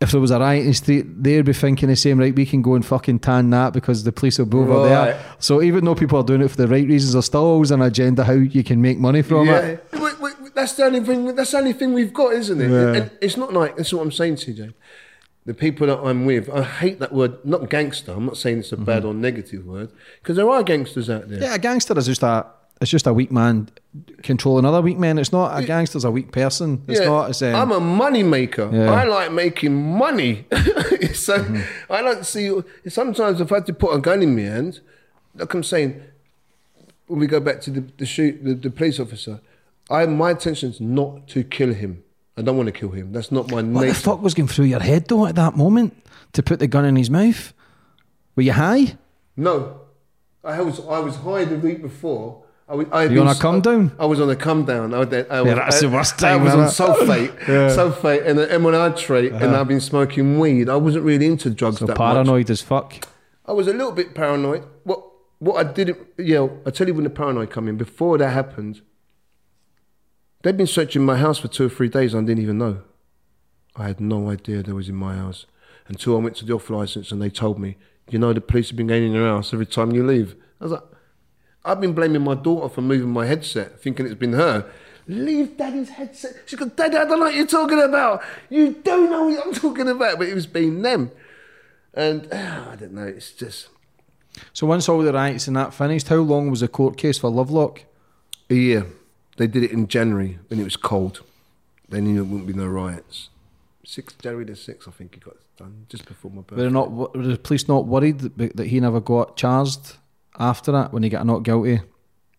if 0.00 0.10
there 0.10 0.20
was 0.20 0.30
a 0.30 0.38
riot 0.38 0.62
in 0.62 0.68
the 0.68 0.74
street, 0.74 1.22
they'd 1.22 1.44
be 1.44 1.52
thinking 1.52 1.88
the 1.88 1.96
same. 1.96 2.18
Right, 2.18 2.34
we 2.34 2.44
can 2.44 2.60
go 2.60 2.74
and 2.74 2.84
fucking 2.84 3.20
tan 3.20 3.50
that 3.50 3.72
because 3.72 4.04
the 4.04 4.12
police 4.12 4.38
will 4.38 4.46
be 4.46 4.58
over 4.58 4.72
Right. 4.72 4.88
there. 4.88 5.24
So 5.38 5.62
even 5.62 5.84
though 5.84 5.94
people 5.94 6.18
are 6.18 6.24
doing 6.24 6.42
it 6.42 6.48
for 6.48 6.56
the 6.56 6.68
right 6.68 6.86
reasons, 6.86 7.14
there's 7.14 7.26
still 7.26 7.44
always 7.44 7.70
an 7.70 7.80
agenda 7.82 8.24
how 8.24 8.34
you 8.34 8.62
can 8.62 8.82
make 8.82 8.98
money 8.98 9.22
from 9.22 9.46
yeah. 9.46 9.58
it. 9.60 9.88
Wait, 9.94 10.20
wait, 10.20 10.34
that's 10.54 10.74
the 10.74 10.84
only 10.84 11.00
thing. 11.00 11.34
That's 11.34 11.50
the 11.50 11.58
only 11.58 11.72
thing 11.72 11.94
we've 11.94 12.12
got, 12.12 12.34
isn't 12.34 12.60
it? 12.60 12.70
Yeah. 12.70 13.00
And 13.00 13.10
it's 13.22 13.36
not 13.36 13.54
like 13.54 13.76
that's 13.76 13.92
what 13.92 14.02
I'm 14.02 14.12
saying, 14.12 14.36
to 14.36 14.52
TJ. 14.52 14.74
The 15.46 15.54
people 15.54 15.86
that 15.86 16.00
I'm 16.00 16.26
with, 16.26 16.50
I 16.50 16.62
hate 16.62 16.98
that 16.98 17.12
word. 17.12 17.44
Not 17.44 17.70
gangster. 17.70 18.12
I'm 18.12 18.26
not 18.26 18.36
saying 18.36 18.58
it's 18.58 18.72
a 18.72 18.76
bad 18.76 19.04
mm-hmm. 19.04 19.10
or 19.10 19.14
negative 19.14 19.64
word 19.64 19.92
because 20.20 20.36
there 20.36 20.50
are 20.50 20.62
gangsters 20.62 21.08
out 21.08 21.28
there. 21.28 21.40
Yeah, 21.40 21.54
a 21.54 21.58
gangster 21.58 21.96
is 21.96 22.06
just 22.06 22.22
a 22.22 22.46
it's 22.80 22.90
just 22.90 23.06
a 23.06 23.12
weak 23.12 23.30
man 23.32 23.68
controlling 24.22 24.64
other 24.64 24.82
weak 24.82 24.98
men. 24.98 25.18
It's 25.18 25.32
not 25.32 25.58
a 25.58 25.64
gangster's 25.64 26.04
a 26.04 26.10
weak 26.10 26.30
person. 26.32 26.82
It's 26.88 27.00
Yeah, 27.00 27.06
not. 27.06 27.30
It's, 27.30 27.40
um, 27.42 27.54
I'm 27.54 27.72
a 27.72 27.80
money 27.80 28.22
maker. 28.22 28.68
Yeah. 28.72 28.90
I 28.92 29.04
like 29.04 29.32
making 29.32 29.74
money. 29.96 30.44
so 31.14 31.38
Mm-hmm. 31.38 31.92
I 31.92 32.02
don't 32.02 32.26
see. 32.26 32.52
Sometimes 32.88 33.40
if 33.40 33.50
I 33.52 33.56
had 33.56 33.66
to 33.66 33.72
put 33.74 33.94
a 33.94 33.98
gun 33.98 34.22
in 34.22 34.34
my 34.36 34.42
hand, 34.42 34.80
like 35.34 35.52
I'm 35.54 35.62
saying, 35.62 36.02
when 37.06 37.20
we 37.20 37.26
go 37.26 37.40
back 37.40 37.60
to 37.62 37.70
the, 37.70 37.80
the 37.98 38.06
shoot, 38.06 38.42
the, 38.44 38.54
the 38.54 38.70
police 38.70 39.00
officer, 39.00 39.40
I 39.88 40.04
my 40.06 40.32
intention's 40.32 40.80
not 40.80 41.28
to 41.28 41.44
kill 41.44 41.72
him. 41.72 42.02
I 42.36 42.42
don't 42.42 42.56
want 42.58 42.66
to 42.66 42.72
kill 42.72 42.90
him. 42.90 43.12
That's 43.12 43.32
not 43.32 43.50
my 43.50 43.62
what 43.62 43.86
the 43.86 43.94
fuck 43.94 44.20
was 44.20 44.34
going 44.34 44.48
through 44.48 44.66
your 44.66 44.80
head 44.80 45.08
though 45.08 45.26
at 45.26 45.36
that 45.36 45.56
moment 45.56 45.94
to 46.34 46.42
put 46.42 46.58
the 46.58 46.66
gun 46.66 46.84
in 46.84 46.96
his 46.96 47.08
mouth? 47.08 47.54
Were 48.34 48.42
you 48.42 48.52
high? 48.52 48.98
No, 49.36 49.80
I 50.44 50.60
was 50.60 50.80
I 50.80 50.98
was 50.98 51.16
high 51.16 51.44
the 51.46 51.56
week 51.58 51.80
before. 51.80 52.42
I 52.68 52.74
was, 52.74 52.86
I 52.90 53.04
You 53.04 53.20
on 53.20 53.28
a 53.28 53.34
come 53.34 53.60
down? 53.60 53.92
I 53.98 54.06
was 54.06 54.20
on 54.20 54.28
a 54.28 54.34
come 54.34 54.64
down. 54.64 54.92
I, 54.92 54.98
was- 54.98 55.12
I 55.30 55.40
was, 55.40 55.48
Yeah, 55.48 55.54
that's 55.54 55.80
the 55.80 55.86
I- 55.88 55.92
worst 55.92 56.22
I 56.24 56.36
was 56.36 56.52
on 56.52 56.64
isn't 56.64 56.84
it? 56.84 56.88
sulfate, 56.90 57.38
sulfate, 57.76 58.26
and 58.26 58.40
an 58.40 58.48
M1 58.62 58.74
and 59.32 59.34
uh-huh. 59.44 59.60
I've 59.60 59.68
been 59.68 59.80
smoking 59.80 60.38
weed. 60.40 60.68
I 60.68 60.74
wasn't 60.76 61.04
really 61.04 61.26
into 61.26 61.48
drugs 61.50 61.78
So 61.78 61.86
that 61.86 61.96
much. 61.96 62.14
paranoid 62.14 62.50
as 62.50 62.62
fuck. 62.62 63.06
I 63.46 63.52
was 63.52 63.68
a 63.68 63.72
little 63.72 63.92
bit 63.92 64.14
paranoid. 64.14 64.64
What 64.82 65.04
what 65.38 65.64
I 65.64 65.70
didn't, 65.70 65.98
yeah, 66.18 66.48
I 66.64 66.70
tell 66.70 66.88
you 66.88 66.94
when 66.94 67.04
the 67.04 67.10
paranoid 67.10 67.50
come 67.50 67.68
in. 67.68 67.76
Before 67.76 68.16
that 68.18 68.30
happened, 68.30 68.80
they'd 70.42 70.56
been 70.56 70.66
searching 70.66 71.04
my 71.04 71.16
house 71.18 71.38
for 71.38 71.48
two 71.48 71.66
or 71.66 71.68
three 71.68 71.88
days. 71.88 72.14
and 72.14 72.24
I 72.24 72.26
didn't 72.26 72.42
even 72.42 72.58
know. 72.58 72.80
I 73.76 73.84
had 73.86 74.00
no 74.00 74.30
idea 74.30 74.62
they 74.62 74.72
was 74.72 74.88
in 74.88 74.94
my 74.96 75.14
house 75.14 75.46
until 75.88 76.16
I 76.16 76.20
went 76.20 76.36
to 76.36 76.44
the 76.44 76.54
off 76.54 76.70
license 76.70 77.12
and 77.12 77.20
they 77.20 77.28
told 77.30 77.58
me, 77.58 77.76
you 78.10 78.18
know, 78.18 78.32
the 78.32 78.40
police 78.40 78.70
have 78.70 78.76
been 78.76 78.86
going 78.86 79.04
in 79.04 79.12
your 79.12 79.28
house 79.28 79.52
every 79.52 79.66
time 79.66 79.92
you 79.92 80.04
leave. 80.04 80.34
I 80.60 80.64
was 80.64 80.72
like, 80.72 80.82
I've 81.66 81.80
been 81.80 81.92
blaming 81.92 82.22
my 82.22 82.34
daughter 82.34 82.72
for 82.72 82.80
moving 82.80 83.10
my 83.10 83.26
headset, 83.26 83.80
thinking 83.80 84.06
it's 84.06 84.14
been 84.14 84.34
her. 84.34 84.70
Leave 85.08 85.56
daddy's 85.56 85.90
headset. 85.90 86.34
She 86.46 86.56
goes, 86.56 86.70
Daddy, 86.70 86.96
I 86.96 87.04
don't 87.04 87.18
know 87.20 87.26
what 87.26 87.34
you're 87.34 87.46
talking 87.46 87.80
about. 87.80 88.22
You 88.50 88.72
don't 88.82 89.10
know 89.10 89.26
what 89.26 89.46
I'm 89.46 89.52
talking 89.64 89.88
about. 89.88 90.18
But 90.18 90.28
it 90.28 90.34
was 90.34 90.46
being 90.46 90.82
them. 90.82 91.10
And 91.94 92.28
ah, 92.32 92.70
I 92.72 92.76
don't 92.76 92.92
know, 92.92 93.06
it's 93.06 93.32
just 93.32 93.68
So 94.52 94.66
once 94.66 94.88
all 94.88 95.02
the 95.02 95.12
riots 95.12 95.46
and 95.46 95.56
that 95.56 95.74
finished, 95.74 96.08
how 96.08 96.16
long 96.16 96.50
was 96.50 96.60
the 96.60 96.68
court 96.68 96.96
case 96.96 97.18
for 97.18 97.30
Lovelock? 97.30 97.84
a 98.50 98.54
year. 98.54 98.86
They 99.36 99.46
did 99.46 99.64
it 99.64 99.72
in 99.72 99.88
January 99.88 100.38
when 100.48 100.60
it 100.60 100.64
was 100.64 100.76
cold. 100.76 101.22
They 101.88 102.00
knew 102.00 102.14
there 102.14 102.24
wouldn't 102.24 102.46
be 102.46 102.52
no 102.52 102.66
riots. 102.66 103.28
Six 103.84 104.14
January 104.14 104.44
the 104.44 104.56
sixth, 104.56 104.88
I 104.88 104.92
think 104.92 105.14
he 105.14 105.20
got 105.20 105.36
done 105.56 105.86
just 105.88 106.06
before 106.06 106.30
my 106.30 106.42
birthday. 106.42 106.64
Were, 106.64 106.70
not, 106.70 106.90
were 106.90 107.22
the 107.22 107.38
police 107.38 107.68
not 107.68 107.86
worried 107.86 108.20
that, 108.20 108.56
that 108.56 108.66
he 108.68 108.80
never 108.80 109.00
got 109.00 109.36
charged 109.36 109.96
after 110.38 110.72
that 110.72 110.92
when 110.92 111.02
he 111.02 111.08
got 111.08 111.22
a 111.22 111.24
not 111.24 111.42
guilty? 111.42 111.80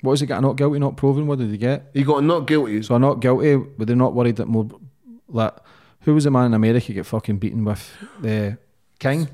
What 0.02 0.12
was 0.12 0.20
he 0.20 0.26
got 0.28 0.42
not 0.42 0.58
guilty, 0.58 0.80
not 0.80 0.98
proven? 0.98 1.28
What 1.28 1.40
did 1.40 1.50
he 1.50 1.58
get? 1.58 1.90
He 1.94 2.04
got 2.04 2.24
not 2.24 2.46
guilty. 2.48 2.84
So 2.84 2.96
a 2.96 3.00
not 3.00 3.20
guilty. 3.20 3.56
Were 3.56 3.86
they're 3.86 3.96
not 3.96 4.14
worried 4.14 4.36
that 4.38 4.48
more 4.48 4.68
like 5.28 5.54
who 6.02 6.14
was 6.14 6.24
the 6.24 6.32
man 6.32 6.46
in 6.46 6.54
America 6.54 6.94
get 6.94 7.06
fucking 7.06 7.38
beaten 7.38 7.66
with 7.66 7.92
the 8.22 8.58
King? 9.00 9.28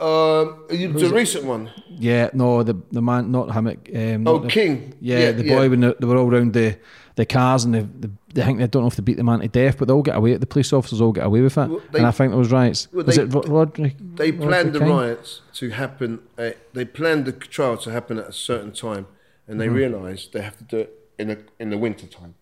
Um, 0.00 0.64
you- 0.70 0.92
the 0.92 1.10
recent 1.14 1.44
one. 1.44 1.70
Yeah, 1.88 2.30
no, 2.32 2.62
the 2.64 2.74
the 2.90 3.00
man, 3.02 3.30
not 3.30 3.52
him. 3.54 3.66
Um, 3.68 4.26
Oh, 4.26 4.32
not 4.34 4.42
the- 4.42 4.48
King. 4.48 4.94
Yeah, 5.00 5.18
Yeah, 5.18 5.32
the 5.32 5.44
yeah. 5.44 5.54
boy 5.56 5.68
when 5.70 5.80
they, 5.80 5.94
they 6.00 6.06
were 6.06 6.16
all 6.16 6.32
around 6.34 6.52
the, 6.52 6.76
the 7.14 7.24
cars 7.24 7.64
and 7.64 7.74
they, 7.74 7.86
they, 8.32 8.42
think 8.44 8.58
they 8.58 8.66
don't 8.66 8.82
know 8.82 8.88
if 8.88 8.96
they 8.96 9.02
beat 9.04 9.16
the 9.18 9.22
man 9.24 9.38
to 9.40 9.48
death, 9.48 9.78
but 9.78 9.86
they 9.86 9.94
all 9.94 10.02
get 10.02 10.16
away. 10.16 10.34
The 10.36 10.46
police 10.46 10.72
officers 10.72 11.00
all 11.00 11.12
get 11.12 11.24
away 11.26 11.42
with 11.42 11.56
it, 11.56 11.68
Well, 11.70 11.80
they- 11.92 11.98
and 11.98 12.06
I 12.08 12.10
think 12.10 12.30
there 12.32 12.38
was 12.38 12.50
riots. 12.50 12.88
well, 12.92 13.04
was 13.04 13.16
they- 13.16 13.22
it 13.22 13.32
Ro- 13.32 13.42
Roderick? 13.42 13.94
They 14.16 14.32
planned 14.32 14.72
the 14.72 14.80
King? 14.80 14.88
riots 14.88 15.42
to 15.54 15.70
happen. 15.70 16.20
Uh, 16.36 16.50
they 16.72 16.84
planned 16.84 17.24
the 17.26 17.32
trial 17.32 17.76
to 17.78 17.90
happen 17.92 18.18
at 18.18 18.26
a 18.28 18.32
certain 18.32 18.72
time, 18.72 19.06
and 19.46 19.60
they 19.60 19.66
Mm-hmm. 19.66 19.74
realised 19.76 20.32
they 20.32 20.42
have 20.42 20.56
to 20.58 20.64
do 20.64 20.78
it 20.78 20.90
in 21.20 21.28
the 21.28 21.38
in 21.60 21.70
the 21.70 21.78
winter 21.78 22.06
time. 22.06 22.34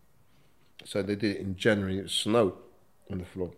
So 0.84 1.02
they 1.02 1.16
did 1.16 1.36
it 1.36 1.40
in 1.40 1.56
January. 1.56 1.98
It 1.98 2.08
snowed 2.10 2.54
on 3.10 3.18
the 3.18 3.24
floor, 3.26 3.50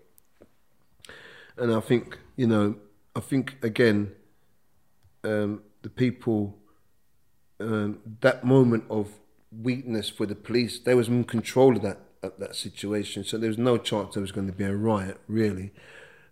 and 1.56 1.72
I 1.72 1.80
think 1.80 2.18
you 2.36 2.46
know, 2.48 2.74
I 3.18 3.20
think 3.20 3.56
again, 3.62 4.12
um, 5.24 5.62
the 5.82 5.90
people, 5.90 6.56
um, 7.60 7.98
that 8.20 8.44
moment 8.44 8.84
of 8.88 9.06
weakness 9.50 10.08
for 10.08 10.26
the 10.26 10.34
police, 10.36 10.78
they 10.78 10.94
was 10.94 11.08
in 11.08 11.24
control 11.24 11.76
of 11.76 11.82
that 11.82 11.98
of 12.22 12.32
that 12.38 12.54
situation. 12.54 13.24
So 13.24 13.38
there 13.38 13.48
was 13.54 13.58
no 13.58 13.76
chance 13.78 14.14
there 14.14 14.20
was 14.20 14.32
going 14.32 14.46
to 14.46 14.52
be 14.52 14.64
a 14.64 14.76
riot 14.90 15.18
really, 15.28 15.72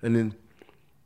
and 0.03 0.15
then 0.17 0.29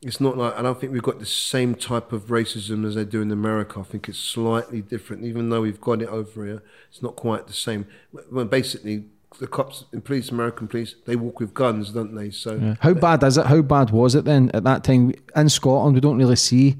It's 0.01 0.19
not 0.19 0.35
like 0.35 0.55
I 0.57 0.63
don't 0.63 0.79
think 0.79 0.91
we've 0.93 1.03
got 1.03 1.19
the 1.19 1.27
same 1.27 1.75
type 1.75 2.11
of 2.11 2.25
racism 2.25 2.87
as 2.87 2.95
they 2.95 3.05
do 3.05 3.21
in 3.21 3.31
America. 3.31 3.79
I 3.79 3.83
think 3.83 4.09
it's 4.09 4.17
slightly 4.17 4.81
different, 4.81 5.23
even 5.23 5.49
though 5.49 5.61
we've 5.61 5.79
got 5.79 6.01
it 6.01 6.09
over 6.09 6.45
here. 6.45 6.63
It's 6.89 7.03
not 7.03 7.15
quite 7.15 7.45
the 7.45 7.53
same. 7.53 7.85
Well, 8.31 8.45
basically, 8.45 9.05
the 9.39 9.47
cops, 9.47 9.85
and 9.91 10.03
police, 10.03 10.29
American 10.29 10.67
police, 10.67 10.95
they 11.05 11.15
walk 11.15 11.39
with 11.39 11.53
guns, 11.53 11.91
don't 11.91 12.15
they? 12.15 12.31
So 12.31 12.75
How 12.79 12.93
bad 12.93 13.23
is 13.23 13.37
it? 13.37 13.45
How 13.45 13.61
bad 13.61 13.91
was 13.91 14.15
it 14.15 14.25
then 14.25 14.51
at 14.53 14.63
that 14.63 14.83
time 14.83 15.13
in 15.35 15.49
Scotland? 15.49 15.95
We 15.95 16.01
don't 16.01 16.17
really 16.17 16.35
see 16.35 16.77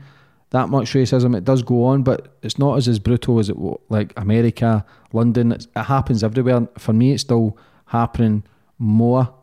that 0.51 0.69
much 0.69 0.93
racism. 0.93 1.35
It 1.35 1.45
does 1.45 1.63
go 1.63 1.85
on, 1.85 2.03
but 2.03 2.37
it's 2.41 2.59
not 2.59 2.77
as 2.77 2.87
as 2.87 2.99
brutal 2.99 3.39
as 3.39 3.49
it 3.49 3.57
like 3.89 4.13
America, 4.17 4.85
London. 5.13 5.53
It's, 5.53 5.67
it 5.75 5.83
happens 5.83 6.23
everywhere. 6.23 6.67
For 6.77 6.93
me, 6.93 7.13
it's 7.13 7.21
still 7.21 7.57
happening 7.85 8.43
more 8.77 9.33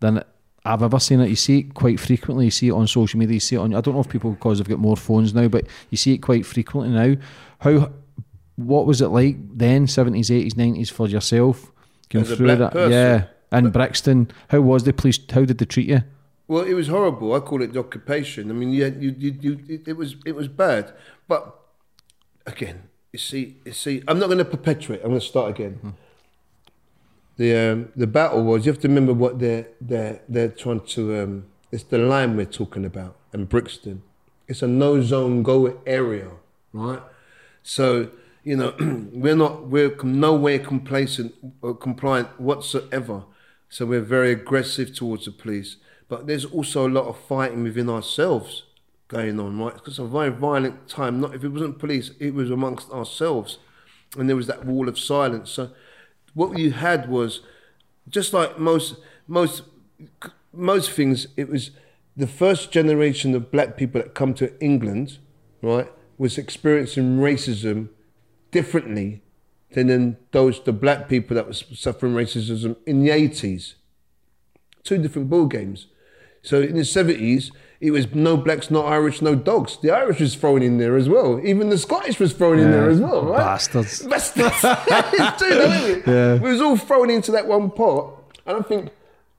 than 0.00 0.24
I've 0.64 0.82
ever 0.82 0.98
seen 0.98 1.20
it. 1.20 1.28
You 1.28 1.36
see 1.36 1.58
it 1.60 1.74
quite 1.74 2.00
frequently. 2.00 2.46
You 2.46 2.50
see 2.50 2.68
it 2.68 2.72
on 2.72 2.86
social 2.86 3.18
media. 3.18 3.34
You 3.34 3.40
see 3.40 3.56
it 3.56 3.60
on. 3.60 3.74
I 3.74 3.80
don't 3.80 3.94
know 3.94 4.00
if 4.00 4.08
people 4.08 4.32
because 4.32 4.58
they've 4.58 4.68
got 4.68 4.78
more 4.78 4.96
phones 4.96 5.34
now, 5.34 5.48
but 5.48 5.66
you 5.90 5.96
see 5.96 6.14
it 6.14 6.18
quite 6.18 6.46
frequently 6.46 6.92
now. 6.92 7.20
How? 7.60 7.92
What 8.56 8.86
was 8.86 9.02
it 9.02 9.08
like 9.08 9.36
then? 9.56 9.86
Seventies, 9.86 10.30
eighties, 10.30 10.56
nineties 10.56 10.90
for 10.90 11.06
yourself? 11.06 11.70
Going 12.10 12.24
As 12.24 12.36
through 12.36 12.56
that, 12.56 12.72
person? 12.72 12.92
yeah. 12.92 13.24
In 13.52 13.70
Brixton, 13.70 14.30
how 14.48 14.60
was 14.60 14.84
the 14.84 14.92
police? 14.92 15.18
How 15.30 15.44
did 15.44 15.58
they 15.58 15.64
treat 15.64 15.88
you? 15.88 16.02
Well, 16.48 16.64
it 16.64 16.74
was 16.74 16.88
horrible. 16.88 17.32
I 17.34 17.40
call 17.40 17.62
it 17.62 17.72
the 17.72 17.80
occupation. 17.80 18.50
I 18.50 18.54
mean, 18.54 18.72
yeah, 18.72 18.86
you, 18.86 19.14
you, 19.18 19.36
you, 19.40 19.60
it, 19.68 19.88
it 19.88 19.96
was, 19.96 20.16
it 20.24 20.34
was 20.34 20.46
bad. 20.48 20.92
But 21.26 21.56
again, 22.46 22.88
you 23.12 23.18
see, 23.18 23.56
you 23.64 23.72
see, 23.72 24.02
I'm 24.06 24.18
not 24.18 24.26
going 24.26 24.38
to 24.38 24.44
perpetuate. 24.44 25.00
I'm 25.02 25.08
going 25.10 25.20
to 25.20 25.26
start 25.26 25.50
again. 25.50 25.94
The 27.36 27.54
um, 27.56 27.92
the 27.94 28.06
battle 28.06 28.44
was. 28.44 28.64
You 28.64 28.72
have 28.72 28.80
to 28.82 28.88
remember 28.88 29.12
what 29.12 29.38
they're 29.38 29.66
they're 29.80 30.20
they're 30.28 30.48
trying 30.48 30.80
to. 30.80 31.22
Um, 31.22 31.46
it's 31.70 31.84
the 31.84 31.98
line 31.98 32.36
we're 32.36 32.46
talking 32.46 32.84
about 32.84 33.16
in 33.34 33.44
Brixton. 33.44 34.02
It's 34.48 34.62
a 34.62 34.66
no 34.66 35.02
zone 35.02 35.42
go 35.42 35.78
area, 35.86 36.30
right? 36.72 37.02
So 37.62 38.10
you 38.46 38.56
know, 38.56 38.74
we're 39.12 39.34
not 39.34 39.66
we're 39.66 39.96
nowhere 40.04 40.60
complacent 40.60 41.34
or 41.60 41.74
compliant 41.74 42.40
whatsoever. 42.40 43.24
So 43.68 43.84
we're 43.84 44.00
very 44.00 44.30
aggressive 44.30 44.94
towards 44.94 45.24
the 45.24 45.32
police. 45.32 45.78
But 46.08 46.28
there's 46.28 46.44
also 46.44 46.86
a 46.86 46.88
lot 46.88 47.06
of 47.06 47.18
fighting 47.18 47.64
within 47.64 47.90
ourselves 47.90 48.62
going 49.08 49.40
on, 49.40 49.58
right? 49.58 49.74
It's 49.84 49.98
a 49.98 50.06
very 50.06 50.30
violent 50.30 50.88
time. 50.88 51.20
Not 51.20 51.34
if 51.34 51.42
it 51.42 51.48
wasn't 51.48 51.80
police, 51.80 52.12
it 52.20 52.34
was 52.34 52.52
amongst 52.52 52.88
ourselves, 52.92 53.58
and 54.16 54.28
there 54.28 54.36
was 54.36 54.46
that 54.46 54.64
wall 54.64 54.88
of 54.88 54.96
silence. 54.96 55.50
So 55.50 55.72
what 56.32 56.56
you 56.56 56.70
had 56.70 57.08
was 57.08 57.40
just 58.08 58.32
like 58.32 58.60
most 58.60 58.94
most 59.26 59.62
most 60.52 60.92
things. 60.92 61.26
It 61.36 61.48
was 61.48 61.72
the 62.16 62.28
first 62.28 62.70
generation 62.70 63.34
of 63.34 63.50
black 63.50 63.76
people 63.76 64.00
that 64.00 64.14
come 64.14 64.34
to 64.34 64.56
England, 64.62 65.18
right, 65.62 65.90
was 66.16 66.38
experiencing 66.38 67.18
racism 67.18 67.88
differently 68.56 69.22
than 69.72 69.90
in 69.90 70.16
those 70.30 70.62
the 70.62 70.72
black 70.72 71.08
people 71.08 71.34
that 71.34 71.46
was 71.46 71.64
suffering 71.74 72.14
racism 72.14 72.74
in 72.86 73.02
the 73.02 73.10
eighties. 73.10 73.74
Two 74.82 74.98
different 74.98 75.28
ball 75.28 75.46
games. 75.46 75.88
So 76.42 76.62
in 76.62 76.76
the 76.76 76.84
seventies, 76.84 77.50
it 77.80 77.90
was 77.90 78.14
no 78.14 78.38
blacks, 78.38 78.70
no 78.70 78.82
Irish, 78.86 79.20
no 79.20 79.34
dogs. 79.34 79.76
The 79.82 79.90
Irish 79.90 80.20
was 80.20 80.34
thrown 80.34 80.62
in 80.62 80.78
there 80.78 80.96
as 80.96 81.08
well. 81.08 81.38
Even 81.44 81.68
the 81.68 81.76
Scottish 81.76 82.18
was 82.18 82.32
thrown 82.32 82.58
in 82.58 82.70
there 82.70 82.88
as 82.88 83.00
well, 83.00 83.22
right? 83.26 83.38
Bastards. 83.38 84.06
Bastards. 84.12 84.56
it's 84.62 85.38
true, 85.38 85.50
though, 85.50 85.72
isn't 85.72 86.08
it? 86.08 86.42
We 86.42 86.50
was 86.50 86.62
all 86.62 86.76
thrown 86.76 87.10
into 87.10 87.32
that 87.32 87.46
one 87.46 87.70
pot. 87.70 88.14
And 88.46 88.56
I 88.56 88.62
think 88.62 88.90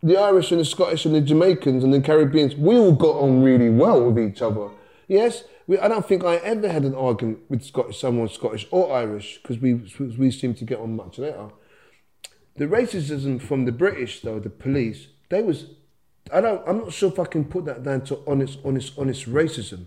the 0.04 0.18
Irish 0.18 0.52
and 0.52 0.60
the 0.62 0.66
Scottish 0.66 1.06
and 1.06 1.16
the 1.16 1.22
Jamaicans 1.22 1.84
and 1.84 1.92
the 1.92 2.02
Caribbeans, 2.02 2.56
we 2.56 2.76
all 2.78 2.92
got 2.92 3.16
on 3.16 3.42
really 3.42 3.72
well 3.72 4.12
with 4.12 4.20
each 4.20 4.42
other. 4.44 4.68
Yes, 5.08 5.46
we, 5.68 5.80
I 5.80 5.88
don't 5.88 6.06
think 6.06 6.24
I 6.24 6.36
ever 6.38 6.70
had 6.70 6.84
an 6.84 6.94
argument 6.94 7.40
with 7.50 7.64
Scottish, 7.64 8.00
someone 8.00 8.28
Scottish 8.28 8.68
or 8.72 8.94
Irish 8.94 9.40
because 9.42 9.60
we 9.60 9.76
we 10.18 10.32
seem 10.32 10.54
to 10.56 10.66
get 10.66 10.80
on 10.80 10.96
much 10.96 11.18
better. 11.18 11.50
The 12.58 12.66
racism 12.66 13.40
from 13.40 13.66
the 13.66 13.72
British, 13.72 14.22
though, 14.22 14.40
the 14.40 14.50
police, 14.50 15.08
they 15.30 15.44
was, 15.44 15.68
I 16.34 16.42
don't, 16.42 16.68
I'm 16.68 16.80
not 16.80 16.92
sure 16.92 17.12
if 17.12 17.20
I 17.20 17.26
can 17.26 17.46
put 17.46 17.66
that 17.66 17.84
down 17.84 18.02
to 18.06 18.20
honest, 18.26 18.58
honest, 18.66 18.94
honest 18.98 19.30
racism, 19.30 19.86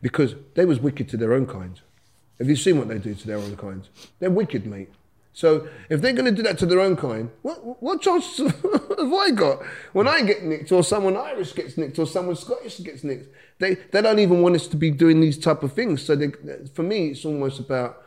because 0.00 0.34
they 0.54 0.64
was 0.64 0.80
wicked 0.80 1.08
to 1.10 1.18
their 1.18 1.34
own 1.34 1.46
kind. 1.46 1.80
Have 2.38 2.48
you 2.48 2.56
seen 2.56 2.78
what 2.78 2.88
they 2.88 2.98
do 2.98 3.14
to 3.14 3.26
their 3.26 3.36
own 3.36 3.56
kind? 3.56 3.86
They're 4.18 4.30
wicked, 4.30 4.66
mate. 4.66 4.90
So 5.32 5.68
if 5.88 6.00
they're 6.00 6.12
going 6.12 6.26
to 6.26 6.32
do 6.32 6.42
that 6.42 6.58
to 6.58 6.66
their 6.66 6.80
own 6.80 6.96
kind, 6.96 7.30
what 7.40 7.82
what 7.82 8.02
chance 8.02 8.36
have 8.38 9.12
I 9.12 9.30
got 9.30 9.64
when 9.92 10.06
I 10.06 10.22
get 10.22 10.42
nicked, 10.44 10.70
or 10.72 10.84
someone 10.84 11.16
Irish 11.16 11.54
gets 11.54 11.78
nicked, 11.78 11.98
or 11.98 12.06
someone 12.06 12.36
Scottish 12.36 12.80
gets 12.80 13.02
nicked? 13.02 13.34
They 13.58 13.74
they 13.74 14.02
don't 14.02 14.18
even 14.18 14.42
want 14.42 14.56
us 14.56 14.66
to 14.68 14.76
be 14.76 14.90
doing 14.90 15.20
these 15.20 15.38
type 15.38 15.62
of 15.62 15.72
things. 15.72 16.02
So 16.02 16.14
they, 16.16 16.32
for 16.74 16.82
me, 16.82 17.08
it's 17.08 17.24
almost 17.24 17.60
about 17.60 18.02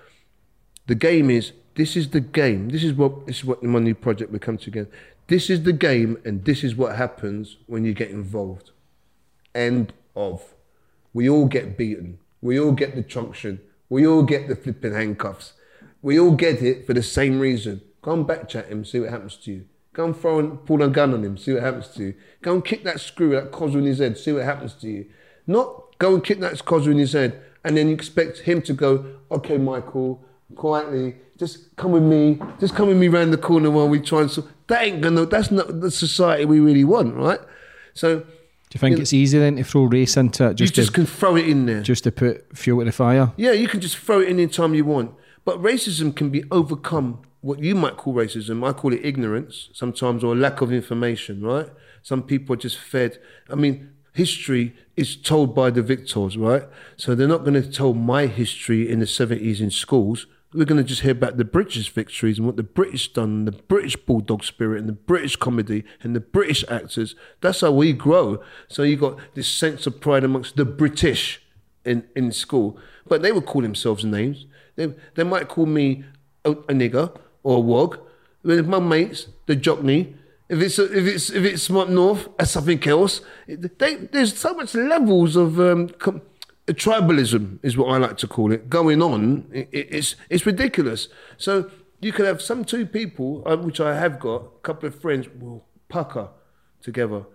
the 0.86 0.96
game 0.96 1.30
is 1.32 1.54
this 1.76 1.96
is 1.96 2.10
the 2.10 2.22
game. 2.22 2.70
This 2.70 2.84
is 2.84 2.94
what 2.94 3.26
this 3.26 3.38
is 3.38 3.46
what 3.46 3.64
my 3.64 3.80
new 3.80 3.96
project 3.96 4.32
will 4.32 4.40
come 4.40 4.58
together. 4.58 4.90
This 5.28 5.50
is 5.50 5.64
the 5.64 5.74
game, 5.74 6.20
and 6.24 6.46
this 6.46 6.64
is 6.64 6.76
what 6.76 6.96
happens 6.96 7.58
when 7.66 7.86
you 7.86 7.94
get 7.94 8.12
involved. 8.12 8.70
End 9.56 9.94
of. 10.16 10.54
We 11.14 11.28
all 11.28 11.46
get 11.46 11.78
beaten. 11.78 12.20
We 12.42 12.60
all 12.60 12.74
get 12.74 12.96
the 12.96 13.02
truncheon. 13.02 13.62
We 13.90 14.06
all 14.06 14.22
get 14.22 14.48
the 14.48 14.56
flipping 14.56 14.94
handcuffs. 14.94 15.54
We 16.06 16.20
all 16.20 16.34
get 16.34 16.62
it 16.62 16.86
for 16.86 16.94
the 16.94 17.02
same 17.02 17.40
reason. 17.40 17.82
Go 18.04 18.14
and 18.14 18.28
backchat 18.28 18.68
him, 18.68 18.86
see 18.86 19.00
what 19.00 19.10
happens 19.10 19.38
to 19.38 19.52
you. 19.52 19.66
Go 19.94 20.06
and 20.06 20.16
throw 20.16 20.38
and 20.38 20.64
pull 20.64 20.84
a 20.84 20.88
gun 20.88 21.16
on 21.16 21.24
him, 21.24 21.36
see 21.36 21.52
what 21.52 21.64
happens 21.64 21.88
to 21.96 22.04
you. 22.04 22.14
Go 22.44 22.54
and 22.54 22.64
kick 22.64 22.84
that 22.84 23.00
screw, 23.00 23.32
that 23.32 23.52
cosel 23.52 23.80
in 23.80 23.86
his 23.86 23.98
head, 23.98 24.16
see 24.16 24.32
what 24.32 24.44
happens 24.44 24.76
to 24.76 24.88
you. 24.88 25.08
Not 25.48 25.98
go 25.98 26.14
and 26.14 26.24
kick 26.24 26.40
that 26.42 26.64
cosel 26.64 26.92
in 26.92 27.00
his 27.00 27.14
head 27.14 27.42
and 27.64 27.76
then 27.76 27.88
you 27.88 27.96
expect 27.96 28.38
him 28.38 28.62
to 28.62 28.74
go, 28.74 29.04
okay, 29.32 29.58
Michael, 29.58 30.24
quietly, 30.54 31.16
just 31.40 31.76
come 31.76 31.92
with 31.92 32.04
me, 32.04 32.40
just 32.60 32.76
come 32.76 32.88
with 32.88 32.98
me 32.98 33.08
round 33.08 33.34
the 33.34 33.38
corner 33.38 33.72
while 33.72 33.90
we 33.90 34.00
try 34.00 34.22
and 34.22 34.30
so 34.30 34.48
that 34.68 34.84
ain't 34.84 35.02
gonna 35.02 35.26
that's 35.26 35.50
not 35.50 35.82
the 35.82 35.90
society 35.90 36.46
we 36.46 36.60
really 36.60 36.84
want, 36.84 37.16
right? 37.16 37.40
So 37.96 38.20
Do 38.20 38.26
you 38.76 38.80
think 38.80 39.00
it's 39.00 39.12
easy 39.12 39.40
then 39.40 39.56
to 39.56 39.64
throw 39.64 39.86
race 39.86 40.18
into 40.18 40.50
it 40.50 40.60
you 40.60 40.68
just 40.68 40.76
just 40.76 40.90
to, 40.90 40.94
can 40.94 41.08
throw 41.08 41.36
it 41.36 41.50
in 41.50 41.66
there. 41.66 41.82
just 41.82 42.04
to 42.04 42.12
put 42.12 42.56
fuel 42.56 42.82
to 42.82 42.86
the 42.86 42.92
fire? 42.92 43.34
Yeah, 43.38 43.54
you 43.54 43.68
can 43.68 43.82
just 43.82 43.98
throw 43.98 44.20
it 44.20 44.30
in 44.30 44.40
any 44.40 44.48
time 44.48 44.76
you 44.76 44.86
want. 44.86 45.10
But 45.46 45.62
racism 45.62 46.16
can 46.16 46.32
be 46.32 46.44
overcome. 46.52 47.22
What 47.42 47.60
you 47.60 47.76
might 47.76 47.96
call 47.96 48.16
racism, 48.16 48.68
I 48.68 48.74
call 48.74 48.92
it 48.92 49.06
ignorance 49.06 49.70
sometimes, 49.72 50.24
or 50.24 50.36
lack 50.36 50.62
of 50.62 50.74
information, 50.74 51.44
right? 51.44 51.70
Some 52.02 52.24
people 52.24 52.54
are 52.54 52.58
just 52.58 52.80
fed. 52.80 53.20
I 53.50 53.56
mean, 53.56 53.92
history 54.14 54.76
is 54.96 55.16
told 55.16 55.54
by 55.54 55.70
the 55.70 55.84
victors, 55.84 56.38
right? 56.38 56.64
So 56.98 57.14
they're 57.14 57.28
not 57.28 57.44
going 57.44 57.62
to 57.62 57.72
tell 57.72 57.94
my 57.94 58.26
history 58.26 58.90
in 58.90 59.00
the 59.00 59.06
70s 59.06 59.60
in 59.60 59.70
schools. 59.70 60.26
We're 60.54 60.66
going 60.66 60.82
to 60.82 60.88
just 60.88 61.02
hear 61.02 61.12
about 61.12 61.38
the 61.38 61.46
British 61.46 61.92
victories 61.92 62.38
and 62.38 62.48
what 62.48 62.56
the 62.56 62.64
British 62.64 63.12
done, 63.12 63.46
the 63.46 63.52
British 63.52 63.98
bulldog 63.98 64.44
spirit 64.44 64.80
and 64.80 64.90
the 64.90 64.94
British 64.94 65.36
comedy 65.36 65.84
and 66.02 66.16
the 66.16 66.22
British 66.22 66.64
actors. 66.70 67.14
That's 67.42 67.62
how 67.62 67.72
we 67.72 67.94
grow. 67.94 68.42
So 68.68 68.82
you 68.82 68.96
got 68.96 69.20
this 69.36 69.50
sense 69.50 69.86
of 69.86 70.00
pride 70.00 70.24
amongst 70.24 70.56
the 70.56 70.66
British 70.66 71.42
in, 71.84 72.08
in 72.16 72.32
school. 72.32 72.80
But 73.06 73.22
they 73.22 73.32
would 73.32 73.46
call 73.46 73.62
themselves 73.62 74.04
names. 74.04 74.46
They, 74.76 74.94
they 75.16 75.24
might 75.24 75.48
call 75.48 75.66
me 75.66 76.04
a, 76.44 76.52
a 76.52 76.74
nigger 76.74 77.16
or 77.44 77.58
a 77.58 77.60
wog. 77.60 78.00
With 78.44 78.68
my 78.68 78.80
mates, 78.80 79.28
the 79.48 79.56
jockney. 79.56 80.14
If 80.48 80.62
it's 80.62 80.78
if 80.78 80.92
it's 81.08 81.30
if 81.32 81.44
it's 81.44 81.70
north, 81.70 82.28
that's 82.38 82.52
something 82.52 82.88
else. 82.88 83.22
They, 83.48 83.96
there's 83.96 84.38
so 84.38 84.54
much 84.54 84.76
levels 84.76 85.36
of 85.36 85.60
um, 85.60 85.90
com- 85.90 86.22
tribalism, 86.68 87.58
is 87.64 87.76
what 87.78 87.88
I 87.88 87.98
like 87.98 88.18
to 88.18 88.28
call 88.28 88.52
it, 88.52 88.70
going 88.70 89.02
on. 89.02 89.48
It- 89.52 89.70
it's 89.72 90.16
it's 90.30 90.46
ridiculous. 90.46 91.08
So 91.38 91.72
you 92.00 92.12
could 92.12 92.26
have 92.28 92.42
some 92.42 92.64
two 92.64 92.86
people, 92.86 93.42
uh, 93.48 93.58
which 93.58 93.80
I 93.80 93.96
have 93.96 94.20
got, 94.20 94.42
a 94.44 94.60
couple 94.62 94.88
of 94.88 95.00
friends, 95.02 95.28
will 95.30 95.66
pucker 95.90 96.30
together 96.82 97.26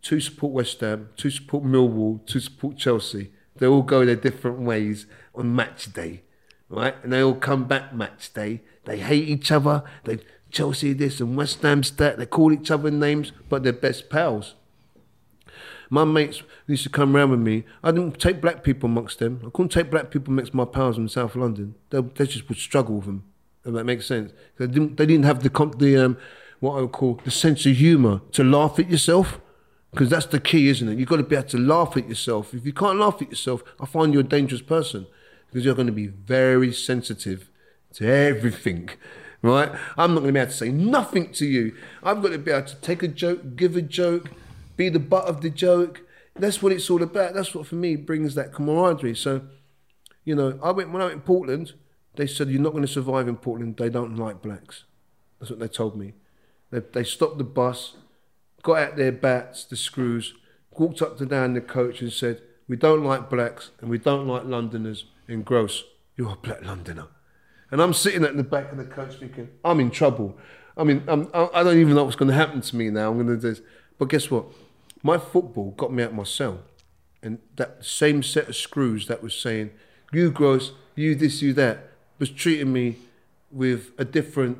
two 0.00 0.20
support 0.20 0.52
West 0.52 0.80
Ham, 0.80 1.10
two 1.16 1.30
support 1.30 1.64
Millwall, 1.64 2.24
two 2.26 2.40
support 2.40 2.76
Chelsea. 2.78 3.32
They 3.56 3.66
all 3.66 3.82
go 3.82 4.04
their 4.06 4.16
different 4.16 4.60
ways 4.60 5.06
on 5.34 5.54
match 5.54 5.92
day, 5.92 6.22
right? 6.68 6.94
And 7.02 7.12
they 7.12 7.22
all 7.22 7.34
come 7.34 7.64
back 7.64 7.94
match 7.94 8.32
day. 8.32 8.62
They 8.84 8.98
hate 8.98 9.28
each 9.28 9.50
other. 9.50 9.82
They 10.04 10.18
Chelsea 10.50 10.92
this 10.92 11.20
and 11.20 11.36
West 11.36 11.62
Ham's 11.62 11.90
that. 11.92 12.18
They 12.18 12.26
call 12.26 12.52
each 12.52 12.70
other 12.70 12.90
names, 12.90 13.32
but 13.48 13.62
they're 13.62 13.72
best 13.72 14.08
pals. 14.08 14.54
My 15.90 16.04
mates 16.04 16.42
used 16.66 16.82
to 16.82 16.88
come 16.88 17.14
round 17.14 17.30
with 17.30 17.40
me. 17.40 17.64
I 17.82 17.92
didn't 17.92 18.18
take 18.18 18.40
black 18.40 18.64
people 18.64 18.88
amongst 18.88 19.18
them. 19.20 19.40
I 19.46 19.50
couldn't 19.50 19.68
take 19.68 19.90
black 19.90 20.10
people 20.10 20.32
amongst 20.32 20.54
my 20.54 20.64
pals 20.64 20.98
in 20.98 21.08
South 21.08 21.36
London. 21.36 21.74
They, 21.90 22.00
they 22.00 22.26
just 22.26 22.48
would 22.48 22.58
struggle 22.58 22.96
with 22.96 23.06
them. 23.06 23.24
If 23.64 23.72
that 23.74 23.84
makes 23.84 24.06
sense. 24.06 24.32
They 24.58 24.66
didn't. 24.66 24.96
They 24.96 25.06
didn't 25.06 25.24
have 25.24 25.42
the 25.42 25.50
the 25.78 25.96
um, 26.04 26.16
what 26.60 26.78
I 26.78 26.80
would 26.82 26.92
call 26.92 27.20
the 27.24 27.30
sense 27.30 27.66
of 27.66 27.76
humour 27.76 28.20
to 28.32 28.44
laugh 28.44 28.78
at 28.78 28.90
yourself. 28.90 29.40
Because 29.90 30.10
that's 30.10 30.26
the 30.26 30.40
key, 30.40 30.68
isn't 30.68 30.88
it? 30.88 30.98
You've 30.98 31.08
got 31.08 31.16
to 31.16 31.22
be 31.22 31.36
able 31.36 31.48
to 31.48 31.58
laugh 31.58 31.96
at 31.96 32.08
yourself. 32.08 32.52
If 32.52 32.66
you 32.66 32.72
can't 32.72 32.98
laugh 32.98 33.22
at 33.22 33.30
yourself, 33.30 33.62
I 33.80 33.86
find 33.86 34.12
you're 34.12 34.20
a 34.20 34.26
dangerous 34.26 34.60
person 34.60 35.06
because 35.46 35.64
you're 35.64 35.74
going 35.74 35.86
to 35.86 35.92
be 35.92 36.06
very 36.06 36.72
sensitive 36.72 37.50
to 37.94 38.06
everything, 38.06 38.90
right? 39.42 39.70
I'm 39.96 40.14
not 40.14 40.20
going 40.20 40.28
to 40.28 40.32
be 40.32 40.40
able 40.40 40.50
to 40.50 40.56
say 40.56 40.68
nothing 40.70 41.32
to 41.32 41.46
you. 41.46 41.74
I've 42.02 42.22
got 42.22 42.32
to 42.32 42.38
be 42.38 42.50
able 42.50 42.66
to 42.68 42.76
take 42.76 43.02
a 43.02 43.08
joke, 43.08 43.56
give 43.56 43.76
a 43.76 43.82
joke, 43.82 44.30
be 44.76 44.88
the 44.88 44.98
butt 44.98 45.24
of 45.24 45.40
the 45.40 45.50
joke. 45.50 46.02
that's 46.34 46.62
what 46.62 46.72
it's 46.72 46.90
all 46.90 47.02
about. 47.02 47.34
That's 47.34 47.54
what 47.54 47.66
for 47.66 47.76
me 47.76 47.96
brings 47.96 48.34
that 48.34 48.52
camaraderie. 48.52 49.14
So, 49.14 49.42
you 50.24 50.34
know, 50.34 50.58
I 50.62 50.72
went 50.72 50.92
when 50.92 51.00
I 51.00 51.06
went 51.06 51.22
to 51.22 51.26
Portland. 51.26 51.72
They 52.16 52.26
said 52.26 52.48
you're 52.48 52.60
not 52.60 52.72
going 52.72 52.84
to 52.84 52.88
survive 52.88 53.28
in 53.28 53.36
Portland. 53.36 53.76
They 53.76 53.88
don't 53.88 54.16
like 54.16 54.42
blacks. 54.42 54.84
That's 55.38 55.50
what 55.50 55.60
they 55.60 55.68
told 55.68 55.96
me. 55.96 56.14
They, 56.70 56.80
they 56.80 57.04
stopped 57.04 57.38
the 57.38 57.44
bus, 57.44 57.94
got 58.62 58.78
out 58.78 58.96
their 58.96 59.12
bats, 59.12 59.64
the 59.64 59.76
screws, 59.76 60.34
walked 60.72 61.00
up 61.00 61.16
to 61.18 61.26
down 61.26 61.54
the 61.54 61.60
coach 61.60 62.00
and 62.02 62.12
said, 62.12 62.42
"We 62.68 62.76
don't 62.76 63.04
like 63.04 63.30
blacks 63.30 63.70
and 63.80 63.88
we 63.88 63.98
don't 63.98 64.26
like 64.26 64.44
Londoners." 64.44 65.04
And 65.28 65.44
Groce, 65.44 65.82
you're 66.16 66.32
a 66.32 66.36
black 66.36 66.64
Londoner. 66.64 67.08
And 67.70 67.82
I'm 67.82 67.92
sitting 67.92 68.24
at 68.24 68.36
the 68.36 68.44
back 68.44 68.70
of 68.70 68.78
the 68.78 68.84
coach 68.84 69.16
thinking, 69.16 69.48
I'm 69.64 69.80
in 69.80 69.90
trouble. 69.90 70.38
I 70.76 70.84
mean, 70.84 71.02
I'm, 71.08 71.28
I 71.34 71.48
I 71.54 71.62
don't 71.62 71.78
even 71.78 71.94
know 71.94 72.04
what's 72.04 72.16
going 72.16 72.30
to 72.30 72.34
happen 72.34 72.60
to 72.60 72.76
me 72.76 72.90
now. 72.90 73.10
I'm 73.10 73.16
going 73.16 73.26
to 73.28 73.34
do 73.34 73.40
this. 73.40 73.60
But 73.98 74.08
guess 74.08 74.30
what? 74.30 74.46
My 75.02 75.18
football 75.18 75.72
got 75.72 75.92
me 75.92 76.02
out 76.02 76.14
my 76.14 76.24
cell. 76.24 76.60
And 77.22 77.38
that 77.56 77.84
same 77.84 78.22
set 78.22 78.48
of 78.48 78.56
screws 78.56 79.08
that 79.08 79.22
was 79.22 79.34
saying, 79.34 79.70
you 80.12 80.30
Groce, 80.30 80.70
you 80.94 81.14
this, 81.14 81.42
you 81.42 81.52
that, 81.54 81.90
was 82.18 82.30
treating 82.30 82.72
me 82.72 82.96
with 83.50 83.90
a 83.98 84.04
different 84.04 84.58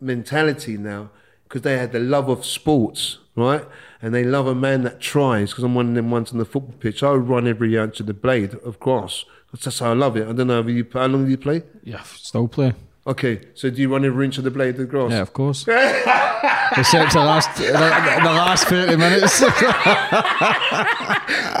mentality 0.00 0.76
now 0.76 1.10
because 1.44 1.62
they 1.62 1.76
had 1.76 1.92
the 1.92 2.00
love 2.00 2.28
of 2.28 2.44
sports, 2.44 3.18
right? 3.36 3.64
And 4.00 4.14
they 4.14 4.24
love 4.24 4.46
a 4.46 4.54
man 4.54 4.82
that 4.82 5.00
tries 5.00 5.50
because 5.50 5.64
I'm 5.64 5.74
one 5.74 5.90
of 5.90 5.94
them 5.94 6.10
ones 6.10 6.32
on 6.32 6.38
the 6.38 6.44
football 6.44 6.74
pitch. 6.78 7.02
I 7.02 7.12
would 7.12 7.28
run 7.28 7.46
every 7.46 7.76
inch 7.76 8.00
of 8.00 8.06
the 8.06 8.14
blade 8.14 8.54
of 8.64 8.78
grass. 8.80 9.24
That's 9.52 9.64
just 9.64 9.80
how 9.80 9.90
I 9.90 9.94
love 9.94 10.16
it. 10.16 10.28
I 10.28 10.32
don't 10.32 10.46
know, 10.46 10.62
you, 10.62 10.86
how 10.92 11.06
long 11.06 11.24
do 11.24 11.30
you 11.30 11.36
play? 11.36 11.62
Yeah, 11.84 12.02
still 12.02 12.48
play. 12.48 12.74
Okay, 13.04 13.40
so 13.54 13.68
do 13.68 13.82
you 13.82 13.92
run 13.92 14.04
every 14.04 14.24
inch 14.24 14.38
of 14.38 14.44
the 14.44 14.50
blade 14.50 14.78
of 14.78 14.88
grass? 14.88 15.10
Yeah, 15.10 15.22
of 15.22 15.32
course. 15.32 15.62
Except 15.68 17.12
the 17.12 17.18
last 17.18 17.56
the, 17.56 17.64
the 17.66 17.72
last 17.72 18.66
thirty 18.66 18.96
minutes. 18.96 19.42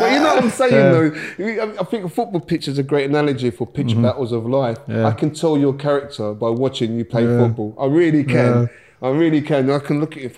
But 0.02 0.12
you 0.12 0.18
know 0.18 0.34
what 0.34 0.44
I'm 0.44 0.50
saying 0.50 0.72
though? 0.72 1.78
I- 1.80 1.84
think 1.84 2.04
a 2.04 2.08
football 2.08 2.40
pitch 2.40 2.66
is 2.66 2.78
a 2.78 2.82
great 2.82 3.08
analogy 3.08 3.50
for 3.50 3.66
pitch 3.66 3.88
mm-hmm. 3.88 4.02
battles 4.02 4.32
of 4.32 4.46
life. 4.46 4.78
Yeah. 4.88 5.06
I 5.06 5.12
can 5.12 5.32
tell 5.32 5.58
your 5.58 5.74
character 5.74 6.32
by 6.32 6.48
watching 6.48 6.96
you 6.96 7.04
play 7.04 7.24
football. 7.24 7.76
I 7.78 7.86
really 7.86 8.24
can. 8.24 8.68
I 9.00 9.10
really 9.10 9.42
can. 9.42 9.70
I 9.70 9.78
can 9.78 10.00
look 10.00 10.16
at 10.16 10.22
you. 10.22 10.30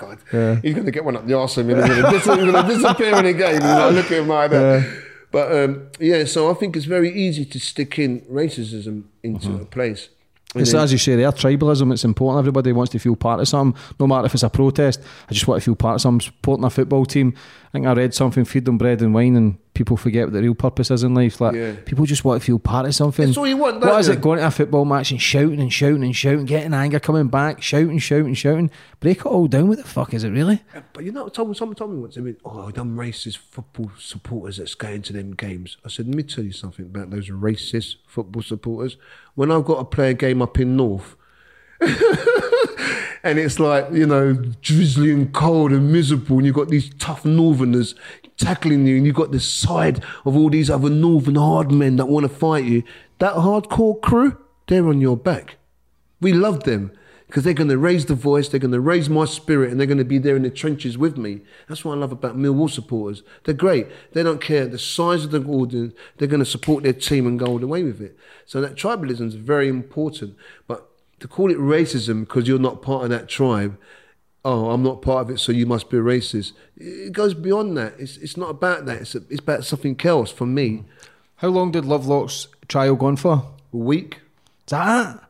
God, 0.00 0.18
he's 0.62 0.74
going 0.74 0.86
to 0.86 0.90
get 0.92 1.04
one 1.04 1.16
up 1.16 1.26
the 1.26 1.34
arse. 1.34 1.56
He's 1.56 1.66
going 1.66 1.80
to 1.86 2.62
disappear 2.68 3.16
in 3.16 3.24
the 3.24 3.32
game. 3.34 3.54
You 3.54 3.60
know, 3.60 3.90
look 3.92 4.06
at 4.06 4.18
him 4.20 4.28
like 4.28 4.50
that. 4.50 5.02
But 5.32 5.46
um, 5.56 5.88
yeah, 6.00 6.24
so 6.24 6.50
I 6.50 6.54
think 6.54 6.76
it's 6.76 6.86
very 6.86 7.10
easy 7.12 7.44
to 7.44 7.58
stick 7.60 7.98
in 7.98 8.20
racism 8.22 9.04
into 9.22 9.54
a 9.54 9.64
place. 9.64 10.08
And 10.54 10.62
It's 10.62 10.72
then- 10.72 10.82
as 10.82 10.90
you 10.90 10.98
say 10.98 11.14
there, 11.14 11.30
tribalism. 11.30 11.92
It's 11.92 12.04
important. 12.04 12.40
Everybody 12.40 12.72
wants 12.72 12.90
to 12.92 12.98
feel 12.98 13.14
part 13.14 13.38
of 13.40 13.46
something, 13.46 13.80
no 14.00 14.06
matter 14.08 14.26
if 14.26 14.34
it's 14.34 14.42
a 14.42 14.50
protest. 14.50 15.00
I 15.28 15.32
just 15.32 15.46
want 15.46 15.62
to 15.62 15.64
feel 15.64 15.76
part 15.76 15.94
of 15.94 16.00
something. 16.00 16.24
Supporting 16.26 16.64
a 16.64 16.70
football 16.70 17.06
team. 17.06 17.34
I 17.68 17.70
think 17.70 17.86
I 17.86 17.92
read 17.92 18.12
something, 18.14 18.44
feed 18.44 18.64
them 18.64 18.76
bread 18.76 19.00
and 19.02 19.14
wine, 19.14 19.36
and 19.36 19.58
people 19.80 19.96
forget 19.96 20.26
what 20.26 20.34
the 20.34 20.42
real 20.42 20.54
purpose 20.54 20.90
is 20.90 21.02
in 21.02 21.14
life. 21.14 21.40
Like 21.40 21.54
Yeah. 21.54 21.74
people 21.86 22.04
just 22.04 22.22
want 22.22 22.42
to 22.42 22.44
feel 22.44 22.58
part 22.58 22.84
of 22.84 22.94
something. 22.94 23.24
That's 23.24 23.38
all 23.38 23.46
you 23.46 23.56
want, 23.56 23.76
What 23.80 23.86
don't 23.86 24.00
is 24.00 24.08
it? 24.08 24.20
Going 24.20 24.38
to 24.38 24.46
a 24.46 24.50
football 24.50 24.84
match 24.84 25.10
and 25.10 25.22
shouting 25.22 25.58
and 25.58 25.72
shouting 25.72 26.04
and 26.04 26.14
shouting, 26.14 26.44
getting 26.44 26.74
anger, 26.74 27.00
coming 27.00 27.28
back, 27.28 27.62
shouting, 27.62 27.98
shouting, 27.98 28.34
shouting. 28.34 28.70
Break 29.00 29.20
it 29.20 29.26
all 29.26 29.46
down. 29.46 29.68
What 29.68 29.78
the 29.78 29.84
fuck 29.84 30.12
is 30.12 30.22
it 30.22 30.28
really? 30.32 30.62
Uh, 30.76 30.82
but 30.92 31.02
you 31.04 31.12
know, 31.12 31.30
someone, 31.34 31.54
someone 31.54 31.76
told 31.76 31.92
me 31.92 31.98
once, 31.98 32.18
I 32.18 32.20
mean, 32.20 32.36
oh, 32.44 32.70
them 32.70 32.94
racist 32.94 33.38
football 33.38 33.90
supporters 33.98 34.58
that's 34.58 34.74
going 34.74 35.00
to 35.00 35.14
them 35.14 35.30
games. 35.32 35.78
I 35.82 35.88
said, 35.88 36.08
let 36.08 36.14
me 36.14 36.24
tell 36.24 36.44
you 36.44 36.52
something 36.52 36.84
about 36.84 37.08
those 37.10 37.30
racist 37.30 37.96
football 38.06 38.42
supporters. 38.42 38.98
When 39.34 39.50
I've 39.50 39.64
got 39.64 39.78
to 39.78 39.84
play 39.86 40.10
a 40.10 40.14
game 40.14 40.42
up 40.42 40.58
in 40.60 40.76
North, 40.76 41.16
and 43.22 43.38
it's 43.38 43.58
like, 43.58 43.90
you 43.92 44.06
know, 44.06 44.34
drizzly 44.60 45.10
and 45.12 45.32
cold 45.32 45.72
and 45.72 45.90
miserable, 45.92 46.36
and 46.38 46.46
you've 46.46 46.54
got 46.54 46.68
these 46.68 46.92
tough 46.98 47.24
northerners 47.24 47.94
tackling 48.40 48.86
you, 48.86 48.96
and 48.96 49.06
you've 49.06 49.14
got 49.14 49.32
the 49.32 49.40
side 49.40 50.02
of 50.24 50.36
all 50.36 50.50
these 50.50 50.70
other 50.70 50.90
northern 50.90 51.36
hard 51.36 51.70
men 51.70 51.96
that 51.96 52.06
want 52.06 52.24
to 52.24 52.34
fight 52.34 52.64
you. 52.64 52.82
That 53.18 53.34
hardcore 53.34 54.00
crew, 54.00 54.38
they're 54.66 54.88
on 54.88 55.00
your 55.00 55.16
back. 55.16 55.56
We 56.20 56.32
love 56.32 56.64
them 56.64 56.92
because 57.30 57.44
they're 57.44 57.54
going 57.54 57.68
to 57.68 57.78
raise 57.78 58.06
the 58.06 58.14
voice, 58.16 58.48
they're 58.48 58.58
going 58.58 58.72
to 58.72 58.80
raise 58.80 59.08
my 59.08 59.24
spirit, 59.24 59.70
and 59.70 59.78
they're 59.78 59.86
going 59.86 59.98
to 59.98 60.04
be 60.04 60.18
there 60.18 60.34
in 60.34 60.42
the 60.42 60.50
trenches 60.50 60.98
with 60.98 61.16
me. 61.16 61.42
That's 61.68 61.84
what 61.84 61.94
I 61.94 61.98
love 61.98 62.10
about 62.10 62.36
Millwall 62.36 62.68
supporters. 62.68 63.22
They're 63.44 63.54
great. 63.54 63.86
They 64.12 64.24
don't 64.24 64.40
care 64.40 64.66
the 64.66 64.80
size 64.80 65.24
of 65.24 65.30
the 65.30 65.44
audience. 65.44 65.94
They're 66.16 66.26
going 66.26 66.40
to 66.40 66.46
support 66.46 66.82
their 66.82 66.92
team 66.92 67.28
and 67.28 67.38
go 67.38 67.46
all 67.46 67.60
the 67.60 67.68
way 67.68 67.84
with 67.84 68.00
it. 68.00 68.18
So 68.46 68.60
that 68.60 68.74
tribalism 68.74 69.28
is 69.28 69.34
very 69.36 69.68
important. 69.68 70.34
But 70.66 70.90
to 71.20 71.28
call 71.28 71.52
it 71.52 71.58
racism 71.58 72.20
because 72.20 72.48
you're 72.48 72.58
not 72.58 72.82
part 72.82 73.04
of 73.04 73.10
that 73.10 73.28
tribe, 73.28 73.78
oh, 74.44 74.70
I'm 74.70 74.82
not 74.82 75.02
part 75.02 75.22
of 75.22 75.30
it, 75.30 75.38
so 75.38 75.52
you 75.52 75.66
must 75.66 75.90
be 75.90 75.96
racist. 75.98 76.52
It 76.76 77.12
goes 77.12 77.34
beyond 77.34 77.76
that. 77.76 77.94
It's, 77.98 78.16
it's 78.18 78.36
not 78.36 78.50
about 78.50 78.86
that. 78.86 79.02
It's, 79.02 79.14
it's 79.14 79.40
about 79.40 79.64
something 79.64 79.98
else 80.04 80.30
for 80.30 80.46
me. 80.46 80.84
How 81.36 81.48
long 81.48 81.70
did 81.70 81.84
Lovelock's 81.84 82.48
trial 82.68 82.96
go 82.96 83.06
on 83.06 83.16
for? 83.16 83.46
A 83.72 83.76
week. 83.76 84.16
Is 84.66 84.70
that 84.70 85.16
it? 85.16 85.20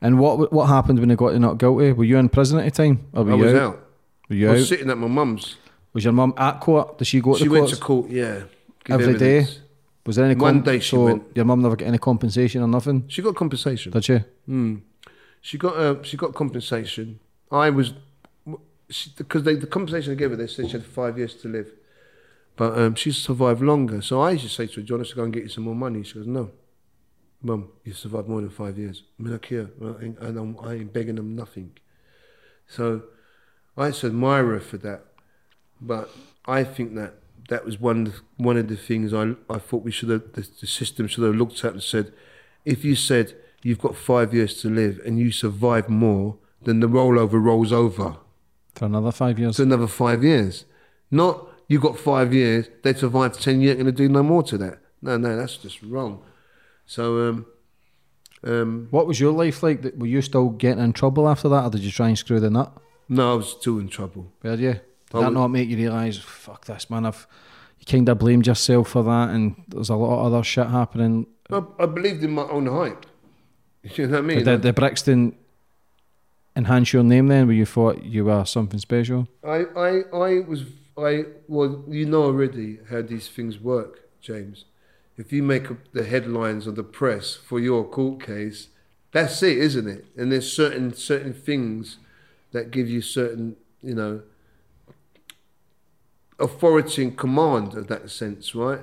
And 0.00 0.18
what 0.18 0.52
what 0.52 0.66
happened 0.66 0.98
when 1.00 1.08
they 1.08 1.16
got 1.16 1.34
not 1.40 1.58
guilty? 1.58 1.92
Were 1.92 2.04
you 2.04 2.18
in 2.18 2.28
prison 2.28 2.58
at 2.58 2.64
the 2.64 2.70
time? 2.70 3.06
Or 3.12 3.24
were 3.24 3.32
I 3.32 3.36
you 3.36 3.42
was 3.44 3.54
out? 3.54 3.62
out. 3.62 3.88
Were 4.28 4.36
you 4.36 4.48
I 4.48 4.52
was 4.52 4.62
out? 4.62 4.68
sitting 4.68 4.90
at 4.90 4.98
my 4.98 5.08
mum's. 5.08 5.56
Was 5.94 6.04
your 6.04 6.12
mum 6.12 6.34
at 6.36 6.60
court? 6.60 6.98
Did 6.98 7.06
she 7.06 7.20
go 7.20 7.32
to 7.32 7.38
court? 7.38 7.40
She 7.40 7.48
went 7.48 7.62
courts 7.62 7.78
to 7.78 7.80
court, 7.82 8.10
yeah. 8.10 8.42
give 8.84 9.00
every 9.00 9.18
day? 9.18 9.38
evidence. 9.38 9.60
Was 10.04 10.16
there 10.16 10.26
any 10.26 10.34
One 10.34 10.62
day 10.62 10.78
she 10.78 10.94
so 10.94 11.04
went. 11.04 11.24
Your 11.34 11.44
mum 11.46 11.62
never 11.62 11.74
got 11.74 11.88
any 11.88 11.98
compensation 11.98 12.62
or 12.62 12.68
nothing, 12.68 13.04
She 13.08 13.22
got 13.22 13.34
compensation. 13.34 13.90
did 13.92 14.04
she? 14.04 14.18
She 15.40 15.58
got 15.58 15.76
uh, 15.76 16.02
she 16.02 16.16
got 16.16 16.34
compensation. 16.34 17.18
I 17.50 17.70
was 17.70 17.94
because 19.16 19.42
the 19.42 19.66
conversation 19.66 20.12
they 20.12 20.18
gave 20.18 20.30
her, 20.30 20.36
they 20.36 20.46
said 20.46 20.66
she 20.66 20.72
had 20.72 20.84
five 20.84 21.18
years 21.18 21.34
to 21.36 21.48
live, 21.48 21.72
but 22.56 22.78
um, 22.78 22.94
she 22.94 23.10
survived 23.10 23.60
longer. 23.60 24.00
So 24.00 24.20
I 24.20 24.32
used 24.32 24.44
to 24.44 24.50
say 24.50 24.66
to 24.66 24.74
her, 24.76 24.82
"Do 24.82 24.86
you 24.88 24.94
want 24.94 25.06
us 25.06 25.10
to 25.10 25.16
go 25.16 25.24
and 25.24 25.32
get 25.32 25.42
you 25.42 25.48
some 25.48 25.64
more 25.64 25.74
money?" 25.74 26.02
She 26.02 26.14
goes, 26.14 26.26
"No, 26.26 26.50
mum, 27.42 27.70
you 27.84 27.92
survived 27.92 28.28
more 28.28 28.40
than 28.40 28.50
five 28.50 28.78
years. 28.78 29.02
I 29.18 29.22
mean, 29.22 29.32
look 29.32 29.46
here, 29.46 29.70
I 29.82 30.04
ain't, 30.04 30.18
I, 30.22 30.30
don't, 30.30 30.56
I 30.62 30.74
ain't 30.74 30.92
begging 30.92 31.16
them 31.16 31.34
nothing." 31.34 31.72
So 32.68 33.02
I 33.76 33.88
used 33.88 34.00
to 34.00 34.08
admire 34.08 34.46
her 34.46 34.60
for 34.60 34.78
that, 34.78 35.04
but 35.80 36.10
I 36.46 36.62
think 36.62 36.94
that 36.94 37.14
that 37.48 37.64
was 37.64 37.80
one 37.80 38.12
one 38.36 38.56
of 38.56 38.68
the 38.68 38.76
things 38.76 39.12
I 39.12 39.34
I 39.50 39.58
thought 39.58 39.82
we 39.82 39.90
should 39.90 40.10
have 40.10 40.32
the, 40.32 40.48
the 40.60 40.66
system 40.66 41.08
should 41.08 41.24
have 41.24 41.34
looked 41.34 41.64
at 41.64 41.72
and 41.72 41.82
said, 41.82 42.12
if 42.64 42.84
you 42.84 42.94
said 42.94 43.34
you've 43.62 43.80
got 43.80 43.96
five 43.96 44.32
years 44.32 44.60
to 44.62 44.70
live 44.70 45.00
and 45.04 45.18
you 45.18 45.32
survive 45.32 45.88
more, 45.88 46.36
then 46.62 46.80
the 46.80 46.88
rollover 46.88 47.42
rolls 47.42 47.72
over 47.72 48.16
For 48.76 48.84
another 48.84 49.10
five 49.12 49.38
years. 49.38 49.56
to 49.56 49.62
another 49.62 49.86
five 49.86 50.22
years. 50.22 50.64
Not 51.10 51.48
you've 51.68 51.82
got 51.82 51.98
five 51.98 52.32
years, 52.34 52.68
they 52.82 52.94
survived 52.94 53.40
ten, 53.42 53.60
you 53.60 53.70
ain't 53.70 53.78
gonna 53.78 53.92
do 53.92 54.08
no 54.08 54.22
more 54.22 54.42
to 54.44 54.58
that. 54.58 54.78
No, 55.02 55.16
no, 55.16 55.36
that's 55.36 55.56
just 55.56 55.82
wrong. 55.82 56.22
So 56.84 57.28
um 57.28 57.46
um 58.44 58.88
What 58.90 59.06
was 59.06 59.18
your 59.20 59.32
life 59.32 59.62
like? 59.62 59.82
That- 59.82 59.98
Were 59.98 60.06
you 60.06 60.22
still 60.22 60.50
getting 60.50 60.82
in 60.84 60.92
trouble 60.92 61.28
after 61.28 61.48
that, 61.48 61.64
or 61.64 61.70
did 61.70 61.80
you 61.82 61.90
try 61.90 62.08
and 62.08 62.18
screw 62.18 62.40
the 62.40 62.50
nut? 62.50 62.72
no, 63.08 63.32
I 63.32 63.36
was 63.36 63.50
still 63.50 63.78
in 63.78 63.88
trouble. 63.88 64.32
Were 64.42 64.54
you? 64.54 64.72
Did 64.72 64.80
I 65.14 65.20
that 65.20 65.32
not 65.32 65.48
make 65.48 65.68
you 65.68 65.76
realise, 65.76 66.18
fuck 66.18 66.64
this, 66.66 66.90
man? 66.90 67.06
I've 67.06 67.26
you 67.78 67.86
kind 67.86 68.08
of 68.08 68.18
blamed 68.18 68.46
yourself 68.46 68.88
for 68.88 69.02
that, 69.04 69.30
and 69.30 69.54
there's 69.68 69.90
a 69.90 69.94
lot 69.96 70.18
of 70.26 70.32
other 70.32 70.42
shit 70.42 70.66
happening. 70.66 71.26
I, 71.50 71.62
I 71.78 71.86
believed 71.86 72.22
in 72.24 72.32
my 72.32 72.42
own 72.42 72.66
hype. 72.66 73.06
You 73.96 74.06
know 74.08 74.14
what 74.14 74.18
I 74.18 74.22
mean? 74.22 74.44
Did 74.44 74.62
the 74.62 74.72
Brixton 74.72 75.36
enhance 76.56 76.92
your 76.92 77.04
name 77.04 77.28
then, 77.28 77.46
where 77.46 77.54
you 77.54 77.66
thought 77.66 78.02
you 78.02 78.24
were 78.24 78.44
something 78.44 78.80
special? 78.80 79.28
I, 79.44 79.64
I, 79.76 79.90
I 80.12 80.40
was, 80.40 80.64
I, 80.96 81.24
well, 81.46 81.84
you 81.86 82.06
know 82.06 82.24
already 82.24 82.78
how 82.90 83.02
these 83.02 83.28
things 83.28 83.60
work, 83.60 84.08
James. 84.20 84.64
If 85.18 85.32
you 85.32 85.42
make 85.42 85.92
the 85.92 86.04
headlines 86.04 86.66
of 86.66 86.76
the 86.76 86.82
press 86.82 87.34
for 87.34 87.60
your 87.60 87.84
court 87.84 88.22
case, 88.22 88.68
that's 89.12 89.42
it, 89.42 89.58
isn't 89.58 89.88
it? 89.88 90.06
And 90.16 90.32
there's 90.32 90.50
certain, 90.50 90.94
certain 90.94 91.32
things 91.32 91.98
that 92.52 92.70
give 92.70 92.88
you 92.88 93.00
certain, 93.00 93.56
you 93.82 93.94
know, 93.94 94.22
authority 96.38 97.02
and 97.02 97.16
command 97.16 97.74
of 97.74 97.86
that 97.88 98.10
sense, 98.10 98.54
right? 98.54 98.80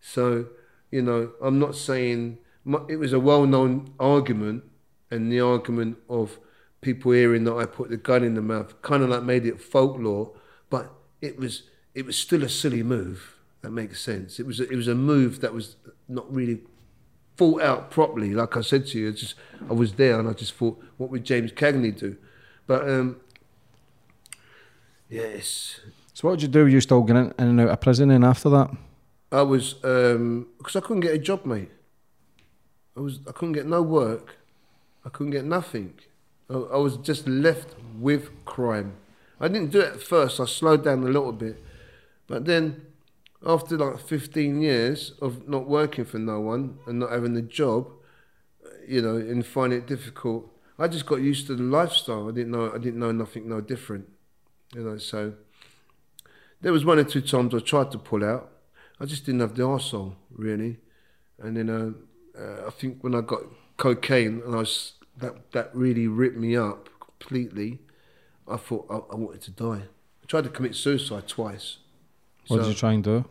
So, 0.00 0.46
you 0.90 1.00
know, 1.00 1.32
I'm 1.40 1.58
not 1.58 1.74
saying 1.74 2.38
it 2.88 2.96
was 2.96 3.12
a 3.12 3.20
well-known 3.20 3.92
argument, 3.98 4.64
and 5.10 5.30
the 5.30 5.40
argument 5.40 5.98
of 6.08 6.38
people 6.82 7.12
hearing 7.12 7.44
that 7.44 7.54
I 7.56 7.64
put 7.64 7.88
the 7.88 7.96
gun 7.96 8.22
in 8.22 8.34
the 8.34 8.42
mouth 8.42 8.80
kind 8.82 9.02
of 9.02 9.08
like 9.08 9.22
made 9.22 9.46
it 9.46 9.60
folklore, 9.60 10.32
but 10.68 10.92
it 11.22 11.38
was 11.38 11.62
it 11.94 12.04
was 12.04 12.16
still 12.18 12.42
a 12.42 12.48
silly 12.48 12.82
move. 12.82 13.36
That 13.62 13.70
makes 13.70 14.00
sense. 14.02 14.38
It 14.40 14.46
was 14.46 14.60
a, 14.60 14.68
it 14.68 14.76
was 14.76 14.88
a 14.88 14.94
move 14.94 15.40
that 15.40 15.54
was 15.54 15.76
not 16.08 16.30
really 16.32 16.60
thought 17.36 17.62
out 17.62 17.90
properly. 17.90 18.34
Like 18.34 18.56
I 18.56 18.60
said 18.60 18.86
to 18.88 18.98
you, 18.98 19.08
it's 19.08 19.20
just 19.20 19.34
I 19.70 19.72
was 19.72 19.94
there 19.94 20.18
and 20.18 20.28
I 20.28 20.32
just 20.32 20.52
thought, 20.54 20.82
what 20.98 21.10
would 21.10 21.24
James 21.24 21.52
Cagney 21.52 21.96
do? 21.96 22.16
But 22.66 22.88
um, 22.88 23.20
yes, 25.08 25.80
So 26.14 26.28
what 26.28 26.38
did 26.38 26.42
you 26.42 26.48
do? 26.48 26.66
You 26.66 26.80
still 26.80 27.02
getting 27.02 27.32
in 27.38 27.48
and 27.48 27.60
out 27.60 27.68
of 27.68 27.80
prison 27.80 28.10
and 28.10 28.24
after 28.24 28.48
that? 28.50 28.70
I 29.30 29.42
was 29.42 29.74
because 29.74 30.76
I 30.76 30.80
couldn't 30.80 31.00
get 31.00 31.14
a 31.14 31.18
job, 31.18 31.46
mate. 31.46 31.70
I 32.96 33.00
was 33.00 33.20
I 33.26 33.32
couldn't 33.32 33.52
get 33.54 33.66
no 33.66 33.80
work. 33.82 34.36
I 35.04 35.08
couldn't 35.08 35.32
get 35.32 35.44
nothing. 35.44 35.94
I, 36.52 36.76
was 36.76 36.96
just 36.98 37.26
left 37.26 37.74
with 37.98 38.44
crime. 38.44 38.94
I 39.40 39.48
didn't 39.48 39.70
do 39.70 39.80
it 39.80 39.94
at 39.94 40.02
first. 40.02 40.40
I 40.40 40.46
slowed 40.46 40.84
down 40.84 41.02
a 41.02 41.06
little 41.06 41.32
bit, 41.32 41.62
But 42.26 42.44
then, 42.44 42.86
after 43.44 43.76
like 43.76 43.98
15 43.98 44.60
years 44.60 45.12
of 45.20 45.48
not 45.48 45.68
working 45.68 46.04
for 46.04 46.18
no 46.18 46.40
one 46.40 46.78
and 46.86 47.00
not 47.00 47.10
having 47.10 47.36
a 47.36 47.42
job, 47.42 47.90
you 48.86 49.02
know, 49.02 49.16
and 49.16 49.44
finding 49.44 49.80
it 49.80 49.86
difficult, 49.86 50.48
I 50.78 50.88
just 50.88 51.06
got 51.06 51.16
used 51.16 51.46
to 51.48 51.54
the 51.54 51.62
lifestyle. 51.62 52.28
I 52.28 52.32
didn't 52.32 52.52
know 52.52 52.72
I 52.72 52.78
didn't 52.78 52.98
know 52.98 53.12
nothing 53.12 53.48
no 53.48 53.60
different, 53.60 54.08
you 54.74 54.82
know. 54.82 54.98
So 54.98 55.34
there 56.60 56.72
was 56.72 56.84
one 56.84 56.98
or 56.98 57.04
two 57.04 57.20
times 57.20 57.54
I 57.54 57.58
tried 57.58 57.90
to 57.92 57.98
pull 57.98 58.24
out. 58.24 58.50
I 59.00 59.04
just 59.04 59.26
didn't 59.26 59.40
have 59.40 59.54
the 59.54 59.62
arsehole, 59.64 60.14
really. 60.30 60.78
And 61.38 61.56
then 61.56 61.68
uh, 61.68 62.40
uh, 62.40 62.66
I 62.68 62.70
think 62.70 63.02
when 63.02 63.14
I 63.14 63.20
got 63.20 63.42
cocaine 63.76 64.42
and 64.44 64.54
I 64.54 64.58
was 64.58 64.94
that 65.18 65.52
that 65.52 65.70
really 65.74 66.06
ripped 66.08 66.36
me 66.38 66.56
up 66.56 66.88
completely. 67.00 67.80
I 68.48 68.56
thought 68.56 68.86
I, 68.90 68.96
I 69.12 69.16
wanted 69.16 69.42
to 69.42 69.50
die. 69.50 69.82
I 70.22 70.26
tried 70.26 70.44
to 70.44 70.50
commit 70.50 70.74
suicide 70.74 71.28
twice. 71.28 71.78
What 72.48 72.56
So- 72.58 72.62
did 72.64 72.68
you 72.70 72.74
try 72.74 72.92
and 72.92 73.04
do? 73.04 73.24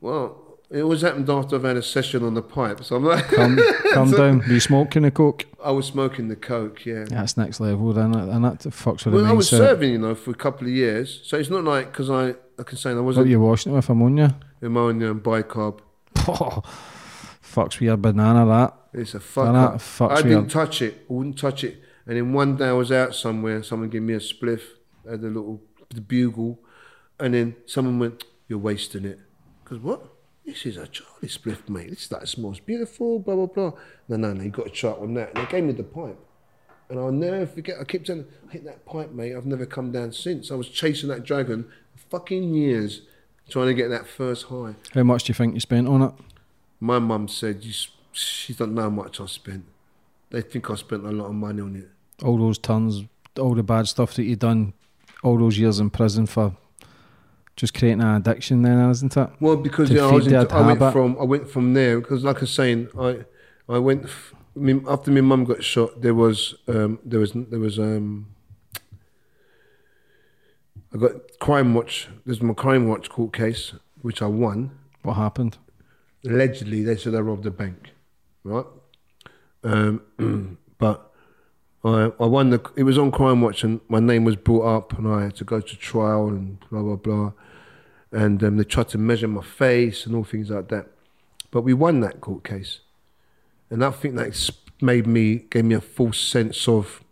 Well, 0.00 0.58
it 0.70 0.80
always 0.80 1.02
happened 1.02 1.28
after 1.28 1.56
I've 1.56 1.64
had 1.64 1.76
a 1.76 1.82
session 1.82 2.24
on 2.24 2.34
the 2.34 2.42
pipe. 2.42 2.82
So 2.84 2.96
I'm 2.96 3.04
like, 3.04 3.26
Calm, 3.36 3.58
calm 3.92 4.10
down. 4.12 4.38
Were 4.38 4.54
you 4.54 4.60
smoking 4.60 5.02
the 5.02 5.10
coke? 5.10 5.44
I 5.62 5.72
was 5.72 5.86
smoking 5.86 6.28
the 6.28 6.36
coke, 6.36 6.86
yeah. 6.86 7.04
That's 7.08 7.36
next 7.36 7.60
level, 7.60 7.92
then, 7.92 8.14
and 8.14 8.44
that 8.44 8.60
fucks 8.60 9.04
with 9.04 9.14
Well, 9.14 9.26
I 9.26 9.32
was 9.32 9.48
serving, 9.48 9.90
you 9.90 9.98
know, 9.98 10.14
for 10.14 10.30
a 10.30 10.34
couple 10.34 10.66
of 10.68 10.72
years. 10.72 11.20
So 11.24 11.36
it's 11.38 11.50
not 11.50 11.64
like 11.64 11.92
because 11.92 12.08
I, 12.08 12.34
like 12.56 12.72
I 12.72 12.76
say 12.76 12.90
I 12.92 12.94
wasn't 13.00 13.26
were 13.26 13.30
you 13.30 13.40
washing 13.40 13.72
it 13.72 13.74
with 13.76 13.88
ammonia? 13.90 14.36
ammonia 14.62 15.10
and 15.10 15.22
bicarb. 15.22 15.80
fucks 17.54 17.74
with 17.74 17.82
your 17.82 17.96
banana. 17.96 18.46
That 18.46 18.74
It's 19.00 19.14
a 19.14 19.20
fuck 19.20 19.52
that 19.52 19.78
fucks 19.80 20.10
I 20.18 20.22
didn't 20.22 20.48
touch 20.48 20.82
it. 20.82 21.06
I 21.08 21.12
wouldn't 21.12 21.38
touch 21.38 21.64
it. 21.64 21.82
And 22.06 22.16
then 22.16 22.32
one 22.32 22.56
day 22.56 22.68
I 22.68 22.72
was 22.72 22.90
out 22.90 23.14
somewhere 23.14 23.62
someone 23.62 23.88
gave 23.88 24.02
me 24.02 24.14
a 24.14 24.18
spliff, 24.20 24.62
uh, 25.06 25.12
had 25.12 25.20
a 25.20 25.26
little 25.26 25.60
the 25.94 26.00
bugle, 26.00 26.58
and 27.18 27.34
then 27.34 27.56
someone 27.66 27.98
went, 27.98 28.24
"You're 28.48 28.58
wasting 28.58 29.04
it." 29.04 29.20
Because 29.62 29.78
what? 29.78 30.06
This 30.44 30.66
is 30.66 30.76
a 30.76 30.86
Charlie 30.88 31.28
spliff, 31.28 31.68
mate. 31.68 31.90
This 31.90 32.02
is 32.02 32.08
that 32.08 32.26
smells 32.28 32.58
beautiful. 32.60 33.18
Blah 33.20 33.36
blah 33.36 33.46
blah. 33.46 33.72
No, 34.08 34.16
no, 34.16 34.32
no. 34.32 34.42
You 34.42 34.50
got 34.50 34.66
to 34.66 34.70
try 34.72 34.90
on 34.90 35.14
that. 35.14 35.34
And 35.34 35.46
they 35.46 35.50
gave 35.50 35.64
me 35.64 35.72
the 35.72 35.84
pipe, 35.84 36.18
and 36.88 36.98
I'll 36.98 37.12
never 37.12 37.46
forget. 37.46 37.76
I 37.80 37.84
kept 37.84 38.06
saying, 38.06 38.24
"I 38.48 38.52
hit 38.52 38.64
that 38.64 38.84
pipe, 38.86 39.12
mate." 39.12 39.34
I've 39.36 39.46
never 39.46 39.66
come 39.66 39.92
down 39.92 40.12
since. 40.12 40.50
I 40.50 40.54
was 40.54 40.68
chasing 40.68 41.08
that 41.10 41.24
dragon 41.24 41.66
for 41.94 42.18
fucking 42.18 42.54
years, 42.54 43.02
trying 43.48 43.66
to 43.68 43.74
get 43.74 43.88
that 43.90 44.06
first 44.08 44.46
high. 44.46 44.74
how 44.94 45.02
much 45.04 45.24
do 45.24 45.30
you 45.30 45.34
think 45.34 45.54
you 45.54 45.60
spent 45.60 45.86
on 45.86 46.02
it? 46.02 46.12
My 46.80 46.98
mum 46.98 47.28
said, 47.28 47.62
you, 47.64 47.72
she 48.12 48.54
don't 48.54 48.74
know 48.74 48.82
how 48.82 48.90
much 48.90 49.20
I 49.20 49.26
spent. 49.26 49.64
They 50.30 50.40
think 50.40 50.70
I 50.70 50.74
spent 50.76 51.04
a 51.04 51.10
lot 51.10 51.26
of 51.26 51.34
money 51.34 51.60
on 51.60 51.76
it. 51.76 51.88
All 52.24 52.38
those 52.38 52.58
tons, 52.58 53.04
all 53.38 53.54
the 53.54 53.62
bad 53.62 53.86
stuff 53.88 54.14
that 54.14 54.24
you 54.24 54.36
done, 54.36 54.72
all 55.22 55.38
those 55.38 55.58
years 55.58 55.80
in 55.80 55.90
prison 55.90 56.26
for 56.26 56.56
just 57.56 57.74
creating 57.74 58.00
an 58.00 58.14
addiction, 58.16 58.62
then 58.62 58.90
isn't 58.90 59.16
it? 59.16 59.30
Well, 59.38 59.56
because 59.56 59.90
yeah, 59.90 60.06
I, 60.06 60.14
into, 60.14 60.54
I 60.54 60.72
went 60.72 60.92
from 60.92 61.18
I 61.20 61.24
went 61.24 61.48
from 61.48 61.74
there 61.74 62.00
because, 62.00 62.24
like 62.24 62.38
I 62.38 62.40
was 62.40 62.52
saying, 62.52 62.88
I 62.98 63.24
I 63.68 63.78
went 63.78 64.04
f- 64.04 64.34
I 64.56 64.58
mean, 64.58 64.84
after 64.88 65.10
my 65.10 65.20
mum 65.20 65.44
got 65.44 65.62
shot. 65.62 66.00
There 66.00 66.14
was 66.14 66.54
um, 66.68 66.98
there 67.04 67.20
was 67.20 67.32
there 67.34 67.58
was 67.60 67.78
um, 67.78 68.28
I 70.94 70.98
got 70.98 71.12
Crime 71.38 71.74
Watch. 71.74 72.08
There's 72.24 72.40
my 72.42 72.54
Crime 72.54 72.88
Watch 72.88 73.10
court 73.10 73.32
case, 73.32 73.74
which 74.00 74.22
I 74.22 74.26
won. 74.26 74.70
What 75.02 75.14
happened? 75.14 75.58
Allegedly 76.24 76.82
they 76.82 76.96
said 76.96 77.12
they 77.12 77.22
robbed 77.22 77.46
a 77.46 77.50
bank, 77.50 77.90
right? 78.44 78.66
Um, 79.62 80.02
but 80.78 81.12
I 81.84 82.12
I 82.20 82.26
won 82.26 82.50
the. 82.50 82.60
It 82.76 82.84
was 82.84 82.98
on 82.98 83.10
Crime 83.10 83.40
Watch, 83.40 83.64
and 83.64 83.80
my 83.88 84.00
name 84.00 84.24
was 84.24 84.36
brought 84.36 84.66
up, 84.76 84.98
and 84.98 85.08
I 85.08 85.24
had 85.24 85.36
to 85.36 85.44
go 85.44 85.60
to 85.60 85.76
trial 85.76 86.28
and 86.28 86.58
blah 86.70 86.82
blah 86.82 86.96
blah, 86.96 87.32
and 88.12 88.42
um, 88.42 88.56
they 88.56 88.64
tried 88.64 88.88
to 88.90 88.98
measure 88.98 89.28
my 89.28 89.42
face 89.42 90.06
and 90.06 90.14
all 90.14 90.24
things 90.24 90.50
like 90.50 90.68
that. 90.68 90.88
But 91.50 91.62
we 91.62 91.74
won 91.74 92.00
that 92.00 92.20
court 92.20 92.44
case, 92.44 92.80
and 93.70 93.84
I 93.84 93.90
think 93.90 94.16
that 94.16 94.50
made 94.82 95.06
me 95.06 95.36
gave 95.50 95.64
me 95.64 95.74
a 95.74 95.80
false 95.80 96.18
sense 96.18 96.66
of 96.68 97.02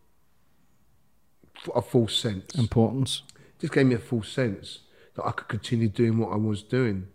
a 1.75 1.83
false 1.83 2.17
sense 2.17 2.55
Importance. 2.55 3.23
just 3.59 3.73
gave 3.73 3.87
me 3.87 3.95
a 3.95 3.99
full 3.99 4.23
sense 4.23 4.81
that 5.15 5.27
I 5.27 5.33
could 5.33 5.49
continue 5.49 5.89
doing 5.89 6.19
what 6.19 6.33
I 6.33 6.37
was 6.37 6.63
doing, 6.63 7.09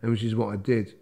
and 0.00 0.10
which 0.10 0.22
is 0.22 0.34
what 0.34 0.52
I 0.52 0.56
did. 0.56 0.94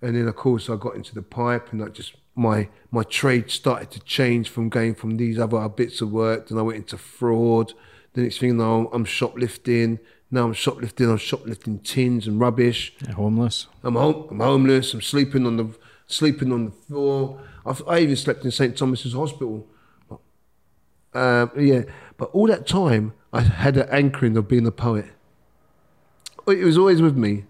And 0.00 0.16
then 0.16 0.28
of 0.28 0.36
course 0.36 0.70
I 0.70 0.76
got 0.76 0.94
into 0.94 1.14
the 1.14 1.22
pipe, 1.22 1.72
and 1.72 1.82
I 1.82 1.88
just 1.88 2.14
my 2.34 2.68
my 2.90 3.02
trade 3.02 3.50
started 3.50 3.90
to 3.92 4.00
change 4.00 4.48
from 4.48 4.68
going 4.68 4.94
from 4.94 5.16
these 5.16 5.38
other 5.38 5.68
bits 5.68 6.00
of 6.00 6.12
work. 6.12 6.48
Then 6.48 6.58
I 6.58 6.62
went 6.62 6.78
into 6.78 6.96
fraud. 6.96 7.72
The 8.12 8.22
next 8.22 8.38
thing 8.38 8.56
now 8.56 8.88
I'm 8.92 9.04
shoplifting. 9.04 9.98
Now 10.30 10.44
I'm 10.44 10.52
shoplifting. 10.52 11.10
I'm 11.10 11.16
shoplifting 11.16 11.80
tins 11.80 12.26
and 12.26 12.38
rubbish. 12.38 12.94
You're 13.04 13.16
homeless. 13.16 13.66
I'm 13.82 13.96
home, 13.96 14.28
I'm 14.30 14.40
homeless. 14.40 14.94
I'm 14.94 15.02
sleeping 15.02 15.46
on 15.46 15.56
the 15.56 15.76
sleeping 16.06 16.52
on 16.52 16.66
the 16.66 16.70
floor. 16.70 17.40
I've, 17.66 17.82
I 17.86 17.98
even 17.98 18.16
slept 18.16 18.44
in 18.44 18.50
St 18.50 18.76
Thomas's 18.76 19.12
Hospital. 19.12 19.66
Um, 21.14 21.50
yeah, 21.58 21.82
but 22.16 22.30
all 22.30 22.46
that 22.46 22.66
time 22.66 23.14
I 23.32 23.40
had 23.40 23.76
an 23.76 23.88
anchoring 23.90 24.36
of 24.36 24.48
being 24.48 24.66
a 24.66 24.72
poet. 24.72 25.06
It 26.46 26.64
was 26.64 26.78
always 26.78 27.02
with 27.02 27.16
me. 27.16 27.44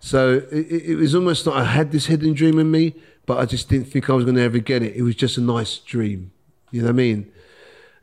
So 0.00 0.46
it, 0.50 0.66
it 0.70 0.96
was 0.96 1.14
almost 1.14 1.46
like 1.46 1.56
I 1.56 1.64
had 1.64 1.92
this 1.92 2.06
hidden 2.06 2.34
dream 2.34 2.58
in 2.58 2.70
me, 2.70 2.94
but 3.26 3.38
I 3.38 3.46
just 3.46 3.68
didn't 3.68 3.88
think 3.88 4.08
I 4.08 4.12
was 4.14 4.24
going 4.24 4.36
to 4.36 4.42
ever 4.42 4.58
get 4.58 4.82
it. 4.82 4.96
It 4.96 5.02
was 5.02 5.14
just 5.14 5.36
a 5.38 5.40
nice 5.40 5.78
dream. 5.78 6.30
You 6.70 6.82
know 6.82 6.86
what 6.88 6.92
I 6.92 6.96
mean? 6.96 7.32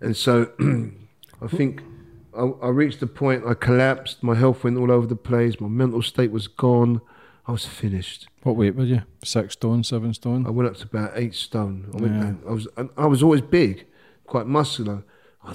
And 0.02 0.16
so 0.16 0.52
I 1.42 1.48
think 1.48 1.82
I, 2.38 2.44
I 2.62 2.70
reached 2.70 3.00
the 3.00 3.08
point 3.08 3.44
I 3.46 3.54
collapsed. 3.54 4.24
My 4.24 4.36
health 4.36 4.64
went 4.64 4.78
all 4.78 4.92
over 4.92 5.08
the 5.08 5.16
place. 5.16 5.60
My 5.60 5.68
mental 5.68 6.02
state 6.02 6.32
was 6.32 6.48
gone. 6.48 7.02
I 7.48 7.52
was 7.52 7.66
finished. 7.66 8.28
What 8.44 8.56
weight 8.56 8.76
were 8.76 8.84
you? 8.84 9.04
Six 9.24 9.54
stone, 9.54 9.84
seven 9.84 10.14
stone? 10.14 10.48
I 10.48 10.50
went 10.50 10.70
up 10.70 10.78
to 10.78 10.84
about 10.86 11.12
eight 11.16 11.36
stone. 11.36 11.92
I, 11.94 12.02
went 12.02 12.16
Yeah. 12.16 12.50
I 12.50 12.54
was 12.54 12.68
I 12.98 13.06
was 13.06 13.22
always 13.22 13.42
big, 13.42 13.86
quite 14.26 14.48
muscular. 14.48 15.04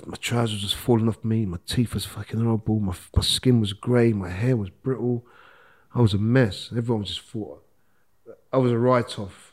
My 0.06 0.16
trousers 0.16 0.62
was 0.62 0.72
falling 0.72 1.08
off 1.08 1.24
me. 1.24 1.44
My 1.46 1.58
teeth 1.66 1.94
was 1.94 2.04
fucking 2.04 2.40
horrible. 2.40 2.78
My 2.78 2.94
my 3.14 3.22
skin 3.22 3.60
was 3.60 3.72
grey. 3.72 4.12
My 4.12 4.28
hair 4.28 4.56
was 4.56 4.70
brittle. 4.70 5.24
I 5.94 6.00
was 6.00 6.14
a 6.14 6.18
mess. 6.18 6.70
Everyone 6.76 7.04
just 7.04 7.22
thought 7.22 7.64
I 8.52 8.58
was 8.58 8.72
a 8.72 8.78
write-off. 8.78 9.52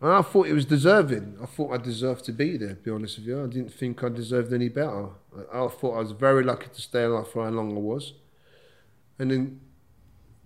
And 0.00 0.12
I 0.12 0.22
thought 0.22 0.46
it 0.46 0.52
was 0.52 0.64
deserving. 0.64 1.38
I 1.42 1.46
thought 1.46 1.72
I 1.72 1.76
deserved 1.76 2.24
to 2.26 2.32
be 2.32 2.56
there. 2.56 2.68
To 2.68 2.74
be 2.76 2.90
honest 2.90 3.18
with 3.18 3.26
you, 3.26 3.42
I 3.42 3.46
didn't 3.46 3.72
think 3.72 4.04
I 4.04 4.08
deserved 4.08 4.52
any 4.52 4.68
better. 4.68 5.08
I, 5.52 5.64
I 5.64 5.68
thought 5.68 5.96
I 5.96 6.00
was 6.00 6.12
very 6.12 6.44
lucky 6.44 6.68
to 6.72 6.80
stay 6.80 7.02
alive 7.02 7.28
for 7.28 7.44
how 7.44 7.50
long 7.50 7.76
I 7.76 7.80
was. 7.80 8.12
And 9.18 9.32
then 9.32 9.60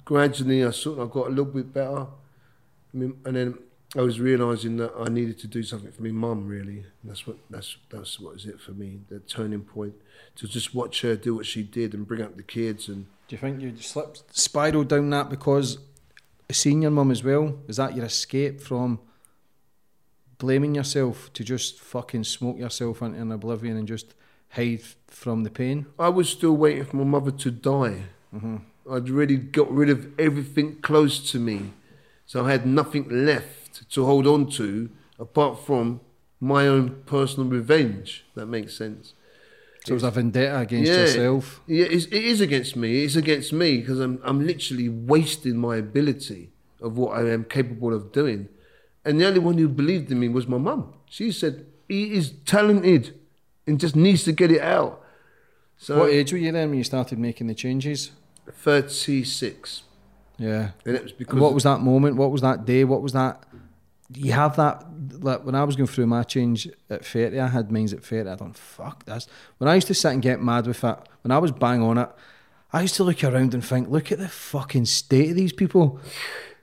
gradually, 0.07 0.65
I 0.65 0.71
sort 0.71 1.01
of 1.01 1.11
got 1.11 1.27
a 1.27 1.31
little 1.31 1.45
bit 1.45 1.73
better. 1.73 2.07
I 2.95 2.97
mean, 2.97 3.19
and 3.27 3.37
then 3.37 3.59
I 3.95 4.01
was 4.01 4.21
realizing 4.21 4.79
that 4.79 4.93
I 4.99 5.11
needed 5.11 5.39
to 5.41 5.47
do 5.47 5.63
something 5.63 5.93
for 5.93 6.03
my 6.03 6.13
mum. 6.13 6.49
Really, 6.49 6.79
and 6.79 7.11
that's 7.11 7.27
what 7.27 7.37
that's 7.51 7.77
that's 7.91 8.19
what 8.19 8.33
was 8.35 8.47
it 8.47 8.59
for 8.59 8.73
me. 8.73 9.01
The 9.11 9.19
turning 9.21 9.61
point 9.61 9.95
to 10.37 10.49
just 10.49 10.75
watch 10.75 11.03
her 11.03 11.15
do 11.15 11.35
what 11.35 11.45
she 11.45 11.63
did 11.63 11.93
and 11.93 12.07
bring 12.07 12.23
up 12.23 12.37
the 12.37 12.43
kids 12.43 12.89
and 12.89 13.07
Do 13.29 13.37
you 13.37 13.39
think 13.39 13.61
you 13.61 13.77
slipped, 13.77 14.23
spiraled 14.37 14.89
down 14.89 15.11
that 15.11 15.31
because 15.31 15.79
seeing 16.51 16.83
your 16.83 16.91
mum 16.91 17.11
as 17.11 17.25
well? 17.25 17.59
Is 17.69 17.77
that 17.77 17.97
your 17.97 18.05
escape 18.05 18.61
from 18.61 19.01
blaming 20.39 20.75
yourself 20.75 21.33
to 21.35 21.45
just 21.45 21.81
fucking 21.81 22.25
smoke 22.25 22.59
yourself 22.59 23.01
into 23.01 23.21
an 23.21 23.33
oblivion 23.33 23.77
and 23.77 23.87
just 23.89 24.15
hide 24.51 24.83
from 25.07 25.45
the 25.45 25.51
pain? 25.51 25.87
I 25.99 26.09
was 26.09 26.29
still 26.29 26.57
waiting 26.57 26.85
for 26.85 26.97
my 26.97 27.05
mother 27.05 27.31
to 27.31 27.51
die. 27.51 28.05
Mm-hmm. 28.35 28.57
I'd 28.91 29.09
really 29.09 29.37
got 29.37 29.71
rid 29.71 29.89
of 29.89 30.09
everything 30.19 30.81
close 30.81 31.31
to 31.31 31.39
me, 31.39 31.73
so 32.27 32.45
I 32.45 32.51
had 32.51 32.67
nothing 32.67 33.25
left 33.25 33.89
to 33.91 34.05
hold 34.05 34.27
on 34.27 34.51
to 34.53 34.91
apart 35.19 35.65
from 35.65 36.01
my 36.41 36.67
own 36.67 37.03
personal 37.07 37.49
revenge. 37.49 38.25
That 38.35 38.47
makes 38.47 38.77
sense. 38.77 39.15
So 39.85 39.93
it 39.93 39.95
was 39.95 40.03
a 40.05 40.11
vendetta 40.13 40.59
against 40.61 40.91
yourself. 40.93 41.61
Yeah, 41.67 41.87
it's, 41.87 42.05
it 42.07 42.25
is 42.25 42.41
against 42.41 42.77
me. 42.77 43.03
It's 43.05 43.17
against 43.17 43.53
me 43.53 43.79
because 43.79 43.99
I'm 43.99 44.21
I'm 44.23 44.47
literally 44.47 44.89
wasting 44.89 45.57
my 45.57 45.77
ability 45.77 46.51
of 46.81 46.97
what 46.97 47.17
I 47.17 47.31
am 47.31 47.45
capable 47.45 47.93
of 47.93 48.13
doing. 48.13 48.49
And 49.05 49.21
the 49.21 49.27
only 49.27 49.41
one 49.41 49.59
who 49.59 49.69
believed 49.69 50.11
in 50.13 50.21
me 50.21 50.29
was 50.29 50.47
my 50.47 50.59
mum. 50.59 50.95
She 51.07 51.33
said 51.33 51.67
he 51.89 52.13
is 52.15 52.33
talented 52.45 53.19
and 53.67 53.81
just 53.81 53.97
needs 53.97 54.23
to 54.25 54.33
get 54.33 54.53
it 54.53 54.61
out. 54.61 55.03
So 55.79 55.99
What 55.99 56.11
age 56.11 56.33
were 56.33 56.39
you 56.39 56.53
then 56.53 56.69
when 56.71 56.79
you 56.79 56.85
started 56.85 57.19
making 57.19 57.49
the 57.49 57.55
changes? 57.55 58.13
thirty 58.53 59.25
six, 59.25 59.83
Yeah. 60.39 60.71
and 60.85 60.95
it 60.97 61.03
was 61.03 61.13
because 61.13 61.33
And 61.33 61.43
what 61.43 61.55
was 61.55 61.65
that 61.65 61.81
moment? 61.81 62.17
What 62.17 62.31
was 62.31 62.41
that 62.43 62.65
day? 62.65 62.85
What 62.85 63.03
was 63.03 63.13
that? 63.15 63.43
You 64.15 64.33
have 64.33 64.57
that. 64.57 64.85
Like 65.21 65.45
when 65.45 65.55
I 65.55 65.65
was 65.65 65.77
going 65.77 65.87
through 65.87 66.07
my 66.07 66.23
change 66.23 66.69
at 66.91 67.05
30, 67.05 67.39
I 67.39 67.49
had 67.49 67.71
mines 67.71 67.93
at 67.93 68.05
30. 68.05 68.31
I 68.31 68.37
thought, 68.37 68.57
fuck 68.57 69.05
this. 69.05 69.27
When 69.59 69.69
I 69.69 69.75
used 69.75 69.87
to 69.89 69.95
sit 69.95 70.13
and 70.13 70.23
get 70.23 70.43
mad 70.43 70.67
with 70.67 70.83
it, 70.83 70.99
when 71.23 71.31
I 71.31 71.39
was 71.39 71.53
bang 71.53 71.83
on 71.83 71.99
it, 71.99 72.09
I 72.73 72.83
used 72.83 72.95
to 72.97 73.05
look 73.05 73.23
around 73.23 73.53
and 73.55 73.65
think, 73.65 73.89
look 73.91 74.11
at 74.11 74.19
the 74.19 74.29
fucking 74.29 74.87
state 74.87 75.31
of 75.31 75.37
these 75.37 75.53
people. 75.53 76.01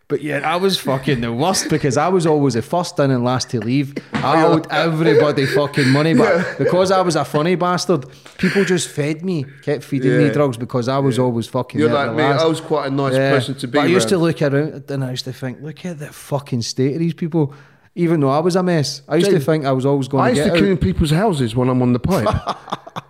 But 0.10 0.24
yeah, 0.24 0.40
I 0.44 0.56
was 0.56 0.80
fucking 0.80 1.22
the 1.22 1.32
worst 1.32 1.70
because 1.70 1.96
I 1.96 2.08
was 2.08 2.26
always 2.26 2.56
the 2.56 2.64
first 2.64 2.98
in 2.98 3.12
and 3.12 3.24
last 3.24 3.52
to 3.52 3.60
leave. 3.60 3.94
I 4.12 4.44
owed 4.44 4.66
everybody 4.72 5.46
fucking 5.46 5.88
money, 5.90 6.16
but 6.16 6.58
because 6.58 6.90
I 6.90 7.02
was 7.02 7.16
a 7.16 7.24
funny 7.24 7.54
bastard, 7.54 8.08
people 8.40 8.66
just 8.66 8.90
fed 8.90 9.24
me, 9.24 9.46
kept 9.62 9.84
feeding 9.84 10.18
me 10.18 10.32
drugs 10.32 10.58
because 10.58 10.88
I 10.88 10.98
was 10.98 11.20
always 11.20 11.46
fucking. 11.46 11.80
You're 11.80 11.94
like 11.94 12.10
me. 12.16 12.24
last. 12.24 12.42
I 12.42 12.48
was 12.48 12.60
quite 12.60 12.88
a 12.88 12.90
nice 12.90 13.14
person 13.14 13.54
to 13.60 13.68
be. 13.68 13.78
But 13.78 13.84
I 13.84 13.86
used 13.86 14.10
to 14.10 14.18
look 14.18 14.42
around 14.42 14.90
and 14.90 15.04
I 15.04 15.12
used 15.12 15.26
to 15.26 15.34
think, 15.34 15.62
look 15.62 15.86
at 15.86 16.00
the 16.00 16.12
fucking 16.12 16.64
state 16.64 16.94
of 16.94 17.00
these 17.00 17.14
people. 17.14 17.54
Even 17.94 18.20
though 18.20 18.32
I 18.32 18.40
was 18.40 18.56
a 18.56 18.64
mess, 18.64 19.04
I 19.08 19.18
used 19.18 19.30
to 19.30 19.40
think 19.40 19.66
I 19.66 19.74
was 19.74 19.86
always 19.86 20.08
going 20.08 20.24
I 20.24 20.32
to 20.32 20.36
used 20.38 20.48
to 20.48 20.54
out. 20.54 20.58
clean 20.58 20.78
people's 20.78 21.12
houses 21.12 21.56
when 21.56 21.70
I'm 21.70 21.84
on 21.84 21.94
the 21.94 22.00
pipe. 22.00 23.04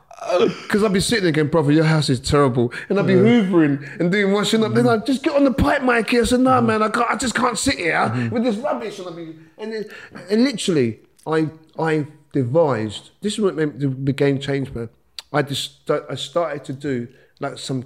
Because 0.61 0.83
I'd 0.83 0.93
be 0.93 0.99
sitting 0.99 1.23
there 1.23 1.31
going, 1.31 1.47
brother, 1.47 1.71
your 1.71 1.85
house 1.85 2.09
is 2.09 2.19
terrible. 2.19 2.71
And 2.89 2.99
I'd 2.99 3.07
be 3.07 3.13
hoovering 3.13 3.99
and 3.99 4.11
doing 4.11 4.31
washing 4.31 4.63
up. 4.63 4.73
Then 4.73 4.85
mm. 4.85 5.01
I'd 5.01 5.05
just 5.05 5.23
get 5.23 5.35
on 5.35 5.43
the 5.43 5.53
pipe, 5.53 5.81
Mikey. 5.81 6.19
I 6.19 6.23
said, 6.23 6.41
no, 6.41 6.51
mm. 6.51 6.65
man, 6.65 6.83
I, 6.83 6.89
can't, 6.89 7.09
I 7.09 7.15
just 7.15 7.35
can't 7.35 7.57
sit 7.57 7.77
here 7.77 7.93
mm-hmm. 7.93 8.29
with 8.29 8.43
this 8.43 8.57
rubbish. 8.57 8.99
And, 8.99 9.07
I'd 9.07 9.15
be, 9.15 9.35
and, 9.57 9.73
then, 9.73 9.85
and 10.29 10.43
literally, 10.43 10.99
I 11.25 11.49
I 11.77 12.07
devised, 12.33 13.11
this 13.21 13.33
is 13.33 13.39
what 13.39 13.55
made 13.55 13.79
the, 13.79 13.87
the 13.87 14.13
game 14.13 14.39
change, 14.39 14.73
man. 14.73 14.89
I 15.31 15.41
just 15.41 15.89
I 15.89 16.15
started 16.15 16.65
to 16.65 16.73
do 16.73 17.07
like 17.39 17.57
some 17.57 17.85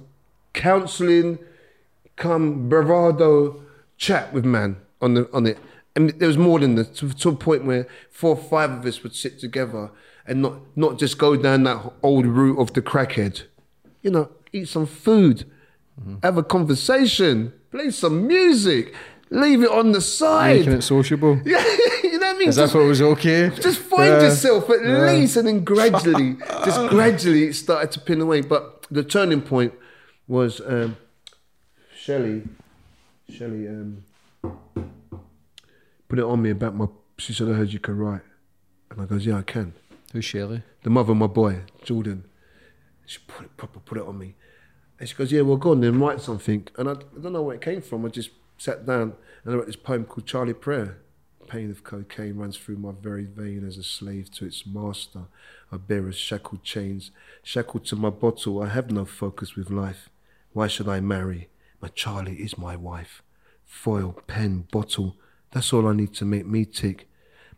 counselling, 0.52 1.38
come 2.16 2.68
bravado 2.68 3.62
chat 3.96 4.32
with 4.32 4.44
man 4.44 4.76
on 5.00 5.14
the 5.14 5.30
on 5.32 5.46
it. 5.46 5.58
And 5.96 6.10
there 6.10 6.28
was 6.28 6.38
more 6.38 6.58
than 6.58 6.74
that 6.74 6.96
to, 6.96 7.12
to 7.12 7.28
a 7.28 7.36
point 7.36 7.64
where 7.64 7.86
four 8.10 8.30
or 8.30 8.42
five 8.42 8.70
of 8.70 8.84
us 8.84 9.02
would 9.02 9.14
sit 9.14 9.38
together 9.38 9.90
and 10.26 10.42
not 10.42 10.54
not 10.76 10.98
just 10.98 11.18
go 11.18 11.36
down 11.36 11.62
that 11.64 11.92
old 12.02 12.26
route 12.26 12.58
of 12.58 12.72
the 12.72 12.82
crackhead. 12.82 13.42
You 14.02 14.10
know, 14.10 14.28
eat 14.52 14.68
some 14.68 14.86
food, 14.86 15.44
have 16.22 16.36
a 16.38 16.42
conversation, 16.42 17.52
play 17.70 17.90
some 17.90 18.26
music, 18.26 18.94
leave 19.30 19.62
it 19.62 19.70
on 19.70 19.92
the 19.92 20.00
side. 20.00 20.58
Making 20.60 20.72
it 20.74 20.82
sociable. 20.82 21.40
Yeah, 21.44 21.64
you 22.02 22.18
know 22.18 22.26
what 22.28 22.36
I 22.36 22.38
mean? 22.38 22.48
If 22.50 22.54
Just- 22.56 22.74
it 22.74 22.78
was 22.78 23.02
okay. 23.02 23.50
just 23.60 23.78
find 23.80 24.12
Yeah. 24.12 24.22
yourself 24.24 24.68
at 24.70 24.82
least, 24.84 25.36
and 25.36 25.48
then 25.48 25.64
gradually, 25.64 26.36
just 26.64 26.88
gradually, 26.90 27.44
it 27.44 27.54
started 27.54 27.90
to 27.92 28.00
pin 28.00 28.20
away. 28.20 28.40
But 28.42 28.86
the 28.90 29.02
turning 29.02 29.40
point 29.42 29.72
was 30.28 30.60
um, 30.60 30.96
Shelley. 31.96 32.42
Shelley 33.30 33.66
um, 33.68 34.04
put 36.08 36.18
it 36.18 36.24
on 36.24 36.42
me 36.42 36.50
about 36.50 36.74
my. 36.74 36.86
She 37.18 37.32
said, 37.32 37.48
"I 37.48 37.52
heard 37.54 37.72
you 37.72 37.78
can 37.80 37.96
write," 37.96 38.20
and 38.90 39.00
I 39.00 39.06
goes, 39.06 39.24
"Yeah, 39.26 39.38
I 39.38 39.42
can." 39.42 39.72
Who's 40.14 40.24
Shelley? 40.24 40.62
The 40.84 40.90
mother 40.90 41.10
of 41.10 41.18
my 41.18 41.26
boy, 41.26 41.62
Jordan. 41.82 42.26
She 43.04 43.18
put 43.26 43.46
it, 43.46 43.56
proper 43.56 43.80
put 43.80 43.98
it 43.98 44.06
on 44.06 44.16
me. 44.16 44.36
And 45.00 45.08
she 45.08 45.14
goes, 45.16 45.32
Yeah, 45.32 45.40
well, 45.40 45.56
go 45.56 45.72
on 45.72 45.80
then, 45.80 45.98
write 45.98 46.20
something. 46.20 46.68
And 46.78 46.88
I, 46.88 46.92
I 46.92 47.20
don't 47.20 47.32
know 47.32 47.42
where 47.42 47.56
it 47.56 47.60
came 47.60 47.82
from. 47.82 48.06
I 48.06 48.10
just 48.10 48.30
sat 48.56 48.86
down 48.86 49.14
and 49.44 49.52
I 49.52 49.56
wrote 49.56 49.66
this 49.66 49.74
poem 49.74 50.04
called 50.04 50.24
Charlie 50.24 50.54
Prayer. 50.54 50.98
Pain 51.48 51.68
of 51.68 51.82
cocaine 51.82 52.36
runs 52.36 52.56
through 52.56 52.76
my 52.76 52.92
very 52.92 53.24
vein 53.24 53.66
as 53.66 53.76
a 53.76 53.82
slave 53.82 54.30
to 54.34 54.46
its 54.46 54.64
master. 54.64 55.22
I 55.72 55.78
bear 55.78 56.06
as 56.06 56.14
shackled 56.14 56.62
chains. 56.62 57.10
Shackled 57.42 57.84
to 57.86 57.96
my 57.96 58.10
bottle, 58.10 58.62
I 58.62 58.68
have 58.68 58.92
no 58.92 59.04
focus 59.04 59.56
with 59.56 59.68
life. 59.68 60.10
Why 60.52 60.68
should 60.68 60.88
I 60.88 61.00
marry? 61.00 61.48
My 61.82 61.88
Charlie 61.88 62.36
is 62.36 62.56
my 62.56 62.76
wife. 62.76 63.20
Foil, 63.64 64.12
pen, 64.28 64.68
bottle, 64.70 65.16
that's 65.50 65.72
all 65.72 65.88
I 65.88 65.92
need 65.92 66.14
to 66.14 66.24
make 66.24 66.46
me 66.46 66.64
tick. 66.64 67.08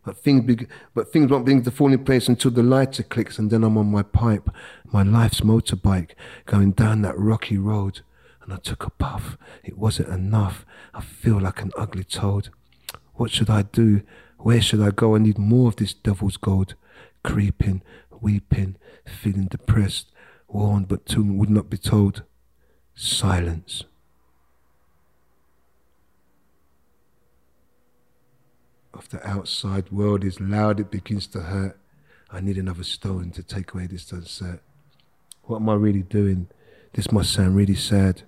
But 0.07 0.15
things, 0.15 0.45
beg 0.45 0.69
but 0.93 1.11
things 1.11 1.29
won't 1.29 1.43
begin 1.43 1.63
to 1.63 1.69
fall 1.69 1.91
in 1.91 2.05
place 2.05 2.29
until 2.29 2.49
the 2.49 2.63
lighter 2.63 3.03
clicks, 3.03 3.37
and 3.37 3.51
then 3.51 3.65
I'm 3.65 3.77
on 3.77 3.91
my 3.91 4.03
pipe, 4.03 4.49
my 4.85 5.03
life's 5.03 5.41
motorbike, 5.41 6.11
going 6.45 6.71
down 6.71 7.01
that 7.01 7.19
rocky 7.19 7.57
road. 7.57 7.99
And 8.41 8.53
I 8.53 8.55
took 8.55 8.85
a 8.85 8.89
puff. 8.89 9.37
It 9.65 9.77
wasn't 9.77 10.07
enough. 10.07 10.65
I 10.93 11.01
feel 11.01 11.41
like 11.41 11.61
an 11.61 11.73
ugly 11.77 12.05
toad. 12.05 12.47
What 13.15 13.31
should 13.31 13.49
I 13.49 13.63
do? 13.63 14.01
Where 14.37 14.61
should 14.61 14.79
I 14.79 14.91
go? 14.91 15.13
I 15.13 15.17
need 15.17 15.37
more 15.37 15.67
of 15.67 15.75
this 15.75 15.93
devil's 15.93 16.37
gold. 16.37 16.75
Creeping, 17.25 17.81
weeping, 18.21 18.77
feeling 19.05 19.47
depressed, 19.47 20.09
warned 20.47 20.87
but 20.87 21.05
too 21.05 21.33
would 21.33 21.49
not 21.49 21.69
be 21.69 21.77
told. 21.77 22.23
Silence. 22.95 23.83
If 28.97 29.09
the 29.09 29.25
outside 29.27 29.91
world 29.91 30.23
is 30.23 30.39
loud, 30.39 30.79
it 30.79 30.91
begins 30.91 31.27
to 31.27 31.41
hurt. 31.41 31.79
I 32.29 32.41
need 32.41 32.57
another 32.57 32.83
stone 32.83 33.31
to 33.31 33.43
take 33.43 33.73
away 33.73 33.87
this 33.87 34.05
dessert. 34.05 34.61
What 35.43 35.57
am 35.57 35.69
I 35.69 35.75
really 35.75 36.03
doing? 36.03 36.47
This 36.93 37.11
must 37.11 37.31
sound 37.31 37.55
really 37.55 37.75
sad. 37.75 38.23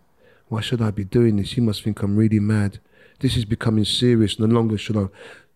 Why 0.47 0.61
should 0.61 0.81
I 0.81 0.91
be 0.91 1.03
doing 1.03 1.35
this? 1.35 1.57
You 1.57 1.63
must 1.63 1.83
think 1.83 2.01
I'm 2.01 2.15
really 2.15 2.39
mad. 2.39 2.79
This 3.19 3.35
is 3.35 3.45
becoming 3.45 3.83
serious. 3.83 4.39
No 4.39 4.45
longer 4.45 4.77
should 4.77 4.95
I. 4.95 5.07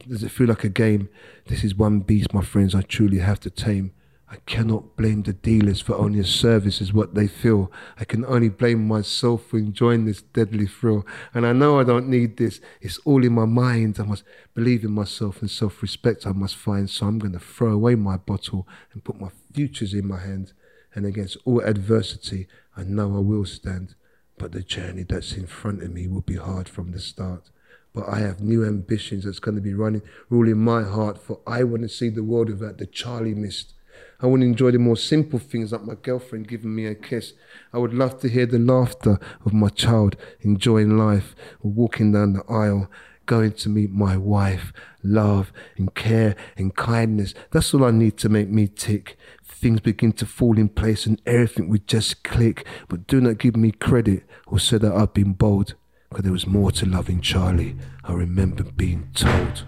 Does 0.07 0.23
it 0.23 0.31
feel 0.31 0.48
like 0.48 0.64
a 0.64 0.69
game? 0.69 1.10
This 1.45 1.64
is 1.64 1.76
one 1.76 1.99
beast, 1.99 2.34
my 2.34 2.41
friends, 2.41 2.76
I 2.76 2.81
truly 2.81 3.19
have 3.19 3.40
to 3.41 3.49
tame. 3.49 3.94
I 4.34 4.38
cannot 4.47 4.95
blame 4.95 5.22
the 5.22 5.34
dealers 5.34 5.80
for 5.80 5.93
only 5.93 6.19
a 6.19 6.23
service 6.23 6.81
is 6.81 6.91
what 6.91 7.14
they 7.14 7.27
feel. 7.27 7.72
I 7.99 8.03
can 8.03 8.26
only 8.26 8.49
blame 8.49 8.88
myself 8.88 9.45
for 9.45 9.60
enjoying 9.60 10.05
this 10.05 10.23
deadly 10.23 10.65
thrill. 10.65 11.05
And 11.35 11.45
I 11.45 11.53
know 11.53 11.80
I 11.80 11.84
don't 11.84 12.10
need 12.10 12.38
this. 12.38 12.60
It's 12.81 12.97
all 13.05 13.23
in 13.23 13.34
my 13.34 13.45
mind. 13.45 13.99
I 13.99 14.05
must 14.05 14.23
believe 14.55 14.84
in 14.84 14.91
myself 14.91 15.39
and 15.41 15.51
self 15.51 15.84
respect 15.84 16.26
I 16.26 16.31
must 16.31 16.55
find. 16.55 16.89
So 16.89 17.05
I'm 17.05 17.19
going 17.19 17.34
to 17.34 17.39
throw 17.39 17.73
away 17.73 17.93
my 17.93 18.18
bottle 18.18 18.68
and 18.91 19.03
put 19.03 19.22
my 19.22 19.30
futures 19.53 19.93
in 19.93 20.07
my 20.07 20.19
hand. 20.19 20.53
And 20.95 21.05
against 21.05 21.38
all 21.45 21.60
adversity, 21.60 22.47
I 22.76 22.85
know 22.85 23.15
I 23.15 23.19
will 23.19 23.45
stand. 23.45 23.93
But 24.39 24.51
the 24.51 24.64
journey 24.64 25.03
that's 25.03 25.34
in 25.34 25.45
front 25.45 25.84
of 25.84 25.93
me 25.93 26.07
will 26.07 26.22
be 26.22 26.38
hard 26.38 26.68
from 26.68 26.91
the 26.91 26.99
start. 26.99 27.51
But 27.93 28.10
I 28.10 28.18
have 28.22 28.41
new 28.41 28.65
ambitions 28.65 29.26
that's 29.26 29.38
going 29.38 29.57
to 29.57 29.61
be 29.61 29.76
running, 29.76 30.01
ruling 30.27 30.57
my 30.57 30.81
heart. 30.81 31.22
For 31.22 31.39
I 31.45 31.64
want 31.65 31.84
to 31.84 31.88
see 31.89 32.10
the 32.10 32.23
world 32.23 32.49
without 32.49 32.80
the 32.80 32.88
Charlie 32.88 33.35
mist. 33.35 33.76
I 34.23 34.27
want 34.27 34.41
to 34.41 34.45
enjoy 34.45 34.71
the 34.71 34.79
more 34.79 34.95
simple 34.95 35.37
things 35.37 35.73
like 35.73 35.83
my 35.83 35.95
girlfriend 35.95 36.47
giving 36.47 36.73
me 36.73 36.85
a 36.85 36.95
kiss. 36.95 37.33
I 37.73 37.77
would 37.77 37.93
love 37.93 38.21
to 38.21 38.29
hear 38.29 38.45
the 38.45 38.57
laughter 38.57 39.19
of 39.45 39.51
my 39.51 39.67
child 39.67 40.15
enjoying 40.39 40.97
life, 40.97 41.35
or 41.59 41.71
walking 41.71 42.13
down 42.13 42.31
the 42.31 42.43
aisle, 42.49 42.89
going 43.25 43.51
to 43.51 43.67
meet 43.67 43.91
my 43.91 44.15
wife. 44.15 44.71
Love 45.03 45.51
and 45.75 45.93
care 45.93 46.37
and 46.55 46.73
kindness. 46.73 47.33
That's 47.51 47.73
all 47.73 47.83
I 47.83 47.91
need 47.91 48.15
to 48.19 48.29
make 48.29 48.47
me 48.47 48.67
tick. 48.69 49.17
Things 49.43 49.81
begin 49.81 50.13
to 50.13 50.25
fall 50.25 50.57
in 50.57 50.69
place 50.69 51.05
and 51.05 51.21
everything 51.25 51.67
would 51.67 51.85
just 51.85 52.23
click. 52.23 52.65
But 52.87 53.07
do 53.07 53.19
not 53.19 53.39
give 53.39 53.57
me 53.57 53.71
credit 53.71 54.23
or 54.47 54.57
say 54.57 54.77
that 54.77 54.93
I've 54.93 55.13
been 55.13 55.33
bold. 55.33 55.75
Because 56.07 56.23
there 56.23 56.31
was 56.31 56.47
more 56.47 56.71
to 56.71 56.85
loving 56.85 57.19
Charlie. 57.19 57.75
I 58.05 58.13
remember 58.13 58.63
being 58.63 59.09
told. 59.13 59.65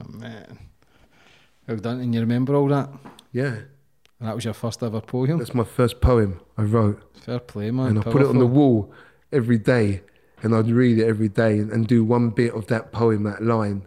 Oh, 0.00 0.10
man. 0.10 0.58
Well 1.68 1.76
done. 1.76 2.00
And 2.00 2.12
you 2.12 2.20
remember 2.20 2.56
all 2.56 2.66
that? 2.68 2.88
Yeah, 3.30 3.56
And 4.20 4.28
that 4.28 4.34
was 4.34 4.44
your 4.44 4.54
first 4.54 4.82
ever 4.82 5.00
poem? 5.00 5.38
that's 5.38 5.54
my 5.54 5.64
first 5.64 6.00
poem 6.00 6.40
I 6.56 6.62
wrote. 6.62 7.02
Fair 7.20 7.38
play, 7.40 7.70
man. 7.70 7.88
and 7.88 7.98
I 7.98 8.02
put 8.02 8.22
it 8.22 8.28
on 8.28 8.38
the 8.38 8.46
wall 8.46 8.92
every 9.32 9.58
day, 9.58 10.02
and 10.42 10.54
I'd 10.54 10.68
read 10.68 10.98
it 10.98 11.06
every 11.06 11.28
day 11.28 11.58
and, 11.58 11.70
and 11.72 11.86
do 11.86 12.04
one 12.04 12.30
bit 12.30 12.54
of 12.54 12.66
that 12.68 12.92
poem, 12.92 13.24
that 13.24 13.42
line, 13.42 13.86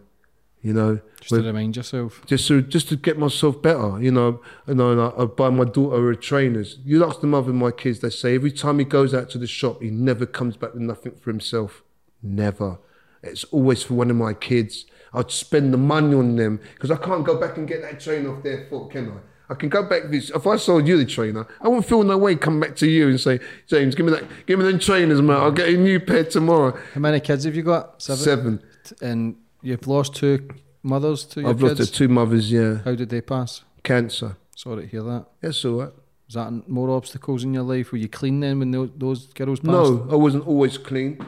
you 0.60 0.72
know, 0.72 1.00
Just 1.20 1.32
with- 1.32 1.42
to 1.42 1.46
remind 1.48 1.76
yourself. 1.76 2.20
just 2.26 2.46
to 2.48 2.60
just 2.62 2.88
to 2.90 2.96
get 2.96 3.18
myself 3.18 3.60
better, 3.62 4.00
you 4.02 4.10
know. 4.10 4.40
You 4.66 4.74
know, 4.74 4.90
and 4.92 5.00
I, 5.00 5.22
I 5.22 5.24
buy 5.24 5.50
my 5.50 5.64
daughter 5.64 6.10
a 6.10 6.16
trainers. 6.16 6.78
You 6.84 7.04
ask 7.04 7.20
the 7.20 7.26
mother 7.26 7.50
of 7.50 7.56
my 7.56 7.70
kids, 7.70 8.00
they 8.00 8.10
say 8.10 8.34
every 8.34 8.52
time 8.52 8.78
he 8.78 8.84
goes 8.84 9.14
out 9.14 9.30
to 9.30 9.38
the 9.38 9.46
shop, 9.46 9.80
he 9.82 9.90
never 9.90 10.26
comes 10.26 10.56
back 10.56 10.74
with 10.74 10.82
nothing 10.82 11.12
for 11.16 11.30
himself. 11.30 11.82
Never. 12.22 12.78
It's 13.22 13.44
always 13.44 13.82
for 13.82 13.94
one 13.94 14.10
of 14.10 14.16
my 14.16 14.34
kids. 14.34 14.84
I'd 15.12 15.30
spend 15.30 15.72
the 15.72 15.78
money 15.78 16.14
on 16.14 16.36
them 16.36 16.60
because 16.74 16.90
I 16.90 16.96
can't 16.96 17.24
go 17.24 17.40
back 17.40 17.56
and 17.56 17.66
get 17.66 17.80
that 17.82 17.98
trainer 17.98 18.36
off 18.36 18.42
their 18.42 18.66
foot, 18.68 18.90
can 18.90 19.08
I? 19.10 19.14
I 19.50 19.54
can 19.54 19.68
go 19.68 19.82
back. 19.82 20.04
This 20.10 20.30
if 20.30 20.46
I 20.46 20.56
sold 20.56 20.86
you 20.86 20.96
the 20.98 21.06
trainer, 21.06 21.46
I 21.60 21.68
wouldn't 21.68 21.86
feel 21.86 22.02
no 22.02 22.18
way. 22.18 22.36
Come 22.36 22.60
back 22.60 22.76
to 22.76 22.86
you 22.86 23.08
and 23.08 23.20
say, 23.20 23.40
James, 23.66 23.94
give 23.94 24.06
me 24.06 24.12
that, 24.12 24.24
give 24.46 24.58
me 24.58 24.64
them 24.64 24.78
trainers, 24.78 25.22
mate. 25.22 25.34
I'll 25.34 25.50
get 25.52 25.68
a 25.68 25.76
new 25.76 25.98
pair 26.00 26.24
tomorrow. 26.24 26.78
How 26.94 27.00
many 27.00 27.20
kids 27.20 27.44
have 27.44 27.56
you 27.56 27.62
got? 27.62 28.00
Seven. 28.02 28.22
Seven. 28.22 28.62
And 29.00 29.36
you've 29.62 29.86
lost 29.86 30.14
two 30.16 30.48
mothers 30.82 31.24
to 31.24 31.40
your 31.40 31.50
I've 31.50 31.58
kids? 31.60 31.80
lost 31.80 31.94
two 31.94 32.08
mothers. 32.08 32.50
Yeah, 32.52 32.78
How 32.84 32.94
did 32.94 33.08
they 33.08 33.20
pass? 33.20 33.62
cancer. 33.82 34.36
Sorry 34.54 34.82
to 34.82 34.88
hear 34.88 35.02
that. 35.04 35.26
That's 35.40 35.64
all 35.64 35.80
right. 35.80 35.92
Was 36.26 36.34
that 36.34 36.68
more 36.68 36.90
obstacles 36.90 37.42
in 37.42 37.54
your 37.54 37.62
life? 37.62 37.90
Were 37.90 37.96
you 37.98 38.08
clean 38.08 38.40
then 38.40 38.58
when 38.58 38.70
those, 38.70 38.90
those 38.96 39.26
girls 39.32 39.60
passed? 39.60 39.70
No, 39.72 40.06
I 40.10 40.14
wasn't 40.16 40.46
always 40.46 40.76
clean. 40.76 41.24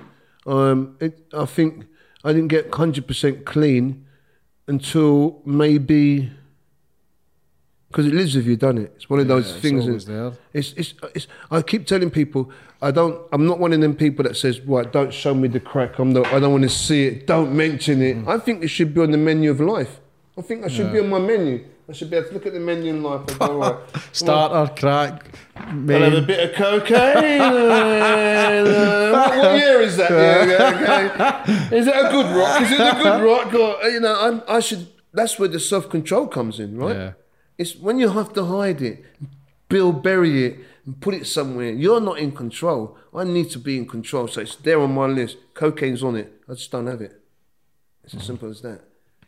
Um, 0.46 0.96
it, 1.00 1.26
I 1.32 1.46
think 1.46 1.86
I 2.22 2.32
didn't 2.34 2.48
get 2.48 2.74
hundred 2.74 3.06
percent 3.06 3.46
clean 3.46 4.04
until 4.66 5.40
maybe 5.46 6.30
because 7.90 8.06
it 8.06 8.14
lives 8.14 8.36
with 8.36 8.46
you, 8.46 8.56
doesn't 8.56 8.78
it? 8.78 8.92
It's 8.96 9.10
one 9.10 9.18
of 9.20 9.26
those 9.28 9.48
Yeah, 9.48 9.52
it's 9.54 9.62
things. 9.62 10.04
that- 10.06 10.12
there. 10.12 10.32
It's, 10.52 10.72
it's, 10.76 10.94
it's, 11.14 11.26
I 11.50 11.60
keep 11.62 11.86
telling 11.86 12.10
people, 12.10 12.50
I 12.80 12.90
don't. 12.92 13.20
I'm 13.32 13.46
not 13.46 13.58
one 13.58 13.72
of 13.72 13.80
them 13.80 13.94
people 13.94 14.22
that 14.24 14.36
says, 14.36 14.60
"Right, 14.60 14.90
don't 14.92 15.12
show 15.12 15.34
me 15.34 15.48
the 15.48 15.60
crack." 15.60 15.98
I'm 15.98 16.12
not. 16.12 16.26
I 16.32 16.38
don't 16.40 16.52
want 16.52 16.62
to 16.62 16.68
see 16.70 17.06
it. 17.06 17.26
Don't 17.26 17.54
mention 17.54 17.98
Mm. 18.00 18.22
it. 18.22 18.28
I 18.28 18.38
think 18.38 18.62
it 18.62 18.68
should 18.68 18.94
be 18.94 19.00
on 19.02 19.10
the 19.10 19.18
menu 19.18 19.50
of 19.50 19.60
life. 19.60 20.00
I 20.38 20.42
think 20.42 20.64
I 20.64 20.68
should 20.68 20.92
be 20.92 21.00
on 21.00 21.08
my 21.10 21.18
menu. 21.18 21.64
I 21.88 21.92
should 21.92 22.08
be 22.08 22.16
able 22.16 22.28
to 22.28 22.34
look 22.34 22.46
at 22.46 22.52
the 22.52 22.60
menu 22.60 22.94
in 22.94 23.02
life 23.02 23.28
and 23.28 23.38
go, 23.40 23.58
right. 23.58 23.76
Starter, 24.12 24.72
crack, 24.80 25.24
I'll 25.56 25.66
have 25.66 26.12
a 26.14 26.22
bit 26.22 26.50
of 26.50 26.54
cocaine. 26.54 27.40
what, 29.12 29.36
what 29.36 29.58
year 29.58 29.80
is 29.80 29.96
that? 29.96 30.10
Yeah, 30.10 30.44
yeah, 30.46 31.42
okay. 31.42 31.76
Is 31.76 31.86
it 31.88 31.94
a 31.96 32.08
good 32.10 32.26
rock? 32.36 32.62
Is 32.62 32.70
it 32.70 32.80
a 32.80 32.94
good 33.02 33.22
rock? 33.30 33.52
Or, 33.54 33.88
you 33.88 33.98
know, 34.00 34.16
I'm, 34.20 34.42
I 34.48 34.60
should. 34.60 34.86
That's 35.12 35.36
where 35.38 35.48
the 35.48 35.58
self 35.60 35.90
control 35.90 36.28
comes 36.28 36.60
in, 36.60 36.76
right? 36.78 36.94
Yeah. 36.96 37.12
It's 37.60 37.76
when 37.76 37.98
you 37.98 38.08
have 38.08 38.32
to 38.32 38.44
hide 38.46 38.80
it, 38.80 39.04
Bill 39.68 39.92
bury 39.92 40.46
it, 40.46 40.60
and 40.86 40.98
put 40.98 41.12
it 41.12 41.26
somewhere. 41.26 41.70
You're 41.70 42.00
not 42.00 42.18
in 42.18 42.32
control. 42.32 42.96
I 43.14 43.24
need 43.24 43.50
to 43.50 43.58
be 43.58 43.76
in 43.76 43.86
control, 43.86 44.28
so 44.28 44.40
it's 44.40 44.56
there 44.56 44.80
on 44.80 44.94
my 44.94 45.04
list. 45.04 45.36
Cocaine's 45.52 46.02
on 46.02 46.16
it. 46.16 46.32
I 46.48 46.54
just 46.54 46.70
don't 46.70 46.86
have 46.86 47.02
it. 47.02 47.20
It's 48.02 48.14
as 48.14 48.24
simple 48.24 48.48
as 48.48 48.62
that. 48.62 48.80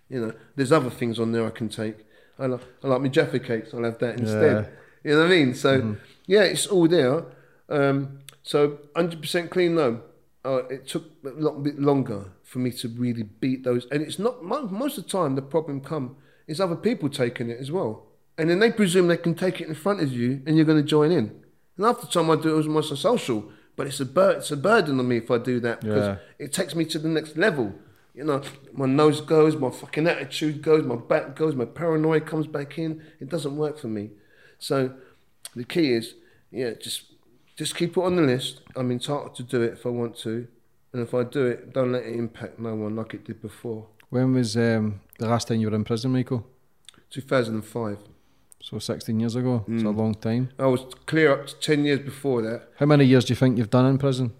You 0.09 0.21
know, 0.23 0.33
there's 0.57 0.73
other 0.73 0.89
things 0.89 1.21
on 1.21 1.33
there 1.33 1.45
I 1.47 1.51
can 1.51 1.69
take. 1.69 1.97
I 2.39 2.47
like, 2.47 2.61
I 2.83 2.87
like 2.87 3.03
my 3.03 3.09
Jaffa 3.09 3.39
cakes. 3.39 3.75
I'll 3.75 3.85
have 3.85 3.99
that 3.99 4.19
instead. 4.19 4.73
You 5.05 5.11
know 5.11 5.19
what 5.19 5.27
I 5.27 5.29
mean? 5.29 5.55
So, 5.55 5.97
yeah, 6.27 6.45
it's 6.45 6.67
all 6.67 6.89
there. 6.89 7.25
Um, 7.69 8.21
so, 8.43 8.79
100% 8.97 9.51
clean, 9.51 9.75
though. 9.75 10.01
Uh, 10.43 10.63
it 10.71 10.89
took 10.89 11.05
a 11.23 11.29
little 11.29 11.61
bit 11.61 11.79
longer 11.79 12.33
for 12.45 12.61
me 12.61 12.71
to 12.73 12.89
really 12.89 13.25
beat 13.25 13.63
those. 13.63 13.87
And 13.91 14.01
it's 14.01 14.19
not, 14.19 14.43
most 14.43 14.97
of 14.97 15.05
the 15.05 15.11
time, 15.11 15.35
the 15.35 15.43
problem 15.43 15.83
come 15.83 16.17
is 16.47 16.63
other 16.63 16.77
people 16.77 17.11
taking 17.11 17.51
it 17.51 17.61
as 17.61 17.71
well. 17.71 18.07
And 18.39 18.49
then 18.51 18.59
they 18.61 18.73
presume 18.73 19.09
they 19.09 19.17
can 19.17 19.35
take 19.35 19.61
it 19.61 19.69
in 19.69 19.75
front 19.75 20.01
of 20.01 20.13
you 20.13 20.43
and 20.47 20.57
you're 20.57 20.65
going 20.65 20.81
to 20.83 20.89
join 20.89 21.11
in. 21.13 21.43
And 21.77 21.87
after 21.87 22.07
the 22.07 22.13
time 22.13 22.31
I 22.31 22.37
do 22.37 22.51
it, 22.55 22.57
was 22.57 22.69
more 22.69 22.83
so 22.83 22.95
social. 22.95 23.51
But 23.77 23.87
it's 23.87 24.01
a, 24.01 24.07
bur- 24.07 24.33
it's 24.39 24.51
a 24.51 24.57
burden 24.57 24.99
on 24.99 25.09
me 25.09 25.19
if 25.19 25.31
I 25.31 25.39
do 25.39 25.61
that 25.61 25.81
because 25.81 26.07
Yeah. 26.07 26.17
it 26.39 26.53
takes 26.53 26.75
me 26.75 26.85
to 26.87 26.99
the 26.99 27.09
next 27.09 27.37
level. 27.37 27.75
You 28.15 28.25
know, 28.25 28.43
my 28.73 28.87
nose 28.87 29.21
goes, 29.23 29.57
my 29.57 29.71
fucking 29.71 30.07
attitude 30.07 30.61
goes, 30.63 30.85
my 30.85 30.97
back 30.97 31.35
goes, 31.35 31.55
my 31.55 31.65
paranoia 31.65 32.21
comes 32.21 32.47
back 32.47 32.79
in. 32.79 33.03
It 33.21 33.31
doesn't 33.31 33.57
work 33.57 33.79
for 33.79 33.89
me. 33.89 34.11
So 34.59 34.95
the 35.57 35.65
key 35.65 35.93
is, 35.93 36.15
yeah, 36.51 36.73
just 36.75 37.05
just 37.57 37.75
keep 37.77 37.97
it 37.97 38.01
on 38.03 38.17
the 38.17 38.23
list. 38.23 38.61
I'm 38.77 38.91
entitled 38.91 39.35
to 39.37 39.43
do 39.43 39.63
it 39.63 39.73
if 39.75 39.87
I 39.87 39.89
want 39.91 40.17
to. 40.19 40.47
And 40.93 41.01
if 41.03 41.15
I 41.15 41.23
do 41.25 41.47
it, 41.47 41.73
don't 41.73 41.93
let 41.93 42.03
it 42.05 42.15
impact 42.15 42.59
no 42.59 42.75
one 42.75 42.97
like 42.97 43.15
it 43.15 43.25
did 43.25 43.41
before. 43.41 43.87
When 44.11 44.35
was 44.35 44.57
um, 44.59 45.01
the 45.19 45.29
last 45.29 45.49
time 45.49 45.61
you 45.61 45.71
were 45.71 45.77
in 45.77 45.85
prison, 45.85 46.13
Michael? 46.13 46.47
2005. 47.11 47.99
So 48.63 48.79
16 48.79 49.19
years 49.19 49.35
ago. 49.35 49.65
It's 49.67 49.83
a 49.83 49.89
hmm. 49.89 49.99
long 49.99 50.15
time. 50.15 50.51
I 50.57 50.67
was 50.67 50.85
clear 51.05 51.33
up 51.33 51.49
to 51.49 51.55
10 51.57 51.85
years 51.85 51.99
before 51.99 52.43
that. 52.43 52.69
How 52.77 52.87
many 52.87 53.05
years 53.05 53.25
do 53.25 53.33
you 53.33 53.37
think 53.37 53.59
you've 53.59 53.71
done 53.71 53.87
in 53.87 53.99
prison? 53.99 54.33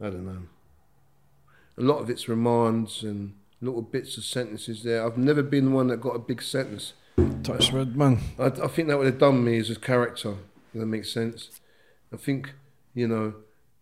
I 0.00 0.10
don't 0.10 0.26
know. 0.26 0.42
A 1.78 1.80
lot 1.80 1.98
of 1.98 2.10
it's 2.10 2.26
remands 2.26 3.02
and 3.02 3.34
little 3.62 3.82
bits 3.82 4.18
of 4.18 4.24
sentences 4.24 4.82
there. 4.82 5.04
I've 5.04 5.16
never 5.16 5.42
been 5.42 5.66
the 5.66 5.70
one 5.70 5.86
that 5.88 6.00
got 6.00 6.14
a 6.14 6.18
big 6.18 6.42
sentence. 6.42 6.92
Touchwood, 7.42 7.96
man. 7.96 8.20
I, 8.38 8.46
I 8.46 8.68
think 8.68 8.88
that 8.88 8.98
would 8.98 9.06
have 9.06 9.18
done 9.18 9.44
me 9.44 9.58
as 9.58 9.70
a 9.70 9.76
character. 9.76 10.36
If 10.74 10.80
that 10.80 10.86
makes 10.86 11.10
sense. 11.10 11.60
I 12.12 12.16
think 12.16 12.52
you 12.94 13.08
know 13.08 13.34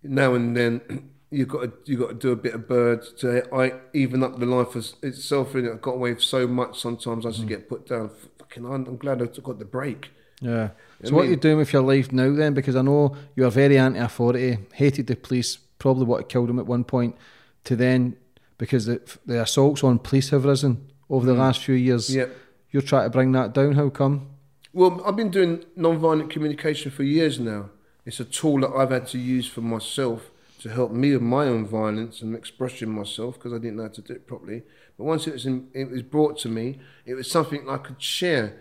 now 0.03 0.35
and 0.35 0.57
then 0.57 1.11
you 1.31 1.47
got 1.47 1.63
to 1.63 1.73
you 1.91 1.99
got 1.99 2.09
to 2.09 2.15
do 2.15 2.33
a 2.33 2.37
bit 2.37 2.55
of 2.55 2.69
bird 2.69 3.05
to 3.19 3.43
I 3.55 3.75
even 3.93 4.23
up 4.23 4.39
the 4.39 4.47
life 4.47 4.77
as 4.77 4.95
itself. 5.03 5.55
And 5.55 5.69
I 5.69 5.75
got 5.75 5.93
away 5.93 6.13
with 6.13 6.23
so 6.23 6.47
much. 6.47 6.81
Sometimes 6.81 7.27
I 7.27 7.31
just 7.31 7.41
mm-hmm. 7.41 7.49
get 7.49 7.69
put 7.69 7.87
down. 7.87 8.11
Fucking, 8.39 8.65
I'm, 8.65 8.97
glad 8.97 9.23
I 9.23 9.27
got 9.27 9.59
the 9.59 9.65
break. 9.65 10.11
Yeah. 10.41 10.71
So 11.03 11.11
I 11.11 11.15
what 11.15 11.27
are 11.27 11.31
you 11.31 11.37
doing 11.37 11.59
with 11.59 11.73
your 11.73 11.83
life 11.83 12.13
now 12.13 12.33
then? 12.33 12.55
Because 12.55 12.77
I 12.77 12.83
know 12.83 13.17
you 13.35 13.45
are 13.45 13.51
very 13.51 13.79
anti-authority, 13.79 14.59
hated 14.73 15.09
the 15.09 15.17
police, 15.17 15.57
probably 15.79 16.05
what 16.05 16.29
killed 16.29 16.51
him 16.51 16.59
at 16.59 16.67
one 16.67 16.85
point, 16.85 17.17
to 17.65 17.75
then, 17.75 18.17
because 18.59 18.87
the, 18.87 19.01
the 19.25 19.43
assaults 19.43 19.83
on 19.83 19.99
police 19.99 20.31
have 20.31 20.45
risen 20.45 20.87
over 21.11 21.27
the 21.27 21.35
mm. 21.35 21.39
last 21.39 21.65
few 21.65 21.75
years. 21.75 22.15
Yeah. 22.15 22.27
You're 22.71 22.83
trying 22.83 23.07
to 23.07 23.11
bring 23.11 23.33
that 23.33 23.53
down. 23.53 23.73
How 23.73 23.89
come? 23.89 24.29
Well, 24.73 25.03
I've 25.07 25.17
been 25.17 25.31
doing 25.31 25.65
non-violent 25.75 26.31
communication 26.31 26.91
for 26.91 27.03
years 27.03 27.41
now. 27.41 27.71
It's 28.05 28.21
a 28.21 28.25
tool 28.25 28.61
that 28.61 28.71
I've 28.71 28.91
had 28.91 29.07
to 29.09 29.19
use 29.19 29.49
for 29.49 29.63
myself 29.63 30.31
to 30.61 30.71
help 30.71 30.93
me 30.93 31.13
with 31.13 31.23
my 31.23 31.47
own 31.47 31.67
violence 31.67 32.23
and 32.23 32.35
expressing 32.35 32.91
myself 32.91 33.35
because 33.35 33.53
I 33.53 33.59
didn't 33.59 33.77
know 33.77 33.85
how 33.85 33.89
to 33.91 34.03
do 34.03 34.13
it 34.15 34.27
properly. 34.27 34.63
But 34.97 35.05
once 35.05 35.27
it 35.27 35.33
was 35.33 35.47
in, 35.47 35.69
it 35.75 35.91
was 35.91 36.03
brought 36.03 36.39
to 36.41 36.49
me, 36.49 36.79
it 37.05 37.15
was 37.15 37.31
something 37.31 37.69
I 37.69 37.79
could 37.79 38.01
share. 38.01 38.57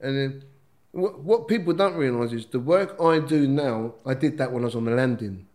And 0.00 0.16
then 0.16 0.44
what, 0.92 1.20
what 1.20 1.48
people 1.48 1.72
don't 1.72 1.96
realise 1.96 2.32
is 2.32 2.46
the 2.46 2.60
work 2.60 3.00
I 3.00 3.18
do 3.18 3.46
now, 3.46 3.94
I 4.04 4.14
did 4.14 4.38
that 4.38 4.52
when 4.52 4.62
I 4.62 4.66
was 4.66 4.76
on 4.76 4.84
the 4.84 4.92
landing. 4.92 5.46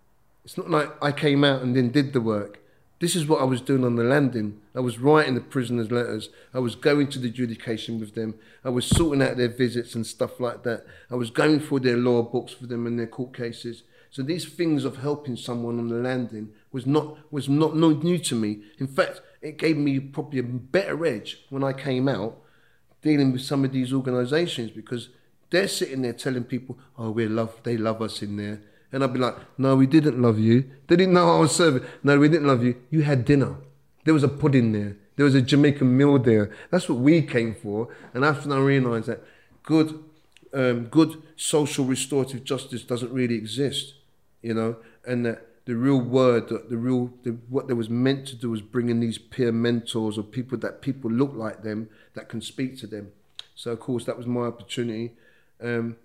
It's 0.44 0.58
not 0.58 0.70
like 0.70 0.92
I 1.02 1.12
came 1.12 1.44
out 1.44 1.62
and 1.62 1.76
then 1.76 1.90
did 1.90 2.14
the 2.14 2.22
work. 2.22 2.60
This 3.00 3.16
is 3.16 3.28
what 3.28 3.42
I 3.42 3.46
was 3.46 3.60
doing 3.60 3.84
on 3.84 3.96
the 3.96 4.04
landing. 4.04 4.62
I 4.74 4.80
was 4.80 4.98
writing 4.98 5.36
the 5.36 5.42
prisoners' 5.42 5.92
letters. 5.92 6.30
I 6.54 6.60
was 6.60 6.76
going 6.76 7.08
to 7.10 7.20
the 7.20 7.28
adjudication 7.28 8.00
with 8.00 8.16
them. 8.16 8.36
I 8.64 8.70
was 8.70 8.86
sorting 8.86 9.22
out 9.22 9.36
their 9.36 9.50
visits 9.50 9.94
and 9.94 10.08
stuff 10.08 10.40
like 10.40 10.64
that. 10.64 10.86
I 11.12 11.16
was 11.16 11.30
going 11.30 11.60
through 11.60 11.82
their 11.82 11.98
law 11.98 12.22
books 12.22 12.54
for 12.54 12.66
them 12.66 12.88
and 12.88 12.98
their 12.98 13.08
court 13.08 13.36
cases. 13.36 13.84
So 14.14 14.22
these 14.22 14.46
things 14.46 14.86
of 14.86 14.98
helping 14.98 15.36
someone 15.36 15.80
on 15.80 15.88
the 15.88 15.96
landing 15.96 16.50
was 16.72 16.86
not 16.86 17.18
was 17.32 17.50
not 17.50 17.76
no 17.76 17.90
new 17.90 18.20
to 18.20 18.36
me. 18.36 18.62
In 18.78 18.86
fact, 18.86 19.22
it 19.42 19.58
gave 19.58 19.76
me 19.76 20.00
probably 20.00 20.38
a 20.38 20.44
better 20.44 21.04
edge 21.04 21.44
when 21.50 21.64
I 21.64 21.74
came 21.74 22.08
out 22.08 22.38
dealing 23.02 23.32
with 23.32 23.42
some 23.42 23.66
of 23.66 23.72
these 23.72 23.92
organisations 23.92 24.70
because 24.70 25.10
they're 25.50 25.68
sitting 25.68 26.04
there 26.04 26.14
telling 26.14 26.44
people, 26.44 26.78
"Oh, 26.96 27.10
we 27.10 27.26
love, 27.26 27.60
they 27.64 27.76
love 27.76 28.04
us 28.04 28.22
in 28.22 28.38
there," 28.38 28.62
and 28.92 29.04
I'd 29.04 29.14
be 29.14 29.18
like, 29.18 29.36
"No, 29.58 29.76
we 29.76 29.88
didn't 29.88 30.22
love 30.22 30.38
you. 30.38 30.66
They 30.86 30.96
didn't 30.96 31.16
know 31.16 31.36
I 31.36 31.40
was 31.40 31.56
serving. 31.56 31.82
No, 32.04 32.20
we 32.20 32.30
didn't 32.30 32.48
love 32.48 32.64
you. 32.64 32.76
You 32.92 33.02
had 33.02 33.26
dinner. 33.26 33.56
There 34.06 34.14
was 34.14 34.24
a 34.24 34.28
pudding 34.28 34.74
there. 34.74 34.96
There 35.16 35.26
was 35.26 35.34
a 35.34 35.42
Jamaican 35.42 35.98
meal 35.98 36.20
there. 36.20 36.52
That's 36.70 36.88
what 36.88 37.00
we 37.00 37.24
came 37.24 37.56
for." 37.56 37.88
And 38.14 38.24
after 38.24 38.54
I 38.54 38.60
realised 38.60 39.08
that 39.08 39.24
good, 39.64 40.04
um, 40.54 40.86
good 40.86 41.20
social 41.36 41.86
restorative 41.86 42.44
justice 42.44 42.84
doesn't 42.84 43.12
really 43.12 43.34
exist, 43.34 43.96
you 44.44 44.54
know, 44.54 44.76
and 45.06 45.26
that 45.26 45.48
the 45.66 45.76
real 45.76 46.00
word, 46.00 46.50
the, 46.50 46.66
the 46.70 46.78
real, 46.78 47.12
the, 47.24 47.32
what 47.50 47.68
they 47.68 47.74
was 47.74 47.90
meant 47.90 48.28
to 48.28 48.36
do 48.36 48.52
was 48.52 48.62
bring 48.62 48.90
in 48.90 49.00
these 49.00 49.18
peer 49.18 49.52
mentors 49.52 50.18
or 50.18 50.24
people 50.24 50.58
that 50.60 50.82
people 50.82 51.10
look 51.10 51.34
like 51.34 51.64
them 51.64 51.90
that 52.14 52.30
can 52.30 52.42
speak 52.42 52.78
to 52.80 52.88
them. 52.88 53.12
So 53.56 53.72
of 53.72 53.80
course 53.80 54.06
that 54.06 54.18
was 54.18 54.28
my 54.28 54.42
opportunity, 54.42 55.14
um, 55.62 55.96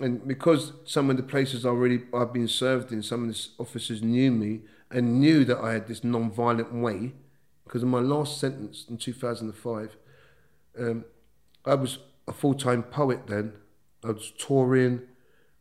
and 0.00 0.26
because 0.26 0.72
some 0.86 1.10
of 1.10 1.18
the 1.18 1.22
places 1.22 1.66
I 1.66 1.68
already 1.68 2.00
I've 2.14 2.32
been 2.32 2.48
served 2.48 2.90
in, 2.90 3.02
some 3.02 3.28
of 3.28 3.34
the 3.34 3.48
officers 3.58 4.02
knew 4.02 4.30
me 4.30 4.62
and 4.90 5.20
knew 5.20 5.44
that 5.44 5.58
I 5.58 5.74
had 5.74 5.86
this 5.86 6.02
non-violent 6.02 6.72
way. 6.72 7.12
Because 7.64 7.82
in 7.82 7.88
my 7.88 8.00
last 8.00 8.40
sentence 8.40 8.86
in 8.88 8.96
2005, 8.96 9.96
um, 10.78 11.04
I 11.64 11.74
was 11.74 11.98
a 12.26 12.32
full-time 12.32 12.82
poet 12.82 13.26
then. 13.28 13.52
I 14.02 14.08
was 14.08 14.32
touring. 14.38 15.02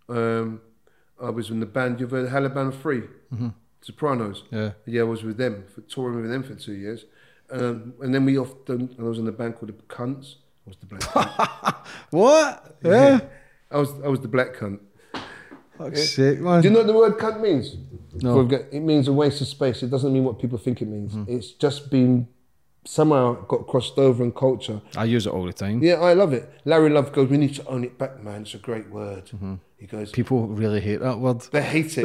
Um, 0.07 0.61
I 1.21 1.29
was 1.29 1.49
in 1.49 1.59
the 1.59 1.65
band. 1.65 1.99
You've 1.99 2.11
heard 2.11 2.27
of 2.27 2.33
Alabama 2.33 2.71
3 2.71 3.01
mm-hmm. 3.01 3.49
Sopranos. 3.81 4.43
Yeah. 4.51 4.71
Yeah, 4.85 5.01
I 5.01 5.05
was 5.05 5.23
with 5.23 5.37
them, 5.37 5.65
for, 5.73 5.81
touring 5.81 6.21
with 6.21 6.29
them 6.29 6.43
for 6.43 6.55
two 6.55 6.73
years. 6.73 7.05
Um, 7.51 7.93
and 8.01 8.13
then 8.13 8.25
we 8.25 8.37
often, 8.37 8.95
I 8.99 9.03
was 9.03 9.17
in 9.17 9.27
a 9.27 9.31
band 9.31 9.55
called 9.55 9.69
the 9.69 9.95
Cunts. 9.95 10.35
I 10.65 10.69
was 10.69 10.77
the 10.77 10.85
black 10.85 11.01
cunt. 11.01 11.75
What? 12.11 12.77
Yeah. 12.83 13.21
I 13.71 13.77
was, 13.77 13.91
I 14.03 14.07
was 14.07 14.19
the 14.19 14.27
black 14.27 14.53
cunt. 14.53 14.79
Fuck's 15.77 16.09
sake, 16.15 16.39
man. 16.39 16.61
Do 16.61 16.67
you 16.67 16.73
know 16.73 16.81
what 16.81 16.87
the 16.87 16.93
word 16.93 17.17
cunt 17.17 17.41
means? 17.41 17.77
No. 18.15 18.41
It 18.41 18.81
means 18.81 19.07
a 19.07 19.13
waste 19.13 19.41
of 19.41 19.47
space. 19.47 19.81
It 19.81 19.89
doesn't 19.89 20.11
mean 20.11 20.25
what 20.25 20.39
people 20.39 20.57
think 20.57 20.81
it 20.81 20.87
means. 20.87 21.13
Mm-hmm. 21.13 21.31
It's 21.31 21.51
just 21.51 21.89
been 21.89 22.27
somehow 22.85 23.33
got 23.45 23.67
crossed 23.67 23.97
over 23.97 24.23
in 24.23 24.31
culture. 24.31 24.81
I 24.97 25.05
use 25.05 25.25
it 25.25 25.33
all 25.33 25.45
the 25.45 25.53
time. 25.53 25.81
Yeah, 25.81 25.95
I 25.95 26.13
love 26.13 26.33
it. 26.33 26.51
Larry 26.65 26.89
Love 26.89 27.13
goes, 27.13 27.29
"We 27.29 27.37
need 27.37 27.55
to 27.55 27.65
own 27.67 27.83
it 27.83 27.97
back, 27.97 28.21
man. 28.23 28.41
It's 28.41 28.53
a 28.53 28.57
great 28.57 28.89
word." 28.89 29.25
Mm-hmm. 29.27 29.55
He 29.79 29.87
goes, 29.87 30.11
People 30.11 30.45
really 30.47 30.81
hate 30.81 30.99
that 30.99 31.19
word. 31.19 31.39
"They 31.51 31.61
hate 31.61 31.97
it, 31.97 32.03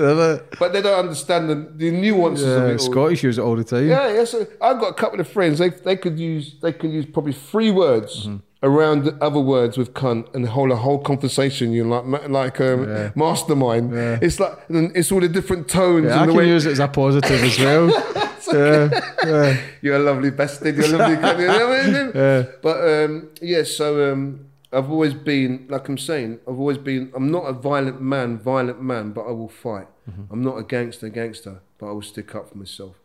but 0.60 0.72
they 0.72 0.80
don't 0.80 0.98
understand 1.06 1.50
the, 1.50 1.56
the 1.74 1.90
nuances 1.90 2.46
of 2.46 2.62
it." 2.64 2.72
all. 2.72 2.78
Scottish 2.78 3.24
use 3.24 3.36
it 3.38 3.42
all 3.42 3.56
the 3.56 3.64
time. 3.64 3.88
Yeah, 3.88 4.12
yeah. 4.12 4.24
So 4.24 4.46
I've 4.62 4.78
got 4.80 4.90
a 4.90 4.94
couple 4.94 5.18
of 5.20 5.28
friends. 5.28 5.58
They 5.58 5.70
they 5.70 5.96
could 5.96 6.18
use 6.18 6.54
they 6.62 6.72
could 6.72 6.90
use 6.92 7.04
probably 7.06 7.32
three 7.32 7.70
words 7.72 8.26
Mm-hmm. 8.26 8.36
around 8.62 9.04
the 9.04 9.14
other 9.20 9.40
words 9.40 9.76
with 9.76 9.92
cunt 9.92 10.32
and 10.34 10.48
hold 10.48 10.70
a 10.70 10.76
whole 10.76 10.98
conversation. 11.00 11.72
You 11.72 11.84
know, 11.84 12.00
like 12.00 12.28
like 12.28 12.60
um, 12.60 13.12
mastermind. 13.16 13.92
It's 14.22 14.38
like 14.38 14.56
and 14.68 14.96
it's 14.96 15.10
all 15.12 15.20
the 15.20 15.28
different 15.28 15.66
tones 15.68 16.06
Yeah, 16.06 16.14
I 16.14 16.22
and 16.22 16.28
the 16.30 16.32
can 16.34 16.38
way. 16.38 16.48
use 16.48 16.66
it 16.66 16.72
as 16.72 16.78
a 16.78 16.86
positive 16.88 17.42
as 17.42 17.58
well. 17.58 17.90
yeah, 18.52 19.00
yeah. 19.24 19.56
You're 19.82 19.96
a 19.96 20.04
lovely 20.10 20.30
bastard. 20.30 20.76
You're 20.76 20.84
a 20.94 20.96
lovely. 20.98 21.16
You 21.16 21.48
know 21.48 21.68
what 21.68 21.80
I 21.80 21.90
mean? 21.90 22.12
Yeah. 22.24 22.42
But 22.62 22.78
um, 22.94 23.30
yeah, 23.42 23.62
so 23.64 24.12
um, 24.12 24.46
I've 24.74 24.90
always 24.90 25.14
been 25.14 25.66
like 25.68 25.88
I'm 25.88 25.98
saying. 25.98 26.40
I've 26.48 26.58
always 26.58 26.78
been. 26.78 27.12
I'm 27.14 27.30
not 27.30 27.44
a 27.44 27.52
violent 27.52 28.00
man, 28.00 28.38
violent 28.38 28.82
man, 28.82 29.12
but 29.12 29.22
I 29.22 29.30
will 29.32 29.48
fight. 29.48 29.86
I'm 30.30 30.42
not 30.42 30.56
a 30.58 30.62
gangster, 30.64 31.08
gangster, 31.08 31.60
but 31.78 31.86
I 31.86 31.92
will 31.92 32.02
stick 32.02 32.34
up 32.34 32.50
for 32.50 32.58
myself. 32.58 32.96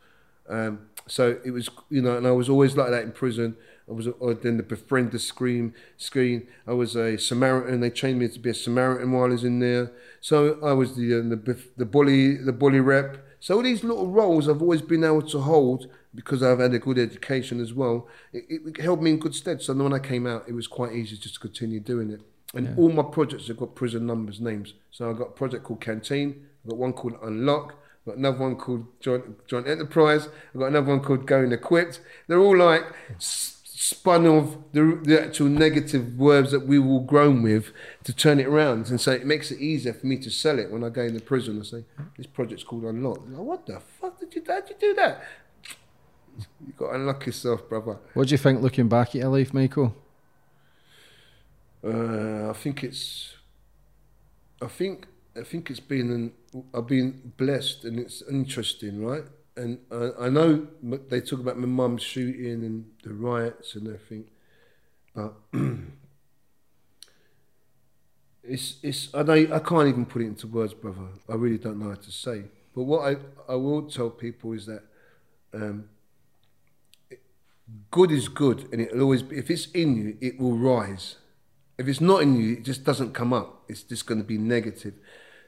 Um, 0.50 0.88
so 1.08 1.40
it 1.46 1.52
was, 1.52 1.70
you 1.90 2.02
know, 2.02 2.18
and 2.18 2.28
I 2.28 2.32
was 2.32 2.50
always 2.50 2.76
like 2.76 2.90
that 2.90 3.04
in 3.04 3.12
prison. 3.12 3.56
I 3.90 3.94
was 3.94 4.08
then 4.44 4.58
the 4.58 4.64
befriend 4.64 5.12
the 5.12 5.20
scream 5.20 5.74
screen. 5.98 6.48
I 6.68 6.74
was 6.74 6.96
a 6.96 7.18
Samaritan. 7.18 7.80
They 7.80 7.90
trained 7.90 8.20
me 8.20 8.28
to 8.28 8.40
be 8.40 8.52
a 8.52 8.54
Samaritan 8.54 9.12
while 9.12 9.26
I 9.26 9.30
was 9.30 9.44
in 9.44 9.60
there. 9.60 9.92
So 10.22 10.60
I 10.64 10.74
was 10.74 10.96
the 10.96 11.20
uh, 11.20 11.22
the 11.22 11.58
the 11.78 11.86
bully 11.86 12.36
the 12.38 12.54
bully 12.54 12.80
rep. 12.80 13.26
So 13.40 13.56
all 13.56 13.64
these 13.64 13.84
little 13.84 14.08
roles 14.08 14.48
I've 14.50 14.62
always 14.62 14.82
been 14.82 15.04
able 15.04 15.24
to 15.24 15.40
hold 15.40 15.88
because 16.14 16.42
I've 16.42 16.60
had 16.60 16.74
a 16.74 16.80
good 16.80 16.98
education 16.98 17.62
as 17.62 17.74
well, 17.74 18.08
it, 18.34 18.46
it 18.50 18.82
held 18.82 19.02
me 19.02 19.12
in 19.12 19.20
good 19.20 19.36
stead. 19.36 19.62
So 19.62 19.74
when 19.74 19.94
I 19.94 20.00
came 20.00 20.26
out, 20.26 20.46
it 20.48 20.54
was 20.54 20.68
quite 20.68 20.94
easy 20.94 21.18
just 21.18 21.36
to 21.36 21.40
continue 21.40 21.80
doing 21.80 22.10
it. 22.10 22.22
And 22.56 22.78
all 22.80 22.90
my 22.90 23.04
projects 23.04 23.48
have 23.48 23.58
got 23.58 23.76
prison 23.76 24.08
numbers, 24.08 24.42
names. 24.42 24.74
So 24.90 25.10
I've 25.10 25.18
got 25.18 25.28
a 25.28 25.32
project 25.32 25.64
called 25.64 25.82
Canteen, 25.82 26.48
I've 26.64 26.72
got 26.72 26.80
one 26.80 26.94
called 26.94 27.20
Unlock, 27.22 27.76
I've 28.02 28.06
got 28.06 28.18
another 28.18 28.40
one 28.40 28.56
called 28.56 28.88
Joint, 29.00 29.48
Joint 29.48 29.68
Enterprise, 29.68 30.30
I've 30.54 30.60
got 30.60 30.68
another 30.68 30.88
one 30.88 31.02
called 31.02 31.28
Going 31.28 31.52
Equipped. 31.52 32.02
They're 32.28 32.40
all 32.40 32.58
like 32.58 32.86
spun 33.20 34.26
off 34.28 34.58
the, 34.74 35.00
the 35.04 35.22
actual 35.22 35.48
negative 35.48 36.18
words 36.18 36.52
that 36.52 36.66
we 36.66 36.80
were 36.80 37.02
grown 37.02 37.44
with 37.44 37.72
to 38.04 38.14
turn 38.14 38.40
it 38.40 38.48
around. 38.48 38.90
And 38.90 39.00
so 39.00 39.12
it 39.12 39.26
makes 39.28 39.52
it 39.52 39.60
easier 39.60 39.94
for 39.94 40.08
me 40.08 40.18
to 40.18 40.32
sell 40.32 40.58
it 40.58 40.72
when 40.72 40.84
I 40.84 40.90
go 40.90 41.04
into 41.04 41.22
prison 41.22 41.58
and 41.58 41.66
say, 41.66 41.86
this 42.18 42.28
project's 42.28 42.64
called 42.64 42.84
Unlock. 42.84 43.20
Like, 43.28 43.38
what 43.38 43.66
the 43.68 43.80
fuck 43.80 44.20
did 44.20 44.34
you, 44.34 44.44
how'd 44.48 44.70
you 44.70 44.76
do 44.80 44.94
that? 44.96 45.24
You 46.66 46.74
got 46.78 46.90
to 46.90 46.96
unlock 46.96 47.26
yourself, 47.26 47.68
brother. 47.68 47.98
What 48.14 48.28
do 48.28 48.32
you 48.34 48.38
think 48.38 48.62
looking 48.62 48.88
back 48.88 49.10
at 49.10 49.16
your 49.16 49.30
life, 49.30 49.54
Michael? 49.54 49.96
Uh, 51.84 52.50
I 52.50 52.54
think 52.54 52.84
it's. 52.84 53.36
I 54.62 54.68
think 54.68 55.08
I 55.38 55.44
think 55.44 55.70
it's 55.70 55.80
been 55.80 56.12
an. 56.12 56.34
I've 56.74 56.88
been 56.88 57.34
blessed 57.38 57.86
and 57.86 58.00
it's 58.00 58.22
interesting, 58.30 59.06
right? 59.06 59.24
And 59.56 59.80
I, 59.92 60.26
I 60.26 60.30
know 60.30 60.68
they 60.82 61.22
talk 61.22 61.40
about 61.40 61.58
my 61.58 61.68
mum 61.68 61.98
shooting 61.98 62.64
and 62.66 62.86
the 63.04 63.14
riots 63.14 63.76
and 63.76 63.88
everything, 63.88 64.26
but 65.14 65.34
it's 68.44 68.78
it's 68.84 69.14
I 69.14 69.24
don't 69.24 69.52
I 69.52 69.60
can't 69.60 69.88
even 69.88 70.06
put 70.06 70.22
it 70.22 70.26
into 70.26 70.48
words, 70.48 70.74
brother. 70.74 71.08
I 71.30 71.36
really 71.36 71.58
don't 71.58 71.80
know 71.80 71.90
how 71.90 71.96
to 71.96 72.12
say. 72.12 72.44
But 72.76 72.84
what 72.84 73.02
I 73.02 73.18
I 73.52 73.56
will 73.56 73.84
tell 73.84 74.10
people 74.10 74.54
is 74.54 74.66
that. 74.66 74.84
Um, 75.52 75.90
good 77.92 78.12
is 78.12 78.28
good, 78.28 78.68
and 78.72 78.82
it'll 78.82 79.02
always 79.02 79.24
be, 79.24 79.38
if 79.38 79.50
it's 79.50 79.68
in 79.72 79.96
you, 79.96 80.18
it 80.22 80.40
will 80.40 80.58
rise. 80.58 81.18
If 81.78 81.88
it's 81.88 82.02
not 82.02 82.22
in 82.22 82.36
you, 82.36 82.54
it 82.54 82.64
just 82.64 82.84
doesn't 82.84 83.14
come 83.14 83.34
up. 83.34 83.64
It's 83.68 83.84
just 83.84 84.06
going 84.06 84.20
to 84.20 84.28
be 84.28 84.38
negative. 84.38 84.96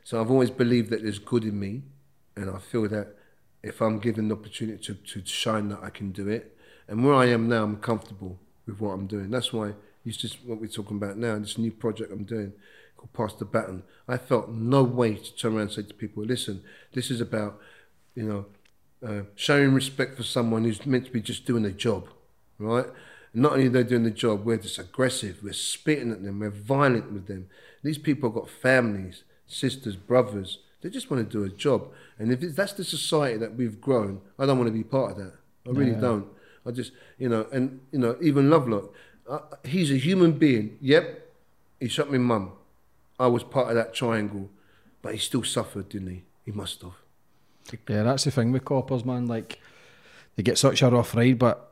So 0.03 0.19
I've 0.19 0.31
always 0.31 0.49
believed 0.49 0.89
that 0.91 1.03
there's 1.03 1.19
good 1.19 1.43
in 1.43 1.59
me, 1.59 1.83
and 2.35 2.49
I 2.49 2.57
feel 2.57 2.87
that 2.87 3.15
if 3.63 3.81
I'm 3.81 3.99
given 3.99 4.27
the 4.27 4.35
opportunity 4.35 4.81
to, 4.83 4.93
to 4.93 5.25
shine, 5.25 5.69
that 5.69 5.79
I 5.83 5.89
can 5.89 6.11
do 6.11 6.27
it. 6.27 6.57
And 6.87 7.05
where 7.05 7.13
I 7.13 7.27
am 7.27 7.47
now, 7.47 7.63
I'm 7.63 7.77
comfortable 7.77 8.39
with 8.65 8.79
what 8.79 8.91
I'm 8.91 9.07
doing. 9.07 9.29
That's 9.29 9.53
why 9.53 9.73
it's 10.05 10.17
just 10.17 10.43
what 10.45 10.59
we're 10.59 10.67
talking 10.67 10.97
about 10.97 11.17
now. 11.17 11.37
This 11.37 11.57
new 11.57 11.71
project 11.71 12.11
I'm 12.11 12.23
doing 12.23 12.53
called 12.97 13.13
Pass 13.13 13.37
the 13.37 13.45
Baton. 13.45 13.83
I 14.07 14.17
felt 14.17 14.49
no 14.49 14.83
way 14.83 15.15
to 15.15 15.35
turn 15.35 15.53
around 15.53 15.61
and 15.61 15.71
say 15.71 15.83
to 15.83 15.93
people, 15.93 16.23
"Listen, 16.23 16.63
this 16.93 17.11
is 17.11 17.21
about, 17.21 17.59
you 18.15 18.23
know, 18.23 18.45
uh, 19.05 19.21
showing 19.35 19.73
respect 19.73 20.15
for 20.15 20.23
someone 20.23 20.63
who's 20.63 20.85
meant 20.85 21.05
to 21.05 21.11
be 21.11 21.21
just 21.21 21.45
doing 21.45 21.65
a 21.65 21.71
job, 21.71 22.09
right? 22.59 22.85
Not 23.33 23.53
only 23.53 23.69
they're 23.69 23.83
doing 23.83 24.03
the 24.03 24.11
job, 24.11 24.45
we're 24.45 24.57
just 24.57 24.77
aggressive, 24.77 25.39
we're 25.41 25.53
spitting 25.53 26.11
at 26.11 26.23
them, 26.23 26.39
we're 26.39 26.49
violent 26.49 27.11
with 27.11 27.27
them. 27.27 27.47
These 27.83 27.97
people 27.97 28.29
have 28.29 28.35
got 28.35 28.49
families, 28.49 29.23
sisters, 29.47 29.95
brothers. 29.95 30.59
They 30.81 30.89
just 30.89 31.09
want 31.09 31.29
to 31.29 31.37
do 31.37 31.43
a 31.43 31.49
job. 31.49 31.87
And 32.17 32.31
if 32.31 32.43
it's, 32.43 32.55
that's 32.55 32.73
the 32.73 32.83
society 32.83 33.37
that 33.37 33.55
we've 33.55 33.79
grown, 33.79 34.21
I 34.37 34.45
don't 34.45 34.57
want 34.57 34.67
to 34.67 34.73
be 34.73 34.83
part 34.83 35.11
of 35.11 35.17
that. 35.17 35.33
I 35.67 35.69
really 35.71 35.99
don't. 35.99 36.27
I 36.65 36.71
just, 36.71 36.91
you 37.17 37.29
know, 37.29 37.47
and, 37.51 37.79
you 37.91 37.99
know, 37.99 38.17
even 38.21 38.49
Lovelock, 38.49 38.93
uh, 39.29 39.39
he's 39.63 39.91
a 39.91 39.97
human 39.97 40.33
being. 40.33 40.77
Yep, 40.81 41.27
he 41.79 41.87
shot 41.87 42.11
my 42.11 42.17
mum. 42.17 42.53
I 43.19 43.27
was 43.27 43.43
part 43.43 43.69
of 43.69 43.75
that 43.75 43.93
triangle, 43.93 44.49
but 45.01 45.13
he 45.13 45.19
still 45.19 45.43
suffered, 45.43 45.89
didn't 45.89 46.09
he? 46.09 46.23
He 46.45 46.51
must 46.51 46.81
have. 46.81 47.00
Yeah, 47.87 48.03
that's 48.03 48.23
the 48.23 48.31
thing 48.31 48.51
with 48.51 48.65
coppers, 48.65 49.05
man. 49.05 49.27
Like, 49.27 49.59
they 50.35 50.43
get 50.43 50.57
such 50.57 50.81
a 50.81 50.89
rough 50.89 51.15
ride, 51.15 51.39
but 51.39 51.71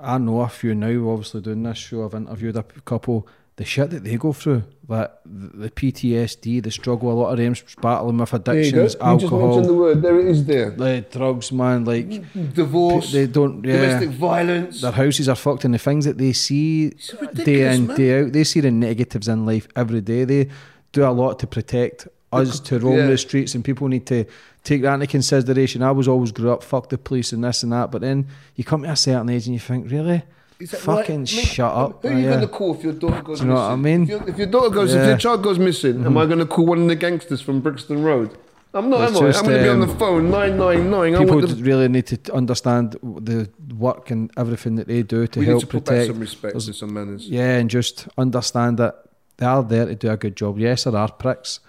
I 0.00 0.18
know 0.18 0.40
a 0.40 0.48
few 0.48 0.74
now, 0.74 1.10
obviously, 1.10 1.40
doing 1.40 1.62
this 1.62 1.78
show. 1.78 2.04
I've 2.04 2.14
interviewed 2.14 2.56
a 2.56 2.62
couple. 2.62 3.26
The 3.56 3.64
shit 3.64 3.90
that 3.90 4.02
they 4.02 4.16
go 4.16 4.32
through, 4.32 4.64
that 4.88 5.20
the 5.24 5.70
PTSD, 5.70 6.60
the 6.60 6.72
struggle, 6.72 7.12
a 7.12 7.14
lot 7.14 7.30
of 7.30 7.38
them 7.38 7.54
battling 7.80 8.18
with 8.18 8.34
addictions, 8.34 8.96
alcohol, 8.96 9.62
the 9.62 9.72
word. 9.72 10.02
There 10.02 10.18
it 10.18 10.26
is 10.26 10.44
there. 10.44 10.70
the 10.70 11.06
drugs, 11.08 11.52
man. 11.52 11.84
Like, 11.84 12.08
Divorce, 12.52 13.12
they 13.12 13.28
don't, 13.28 13.64
yeah. 13.64 13.74
domestic 13.74 14.10
violence. 14.10 14.80
Their 14.80 14.90
houses 14.90 15.28
are 15.28 15.36
fucked, 15.36 15.64
and 15.64 15.72
the 15.72 15.78
things 15.78 16.04
that 16.04 16.18
they 16.18 16.32
see 16.32 16.90
day 17.32 17.72
in, 17.72 17.86
man. 17.86 17.96
day 17.96 18.22
out, 18.22 18.32
they 18.32 18.42
see 18.42 18.58
the 18.58 18.72
negatives 18.72 19.28
in 19.28 19.46
life 19.46 19.68
every 19.76 20.00
day. 20.00 20.24
They 20.24 20.48
do 20.90 21.04
a 21.04 21.12
lot 21.12 21.38
to 21.38 21.46
protect 21.46 22.08
us 22.32 22.58
to 22.58 22.80
roam 22.80 22.96
yeah. 22.96 23.06
the 23.06 23.18
streets, 23.18 23.54
and 23.54 23.64
people 23.64 23.86
need 23.86 24.06
to 24.06 24.24
take 24.64 24.82
that 24.82 24.94
into 24.94 25.06
consideration. 25.06 25.82
I 25.82 25.92
was 25.92 26.08
always 26.08 26.32
grew 26.32 26.50
up, 26.50 26.62
fuck 26.62 26.88
the 26.88 26.98
police 26.98 27.32
and 27.32 27.44
this 27.44 27.62
and 27.62 27.72
that, 27.72 27.90
but 27.90 28.00
then 28.00 28.26
you 28.56 28.64
come 28.64 28.82
to 28.82 28.90
a 28.90 28.96
certain 28.96 29.28
age 29.28 29.46
and 29.46 29.54
you 29.54 29.60
think, 29.60 29.90
really? 29.90 30.22
Fucking? 30.66 31.14
I 31.14 31.18
mean, 31.18 31.26
shut 31.26 31.72
up. 31.72 32.02
Who 32.02 32.08
are 32.08 32.12
you 32.12 32.18
yeah. 32.20 32.28
going 32.30 32.40
to 32.40 32.48
call 32.48 32.74
if 32.74 32.82
your 32.84 32.92
daughter 32.94 33.22
goes 33.22 33.40
Do 33.40 33.46
you 33.46 33.52
know 33.52 33.56
missing? 33.56 33.66
what 33.66 33.72
I 33.72 33.76
mean? 33.76 34.02
If 34.04 34.08
your, 34.08 34.28
if 34.30 34.38
your 34.38 34.46
daughter 34.46 34.70
goes, 34.70 34.90
if 34.90 34.94
Yeah. 34.96 35.00
Mm-hmm. 35.02 35.08
your 35.10 35.18
child 35.18 35.42
goes 35.42 35.58
missing, 35.58 36.06
am 36.06 36.16
I 36.16 36.26
going 36.26 36.38
to 36.38 36.46
call 36.46 36.66
one 36.66 36.80
of 36.82 36.88
the 36.88 36.96
gangsters 36.96 37.40
from 37.40 37.60
Brixton 37.60 38.02
Road? 38.02 38.36
I'm 38.72 38.88
not, 38.90 39.08
It's 39.08 39.18
am 39.18 39.24
I? 39.24 39.26
just, 39.28 39.38
I'm 39.40 39.44
going 39.50 39.58
to 39.58 39.64
be 39.64 39.68
on 39.68 39.82
um, 39.82 39.88
the 39.88 39.94
phone, 39.96 40.30
999. 40.30 41.14
I 41.14 41.18
People 41.18 41.40
the, 41.40 41.62
really 41.62 41.88
need 41.88 42.06
to 42.06 42.34
understand 42.34 42.92
the 43.02 43.48
work 43.76 44.10
and 44.10 44.30
everything 44.36 44.76
that 44.76 44.88
they 44.88 45.02
do 45.02 45.26
to 45.26 45.38
we 45.40 45.46
help 45.46 45.60
to 45.60 45.66
protect. 45.66 46.06
some 46.06 46.18
respect 46.20 46.54
and 46.54 46.74
some 46.74 46.94
manners. 46.94 47.28
Yeah, 47.28 47.58
and 47.58 47.68
just 47.68 48.08
understand 48.16 48.78
that 48.78 49.04
they 49.36 49.46
are 49.46 49.62
there 49.62 49.86
to 49.86 49.94
do 49.94 50.10
a 50.10 50.16
good 50.16 50.36
job. 50.36 50.58
Yes, 50.58 50.84
there 50.84 50.96
are 50.96 51.10
pricks. 51.10 51.60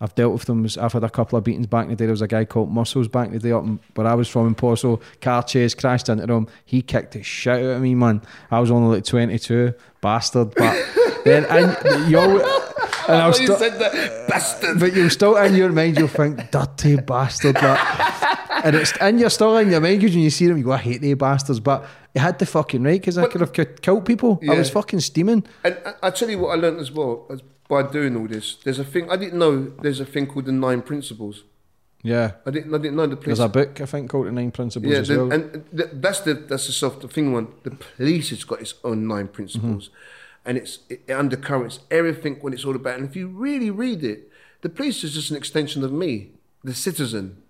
I've 0.00 0.14
dealt 0.14 0.32
with 0.32 0.44
them. 0.44 0.66
I've 0.80 0.92
had 0.92 1.02
a 1.02 1.10
couple 1.10 1.38
of 1.38 1.44
beatings 1.44 1.66
back 1.66 1.84
in 1.84 1.90
the 1.90 1.96
day. 1.96 2.06
There 2.06 2.12
was 2.12 2.22
a 2.22 2.28
guy 2.28 2.44
called 2.44 2.70
Muscles 2.70 3.08
back 3.08 3.28
in 3.28 3.32
the 3.32 3.40
day 3.40 3.52
up 3.52 3.64
where 3.94 4.06
I 4.06 4.14
was 4.14 4.28
from 4.28 4.46
in 4.46 4.54
Porso. 4.54 5.00
Car 5.20 5.42
chase, 5.42 5.74
crashed 5.74 6.08
into 6.08 6.32
him. 6.32 6.46
He 6.64 6.82
kicked 6.82 7.12
the 7.12 7.22
shit 7.22 7.64
out 7.64 7.76
of 7.76 7.82
me, 7.82 7.94
man. 7.94 8.22
I 8.50 8.60
was 8.60 8.70
only 8.70 8.96
like 8.96 9.04
22, 9.04 9.74
bastard. 10.00 10.54
But 10.54 10.86
then, 11.24 11.44
and 11.46 12.10
you 12.10 12.18
always, 12.18 12.42
and 13.08 13.16
I 13.16 13.26
was 13.26 13.40
you 13.40 13.46
still, 13.46 13.58
said 13.58 13.78
that, 13.80 14.28
bastard. 14.28 14.78
but 14.78 14.94
you'll 14.94 15.10
still 15.10 15.36
in 15.36 15.54
your 15.54 15.72
mind, 15.72 15.98
you'll 15.98 16.08
think, 16.08 16.50
dirty 16.52 16.96
bastard. 16.96 17.54
But, 17.54 17.80
and 18.64 18.76
it's 18.76 18.96
and 19.00 19.18
you're 19.18 19.30
still 19.30 19.56
in 19.56 19.70
your 19.70 19.80
mind 19.80 20.00
because 20.00 20.14
when 20.14 20.22
you 20.22 20.30
see 20.30 20.46
them, 20.46 20.58
you 20.58 20.64
go, 20.64 20.72
I 20.72 20.78
hate 20.78 21.00
they 21.00 21.14
bastards. 21.14 21.58
But 21.58 21.84
you 22.14 22.20
had 22.20 22.38
the 22.38 22.46
fucking 22.46 22.84
right 22.84 23.00
because 23.00 23.18
I 23.18 23.26
could 23.26 23.40
have 23.40 23.52
killed 23.52 24.04
people. 24.04 24.40
I 24.48 24.54
was 24.54 24.70
fucking 24.70 25.00
steaming. 25.00 25.44
And 25.64 25.76
I, 25.84 25.94
I 26.04 26.10
tell 26.10 26.30
you 26.30 26.38
what 26.38 26.50
I 26.56 26.60
learned 26.60 26.78
as 26.78 26.92
well 26.92 27.26
as 27.30 27.42
by 27.68 27.82
doing 27.82 28.16
all 28.16 28.26
this. 28.26 28.56
There's 28.64 28.78
a 28.78 28.84
thing 28.84 29.10
I 29.10 29.16
didn't 29.16 29.38
know. 29.38 29.72
There's 29.82 30.00
a 30.00 30.04
thing 30.06 30.26
called 30.26 30.46
the 30.46 30.52
nine 30.52 30.82
principles. 30.82 31.44
Yeah. 32.02 32.32
I 32.46 32.50
didn't. 32.50 32.74
I 32.74 32.78
didn't 32.78 32.96
know 32.96 33.06
the 33.06 33.16
police. 33.16 33.38
There's 33.38 33.40
a 33.40 33.48
book, 33.48 33.80
I 33.80 33.86
think, 33.86 34.10
called 34.10 34.26
The 34.28 34.32
Nine 34.32 34.52
Principles 34.52 34.92
Yeah, 34.92 34.98
as 35.00 35.08
the, 35.08 35.16
well. 35.18 35.32
and 35.32 35.64
th- 35.76 35.90
that's 35.94 36.20
the 36.20 36.34
that's 36.34 36.66
the 36.66 36.72
self 36.72 37.00
the 37.00 37.08
thing 37.08 37.32
one. 37.32 37.48
The 37.64 37.72
police 37.72 38.30
has 38.30 38.44
got 38.44 38.60
its 38.60 38.74
own 38.84 39.06
nine 39.06 39.28
principles, 39.28 39.88
Mm-hmm. 39.88 40.48
and 40.48 40.58
it's 40.58 40.78
it, 40.88 41.00
it 41.08 41.12
undercurrents 41.12 41.80
everything 41.90 42.36
when 42.36 42.52
it's 42.52 42.64
all 42.64 42.76
about. 42.76 42.98
And 42.98 43.08
if 43.08 43.16
you 43.16 43.26
really 43.28 43.70
read 43.70 44.04
it, 44.04 44.30
the 44.62 44.68
police 44.68 45.02
is 45.02 45.14
just 45.14 45.30
an 45.32 45.36
extension 45.36 45.82
of 45.84 45.92
me, 45.92 46.30
the 46.62 46.74
citizen. 46.74 47.42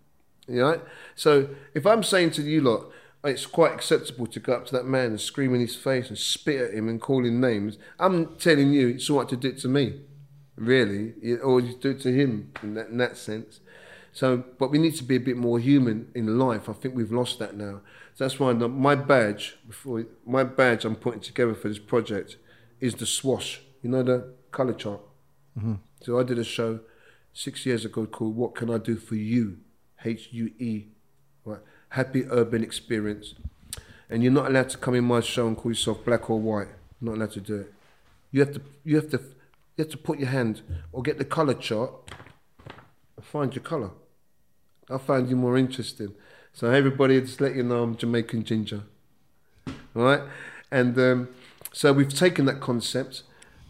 You 0.48 0.60
know. 0.62 0.80
So 1.14 1.50
if 1.74 1.84
I'm 1.86 2.02
saying 2.02 2.30
to 2.32 2.42
you 2.42 2.62
lot, 2.62 2.86
it's 3.24 3.44
quite 3.44 3.74
acceptable 3.74 4.26
to 4.28 4.40
go 4.40 4.54
up 4.54 4.64
to 4.66 4.72
that 4.76 4.86
man 4.86 5.08
and 5.10 5.20
scream 5.20 5.54
in 5.54 5.60
his 5.60 5.76
face 5.76 6.08
and 6.08 6.16
spit 6.16 6.60
at 6.62 6.74
him 6.74 6.88
and 6.88 6.98
call 7.02 7.22
him 7.26 7.38
names, 7.38 7.76
I'm 8.00 8.34
telling 8.36 8.72
you 8.72 8.88
it's 8.88 9.10
all 9.10 9.18
right 9.18 9.28
to 9.28 9.36
do 9.36 9.48
it 9.48 9.58
to 9.58 9.68
me, 9.68 10.00
really, 10.58 11.14
or 11.38 11.60
you 11.60 11.74
do 11.74 11.90
it 11.90 12.00
to 12.00 12.12
him 12.12 12.52
in 12.62 12.74
that, 12.74 12.88
in 12.88 12.98
that 12.98 13.16
sense. 13.16 13.60
So, 14.12 14.44
but 14.58 14.70
we 14.70 14.78
need 14.78 14.96
to 14.96 15.04
be 15.04 15.16
a 15.16 15.20
bit 15.20 15.36
more 15.36 15.58
human 15.58 16.10
in 16.14 16.38
life. 16.38 16.68
I 16.68 16.72
think 16.72 16.94
we've 16.94 17.12
lost 17.12 17.38
that 17.38 17.56
now. 17.56 17.80
So 18.14 18.24
that's 18.24 18.40
why 18.40 18.52
my 18.52 18.94
badge, 18.96 19.56
before 19.66 20.06
my 20.26 20.42
badge, 20.42 20.84
I'm 20.84 20.96
putting 20.96 21.20
together 21.20 21.54
for 21.54 21.68
this 21.68 21.78
project, 21.78 22.36
is 22.80 22.94
the 22.94 23.06
swash. 23.06 23.60
You 23.82 23.90
know 23.90 24.02
the 24.02 24.32
color 24.50 24.72
chart. 24.72 25.00
Mm-hmm. 25.56 25.74
So 26.02 26.18
I 26.18 26.24
did 26.24 26.38
a 26.38 26.44
show 26.44 26.80
six 27.32 27.64
years 27.64 27.84
ago 27.84 28.06
called 28.06 28.34
"What 28.34 28.54
Can 28.56 28.70
I 28.70 28.78
Do 28.78 28.96
for 28.96 29.14
You?" 29.14 29.58
H 30.04 30.28
U 30.32 30.50
E, 30.58 30.86
right? 31.44 31.60
Happy 31.90 32.24
urban 32.28 32.64
experience. 32.64 33.34
And 34.10 34.22
you're 34.22 34.32
not 34.32 34.46
allowed 34.46 34.70
to 34.70 34.78
come 34.78 34.94
in 34.94 35.04
my 35.04 35.20
show 35.20 35.46
and 35.46 35.56
call 35.56 35.70
yourself 35.70 36.04
black 36.04 36.28
or 36.30 36.40
white. 36.40 36.68
You're 37.00 37.12
not 37.12 37.18
allowed 37.18 37.32
to 37.32 37.40
do 37.40 37.56
it. 37.56 37.74
You 38.32 38.40
have 38.40 38.52
to. 38.54 38.60
You 38.84 38.96
have 38.96 39.10
to. 39.10 39.20
You 39.78 39.84
have 39.84 39.92
to 39.92 39.96
put 39.96 40.18
your 40.18 40.28
hand 40.28 40.62
or 40.90 41.02
get 41.02 41.18
the 41.18 41.24
color 41.24 41.54
chart 41.54 41.92
and 43.16 43.24
find 43.24 43.54
your 43.54 43.62
color. 43.62 43.92
I 44.90 44.98
find 44.98 45.30
you 45.30 45.36
more 45.36 45.56
interesting. 45.56 46.14
So 46.52 46.68
everybody, 46.68 47.20
just 47.20 47.40
let 47.40 47.54
you 47.54 47.62
know 47.62 47.84
I'm 47.84 47.96
Jamaican 47.96 48.42
ginger, 48.42 48.82
all 49.94 50.02
right? 50.02 50.22
And 50.72 50.98
um, 50.98 51.28
so 51.72 51.92
we've 51.92 52.12
taken 52.12 52.44
that 52.46 52.58
concept 52.60 53.22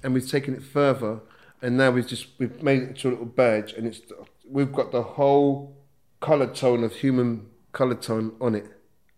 and 0.03 0.15
we've 0.15 0.27
taken 0.27 0.55
it 0.55 0.63
further, 0.63 1.21
and 1.61 1.77
now 1.77 1.91
we've 1.91 2.07
just 2.07 2.29
we've 2.39 2.63
made 2.63 2.85
it 2.85 2.89
into 2.91 3.09
a 3.09 3.11
little 3.11 3.27
badge, 3.27 3.75
and 3.75 3.87
it's 3.87 4.01
we've 4.49 4.73
got 4.73 4.93
the 4.93 5.03
whole 5.03 5.77
color 6.21 6.47
tone 6.47 6.85
of 6.85 6.95
human 6.95 7.51
color 7.73 7.95
tone 7.95 8.35
on 8.41 8.55
it, 8.55 8.67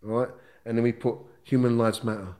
all 0.03 0.11
right? 0.11 0.31
And 0.65 0.77
then 0.77 0.83
we 0.83 0.91
put 0.91 1.19
human 1.45 1.79
lives 1.79 2.03
matter, 2.03 2.35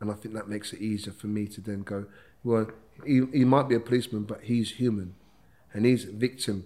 and 0.00 0.10
I 0.10 0.14
think 0.14 0.34
that 0.34 0.48
makes 0.48 0.72
it 0.72 0.80
easier 0.80 1.12
for 1.12 1.26
me 1.26 1.46
to 1.48 1.60
then 1.60 1.82
go, 1.82 2.06
well, 2.42 2.68
he, 3.06 3.22
he 3.32 3.44
might 3.44 3.68
be 3.68 3.74
a 3.74 3.80
policeman, 3.80 4.24
but 4.24 4.42
he's 4.42 4.72
human, 4.72 5.14
and 5.72 5.84
he's 5.84 6.04
a 6.04 6.12
victim, 6.12 6.64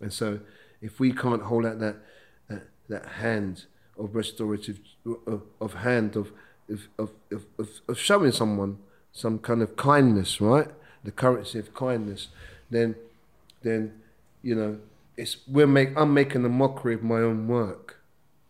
and 0.00 0.12
so 0.12 0.40
if 0.80 1.00
we 1.00 1.12
can't 1.12 1.42
hold 1.42 1.64
out 1.66 1.78
that 1.80 1.96
that, 2.48 2.62
that 2.88 3.06
hand 3.06 3.64
of 3.98 4.14
restorative 4.14 4.80
of, 5.26 5.42
of 5.60 5.74
hand 5.74 6.16
of 6.16 6.32
of, 6.68 6.88
of, 6.98 7.10
of 7.30 7.46
of 7.58 7.68
of 7.88 7.98
showing 7.98 8.32
someone 8.32 8.78
some 9.12 9.38
kind 9.38 9.62
of 9.62 9.76
kindness, 9.76 10.40
right? 10.40 10.68
The 11.04 11.12
currency 11.12 11.58
of 11.58 11.74
kindness. 11.74 12.28
Then 12.70 12.96
then 13.62 14.02
you 14.42 14.54
know 14.54 14.78
it's 15.16 15.38
we're 15.46 15.66
make 15.66 15.96
I'm 15.96 16.12
making 16.12 16.44
a 16.44 16.48
mockery 16.48 16.94
of 16.94 17.02
my 17.02 17.20
own 17.20 17.48
work 17.48 18.00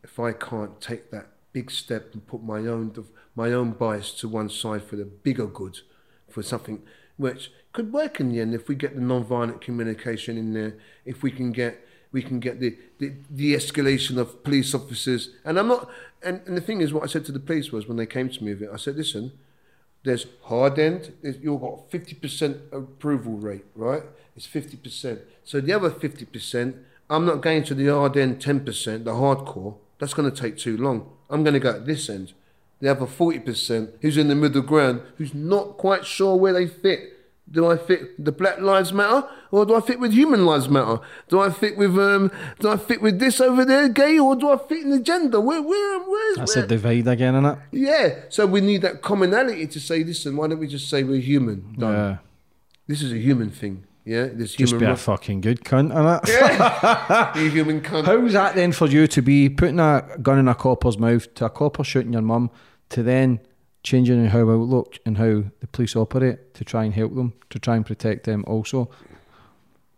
if 0.03 0.19
I 0.19 0.33
can't 0.33 0.81
take 0.81 1.11
that 1.11 1.29
big 1.53 1.71
step 1.71 2.13
and 2.13 2.27
put 2.27 2.43
my 2.43 2.61
own 2.61 2.93
my 3.35 3.53
own 3.53 3.73
bias 3.73 4.13
to 4.13 4.29
one 4.29 4.49
side 4.49 4.83
for 4.83 4.97
the 4.97 5.05
bigger 5.05 5.47
good, 5.47 5.81
for 6.29 6.43
something 6.43 6.83
which 7.17 7.51
could 7.73 7.93
work 7.93 8.21
in 8.21 8.31
the 8.31 8.41
end 8.41 8.55
if 8.55 8.69
we 8.69 8.75
get 8.75 8.95
the 8.95 9.01
non-violent 9.01 9.61
communication 9.61 10.37
in 10.37 10.53
there, 10.55 10.77
if 11.05 11.23
we 11.23 11.31
can 11.31 11.53
get 11.53 11.81
we 12.13 12.23
can 12.23 12.39
get 12.39 12.61
the 12.61 12.77
the, 12.99 13.13
the 13.31 13.55
escalation 13.55 14.19
of 14.19 14.45
police 14.45 14.75
officers. 14.75 15.31
And 15.45 15.59
I'm 15.59 15.69
not 15.69 15.91
and, 16.23 16.41
and 16.47 16.57
the 16.57 16.61
thing 16.61 16.81
is 16.81 16.93
what 16.93 17.05
I 17.05 17.07
said 17.07 17.25
to 17.27 17.33
the 17.33 17.41
police 17.41 17.71
was 17.71 17.87
when 17.87 17.97
they 17.97 18.07
came 18.07 18.29
to 18.31 18.45
me 18.45 18.55
with 18.55 18.63
it, 18.63 18.71
I 18.73 18.77
said, 18.77 18.97
listen, 18.97 19.33
there's 20.05 20.27
hard 20.45 20.79
end, 20.79 21.13
there's, 21.23 21.37
you've 21.39 21.61
got 21.61 21.91
50% 21.91 22.73
approval 22.73 23.35
rate, 23.35 23.65
right? 23.75 24.03
It's 24.37 24.47
50%. 24.47 25.21
So 25.45 25.61
the 25.61 25.73
other 25.73 25.91
50%, 25.91 26.75
I'm 27.11 27.27
not 27.27 27.41
going 27.41 27.65
to 27.65 27.75
the 27.75 27.89
hard 27.89 28.17
end 28.17 28.41
10%, 28.41 29.05
the 29.05 29.13
hardcore. 29.13 29.77
That's 29.99 30.15
going 30.15 30.31
to 30.31 30.37
take 30.37 30.59
too 30.59 30.77
long. 30.77 31.11
I'm 31.31 31.43
going 31.43 31.55
to 31.55 31.61
go 31.61 31.71
at 31.71 31.87
this 31.87 32.09
end. 32.09 32.33
The 32.81 32.91
other 32.91 33.07
40% 33.07 33.93
who's 34.03 34.17
in 34.17 34.29
the 34.29 34.35
middle 34.35 34.63
ground, 34.63 35.03
who's 35.17 35.33
not 35.35 35.77
quite 35.79 36.05
sure 36.05 36.37
where 36.37 36.53
they 36.53 36.67
fit. 36.67 37.11
Do 37.51 37.71
I 37.71 37.77
fit 37.77 38.23
the 38.25 38.33
Black 38.33 38.59
Lives 38.61 38.93
Matter, 38.93 39.29
or 39.51 39.67
do 39.67 39.75
I 39.75 39.81
fit 39.83 40.01
with 40.01 40.13
Human 40.13 40.47
Lives 40.47 40.69
Matter? 40.69 40.99
Do 41.29 41.41
I 41.41 41.51
fit 41.51 41.77
with 41.77 41.97
um? 41.99 42.33
Do 42.59 42.71
I 42.71 42.79
fit 42.79 43.03
with 43.03 43.19
this 43.19 43.39
over 43.39 43.67
there, 43.67 43.89
gay, 43.91 44.19
or 44.19 44.35
do 44.35 44.51
I 44.51 44.57
fit 44.57 44.83
in 44.83 44.89
the 44.91 44.99
gender? 44.99 45.41
Where, 45.43 45.61
where, 45.61 45.99
where's 46.01 46.37
That's 46.39 46.57
where? 46.57 46.65
a 46.65 46.69
divide 46.69 47.07
again, 47.07 47.35
innit? 47.35 47.61
Yeah. 47.71 48.21
So 48.31 48.47
we 48.47 48.63
need 48.63 48.81
that 48.83 49.03
commonality 49.03 49.67
to 49.67 49.79
say, 49.79 50.03
listen, 50.03 50.37
why 50.37 50.49
don't 50.49 50.59
we 50.59 50.67
just 50.67 50.89
say 50.89 51.05
we're 51.05 51.21
human? 51.21 51.75
Done. 51.79 51.93
Yeah. 51.93 52.17
This 52.87 53.03
is 53.03 53.13
a 53.13 53.19
human 53.19 53.51
thing. 53.51 53.85
Yeah. 54.05 54.29
This 54.33 54.55
Just 54.55 54.79
be 54.79 54.85
a 54.85 54.97
fucking 54.97 55.41
good 55.41 55.65
cunt, 55.65 55.93
innit? 55.93 57.37
you 57.43 57.51
human 57.51 57.81
cunt. 57.81 58.05
How's 58.05 58.35
that 58.35 58.55
then 58.55 58.73
for 58.73 58.87
you 58.87 59.07
to 59.07 59.23
be 59.23 59.49
putting 59.49 59.81
a 59.81 60.19
gun 60.21 60.39
in 60.39 60.49
a 60.49 60.55
copper's 60.55 60.99
mouth, 60.99 61.33
to 61.35 61.47
a 61.47 61.51
copper 61.51 61.85
shooting 61.85 62.13
your 62.13 62.23
mum, 62.23 62.51
to 62.91 63.03
then 63.03 63.41
changing 63.83 64.27
how 64.27 64.41
I 64.41 64.55
look 64.55 64.99
and 65.07 65.19
how 65.19 65.45
the 65.61 65.67
police 65.73 65.97
operate 65.97 66.55
to 66.55 66.65
try 66.65 66.85
and 66.85 66.95
help 66.95 67.15
them, 67.15 67.35
to 67.51 67.59
try 67.59 67.77
and 67.77 67.87
protect 67.87 68.25
them 68.25 68.45
also? 68.47 68.91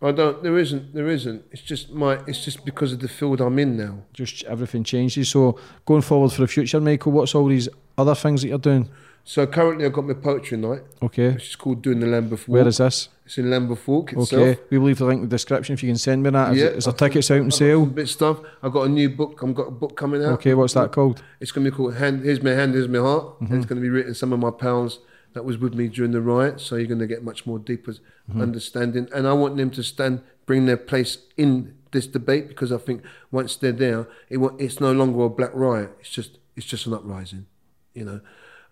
I 0.01 0.11
don't. 0.11 0.43
There 0.43 0.57
isn't. 0.57 0.93
There 0.93 1.07
isn't. 1.07 1.45
It's 1.51 1.61
just 1.61 1.91
my. 1.91 2.19
It's 2.27 2.45
just 2.45 2.63
because 2.63 2.93
of 2.93 2.99
the 2.99 3.07
field 3.07 3.41
I'm 3.41 3.57
in 3.57 3.77
now. 3.77 4.03
Just 4.13 4.43
everything 4.43 4.83
changes. 4.83 5.29
So 5.29 5.59
going 5.85 6.03
forward 6.03 6.31
for 6.31 6.41
the 6.41 6.47
future, 6.47 6.79
Michael, 6.79 7.13
what's 7.13 7.33
all 7.33 7.47
these 7.47 7.67
other 7.97 8.13
things 8.13 8.43
that 8.43 8.49
you're 8.49 8.59
doing? 8.59 8.89
So 9.29 9.45
currently, 9.45 9.85
I've 9.85 9.91
got 9.91 10.05
my 10.07 10.13
poetry 10.13 10.57
night, 10.57 10.83
Okay. 11.03 11.31
which 11.33 11.49
is 11.49 11.55
called 11.57 11.81
Doing 11.81 11.99
the 11.99 12.07
Lambeth 12.07 12.47
Walk. 12.47 12.53
Where 12.55 12.67
is 12.69 12.77
this? 12.77 13.09
It's 13.25 13.37
in 13.37 13.49
Lambeth 13.49 13.85
Walk 13.85 14.13
itself. 14.13 14.31
Okay. 14.41 14.59
We 14.69 14.77
will 14.77 14.85
leave 14.87 14.99
the 14.99 15.05
link 15.05 15.17
in 15.21 15.27
the 15.27 15.35
description 15.35 15.73
if 15.73 15.83
you 15.83 15.89
can 15.89 15.97
send 15.97 16.23
me 16.23 16.29
that. 16.29 16.53
Is, 16.53 16.61
Yeah, 16.61 16.67
is 16.67 16.85
there 16.85 16.93
I've 16.93 16.97
tickets 16.97 17.29
out 17.29 17.39
on 17.41 17.49
got 17.49 17.53
sale? 17.57 17.85
bit 17.85 18.07
stuff. 18.07 18.39
I've 18.63 18.71
got 18.71 18.83
a 18.83 18.89
new 18.89 19.09
book. 19.09 19.41
I've 19.43 19.53
got 19.53 19.67
a 19.67 19.71
book 19.71 19.97
coming 19.97 20.23
out. 20.23 20.31
Okay, 20.35 20.53
what's 20.53 20.75
that 20.75 20.93
called? 20.93 21.21
It's 21.41 21.51
going 21.51 21.65
to 21.65 21.71
be 21.71 21.75
called 21.75 21.95
Hand. 21.95 22.23
Here's 22.23 22.41
my 22.41 22.51
hand. 22.51 22.73
Here's 22.73 22.87
my 22.87 22.99
heart. 22.99 23.25
Mm-hmm. 23.25 23.45
And 23.47 23.55
it's 23.55 23.65
going 23.65 23.81
to 23.81 23.85
be 23.85 23.89
written 23.89 24.13
some 24.13 24.31
of 24.31 24.39
my 24.39 24.49
pals 24.49 24.99
that 25.33 25.43
was 25.43 25.57
with 25.57 25.73
me 25.73 25.89
during 25.89 26.11
the 26.13 26.21
riot. 26.21 26.61
So 26.61 26.77
you're 26.77 26.87
going 26.87 26.99
to 26.99 27.07
get 27.07 27.21
much 27.21 27.45
more 27.45 27.59
deeper 27.59 27.95
Mm-hmm. 28.29 28.41
understanding. 28.41 29.07
And 29.13 29.25
I 29.27 29.31
want 29.33 29.55
them 29.57 29.71
to 29.71 29.83
stand, 29.83 30.21
bring 30.45 30.65
their 30.67 30.75
place 30.77 31.17
in 31.37 31.75
this 31.91 32.07
debate 32.07 32.47
because 32.49 32.71
I 32.73 32.77
think 32.77 33.01
once 33.31 33.55
they're 33.57 33.71
there, 33.73 34.07
it 34.29 34.37
it's 34.57 34.79
no 34.81 34.91
longer 34.93 35.23
a 35.23 35.29
black 35.29 35.51
riot. 35.53 35.91
It's 36.01 36.09
just 36.09 36.37
it's 36.57 36.65
just 36.65 36.85
an 36.87 36.93
uprising. 36.93 37.45
You 37.93 38.03
know, 38.05 38.21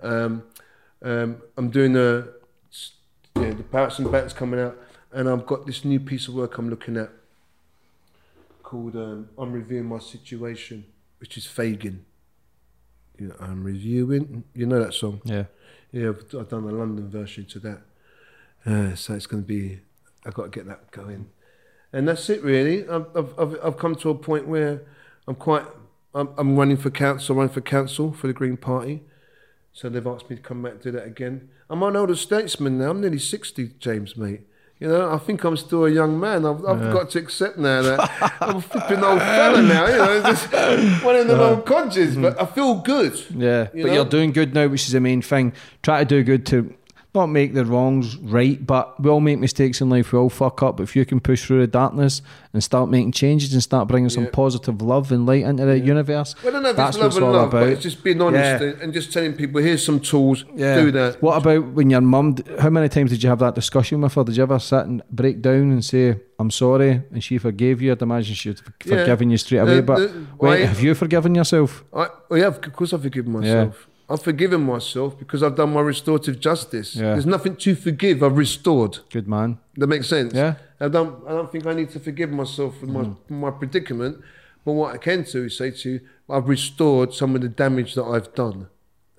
um, 0.01 0.43
um, 1.01 1.41
I'm 1.57 1.69
doing 1.69 1.95
a 1.95 2.27
yeah, 3.35 3.51
the 3.51 3.63
Parrots 3.63 3.99
and 3.99 4.11
Bats 4.11 4.33
coming 4.33 4.59
out, 4.59 4.77
and 5.11 5.29
I've 5.29 5.45
got 5.45 5.65
this 5.65 5.83
new 5.83 5.99
piece 5.99 6.27
of 6.27 6.35
work 6.35 6.57
I'm 6.57 6.69
looking 6.69 6.97
at 6.97 7.09
called 8.63 8.95
um, 8.95 9.29
I'm 9.37 9.53
Reviewing 9.53 9.85
My 9.85 9.99
Situation, 9.99 10.85
which 11.19 11.37
is 11.37 11.45
Fagin. 11.45 12.05
You 13.17 13.27
know, 13.27 13.35
I'm 13.39 13.63
reviewing. 13.63 14.43
You 14.53 14.65
know 14.65 14.83
that 14.83 14.93
song? 14.93 15.21
Yeah. 15.23 15.45
Yeah, 15.91 16.09
I've, 16.09 16.35
I've 16.37 16.49
done 16.49 16.63
a 16.63 16.71
London 16.71 17.09
version 17.09 17.45
to 17.45 17.59
that. 17.59 17.81
Uh, 18.65 18.95
so 18.95 19.13
it's 19.13 19.27
going 19.27 19.43
to 19.43 19.47
be, 19.47 19.79
I've 20.25 20.33
got 20.33 20.43
to 20.43 20.49
get 20.49 20.67
that 20.67 20.91
going. 20.91 21.29
And 21.93 22.07
that's 22.07 22.29
it, 22.29 22.43
really. 22.43 22.87
I've, 22.89 23.05
I've, 23.15 23.39
I've, 23.39 23.57
I've 23.63 23.77
come 23.77 23.95
to 23.95 24.09
a 24.09 24.15
point 24.15 24.47
where 24.47 24.81
I'm 25.27 25.35
quite, 25.35 25.63
I'm, 26.13 26.29
I'm 26.37 26.57
running 26.57 26.75
for 26.75 26.89
council, 26.89 27.35
running 27.37 27.53
for 27.53 27.61
council 27.61 28.11
for 28.11 28.27
the 28.27 28.33
Green 28.33 28.57
Party. 28.57 29.03
So 29.75 29.89
they've 29.89 30.07
asked 30.07 30.29
me 30.29 30.37
to 30.37 30.41
come 30.41 30.61
back 30.63 30.71
and 30.71 30.81
do 30.81 30.91
that 30.91 31.05
again. 31.05 31.49
I'm 31.69 31.83
an 31.83 31.97
older 31.97 32.15
statesman 32.15 32.77
now. 32.77 32.91
I'm 32.91 33.01
nearly 33.01 33.19
60, 33.19 33.71
James, 33.77 34.15
mate. 34.15 34.47
You 34.79 34.87
know, 34.87 35.11
I 35.11 35.17
think 35.17 35.43
I'm 35.43 35.57
still 35.57 35.83
a 35.83 35.89
young 35.89 36.17
man. 36.17 36.45
I've, 36.45 36.65
I've 36.65 36.93
got 36.93 37.09
to 37.09 37.19
accept 37.19 37.57
now 37.57 37.81
that 37.81 38.33
I'm 38.41 38.57
a 38.57 38.61
flipping 38.61 39.03
old 39.03 39.19
fella 39.19 39.61
now. 39.61 39.87
You 39.87 39.97
know, 39.97 40.21
just 40.21 40.51
one 41.03 41.17
of 41.17 41.27
them 41.27 41.39
old 41.41 41.65
codgers. 41.65 42.15
But 42.15 42.37
mm. 42.37 42.41
I 42.41 42.45
feel 42.45 42.75
good. 42.75 43.21
Yeah, 43.31 43.67
You 43.73 43.83
but 43.83 43.87
know? 43.89 43.93
you're 43.95 44.05
doing 44.05 44.31
good 44.31 44.53
now, 44.53 44.67
which 44.67 44.85
is 44.85 44.93
the 44.93 45.01
main 45.01 45.21
thing. 45.21 45.51
Try 45.83 45.99
to 45.99 46.05
do 46.05 46.23
good 46.23 46.45
to 46.47 46.73
not 47.15 47.27
make 47.27 47.53
the 47.53 47.65
wrongs 47.65 48.17
right, 48.17 48.63
but 48.65 49.01
we 49.01 49.09
all 49.09 49.19
make 49.21 49.39
mistakes 49.39 49.81
in 49.81 49.89
life. 49.89 50.11
We 50.11 50.19
all 50.19 50.29
fuck 50.29 50.61
up. 50.61 50.77
But 50.77 50.83
if 50.83 50.95
you 50.95 51.05
can 51.05 51.19
push 51.19 51.45
through 51.45 51.61
the 51.61 51.67
darkness 51.67 52.21
and 52.53 52.63
start 52.63 52.89
making 52.89 53.13
changes 53.13 53.53
and 53.53 53.63
start 53.63 53.87
bringing 53.87 54.09
some 54.09 54.27
positive 54.27 54.81
love 54.81 55.11
and 55.11 55.25
light 55.25 55.43
into 55.43 55.65
the 55.65 55.79
universe, 55.79 56.35
Well, 56.43 56.55
I 56.55 56.59
know 56.59 56.73
that's 56.73 56.95
it's 56.95 56.97
love 56.97 57.05
what's 57.07 57.15
and 57.17 57.25
all 57.25 57.31
love, 57.33 57.47
about. 57.53 57.69
it's 57.69 57.81
just 57.81 58.03
being 58.03 58.21
honest 58.21 58.61
Yeah. 58.63 58.73
and, 58.83 58.93
just 58.93 59.11
telling 59.11 59.33
people, 59.33 59.61
here's 59.61 59.83
some 59.85 59.99
tools, 59.99 60.45
Yeah. 60.55 60.81
do 60.81 60.91
that. 60.91 61.21
What 61.21 61.37
about 61.37 61.71
when 61.73 61.89
your 61.89 62.01
mum? 62.01 62.35
How 62.59 62.69
many 62.69 62.89
times 62.89 63.11
did 63.11 63.23
you 63.23 63.29
have 63.29 63.39
that 63.39 63.55
discussion 63.55 64.01
with 64.01 64.13
her? 64.13 64.23
Did 64.23 64.37
you 64.37 64.43
ever 64.43 64.59
sit 64.59 64.85
and 64.85 65.01
break 65.09 65.41
down 65.41 65.71
and 65.71 65.83
say, 65.83 66.17
"I'm 66.39 66.51
sorry," 66.51 67.01
and 67.11 67.23
she 67.23 67.37
forgave 67.37 67.81
you? 67.81 67.91
I'd 67.93 68.01
imagine 68.01 68.35
she'd 68.35 68.59
Yeah. 68.85 68.97
forgiven 68.99 69.29
you 69.31 69.37
straight 69.37 69.59
away. 69.59 69.75
The- 69.77 69.81
but 69.81 69.97
the- 69.99 70.07
wait, 70.39 70.59
why- 70.61 70.65
have 70.65 70.81
you 70.81 70.93
forgiven 70.95 71.35
yourself? 71.35 71.83
I, 71.93 72.07
well, 72.29 72.39
yeah, 72.39 72.47
of 72.47 72.61
course 72.73 72.93
I've 72.93 73.01
forgiven 73.03 73.31
myself. 73.33 73.87
I've 74.09 74.21
forgiven 74.21 74.61
myself 74.63 75.17
because 75.17 75.41
I've 75.41 75.55
done 75.55 75.73
my 75.73 75.81
restorative 75.81 76.39
justice. 76.39 76.95
Yeah. 76.95 77.13
There's 77.13 77.25
nothing 77.25 77.55
to 77.57 77.75
forgive. 77.75 78.21
I've 78.21 78.37
restored. 78.37 78.99
Good 79.09 79.27
man. 79.27 79.57
That 79.77 79.87
makes 79.87 80.07
sense. 80.07 80.33
Yeah. 80.33 80.55
I 80.79 80.89
don't. 80.89 81.25
I 81.27 81.31
don't 81.31 81.51
think 81.51 81.65
I 81.65 81.73
need 81.73 81.89
to 81.91 81.99
forgive 81.99 82.29
myself 82.29 82.77
for 82.79 82.85
my 82.85 83.03
Mm. 83.05 83.17
my 83.29 83.51
predicament. 83.51 84.17
But 84.63 84.73
what 84.73 84.93
I 84.93 84.97
can 84.97 85.23
do 85.23 85.45
is 85.45 85.57
say 85.57 85.71
to 85.71 85.89
you, 85.89 85.99
I've 86.29 86.47
restored 86.49 87.13
some 87.13 87.35
of 87.35 87.41
the 87.41 87.49
damage 87.49 87.93
that 87.95 88.03
I've 88.03 88.33
done, 88.33 88.67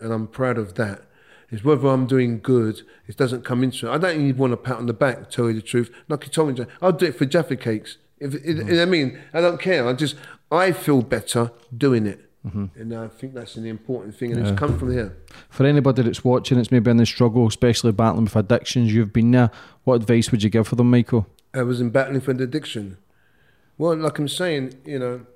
and 0.00 0.12
I'm 0.12 0.26
proud 0.26 0.58
of 0.58 0.74
that. 0.74 1.02
Is 1.50 1.62
whether 1.62 1.86
I'm 1.88 2.06
doing 2.06 2.40
good, 2.40 2.82
it 3.06 3.16
doesn't 3.16 3.44
come 3.44 3.62
into 3.62 3.86
it. 3.86 3.90
I 3.92 3.98
don't 3.98 4.20
even 4.20 4.36
want 4.36 4.52
a 4.52 4.56
pat 4.56 4.78
on 4.78 4.86
the 4.86 4.92
back. 4.92 5.16
To 5.30 5.36
tell 5.36 5.46
you 5.48 5.54
the 5.54 5.62
truth, 5.62 5.90
like 6.08 6.24
you 6.24 6.30
told 6.30 6.58
me, 6.58 6.66
I'll 6.82 6.90
do 6.90 7.06
it 7.06 7.16
for 7.16 7.24
Jaffa 7.24 7.54
cakes. 7.56 7.98
If 8.18 8.32
Mm. 8.32 8.82
I 8.82 8.84
mean, 8.84 9.18
I 9.32 9.40
don't 9.40 9.60
care. 9.60 9.86
I 9.86 9.92
just 9.92 10.16
I 10.50 10.72
feel 10.72 11.02
better 11.02 11.52
doing 11.76 12.06
it, 12.06 12.25
Mm-hmm. 12.46 12.80
and 12.80 12.94
I 12.94 13.08
think 13.08 13.34
that's 13.34 13.56
an 13.56 13.66
important 13.66 14.14
thing, 14.16 14.32
and 14.32 14.46
it's 14.46 14.56
come 14.56 14.78
from 14.78 14.92
here. 14.92 15.16
For 15.50 15.66
anybody 15.66 16.02
that's 16.02 16.24
watching, 16.24 16.58
it's 16.58 16.70
maybe 16.70 16.90
in 16.90 16.96
the 16.96 17.06
struggle, 17.06 17.46
especially 17.48 17.90
battling 17.92 18.24
with 18.24 18.36
addictions. 18.36 18.94
You've 18.94 19.12
been 19.12 19.32
there. 19.32 19.50
What 19.84 19.94
advice 19.96 20.30
would 20.30 20.42
you 20.44 20.50
give 20.50 20.68
for 20.68 20.76
them, 20.76 20.90
Michael? 20.90 21.26
I 21.52 21.62
was 21.62 21.80
in 21.80 21.90
battling 21.90 22.20
for 22.20 22.34
the 22.34 22.44
addiction. 22.44 22.98
Well, 23.78 23.96
like 23.96 24.18
I'm 24.18 24.28
saying, 24.28 24.74
you 24.84 24.98
know, 24.98 25.26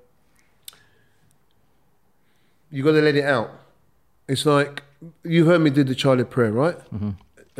you 2.70 2.84
got 2.84 2.92
to 2.92 3.00
let 3.00 3.16
it 3.16 3.24
out. 3.24 3.50
It's 4.28 4.46
like 4.46 4.84
you 5.24 5.46
heard 5.46 5.60
me 5.60 5.70
do 5.70 5.82
the 5.82 5.94
Charlie 5.94 6.24
Prayer, 6.24 6.52
right? 6.52 6.76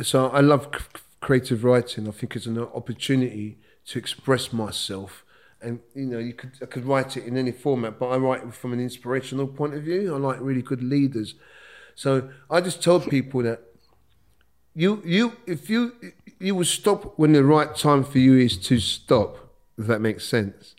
So 0.01 0.29
I 0.29 0.39
love 0.39 0.69
c- 0.73 1.01
creative 1.19 1.63
writing. 1.63 2.07
I 2.07 2.11
think 2.11 2.35
it's 2.35 2.45
an 2.45 2.57
opportunity 2.57 3.57
to 3.87 3.99
express 3.99 4.53
myself, 4.53 5.25
and 5.61 5.79
you 5.93 6.05
know, 6.05 6.19
you 6.19 6.33
could 6.33 6.51
I 6.61 6.65
could 6.65 6.85
write 6.85 7.17
it 7.17 7.25
in 7.25 7.37
any 7.37 7.51
format, 7.51 7.99
but 7.99 8.09
I 8.09 8.17
write 8.17 8.53
from 8.53 8.73
an 8.73 8.79
inspirational 8.79 9.47
point 9.47 9.73
of 9.73 9.83
view. 9.83 10.13
I 10.13 10.17
like 10.17 10.39
really 10.41 10.61
good 10.61 10.83
leaders, 10.83 11.35
so 11.95 12.29
I 12.49 12.61
just 12.61 12.81
told 12.81 13.09
people 13.09 13.43
that 13.43 13.61
you 14.73 15.01
you 15.05 15.37
if 15.45 15.69
you 15.69 15.93
you 16.39 16.55
will 16.55 16.65
stop 16.65 17.17
when 17.17 17.33
the 17.33 17.43
right 17.43 17.75
time 17.75 18.03
for 18.03 18.19
you 18.19 18.37
is 18.37 18.57
to 18.57 18.79
stop 18.79 19.51
if 19.77 19.87
that 19.87 19.99
makes 20.01 20.25
sense. 20.25 20.75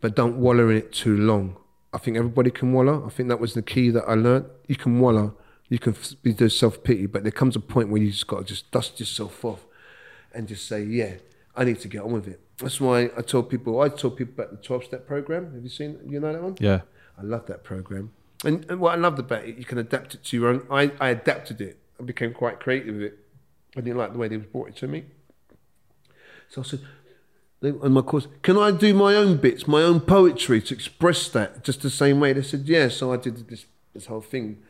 But 0.00 0.14
don't 0.14 0.38
wallow 0.38 0.68
in 0.68 0.76
it 0.76 0.92
too 0.92 1.16
long. 1.16 1.56
I 1.92 1.98
think 1.98 2.16
everybody 2.16 2.50
can 2.50 2.72
wallow. 2.72 3.04
I 3.04 3.10
think 3.10 3.28
that 3.28 3.40
was 3.40 3.54
the 3.54 3.62
key 3.62 3.90
that 3.90 4.04
i 4.06 4.14
learned. 4.14 4.46
You 4.68 4.76
can 4.76 5.00
wallow. 5.00 5.36
You 5.68 5.78
can 5.78 5.94
be 6.22 6.32
do 6.32 6.48
self-pity 6.48 7.06
but 7.06 7.24
there 7.24 7.32
comes 7.32 7.54
a 7.54 7.60
point 7.60 7.90
where 7.90 8.00
you 8.00 8.10
just 8.10 8.26
got 8.26 8.38
to 8.38 8.44
just 8.44 8.70
dust 8.70 9.00
yourself 9.00 9.44
off 9.44 9.66
and 10.32 10.48
just 10.48 10.66
say 10.66 10.82
yeah 10.82 11.14
i 11.58 11.64
need 11.64 11.78
to 11.80 11.88
get 11.88 12.02
on 12.02 12.12
with 12.12 12.28
it 12.34 12.40
that's 12.58 12.80
why 12.80 13.10
i 13.18 13.22
told 13.32 13.50
people 13.50 13.80
i 13.80 13.88
told 13.88 14.16
people 14.16 14.32
about 14.36 14.50
the 14.50 14.68
12-step 14.68 15.06
program 15.06 15.42
have 15.54 15.62
you 15.62 15.68
seen 15.80 15.98
you 16.06 16.18
know 16.20 16.32
that 16.32 16.42
one 16.42 16.56
Yeah. 16.60 16.80
I 17.20 17.22
love 17.24 17.46
that 17.46 17.64
program. 17.64 18.12
And, 18.44 18.64
and 18.70 18.78
what 18.78 18.92
I 18.92 18.96
loved 18.96 19.18
about 19.18 19.44
it, 19.44 19.58
you 19.58 19.64
can 19.64 19.78
adapt 19.78 20.14
it 20.14 20.22
to 20.22 20.36
your 20.36 20.48
own. 20.50 20.66
I, 20.70 20.92
I 21.00 21.08
adapted 21.08 21.60
it. 21.60 21.74
I 21.98 22.04
became 22.04 22.32
quite 22.32 22.60
creative 22.60 22.94
with 22.94 23.02
it. 23.02 23.18
I 23.76 23.80
didn't 23.80 23.98
like 23.98 24.12
the 24.12 24.18
way 24.18 24.28
they 24.28 24.36
brought 24.36 24.68
it 24.68 24.76
to 24.76 24.86
me. 24.86 25.04
So 26.48 26.62
I 26.62 26.64
said, 26.64 26.80
and 27.60 27.92
my 27.92 28.02
course, 28.02 28.28
can 28.42 28.56
I 28.56 28.70
do 28.70 28.94
my 28.94 29.16
own 29.16 29.38
bits, 29.38 29.66
my 29.66 29.82
own 29.82 29.98
poetry 30.00 30.62
to 30.62 30.74
express 30.74 31.28
that 31.30 31.64
just 31.64 31.82
the 31.82 31.90
same 31.90 32.20
way? 32.20 32.32
They 32.32 32.42
said, 32.42 32.68
yeah. 32.68 32.86
So 32.88 33.12
I 33.12 33.16
did 33.16 33.48
this, 33.48 33.66
this 33.94 34.06
whole 34.06 34.20
thing. 34.20 34.62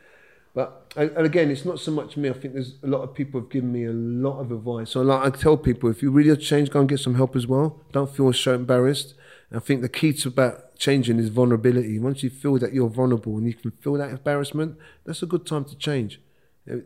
But 0.53 0.93
and 0.95 1.25
again, 1.25 1.51
it's 1.51 1.65
not 1.65 1.79
so 1.79 1.91
much 1.91 2.17
me. 2.17 2.29
I 2.29 2.33
think 2.33 2.53
there's 2.53 2.75
a 2.81 2.87
lot 2.87 3.01
of 3.01 3.13
people 3.13 3.39
have 3.39 3.49
given 3.49 3.71
me 3.71 3.85
a 3.85 3.93
lot 3.93 4.39
of 4.39 4.51
advice. 4.51 4.91
So 4.91 5.01
like 5.01 5.25
I 5.25 5.37
tell 5.37 5.57
people, 5.57 5.89
if 5.89 6.01
you 6.01 6.11
really 6.11 6.29
have 6.29 6.71
go 6.71 6.79
and 6.79 6.89
get 6.89 6.99
some 6.99 7.15
help 7.15 7.35
as 7.35 7.45
well. 7.47 7.81
Don't 7.91 8.09
feel 8.09 8.33
so 8.33 8.55
embarrassed. 8.55 9.13
I 9.51 9.59
think 9.59 9.81
the 9.81 9.89
key 9.89 10.13
to 10.13 10.27
about 10.27 10.75
changing 10.77 11.17
is 11.17 11.29
vulnerability. 11.29 11.97
Once 11.99 12.23
you 12.23 12.29
feel 12.29 12.57
that 12.59 12.73
you're 12.73 12.89
vulnerable 12.89 13.37
and 13.37 13.47
you 13.47 13.53
can 13.53 13.71
feel 13.71 13.93
that 13.93 14.09
embarrassment, 14.11 14.77
that's 15.05 15.23
a 15.23 15.25
good 15.25 15.45
time 15.45 15.65
to 15.65 15.75
change. 15.75 16.21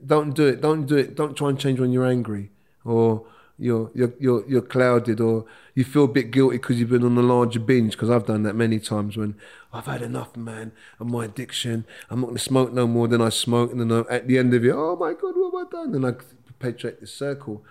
Don't 0.05 0.33
do 0.33 0.47
it. 0.47 0.61
Don't 0.61 0.85
do 0.85 0.95
it. 0.95 1.15
Don't 1.15 1.35
try 1.35 1.49
and 1.49 1.59
change 1.59 1.79
when 1.79 1.91
you're 1.91 2.05
angry 2.05 2.51
or 2.85 3.25
you're 3.59 3.91
you're 3.93 4.13
you're, 4.19 4.47
you're 4.47 4.61
clouded 4.61 5.19
or 5.19 5.45
you 5.75 5.83
feel 5.83 6.05
a 6.05 6.07
bit 6.07 6.31
guilty 6.31 6.57
because 6.57 6.79
you've 6.79 6.89
been 6.89 7.03
on 7.03 7.17
a 7.17 7.21
larger 7.21 7.59
binge. 7.59 7.93
Because 7.93 8.09
I've 8.09 8.25
done 8.25 8.43
that 8.43 8.55
many 8.55 8.79
times 8.79 9.15
when 9.17 9.35
I've 9.71 9.85
had 9.85 10.01
enough, 10.01 10.35
man, 10.35 10.71
of 10.99 11.07
my 11.07 11.25
addiction. 11.25 11.85
I'm 12.09 12.21
not 12.21 12.27
going 12.27 12.37
to 12.37 12.43
smoke 12.43 12.73
no 12.73 12.87
more 12.87 13.07
than 13.07 13.21
I 13.21 13.29
smoke, 13.29 13.71
and 13.71 13.79
then 13.79 13.91
I, 13.91 14.13
at 14.13 14.27
the 14.27 14.37
end 14.37 14.53
of 14.53 14.65
it, 14.65 14.71
oh 14.71 14.95
my 14.95 15.13
god, 15.13 15.33
what 15.35 15.67
have 15.67 15.67
I 15.67 15.83
done? 15.83 15.95
And 15.95 16.05
I 16.05 16.11
perpetuate 16.45 16.99
this 16.99 17.13
circle. 17.13 17.63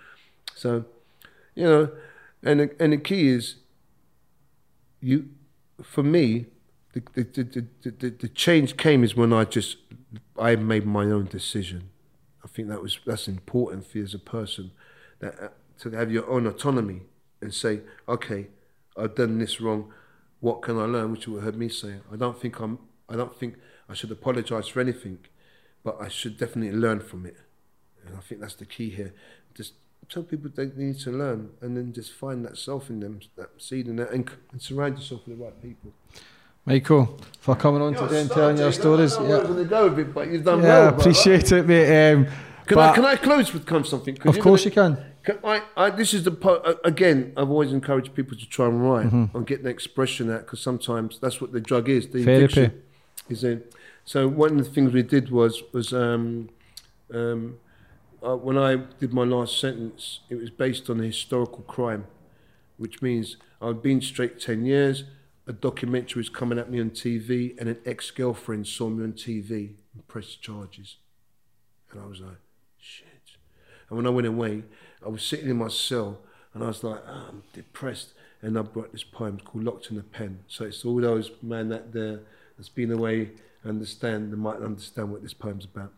So, 0.55 0.85
you 1.55 1.63
know, 1.63 1.91
and 2.43 2.59
the- 2.61 2.75
and 2.79 2.93
the 2.93 2.97
key 2.97 3.29
is 3.29 3.55
you 5.01 5.29
for 5.81 6.03
me 6.03 6.45
the 6.93 7.01
the, 7.13 7.23
the, 7.23 7.91
the, 7.91 8.09
the, 8.09 8.27
change 8.29 8.77
came 8.77 9.03
is 9.03 9.15
when 9.15 9.33
I 9.33 9.45
just 9.45 9.77
I 10.37 10.55
made 10.55 10.85
my 10.85 11.05
own 11.05 11.25
decision. 11.25 11.89
I 12.43 12.47
think 12.47 12.67
that 12.69 12.81
was 12.81 12.99
that's 13.05 13.27
important 13.27 13.85
for 13.87 13.97
you 13.97 14.03
as 14.03 14.13
a 14.13 14.19
person 14.19 14.71
that 15.19 15.53
to 15.83 15.91
have 15.91 16.11
your 16.11 16.29
own 16.29 16.47
autonomy 16.47 17.01
and 17.41 17.53
say, 17.53 17.81
okay, 18.07 18.47
I've 18.97 19.15
done 19.15 19.37
this 19.37 19.59
wrong. 19.59 19.91
What 20.39 20.61
can 20.61 20.77
I 20.79 20.85
learn? 20.85 21.11
Which 21.11 21.27
you 21.27 21.35
heard 21.35 21.57
me 21.57 21.69
say. 21.69 21.95
I 22.11 22.15
don't 22.15 22.39
think 22.39 22.59
I'm. 22.59 22.79
I 23.09 23.15
don't 23.15 23.35
think 23.37 23.55
I 23.89 23.93
should 23.93 24.11
apologise 24.11 24.67
for 24.67 24.79
anything, 24.79 25.19
but 25.83 25.97
I 26.01 26.07
should 26.07 26.37
definitely 26.37 26.77
learn 26.77 26.99
from 27.01 27.25
it. 27.25 27.37
And 28.05 28.15
I 28.17 28.19
think 28.21 28.41
that's 28.41 28.55
the 28.55 28.65
key 28.65 28.89
here. 28.89 29.13
Just 29.53 29.73
tell 30.09 30.23
people 30.23 30.49
they 30.53 30.71
need 30.75 30.99
to 30.99 31.11
learn, 31.11 31.51
and 31.61 31.75
then 31.77 31.93
just 31.93 32.11
find 32.13 32.45
that 32.45 32.57
self 32.57 32.89
in 32.89 32.99
them, 33.01 33.19
that 33.35 33.49
seed 33.57 33.87
in 33.87 33.97
that, 33.97 34.11
and, 34.11 34.29
and 34.51 34.61
surround 34.61 34.97
yourself 34.97 35.25
with 35.27 35.37
the 35.37 35.43
right 35.43 35.61
people. 35.61 35.91
Michael, 36.65 37.19
for 37.39 37.55
coming 37.55 37.81
on 37.81 37.93
today 37.93 38.21
and 38.21 38.31
telling 38.31 38.57
your 38.57 38.71
stories. 38.71 39.17
Yeah, 39.17 39.43
was 39.43 39.67
go 39.67 39.89
with 39.89 39.99
it, 39.99 40.13
but 40.13 40.29
you've 40.29 40.45
done 40.45 40.61
yeah 40.61 40.67
well. 40.67 40.99
appreciate 40.99 41.51
it, 41.51 41.67
mate. 41.67 42.11
Um, 42.13 42.27
Can 42.67 42.79
I 42.79 42.93
can 42.95 43.05
I 43.05 43.15
close 43.17 43.53
with 43.53 43.67
something? 43.85 44.15
'Cause 44.15 44.37
Of 44.37 44.41
course 44.41 44.63
you 44.63 44.71
can. 44.71 44.97
I, 45.43 45.61
I, 45.77 45.89
this 45.89 46.13
is 46.13 46.23
the 46.23 46.79
again. 46.83 47.33
I've 47.37 47.49
always 47.49 47.71
encouraged 47.71 48.13
people 48.13 48.37
to 48.37 48.45
try 48.47 48.67
and 48.67 48.81
write 48.83 49.05
Mm-hmm. 49.07 49.37
and 49.37 49.47
get 49.47 49.63
the 49.63 49.69
expression 49.69 50.31
out 50.31 50.41
because 50.41 50.61
sometimes 50.61 51.19
that's 51.19 51.39
what 51.39 51.51
the 51.53 51.61
drug 51.61 51.87
is. 51.89 52.07
The 52.09 52.23
Therapy. 52.23 52.43
addiction 52.43 52.81
is 53.29 53.43
in. 53.43 53.63
So 54.05 54.27
one 54.27 54.51
of 54.51 54.57
the 54.57 54.71
things 54.71 54.91
we 54.93 55.01
did 55.03 55.31
was 55.31 55.63
was 55.71 55.93
um, 55.93 56.49
um, 57.13 57.57
uh, 58.21 58.35
when 58.35 58.57
I 58.57 58.75
did 58.99 59.13
my 59.13 59.23
last 59.23 59.59
sentence, 59.59 60.19
it 60.29 60.35
was 60.35 60.49
based 60.49 60.89
on 60.89 60.99
a 60.99 61.03
historical 61.05 61.63
crime, 61.63 62.05
which 62.77 63.01
means 63.01 63.37
I've 63.61 63.81
been 63.81 64.01
straight 64.01 64.39
ten 64.39 64.65
years. 64.65 65.05
A 65.45 65.51
documentary 65.53 66.19
was 66.21 66.29
coming 66.29 66.57
at 66.57 66.69
me 66.71 66.79
on 66.79 66.89
TV, 66.91 67.57
and 67.59 67.67
an 67.67 67.77
ex-girlfriend 67.85 68.65
saw 68.65 68.87
me 68.89 69.03
on 69.03 69.11
TV 69.13 69.73
and 69.93 70.07
pressed 70.07 70.41
charges, 70.41 70.95
and 71.91 72.01
I 72.01 72.05
was 72.05 72.21
like, 72.21 72.37
shit. 72.79 73.07
And 73.89 73.97
when 73.97 74.07
I 74.07 74.09
went 74.09 74.25
away, 74.25 74.63
I 75.05 75.09
was 75.09 75.23
sitting 75.23 75.49
in 75.49 75.57
my 75.57 75.67
cell 75.67 76.19
and 76.53 76.63
I 76.63 76.67
was 76.67 76.83
like, 76.83 77.01
ah, 77.07 77.27
I'm 77.29 77.43
depressed. 77.53 78.13
And 78.41 78.57
I 78.57 78.61
brought 78.61 78.91
this 78.91 79.03
poem 79.03 79.39
called 79.39 79.63
Locked 79.63 79.89
in 79.89 79.97
a 79.97 80.03
Pen. 80.03 80.39
So 80.47 80.65
it's 80.65 80.83
all 80.83 80.99
those 80.99 81.31
men 81.41 81.69
that 81.69 81.93
there 81.93 82.21
that's 82.57 82.69
been 82.69 82.91
away 82.91 83.31
understand, 83.65 84.31
they 84.31 84.37
might 84.37 84.61
understand 84.61 85.11
what 85.11 85.21
this 85.21 85.33
poem's 85.33 85.65
about. 85.65 85.93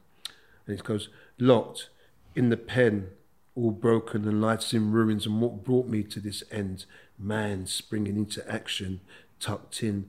And 0.66 0.78
it 0.78 0.84
goes, 0.84 1.10
Locked 1.40 1.90
in 2.36 2.50
the 2.50 2.58
pen, 2.58 3.10
all 3.56 3.72
broken 3.72 4.28
and 4.28 4.42
life's 4.42 4.74
in 4.74 4.92
ruins. 4.92 5.26
And 5.26 5.42
what 5.42 5.64
brought 5.64 5.88
me 5.88 6.04
to 6.04 6.20
this 6.20 6.44
end? 6.52 6.86
Man 7.18 7.66
springing 7.66 8.18
into 8.18 8.50
action, 8.52 9.02
tucked 9.40 9.82
in, 9.84 10.08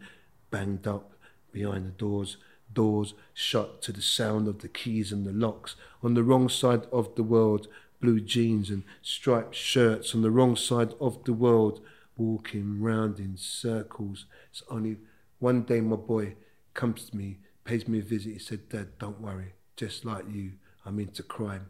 banged 0.50 0.86
up 0.86 1.12
behind 1.52 1.86
the 1.86 1.90
doors, 1.90 2.36
doors 2.72 3.14
shut 3.32 3.80
to 3.82 3.92
the 3.92 4.02
sound 4.02 4.48
of 4.48 4.60
the 4.60 4.68
keys 4.68 5.12
and 5.12 5.26
the 5.26 5.32
locks. 5.32 5.76
On 6.02 6.14
the 6.14 6.22
wrong 6.22 6.48
side 6.48 6.84
of 6.92 7.14
the 7.14 7.22
world, 7.22 7.68
blue 8.00 8.20
jeans 8.20 8.70
and 8.70 8.84
striped 9.02 9.54
shirts. 9.54 10.14
On 10.14 10.22
the 10.22 10.30
wrong 10.30 10.56
side 10.56 10.94
of 11.00 11.24
the 11.24 11.32
world, 11.32 11.80
walking 12.16 12.80
round 12.80 13.18
in 13.18 13.36
circles. 13.36 14.26
It's 14.50 14.62
only 14.70 14.98
one 15.38 15.62
day 15.62 15.80
my 15.80 15.96
boy 15.96 16.36
comes 16.74 17.10
to 17.10 17.16
me, 17.16 17.38
pays 17.64 17.86
me 17.86 17.98
a 17.98 18.02
visit. 18.02 18.32
He 18.32 18.38
said, 18.38 18.68
Dad, 18.68 18.98
don't 18.98 19.20
worry. 19.20 19.54
Just 19.76 20.04
like 20.04 20.24
you, 20.30 20.52
I'm 20.84 20.98
into 20.98 21.22
crime. 21.22 21.66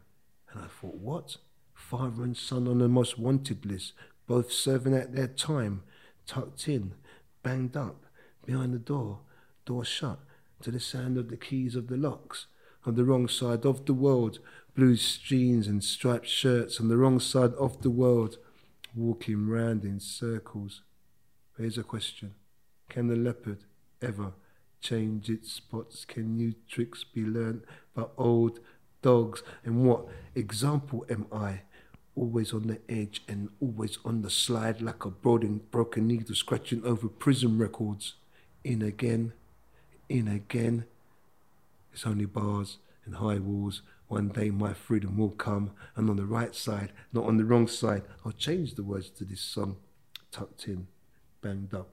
And 0.52 0.62
I 0.62 0.66
thought, 0.68 0.94
what? 0.94 1.36
Father 1.74 2.22
and 2.22 2.36
son 2.36 2.68
on 2.68 2.78
the 2.78 2.88
most 2.88 3.18
wanted 3.18 3.66
list, 3.66 3.92
both 4.26 4.52
serving 4.52 4.94
at 4.94 5.14
their 5.14 5.28
time, 5.28 5.82
tucked 6.26 6.68
in, 6.68 6.94
banged 7.42 7.76
up, 7.76 8.06
behind 8.44 8.72
the 8.72 8.78
door, 8.78 9.20
door 9.64 9.84
shut, 9.84 10.20
to 10.62 10.70
the 10.70 10.80
sound 10.80 11.18
of 11.18 11.28
the 11.28 11.36
keys 11.36 11.76
of 11.76 11.88
the 11.88 11.96
locks. 11.96 12.46
On 12.84 12.94
the 12.94 13.04
wrong 13.04 13.26
side 13.26 13.66
of 13.66 13.84
the 13.84 13.94
world, 13.94 14.38
blue 14.76 14.94
jeans 14.94 15.66
and 15.66 15.82
striped 15.82 16.28
shirts. 16.28 16.78
On 16.78 16.88
the 16.88 16.98
wrong 16.98 17.18
side 17.18 17.54
of 17.54 17.80
the 17.80 17.90
world, 17.90 18.36
walking 18.94 19.48
round 19.48 19.84
in 19.84 19.98
circles. 19.98 20.82
Here's 21.56 21.78
a 21.78 21.82
question 21.82 22.34
Can 22.88 23.08
the 23.08 23.16
leopard 23.16 23.64
ever 24.02 24.32
change 24.80 25.30
its 25.30 25.50
spots? 25.50 26.04
Can 26.04 26.36
new 26.36 26.54
tricks 26.68 27.04
be 27.04 27.24
learnt 27.24 27.64
by 27.94 28.04
old 28.18 28.60
dogs? 29.00 29.42
And 29.64 29.84
what 29.84 30.06
example 30.34 31.06
am 31.08 31.26
I? 31.32 31.62
Always 32.14 32.52
on 32.52 32.66
the 32.66 32.80
edge 32.88 33.22
and 33.28 33.50
always 33.60 33.98
on 34.04 34.22
the 34.22 34.30
slide 34.30 34.80
like 34.80 35.04
a 35.04 35.10
broken, 35.10 35.60
broken 35.70 36.06
needle 36.06 36.34
scratching 36.34 36.84
over 36.84 37.08
prison 37.08 37.58
records. 37.58 38.14
In 38.64 38.82
again, 38.82 39.32
in 40.08 40.28
again. 40.28 40.84
It's 41.92 42.06
only 42.06 42.24
bars 42.26 42.78
and 43.04 43.16
high 43.16 43.38
walls. 43.38 43.82
One 44.08 44.28
day 44.28 44.50
my 44.50 44.72
freedom 44.72 45.16
will 45.16 45.30
come, 45.30 45.72
and 45.96 46.08
on 46.08 46.16
the 46.16 46.26
right 46.26 46.54
side, 46.54 46.92
not 47.12 47.24
on 47.24 47.38
the 47.38 47.44
wrong 47.44 47.66
side, 47.66 48.02
I'll 48.24 48.32
change 48.32 48.74
the 48.74 48.84
words 48.84 49.10
to 49.10 49.24
this 49.24 49.40
song. 49.40 49.76
Tucked 50.30 50.68
in, 50.68 50.86
banged 51.40 51.74
up, 51.74 51.88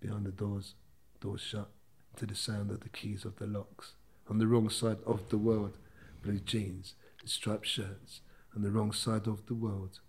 behind 0.00 0.26
the 0.26 0.30
doors, 0.30 0.74
doors 1.20 1.40
shut, 1.40 1.70
to 2.16 2.26
the 2.26 2.34
sound 2.34 2.70
of 2.70 2.80
the 2.80 2.90
keys 2.90 3.24
of 3.24 3.36
the 3.36 3.46
locks. 3.46 3.94
On 4.28 4.38
the 4.38 4.46
wrong 4.46 4.68
side 4.68 4.98
of 5.06 5.30
the 5.30 5.38
world, 5.38 5.78
blue 6.22 6.38
jeans 6.38 6.94
and 7.20 7.30
striped 7.30 7.66
shirts. 7.66 8.20
On 8.54 8.62
the 8.62 8.70
wrong 8.70 8.92
side 8.92 9.26
of 9.26 9.46
the 9.46 9.54
world, 9.54 10.00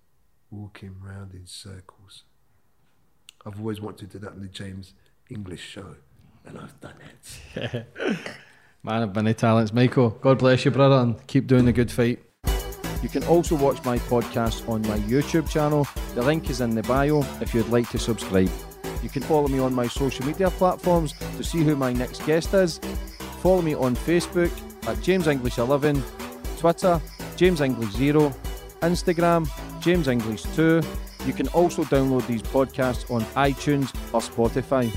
walking 0.51 0.95
round 1.01 1.33
in 1.33 1.45
circles. 1.45 2.23
I've 3.45 3.59
always 3.59 3.79
wanted 3.79 4.11
to 4.11 4.17
do 4.17 4.25
that 4.25 4.33
in 4.33 4.41
the 4.41 4.47
James 4.47 4.93
English 5.29 5.61
show, 5.61 5.95
and 6.45 6.57
I've 6.57 6.79
done 6.81 6.95
it. 7.55 7.85
Man 8.85 9.01
of 9.01 9.15
many 9.15 9.33
talents, 9.33 9.73
Michael. 9.73 10.11
God 10.11 10.37
bless 10.37 10.63
you, 10.63 10.69
brother, 10.69 10.97
and 10.97 11.25
keep 11.25 11.47
doing 11.47 11.65
the 11.65 11.73
good 11.73 11.89
fight. 11.89 12.19
You 13.01 13.09
can 13.09 13.23
also 13.23 13.55
watch 13.55 13.83
my 13.83 13.97
podcast 13.97 14.69
on 14.69 14.83
my 14.83 14.99
YouTube 14.99 15.49
channel. 15.49 15.87
The 16.13 16.21
link 16.21 16.51
is 16.51 16.61
in 16.61 16.75
the 16.75 16.83
bio 16.83 17.21
if 17.41 17.55
you'd 17.55 17.69
like 17.69 17.89
to 17.89 17.97
subscribe. 17.97 18.51
You 19.01 19.09
can 19.09 19.23
follow 19.23 19.47
me 19.47 19.57
on 19.57 19.73
my 19.73 19.87
social 19.87 20.23
media 20.23 20.51
platforms 20.51 21.13
to 21.35 21.43
see 21.43 21.63
who 21.63 21.75
my 21.75 21.93
next 21.93 22.23
guest 22.27 22.53
is. 22.53 22.77
Follow 23.41 23.63
me 23.63 23.73
on 23.73 23.95
Facebook 23.95 24.51
at 24.87 25.01
James 25.01 25.25
English 25.25 25.57
11, 25.57 26.03
Twitter 26.59 27.01
James 27.37 27.61
English 27.61 27.91
0, 27.91 28.31
Instagram 28.81 29.49
James 29.81 30.07
English 30.07 30.43
2. 30.55 30.81
You 31.25 31.33
can 31.33 31.47
also 31.49 31.83
download 31.85 32.27
these 32.27 32.43
podcasts 32.43 33.09
on 33.09 33.23
iTunes 33.33 33.91
or 34.13 34.21
Spotify. 34.21 34.95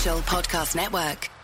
Podcast 0.00 0.74
Network. 0.74 1.39